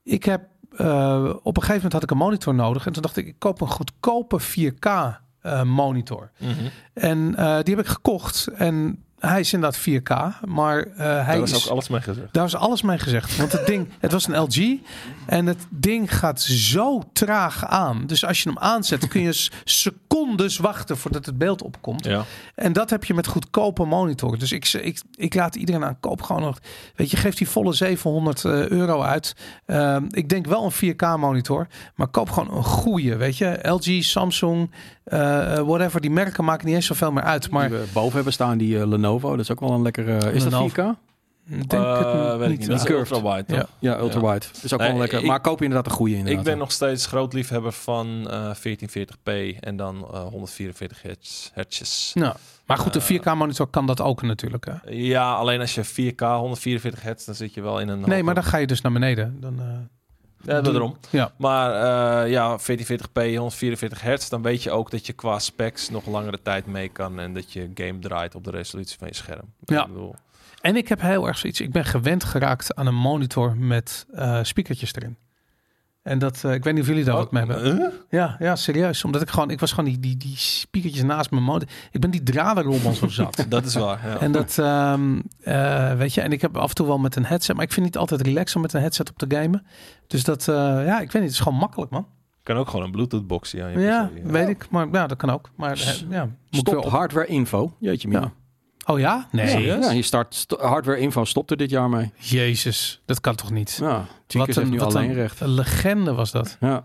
Ik 0.03 0.23
heb 0.23 0.49
eh, 0.71 1.33
op 1.43 1.55
een 1.57 1.61
gegeven 1.61 1.73
moment 1.75 1.93
had 1.93 2.03
ik 2.03 2.11
een 2.11 2.17
monitor 2.17 2.55
nodig. 2.55 2.85
En 2.85 2.93
toen 2.93 3.01
dacht 3.01 3.17
ik, 3.17 3.27
ik 3.27 3.35
koop 3.39 3.61
een 3.61 3.67
goedkope 3.67 4.39
4K 4.39 4.85
eh, 5.41 5.63
monitor. 5.63 6.31
Mhm. 6.37 6.51
En 6.93 7.31
die 7.63 7.75
heb 7.75 7.79
ik 7.79 7.87
gekocht. 7.87 8.47
En 8.47 9.03
hij 9.19 9.39
is 9.39 9.53
inderdaad 9.53 9.79
4K. 9.79 10.45
Maar 10.45 10.87
hij 10.95 11.23
Daar 11.25 11.41
is 11.41 11.51
is... 11.51 11.65
ook 11.65 11.71
alles 11.71 11.87
mee 11.87 12.01
gezegd. 12.01 12.33
Daar 12.33 12.43
was 12.43 12.55
alles 12.55 12.81
mee 12.81 12.99
gezegd. 12.99 13.37
Want 13.37 13.51
het 13.51 13.65
ding, 13.65 13.87
het 13.99 14.11
was 14.11 14.27
een 14.27 14.39
LG. 14.39 14.79
En 15.25 15.45
het 15.45 15.65
ding 15.69 16.17
gaat 16.17 16.41
zo 16.41 17.03
traag 17.13 17.65
aan. 17.65 18.05
Dus 18.05 18.25
als 18.25 18.43
je 18.43 18.49
hem 18.49 18.59
aanzet, 18.59 19.07
kun 19.07 19.21
je 19.21 19.49
secondes 20.11 20.57
wachten 20.57 20.97
voordat 20.97 21.25
het 21.25 21.37
beeld 21.37 21.61
opkomt. 21.61 22.05
Ja. 22.05 22.25
En 22.55 22.73
dat 22.73 22.89
heb 22.89 23.03
je 23.03 23.13
met 23.13 23.27
goedkope 23.27 23.85
monitor. 23.85 24.37
Dus 24.37 24.51
ik, 24.51 24.67
ik, 24.67 25.01
ik 25.15 25.33
raad 25.33 25.55
iedereen 25.55 25.83
aan, 25.83 25.99
koop 25.99 26.21
gewoon 26.21 26.41
nog. 26.41 26.59
Weet 26.95 27.11
je, 27.11 27.17
geef 27.17 27.35
die 27.35 27.49
volle 27.49 27.73
700 27.73 28.45
eh, 28.45 28.67
euro 28.67 29.01
uit. 29.01 29.35
Ehm, 29.65 30.05
ik 30.09 30.29
denk 30.29 30.45
wel 30.45 30.63
een 30.63 30.95
4K 30.95 31.19
monitor. 31.19 31.67
Maar 31.95 32.07
koop 32.07 32.29
gewoon 32.29 32.57
een 32.57 32.63
goede, 32.63 33.15
weet 33.15 33.37
je. 33.37 33.59
LG, 33.61 34.03
Samsung, 34.03 34.71
eh, 35.03 35.19
whatever. 35.59 36.01
Die 36.01 36.11
merken 36.11 36.43
maken 36.43 36.65
niet 36.65 36.75
eens 36.75 36.85
zoveel 36.85 37.11
meer 37.11 37.23
uit. 37.23 37.49
Maar 37.49 37.69
Die 37.69 37.77
we 37.77 37.85
boven 37.93 38.15
hebben 38.15 38.33
staan, 38.33 38.57
die 38.57 38.79
eh, 38.79 38.87
Lenovo. 38.87 39.29
Dat 39.29 39.39
is 39.39 39.51
ook 39.51 39.59
wel 39.59 39.71
een 39.71 39.81
lekkere... 39.81 40.31
is 40.33 40.43
dat 40.43 40.51
Lenovo. 40.51 40.93
4K? 40.95 41.10
Denk 41.57 41.71
Eh, 41.71 42.39
het 42.39 42.49
niet. 42.49 42.67
Dat 42.67 42.79
is 42.79 42.89
ultra 42.89 43.21
wide, 43.21 43.53
Ja. 43.53 43.59
toch? 43.59 43.69
Ja, 43.79 43.97
ultrawide. 43.99 44.45
Dat 44.53 44.63
is 44.63 44.73
ook 44.73 44.79
Nee, 44.79 44.89
wel 44.89 44.99
lekker. 44.99 45.19
ik- 45.19 45.25
maar 45.25 45.39
koop 45.41 45.57
je 45.59 45.63
inderdaad 45.65 45.91
een 45.91 45.97
goede 45.97 46.13
inderdaad. 46.15 46.39
Ik 46.39 46.45
ben 46.45 46.57
nog 46.57 46.71
steeds 46.71 47.05
groot 47.05 47.33
liefhebber 47.33 47.71
van 47.71 48.29
eh 48.29 48.53
1440p 48.53 49.57
en 49.59 49.75
dan 49.75 50.07
eh 50.13 50.23
144 50.23 51.01
hertz. 51.01 51.49
hertz. 51.53 52.13
Nou, 52.13 52.35
maar 52.65 52.77
goed, 52.77 52.87
Eh, 52.87 52.93
de 52.93 53.01
4K 53.01 53.35
monitor 53.35 53.67
kan 53.67 53.85
dat 53.87 54.01
ook 54.01 54.21
natuurlijk. 54.21 54.65
Hè? 54.65 54.73
Ja, 54.89 55.33
alleen 55.33 55.59
als 55.59 55.75
je 55.75 55.83
4K 55.83 56.21
144 56.21 57.01
hertz, 57.01 57.25
dan 57.25 57.35
zit 57.35 57.53
je 57.53 57.61
wel 57.61 57.79
in 57.79 57.87
een. 57.87 57.99
Nee, 58.01 58.23
maar 58.23 58.33
dan 58.35 58.43
ga 58.43 58.57
je 58.57 58.67
dus 58.67 58.81
naar 58.81 58.91
beneden. 58.91 59.37
Dan, 59.39 59.59
eh, 59.59 59.65
Ja, 60.43 60.61
daarom. 60.61 60.97
Ja. 61.09 61.31
Maar 61.37 61.71
eh, 62.23 62.31
ja, 62.31 62.57
1440p, 62.57 63.35
144 63.37 64.01
hertz, 64.01 64.29
dan 64.29 64.41
weet 64.41 64.63
je 64.63 64.71
ook 64.71 64.91
dat 64.91 65.05
je 65.05 65.13
qua 65.13 65.39
specs 65.39 65.89
nog 65.89 66.05
langere 66.05 66.39
tijd 66.41 66.65
mee 66.65 66.89
kan 66.89 67.19
en 67.19 67.33
dat 67.33 67.53
je 67.53 67.69
game 67.73 67.99
draait 67.99 68.35
op 68.35 68.43
de 68.43 68.51
resolutie 68.51 68.97
van 68.97 69.07
je 69.07 69.13
scherm. 69.15 69.53
Ja. 69.65 69.81
Ik 69.81 69.87
bedoel, 69.87 70.15
En 70.61 70.75
ik 70.75 70.87
heb 70.87 71.01
heel 71.01 71.27
erg 71.27 71.37
zoiets. 71.37 71.61
Ik 71.61 71.71
ben 71.71 71.85
gewend 71.85 72.23
geraakt 72.23 72.75
aan 72.75 72.87
een 72.87 72.95
monitor 72.95 73.57
met 73.57 74.05
eh 74.13 74.39
speakertjes 74.41 74.93
erin. 74.95 75.17
En 76.01 76.19
dat, 76.19 76.43
eh, 76.43 76.53
ik 76.53 76.63
weet 76.63 76.73
niet 76.73 76.81
of 76.81 76.87
jullie 76.89 77.03
daar 77.03 77.15
wat 77.15 77.31
mee 77.31 77.45
hebben. 77.45 77.93
Ja, 78.09 78.35
ja, 78.39 78.55
serieus. 78.55 79.03
Omdat 79.03 79.21
ik 79.21 79.29
gewoon, 79.29 79.49
ik 79.49 79.59
was 79.59 79.69
gewoon 79.71 79.85
die, 79.89 79.99
die, 79.99 80.17
die 80.17 80.35
speakertjes 80.37 81.03
naast 81.03 81.31
mijn 81.31 81.43
monitor. 81.43 81.69
Ik 81.91 81.99
ben 82.01 82.11
die 82.11 82.23
dradenrommel 82.23 82.93
zo 82.93 83.07
zat. 83.07 83.45
Dat 83.49 83.65
is 83.65 83.75
waar. 83.75 84.07
Ja. 84.07 84.17
En 84.19 84.31
dat, 84.31 84.57
ehm, 84.57 85.19
eh, 85.41 85.93
weet 85.93 86.13
je, 86.13 86.21
en 86.21 86.31
ik 86.31 86.41
heb 86.41 86.57
af 86.57 86.69
en 86.69 86.75
toe 86.75 86.87
wel 86.87 86.97
met 86.97 87.15
een 87.15 87.25
headset, 87.25 87.55
maar 87.55 87.65
ik 87.65 87.71
vind 87.71 87.85
het 87.85 87.93
niet 87.93 88.01
altijd 88.03 88.21
relaxed 88.27 88.55
om 88.55 88.61
met 88.61 88.73
een 88.73 88.81
headset 88.81 89.09
op 89.09 89.17
te 89.17 89.25
gamen. 89.37 89.65
Dus 90.07 90.23
dat, 90.23 90.47
eh, 90.47 90.55
ja, 90.85 90.93
ik 90.99 91.11
weet 91.11 91.13
niet, 91.13 91.21
het 91.23 91.31
is 91.31 91.39
gewoon 91.39 91.57
makkelijk, 91.59 91.91
man. 91.91 92.07
kan 92.43 92.55
ook 92.57 92.69
gewoon 92.69 92.85
een 92.85 92.91
Bluetooth 92.91 93.27
boxje 93.27 93.63
aan 93.63 93.71
je 93.71 93.79
Ja, 93.79 94.09
PC. 94.15 94.31
weet 94.31 94.49
ik, 94.49 94.69
maar 94.69 94.87
ja, 94.91 95.07
dat 95.07 95.17
kan 95.17 95.29
ook. 95.29 95.49
Maar 95.55 95.77
ja, 96.09 96.23
moet 96.23 96.33
ik 96.49 96.57
Stop 96.59 96.73
wel 96.73 96.83
op- 96.83 96.89
hardware 96.89 97.25
info. 97.27 97.75
Jeetje 97.79 98.07
mina. 98.07 98.31
Ja. 98.85 98.93
Oh 98.93 98.99
ja? 98.99 99.27
Nee. 99.31 99.65
Ja, 99.65 99.75
ja, 99.77 99.91
je 99.91 100.01
start 100.01 100.35
st- 100.35 100.55
hardware 100.59 100.97
info 100.99 101.25
stopt 101.25 101.51
er 101.51 101.57
dit 101.57 101.69
jaar 101.69 101.89
mee. 101.89 102.11
Jezus, 102.17 103.01
dat 103.05 103.21
kan 103.21 103.35
toch 103.35 103.51
niet? 103.51 103.77
Ja, 103.81 104.05
Tiekers 104.27 104.55
heeft 104.55 104.69
nu 104.69 104.77
wat 104.79 104.95
alleen 104.95 105.09
een, 105.09 105.15
recht. 105.15 105.39
een 105.39 105.53
legende 105.53 106.13
was 106.13 106.31
dat. 106.31 106.57
Ja, 106.59 106.83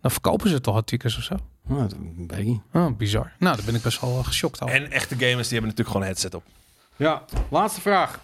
Dan 0.00 0.10
verkopen 0.10 0.50
ze 0.50 0.60
toch 0.60 0.74
al 0.74 0.82
of 1.04 1.22
zo? 1.22 1.36
Nou, 1.68 1.80
dat 1.88 1.96
weet 2.28 2.38
ik 2.38 2.44
niet. 2.44 2.60
Oh, 2.72 2.96
bizar. 2.96 3.32
Nou, 3.38 3.56
daar 3.56 3.64
ben 3.64 3.74
ik 3.74 3.82
best 3.82 4.00
wel 4.00 4.18
eh, 4.18 4.24
geschokt 4.26 4.62
over. 4.62 4.74
En 4.74 4.90
echte 4.90 5.14
gamers 5.14 5.48
die 5.48 5.58
hebben 5.58 5.76
natuurlijk 5.76 5.88
gewoon 5.88 6.02
een 6.02 6.08
headset 6.08 6.34
op. 6.34 6.42
Ja, 6.96 7.22
laatste 7.50 7.80
vraag. 7.80 8.20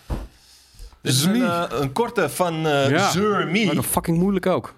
Dit 1.00 1.12
is 1.14 1.24
een, 1.24 1.42
eh, 1.42 1.64
een 1.68 1.92
korte 1.92 2.28
van 2.28 2.66
eh 2.66 2.90
Ja. 2.90 3.12
Maar 3.74 3.82
fucking 3.82 4.18
moeilijk 4.18 4.46
ook. 4.46 4.74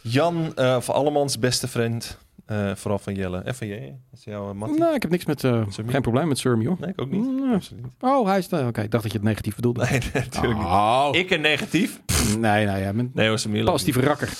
Jan, 0.00 0.52
eh 0.54 0.80
van 0.80 0.94
Allemans 0.94 1.38
beste 1.38 1.68
vriend. 1.68 2.18
Eh, 2.46 2.74
vooral 2.74 2.98
van 2.98 3.14
Jelle. 3.14 3.38
En 3.38 3.54
van 3.54 3.66
jij. 3.66 3.80
Dat 4.10 4.18
is 4.18 4.24
jouw 4.24 4.48
uh, 4.48 4.54
Mattie. 4.54 4.78
Nee, 4.78 4.94
ik 4.94 5.02
heb 5.02 5.10
niks 5.10 5.24
met, 5.24 5.44
eh, 5.44 5.62
Surmi? 5.68 5.90
geen 5.92 6.02
probleem 6.02 6.28
met 6.28 6.38
Surmi 6.38 6.66
hoor. 6.66 6.76
Nee, 6.80 6.90
ik 6.90 7.00
ook 7.00 7.10
niet. 7.10 7.22
Niet. 7.22 7.70
Oh, 8.00 8.26
hij 8.26 8.38
is. 8.38 8.46
Oké, 8.46 8.82
ik 8.82 8.90
dacht 8.90 9.02
dat 9.02 9.12
je 9.12 9.18
het 9.18 9.22
negatief 9.22 9.54
bedoelde. 9.54 9.80
Nee, 9.90 10.00
nee, 10.00 10.10
natuurlijk 10.24 10.56
niet. 10.58 10.64
Oh. 10.66 11.08
Ik 11.12 11.30
een 11.30 11.40
negatief? 11.40 12.00
Nee, 12.38 12.66
nee, 12.66 12.82
ja, 12.82 12.92
met 12.92 13.14
Nee, 13.14 13.36
meer. 13.48 13.64
positieve 13.64 14.00
rakker. 14.00 14.32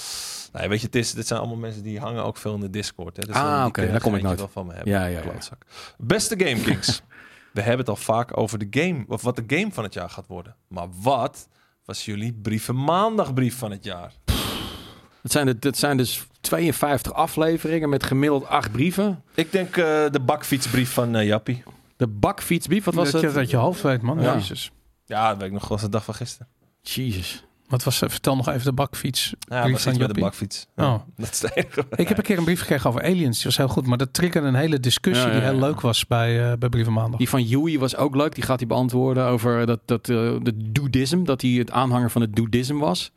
Nee, 0.52 0.68
weet 0.68 0.80
je, 0.80 0.86
het 0.86 0.94
is, 0.96 1.12
dit 1.12 1.26
zijn 1.26 1.38
allemaal 1.40 1.58
mensen 1.58 1.82
die 1.82 1.98
hangen 2.00 2.24
ook 2.24 2.36
veel 2.36 2.54
in 2.54 2.60
de 2.60 2.70
Discord. 2.70 3.16
Hè? 3.16 3.22
Dus 3.26 3.34
Ah, 3.34 3.64
oké, 3.66 3.90
daar 3.90 4.00
kom 4.00 4.14
ik 4.14 4.22
nooit. 4.22 4.38
wel 4.38 4.48
van 4.48 4.66
me 4.66 4.72
hebben. 4.74 4.92
Ja, 4.92 5.04
ja. 5.06 5.20
Beste 5.98 6.34
Game 6.38 6.60
Kings. 6.60 7.02
We 7.52 7.60
hebben 7.60 7.78
het 7.78 7.88
al 7.88 7.96
vaak 7.96 8.36
over 8.36 8.58
de 8.58 8.66
game, 8.80 9.04
of 9.08 9.22
wat 9.22 9.36
de 9.36 9.44
game 9.56 9.72
van 9.72 9.84
het 9.84 9.94
jaar 9.94 10.10
gaat 10.10 10.26
worden. 10.26 10.56
Maar 10.68 10.86
wat 11.02 11.48
was 11.84 12.04
jullie 12.04 12.32
brieven 12.42 12.84
maandagbrief 12.84 13.58
van 13.58 13.70
het 13.70 13.84
jaar? 13.84 14.12
Het 15.24 15.32
zijn, 15.32 15.46
de, 15.46 15.56
het 15.60 15.78
zijn 15.78 15.96
dus 15.96 16.26
52 16.40 17.12
afleveringen 17.12 17.88
met 17.88 18.04
gemiddeld 18.04 18.46
8 18.46 18.72
brieven. 18.72 19.22
Ik 19.34 19.52
denk 19.52 19.76
eh, 19.76 19.84
de 20.10 20.20
bakfietsbrief 20.20 20.92
van 20.92 21.14
eh, 21.16 21.26
Jappie. 21.26 21.62
De 21.96 22.06
bakfietsbrief, 22.06 22.84
wat 22.84 22.94
was 22.94 23.10
dat, 23.10 23.20
je 23.20 23.26
het? 23.26 23.36
dat 23.36 23.50
je 23.50 23.56
hoofd 23.56 23.82
weet, 23.82 24.02
man. 24.02 24.20
Ja. 24.20 24.34
Jezus. 24.34 24.70
Ja, 25.06 25.28
dat 25.28 25.36
weet 25.38 25.46
ik 25.46 25.52
nog, 25.52 25.68
was 25.68 25.80
de 25.80 25.88
dag 25.88 26.04
van 26.04 26.14
gisteren. 26.14 26.48
Jezus. 26.80 27.44
Wat 27.68 27.84
was, 27.84 27.98
vertel 27.98 28.36
nog 28.36 28.48
even 28.48 28.64
de 28.64 28.72
bakfiets. 28.72 29.34
Ja, 29.38 29.62
brief 29.62 29.82
van 29.82 29.92
de 29.92 30.14
bakfiets. 30.14 30.66
Ja, 30.76 30.92
Oh. 30.92 31.00
Dat 31.16 31.30
is 31.32 31.40
het 31.42 31.56
enige. 31.56 31.86
Ik 31.96 32.08
heb 32.08 32.16
een 32.16 32.24
keer 32.24 32.38
een 32.38 32.44
brief 32.44 32.60
gekregen 32.60 32.88
over 32.88 33.02
aliens. 33.02 33.36
Die 33.36 33.44
was 33.44 33.56
heel 33.56 33.68
goed. 33.68 33.86
Maar 33.86 33.98
dat 33.98 34.12
triggerde 34.12 34.48
een 34.48 34.54
hele 34.54 34.80
discussie 34.80 35.26
Ja, 35.26 35.32
ja, 35.32 35.38
die 35.40 35.48
heel 35.48 35.58
leuk 35.58 35.80
was 35.80 36.06
bij, 36.06 36.50
eh 36.50 36.56
bij 36.58 36.68
Brieven 36.68 36.92
Maandag. 36.92 37.18
Die 37.18 37.28
van 37.28 37.42
Yui 37.42 37.78
was 37.78 37.96
ook 37.96 38.14
leuk. 38.14 38.34
Die 38.34 38.44
gaat 38.44 38.58
hij 38.58 38.68
beantwoorden 38.68 39.24
over 39.26 39.66
dat, 39.66 39.80
dat, 39.84 40.08
eh, 40.08 40.16
de 40.42 40.52
doedism. 40.72 41.24
Dat 41.24 41.40
hij 41.40 41.50
het 41.50 41.70
aanhanger 41.70 42.10
van 42.10 42.20
het 42.20 42.36
doedism 42.36 42.76
was. 42.76 43.12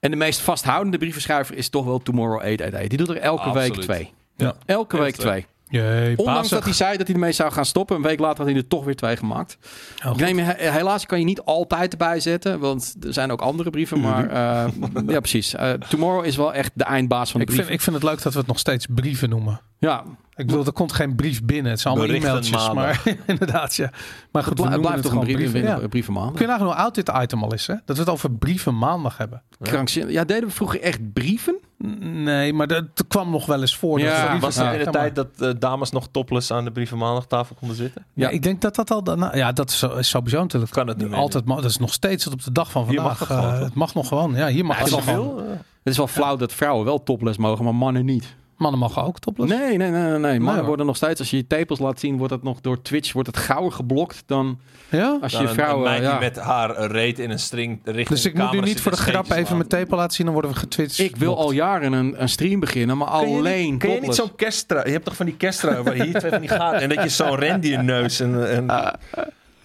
En 0.00 0.10
de 0.10 0.16
meest 0.16 0.40
vasthoudende 0.40 0.98
brievenschrijver 0.98 1.56
is 1.56 1.68
toch 1.68 1.84
wel 1.84 1.98
Tomorrow 1.98 2.36
888. 2.40 2.88
Die 2.88 2.98
doet 2.98 3.08
er 3.08 3.22
elke 3.22 3.52
week 3.52 3.74
twee. 3.74 4.12
Ja. 4.36 4.54
Elke 4.66 4.96
Echt 4.96 5.04
week 5.04 5.14
twee. 5.14 5.46
Jee, 5.70 6.18
Ondanks 6.18 6.48
dat 6.48 6.64
hij 6.64 6.72
zei 6.72 6.96
dat 6.96 7.06
hij 7.06 7.14
ermee 7.16 7.32
zou 7.32 7.52
gaan 7.52 7.64
stoppen. 7.64 7.96
Een 7.96 8.02
week 8.02 8.18
later 8.18 8.36
had 8.38 8.46
hij 8.46 8.56
er 8.56 8.68
toch 8.68 8.84
weer 8.84 8.96
twee 8.96 9.16
gemaakt. 9.16 9.58
Oh, 10.06 10.10
Ik 10.10 10.16
neem, 10.16 10.38
helaas 10.56 11.06
kan 11.06 11.18
je 11.18 11.24
niet 11.24 11.40
altijd 11.40 11.92
erbij 11.92 12.20
zetten. 12.20 12.58
Want 12.58 12.94
er 13.00 13.12
zijn 13.12 13.30
ook 13.32 13.40
andere 13.40 13.70
brieven. 13.70 14.00
Maar 14.00 14.28
eh, 14.30 14.72
ja, 15.06 15.18
precies. 15.20 15.54
Eh, 15.54 15.70
Tomorrow 15.72 16.24
is 16.24 16.36
wel 16.36 16.54
echt 16.54 16.70
de 16.74 16.84
eindbaas 16.84 17.30
van 17.30 17.40
de 17.40 17.46
ik, 17.46 17.52
vind, 17.52 17.66
brieven. 17.66 17.72
ik 17.74 17.80
vind 17.80 17.96
het 17.96 18.04
leuk 18.04 18.22
dat 18.22 18.32
we 18.32 18.38
het 18.38 18.48
nog 18.48 18.58
steeds 18.58 18.86
brieven 18.94 19.28
noemen. 19.28 19.60
Ja, 19.78 20.04
Ik 20.34 20.46
bedoel, 20.46 20.64
er 20.66 20.72
komt 20.72 20.92
geen 20.92 21.14
brief 21.16 21.42
binnen. 21.44 21.70
Het 21.70 21.80
zijn 21.80 21.94
allemaal 21.94 22.16
e-mailtjes. 22.16 22.56
maandag. 22.66 23.04
Maar 23.04 23.16
inderdaad, 23.26 23.74
ja. 23.76 23.90
Maar 24.32 24.42
goed, 24.42 24.58
het 24.58 24.70
bl- 24.70 24.80
blijft 24.80 25.02
toch 25.02 25.12
een 25.12 25.18
brief, 25.20 25.34
brieven. 25.36 25.62
Ja. 25.62 25.88
brieven 25.88 26.12
maanden. 26.12 26.32
Kun 26.34 26.44
je 26.46 26.50
nagaan 26.50 26.66
hoe 26.66 26.74
oud 26.74 26.94
dit 26.94 27.10
item 27.22 27.42
al 27.42 27.54
is, 27.54 27.66
hè? 27.66 27.74
Dat 27.84 27.96
we 27.96 28.02
het 28.02 28.12
over 28.12 28.30
brieven 28.32 28.78
maandag 28.78 29.16
hebben. 29.16 29.42
Krankzinnig. 29.62 30.12
Ja, 30.12 30.24
deden 30.24 30.48
we 30.48 30.54
vroeger 30.54 30.80
echt 30.80 31.12
brieven? 31.12 31.58
Nee, 32.00 32.52
maar 32.52 32.66
dat 32.66 32.84
dat 32.96 33.06
kwam 33.08 33.30
nog 33.30 33.46
wel 33.46 33.60
eens 33.60 33.76
voor. 33.76 33.98
dat 33.98 34.08
Ja, 34.08 34.20
brieven 34.26 34.40
Was 34.40 34.54
dat 34.54 34.72
in 34.72 34.78
de 34.84 34.90
tijd 34.90 35.14
dat 35.14 35.26
eh, 35.38 35.50
dames 35.58 35.90
nog 35.90 36.08
topless 36.10 36.50
aan 36.50 36.64
de 36.64 36.70
brieven 36.72 36.98
maandagtafel 36.98 37.54
konden 37.58 37.76
zitten? 37.76 38.04
Ja, 38.14 38.26
Ja. 38.28 38.34
ik 38.34 38.42
denk 38.42 38.60
dat 38.60 38.74
dat 38.74 38.90
al... 38.90 39.02
daarna- 39.04 39.36
Ja, 39.36 39.52
dat 39.52 39.70
is, 39.70 39.78
zo- 39.78 39.96
is 39.96 40.08
sowieso 40.08 40.40
natuurlijk 40.40 40.72
Kan 40.72 40.86
het 40.88 40.96
niet 40.96 41.08
meer 41.08 41.18
altijd... 41.18 41.46
Dat 41.46 41.64
is 41.64 41.78
nog 41.78 41.92
steeds 41.92 42.24
tot 42.24 42.32
op 42.32 42.44
de 42.44 42.52
dag 42.52 42.70
van 42.70 42.86
vandaag. 42.86 43.04
mag 43.04 43.18
het 43.18 43.28
gewoon, 43.28 43.52
eh, 43.54 43.60
het 43.60 43.74
mag 43.74 43.94
nog 43.94 44.08
gewoon. 44.08 44.34
Ja, 44.34 44.46
hier 44.48 44.64
mag 44.64 44.76
Ja, 44.78 44.82
het 44.84 44.92
het 44.94 45.04
nog 45.04 45.08
is 45.08 45.14
gewoon. 45.20 45.36
Veel, 45.38 45.44
eh, 45.46 45.58
Het 45.82 45.92
is 45.92 45.96
wel 45.96 46.06
flauw 46.06 46.36
dat 46.36 46.52
vrouwen 46.52 46.84
wel 46.84 47.02
topless 47.02 47.38
mogen, 47.38 47.64
maar 47.64 47.74
mannen 47.74 48.04
niet. 48.04 48.34
Mannen 48.60 48.80
mogen 48.80 49.04
ook 49.04 49.18
topless. 49.18 49.52
Nee, 49.52 49.76
nee, 49.76 49.90
nee, 49.90 50.18
nee. 50.18 50.38
Mannen 50.38 50.54
hoor. 50.56 50.64
worden 50.66 50.86
nog 50.86 50.96
steeds, 50.96 51.20
als 51.20 51.30
je 51.30 51.36
je 51.36 51.46
tepels 51.46 51.78
laat 51.78 52.00
zien, 52.00 52.16
wordt 52.16 52.32
dat 52.32 52.42
nog 52.42 52.60
door 52.60 52.82
Twitch 52.82 53.12
wordt 53.12 53.28
het 53.28 53.36
gauwer 53.36 53.72
geblokt 53.72 54.22
dan 54.26 54.58
Ja? 54.88 55.18
als 55.22 55.32
dan 55.32 55.42
je 55.42 55.48
een- 55.48 55.54
vrouwen... 55.54 55.94
een 55.94 56.02
ja. 56.02 56.18
met 56.18 56.38
haar 56.38 56.86
reet 56.90 57.18
in 57.18 57.30
een 57.30 57.38
string 57.38 57.80
richting 57.84 58.08
Dus 58.08 58.24
ik 58.24 58.36
de 58.36 58.42
moet 58.42 58.52
nu 58.52 58.60
niet 58.60 58.80
voor 58.80 58.92
de 58.92 58.98
grap 58.98 59.30
even 59.30 59.56
mijn 59.56 59.68
tepel 59.68 59.96
laten 59.96 60.14
zien. 60.14 60.24
Dan 60.24 60.34
worden 60.34 60.52
we 60.52 60.58
getwitcht. 60.58 60.98
Ik 60.98 61.16
wil 61.16 61.36
al 61.38 61.50
jaren 61.50 61.92
een, 61.92 62.22
een 62.22 62.28
stream 62.28 62.60
beginnen, 62.60 62.96
maar 62.96 63.18
Kun 63.20 63.28
je 63.30 63.36
alleen 63.38 63.70
niet, 63.70 63.78
kun 63.80 63.90
je 63.90 64.00
niet 64.00 64.14
zo'n 64.14 64.34
kersttrui... 64.36 64.84
Je 64.86 64.92
hebt 64.92 65.04
toch 65.04 65.16
van 65.16 65.26
die 65.26 65.36
kersttrui 65.36 65.82
waar 65.82 65.94
hier 65.94 66.18
twee 66.18 66.30
van 66.30 66.40
die 66.40 66.48
gaten... 66.48 66.80
en 66.80 66.88
dat 66.88 67.02
je 67.02 67.08
zo'n 67.08 67.36
rendierneus 67.36 68.20
en, 68.20 68.48
en 68.50 68.68
en 68.68 68.68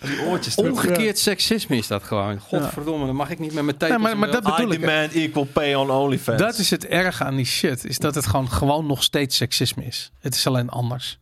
die 0.06 0.22
oortjes... 0.22 0.56
Omgekeerd 0.56 1.18
seksisme 1.20 1.76
is 1.78 1.88
dat 1.88 2.04
gewoon. 2.04 2.40
Godverdomme, 2.40 3.06
dan 3.06 3.16
mag 3.16 3.30
ik 3.30 3.40
niet 3.40 3.54
met 3.54 3.64
mijn 3.64 3.78
tepels... 3.78 3.90
Nee, 3.90 4.00
maar- 4.00 4.12
in 4.12 4.20
maar 4.20 4.30
mijn- 4.30 4.44
dat 4.44 4.56
bedoel 4.56 4.72
I 4.72 4.76
ik, 4.76 4.82
hè. 4.82 4.88
demand 4.88 5.14
equal 5.14 5.46
pay 5.46 5.74
on 5.76 5.90
OnlyFans. 5.92 6.42
Dat 6.42 6.58
is 6.58 6.70
het 6.70 6.86
erg 6.86 7.22
aan 7.22 7.36
die 7.36 7.46
shit. 7.46 7.86
Is 7.86 7.98
dat 8.00 8.16
het 8.16 8.26
gewoon, 8.26 8.50
gewoon 8.50 8.86
nog 8.86 9.04
steeds 9.04 9.36
seksisme 9.36 9.86
is. 9.86 10.12
Het 10.20 10.36
is 10.36 10.48
alleen 10.48 10.70
anders. 10.70 11.20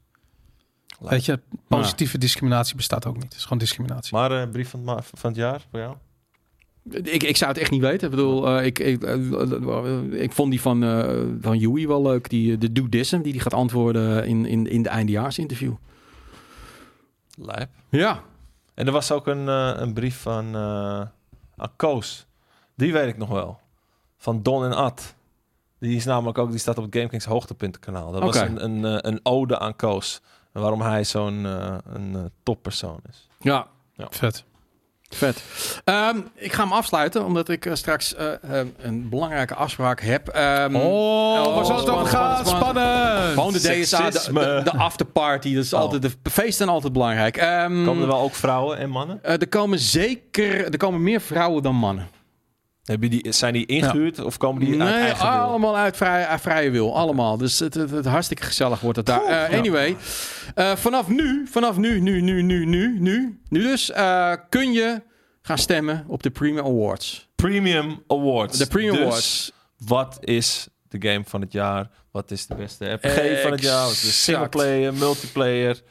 Weet 1.00 1.26
je, 1.26 1.40
positieve 1.68 2.18
discriminatie 2.18 2.76
bestaat 2.76 3.06
ook 3.06 3.14
niet. 3.16 3.24
Het 3.24 3.34
is 3.36 3.44
gewoon 3.44 3.58
discriminatie. 3.58 4.16
Maar 4.16 4.42
eh, 4.42 4.50
brief 4.50 4.70
van, 4.70 4.84
van 5.14 5.30
het 5.30 5.36
jaar 5.36 5.62
voor 5.72 5.80
jou? 5.80 5.96
Ik, 7.04 7.24
ik 7.24 7.38
zou 7.38 7.52
het 7.52 7.60
echt 7.62 7.72
niet 7.72 7.82
weten. 7.82 8.04
Ik 8.10 8.16
bedoel, 8.16 8.48
eh, 8.58 8.66
ik, 8.66 8.80
ik, 8.80 9.04
eh, 9.04 10.22
ik 10.22 10.32
vond 10.32 10.52
die 10.52 10.62
van, 10.62 10.84
eh 10.84 11.22
van 11.42 11.58
Yui 11.58 11.88
wel 11.88 12.02
leuk. 12.02 12.30
Die, 12.30 12.58
de 12.58 12.72
Doedism, 12.72 13.22
die 13.22 13.32
die 13.32 13.42
gaat 13.42 13.54
antwoorden 13.54 14.26
in, 14.26 14.46
in, 14.46 14.68
in 14.68 14.82
de 14.84 14.90
eindejaarsinterview. 14.90 15.74
Lijp. 17.38 17.70
Ja. 17.90 18.24
En 18.74 18.86
er 18.86 18.92
was 18.92 19.12
ook 19.12 19.28
een, 19.28 19.50
eh, 19.50 19.72
een 19.76 19.94
brief 19.94 20.22
van 20.22 20.56
eh 20.56 21.02
aan 21.58 21.76
Koos. 21.76 22.26
Die 22.76 22.94
weet 22.94 23.08
ik 23.08 23.18
nog 23.18 23.30
wel. 23.30 23.60
Van 24.18 24.44
Don 24.44 24.66
en 24.66 24.74
Ad. 24.74 25.16
Die 25.80 25.96
is 25.96 26.06
namelijk 26.06 26.38
ook, 26.38 26.50
die 26.50 26.60
staat 26.60 26.78
op 26.78 26.84
het 26.84 26.96
GameKings 26.96 27.26
hoogtepuntenkanaal. 27.26 28.12
Dat 28.12 28.22
was 28.22 28.36
een, 28.40 28.64
een, 28.64 28.86
eh, 28.86 29.12
een 29.12 29.20
ode 29.24 29.60
aan 29.60 29.76
Koos. 29.76 30.22
En 30.52 30.62
waarom 30.62 30.82
hij 30.82 31.04
zo'n 31.04 31.44
een 31.44 32.32
toppersoon 32.44 33.00
is. 33.10 33.28
Ja, 33.94 34.08
Vet. 34.10 34.44
Vet. 35.16 35.44
Ehm, 35.84 36.18
ik 36.36 36.54
ga 36.54 36.64
hem 36.64 36.72
afsluiten, 36.74 37.26
omdat 37.26 37.50
ik 37.50 37.66
eh, 37.66 37.74
straks 37.74 38.16
eh, 38.16 38.32
eh, 38.60 38.68
een 38.78 39.10
belangrijke 39.10 39.56
afspraak 39.56 40.02
heb. 40.02 40.28
Ehm, 40.28 40.76
Oh, 40.76 41.56
waar 41.56 41.66
zal 41.66 41.78
het 41.78 41.90
over 41.90 42.08
gaan? 42.08 42.46
spannend! 42.46 43.34
Gewoon 43.34 43.54
de 43.54 43.60
DSA, 43.60 43.70
de, 43.70 43.84
Seksisme. 43.86 44.40
de, 44.40 44.62
de 44.64 44.78
afterparty. 44.78 45.56
Dat 45.56 45.64
is 45.64 45.74
Oh. 45.74 45.80
altijd, 45.80 46.02
de 46.02 46.12
feesten 46.30 46.54
zijn 46.54 46.70
altijd 46.70 46.94
belangrijk. 46.94 47.38
Ehm, 47.38 47.84
Komen 47.86 48.02
er 48.02 48.08
wel 48.08 48.20
ook 48.22 48.36
vrouwen 48.36 48.78
en 48.78 48.90
mannen? 48.90 49.20
eh, 49.24 49.32
er 49.34 49.48
komen 49.50 49.80
zeker 49.80 50.66
er 50.72 50.78
komen 50.78 51.04
meer 51.04 51.22
vrouwen 51.22 51.64
dan 51.64 51.76
mannen. 51.76 52.08
Hebben 52.84 53.10
die, 53.10 53.32
zijn 53.32 53.54
die 53.54 53.66
ingehuurd 53.66 54.20
of 54.20 54.38
komen 54.38 54.66
die 54.66 54.82
uit 54.82 54.94
eigen 54.94 55.32
wil? 55.32 55.40
allemaal 55.40 55.78
uit 55.78 55.98
vrije, 55.98 56.26
uit 56.26 56.42
vrije 56.42 56.70
wil. 56.70 56.96
Allemaal. 56.96 57.38
Dus 57.38 57.60
het, 57.60 57.74
het, 57.74 57.92
het 57.92 58.06
hartstikke 58.06 58.44
gezellig 58.44 58.80
wordt 58.80 58.98
het 58.98 59.06
daar. 59.06 59.24
Eh, 59.24 59.58
anyway, 59.58 59.98
eh, 60.56 60.76
vanaf 60.76 61.08
nu, 61.08 61.48
vanaf 61.48 61.78
nu, 61.78 62.00
nu, 62.00 62.22
nu, 62.22 62.42
nu, 62.42 62.66
nu, 62.66 63.00
nu, 63.00 63.40
nu 63.50 63.62
dus, 63.62 63.92
eh, 63.92 64.34
kun 64.50 64.72
je 64.72 65.02
gaan 65.42 65.58
stemmen 65.58 66.06
op 66.08 66.24
de 66.24 66.30
Premium 66.30 66.66
Awards. 66.66 67.30
Premium 67.36 68.04
Awards. 68.08 68.58
De 68.58 68.68
Premium 68.68 68.96
Dus 68.96 69.04
Awards. 69.06 69.52
Wat 69.78 70.18
is 70.20 70.68
de 70.90 71.10
game 71.10 71.24
van 71.26 71.42
het 71.42 71.52
jaar? 71.52 71.90
Wat 72.12 72.32
is 72.32 72.48
de 72.48 72.56
beste 72.56 72.94
RPG 72.94 73.42
van 73.42 73.52
het 73.52 73.62
jaar? 73.62 73.84
Wat 73.84 73.92
is 73.92 74.02
de 74.02 74.08
Exact. 74.08 74.24
singleplayer, 74.24 74.94
multiplayer? 74.94 75.82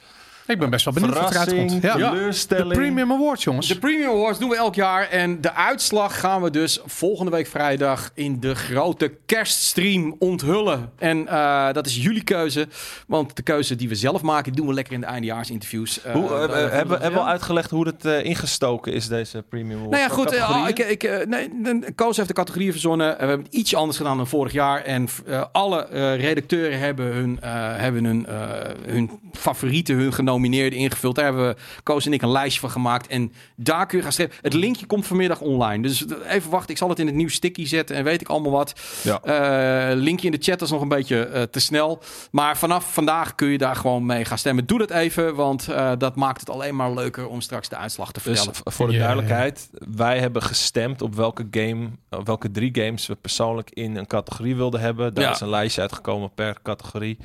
Ik 0.47 0.59
ben 0.59 0.70
best 0.70 0.84
wel 0.84 0.95
benieuwd 0.95 1.14
wat 1.14 1.30
eruit 1.30 1.49
Verrassing, 1.49 1.70
komt. 1.70 1.82
Ja. 1.82 2.11
De. 2.49 2.66
Premium 2.68 3.12
Awards, 3.12 3.45
jongens. 3.45 3.68
De 3.68 3.78
Premium 3.78 4.11
Awards 4.11 4.38
doen 4.38 4.49
we 4.49 4.57
elk 4.57 4.74
jaar. 4.74 5.09
En 5.09 5.40
de 5.40 5.55
uitslag 5.55 6.20
gaan 6.20 6.43
we 6.43 6.51
dus 6.51 6.80
volgende 6.86 7.30
week 7.30 7.47
vrijdag 7.47 8.11
in 8.14 8.40
de 8.40 8.55
grote 8.55 9.12
kerststream 9.26 10.16
onthullen. 10.18 10.93
En 10.99 11.28
eh, 11.28 11.72
dat 11.72 11.86
is 11.86 11.97
jullie 11.97 12.24
keuze. 12.24 12.68
Want 13.07 13.36
de 13.36 13.43
keuze 13.43 13.76
die 13.76 13.88
we 13.88 13.95
zelf 13.95 14.22
maken, 14.22 14.53
die 14.53 14.61
doen 14.61 14.66
we 14.66 14.74
lekker 14.74 14.95
in 14.95 15.01
de 15.01 15.07
eindejaarsinterviews. 15.07 16.03
Eh, 16.03 16.12
Hoe, 16.12 16.24
eh, 16.24 16.38
hebben, 16.38 16.70
hebben 16.70 16.99
we 16.99 17.14
ja. 17.14 17.20
al 17.20 17.28
uitgelegd 17.28 17.70
hoe 17.70 17.86
het 17.86 18.05
eh, 18.05 18.24
ingestoken 18.24 18.93
is, 18.93 19.09
deze 19.09 19.43
Premium 19.49 19.78
Awards? 19.78 19.90
Nou 19.90 20.03
ja, 20.03 20.45
goed. 20.49 20.68
ik, 20.68 20.78
ik, 20.78 21.03
eh, 21.03 21.26
nee, 21.26 21.95
Koos 21.95 22.16
heeft 22.16 22.28
de 22.28 22.34
categorieën 22.34 22.72
verzonnen. 22.72 23.11
We 23.11 23.18
hebben 23.18 23.47
het 23.47 23.55
ietsje 23.55 23.76
anders 23.76 23.97
gedaan 23.97 24.16
dan 24.16 24.26
vorig 24.26 24.53
jaar. 24.53 24.82
En 24.82 25.09
alle 25.53 25.86
eh, 25.86 26.20
redacteuren 26.20 26.78
hebben 26.78 27.07
hun, 27.07 27.40
eh, 27.40 27.51
hebben 27.76 28.05
hun, 28.05 28.26
eh, 28.26 28.51
hun 28.86 29.11
favorieten, 29.32 29.97
hun 29.97 30.12
genomineerden 30.32 30.78
ingevuld. 30.78 31.14
Daar 31.14 31.24
hebben 31.24 31.48
we, 31.48 31.56
Koos 31.82 32.06
en 32.06 32.12
ik 32.12 32.22
een 32.22 32.30
lijstje 32.30 32.60
van 32.60 32.70
gemaakt. 32.70 33.06
En 33.06 33.32
daar 33.56 33.86
kun 33.86 33.96
je 33.98 34.02
gaan 34.02 34.12
stemmen. 34.12 34.36
Het 34.42 34.52
linkje 34.54 34.86
komt 34.86 35.06
vanmiddag 35.06 35.40
online. 35.40 35.82
Dus 35.82 36.04
even 36.28 36.50
wachten. 36.50 36.70
Ik 36.70 36.76
zal 36.76 36.88
het 36.88 36.98
in 36.98 37.06
het 37.06 37.14
nieuw 37.14 37.28
sticky 37.28 37.66
zetten 37.66 37.96
en 37.96 38.04
weet 38.04 38.20
ik 38.20 38.28
allemaal 38.28 38.50
wat. 38.50 38.72
Ja. 39.02 39.20
Eh, 39.22 39.96
linkje 39.96 40.26
in 40.26 40.32
de 40.32 40.42
chat 40.42 40.62
is 40.62 40.70
nog 40.70 40.80
een 40.80 40.88
beetje 40.88 41.24
eh, 41.26 41.42
te 41.42 41.60
snel. 41.60 42.02
Maar 42.30 42.56
vanaf 42.58 42.92
vandaag 42.92 43.34
kun 43.34 43.48
je 43.48 43.58
daar 43.58 43.76
gewoon 43.76 44.06
mee 44.06 44.24
gaan 44.24 44.38
stemmen. 44.38 44.66
Doe 44.66 44.78
dat 44.78 44.90
even, 44.90 45.34
want 45.34 45.68
eh, 45.68 45.92
dat 45.98 46.16
maakt 46.16 46.40
het 46.40 46.50
alleen 46.50 46.76
maar 46.76 46.92
leuker 46.94 47.28
om 47.28 47.40
straks 47.40 47.68
de 47.68 47.76
uitslag 47.76 48.12
te 48.12 48.20
Dus 48.24 48.38
vertellen. 48.40 48.54
v- 48.54 48.74
voor 48.74 48.90
de 48.90 48.98
duidelijkheid, 48.98 49.70
wij 49.96 50.18
hebben 50.18 50.42
gestemd 50.42 51.02
op 51.02 51.14
welke 51.14 51.46
game, 51.50 51.88
op 52.10 52.26
welke 52.26 52.50
drie 52.50 52.70
games 52.72 53.06
we 53.06 53.14
persoonlijk 53.14 53.70
in 53.70 53.96
een 53.96 54.06
categorie 54.06 54.56
wilden 54.56 54.80
hebben. 54.80 55.14
Daar 55.14 55.24
Ja. 55.24 55.30
is 55.30 55.40
een 55.40 55.48
lijstje 55.50 55.80
uitgekomen 55.80 56.30
per 56.34 56.56
categorie. 56.62 57.18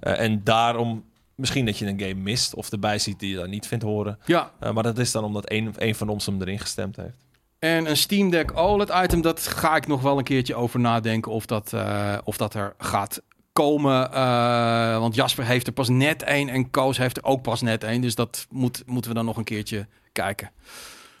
Eh, 0.00 0.20
en 0.20 0.40
daarom 0.44 1.04
misschien 1.40 1.66
dat 1.66 1.78
je 1.78 1.86
een 1.86 2.00
game 2.00 2.14
mist 2.14 2.54
of 2.54 2.70
erbij 2.72 2.98
ziet 2.98 3.18
die 3.20 3.30
je 3.30 3.36
daar 3.36 3.48
niet 3.48 3.66
vindt 3.66 3.84
horen. 3.84 4.18
Ja, 4.24 4.50
Eh, 4.60 4.72
maar 4.72 4.82
dat 4.82 4.98
is 4.98 5.12
dan 5.12 5.24
omdat 5.24 5.50
een, 5.50 5.74
een 5.76 5.94
van 5.94 6.08
ons 6.08 6.26
hem 6.26 6.40
erin 6.40 6.58
gestemd 6.58 6.96
heeft. 6.96 7.16
En 7.58 7.86
een 7.90 7.96
Steam 7.96 8.30
Deck 8.30 8.56
OLED 8.58 8.90
item, 9.02 9.20
dat 9.20 9.40
ga 9.46 9.76
ik 9.76 9.86
nog 9.86 10.02
wel 10.02 10.18
een 10.18 10.24
keertje 10.24 10.54
over 10.54 10.80
nadenken 10.80 11.32
of 11.32 11.46
dat, 11.46 11.72
eh, 11.72 12.18
of 12.24 12.36
dat 12.36 12.54
er 12.54 12.74
gaat 12.78 13.22
komen. 13.52 14.12
Eh, 14.12 14.98
want 14.98 15.14
Jasper 15.14 15.44
heeft 15.44 15.66
er 15.66 15.72
pas 15.72 15.88
net 15.88 16.22
één 16.22 16.48
en 16.48 16.70
Koos 16.70 16.98
heeft 16.98 17.16
er 17.16 17.24
ook 17.24 17.42
pas 17.42 17.60
net 17.60 17.84
één. 17.84 18.00
Dus 18.00 18.14
dat 18.14 18.46
moet, 18.50 18.82
moeten 18.86 19.10
we 19.10 19.16
dan 19.16 19.24
nog 19.26 19.36
een 19.36 19.44
keertje 19.44 19.86
kijken. 20.12 20.50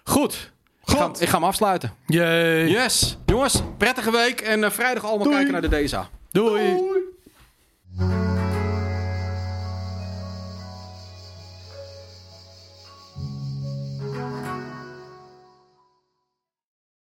Goed. 0.04 0.52
Ik 0.84 0.96
ga, 0.96 1.10
ik 1.18 1.28
ga 1.28 1.34
hem 1.38 1.44
afsluiten. 1.46 1.92
Yay. 2.06 2.68
Yes. 2.68 3.18
Jongens, 3.26 3.62
prettige 3.76 4.10
week. 4.10 4.40
En 4.40 4.72
vrijdag 4.72 5.04
allemaal 5.04 5.22
Doei. 5.24 5.36
kijken 5.36 5.52
naar 5.52 5.70
de 5.70 5.84
DSA. 5.84 6.08
Doei. 6.30 6.78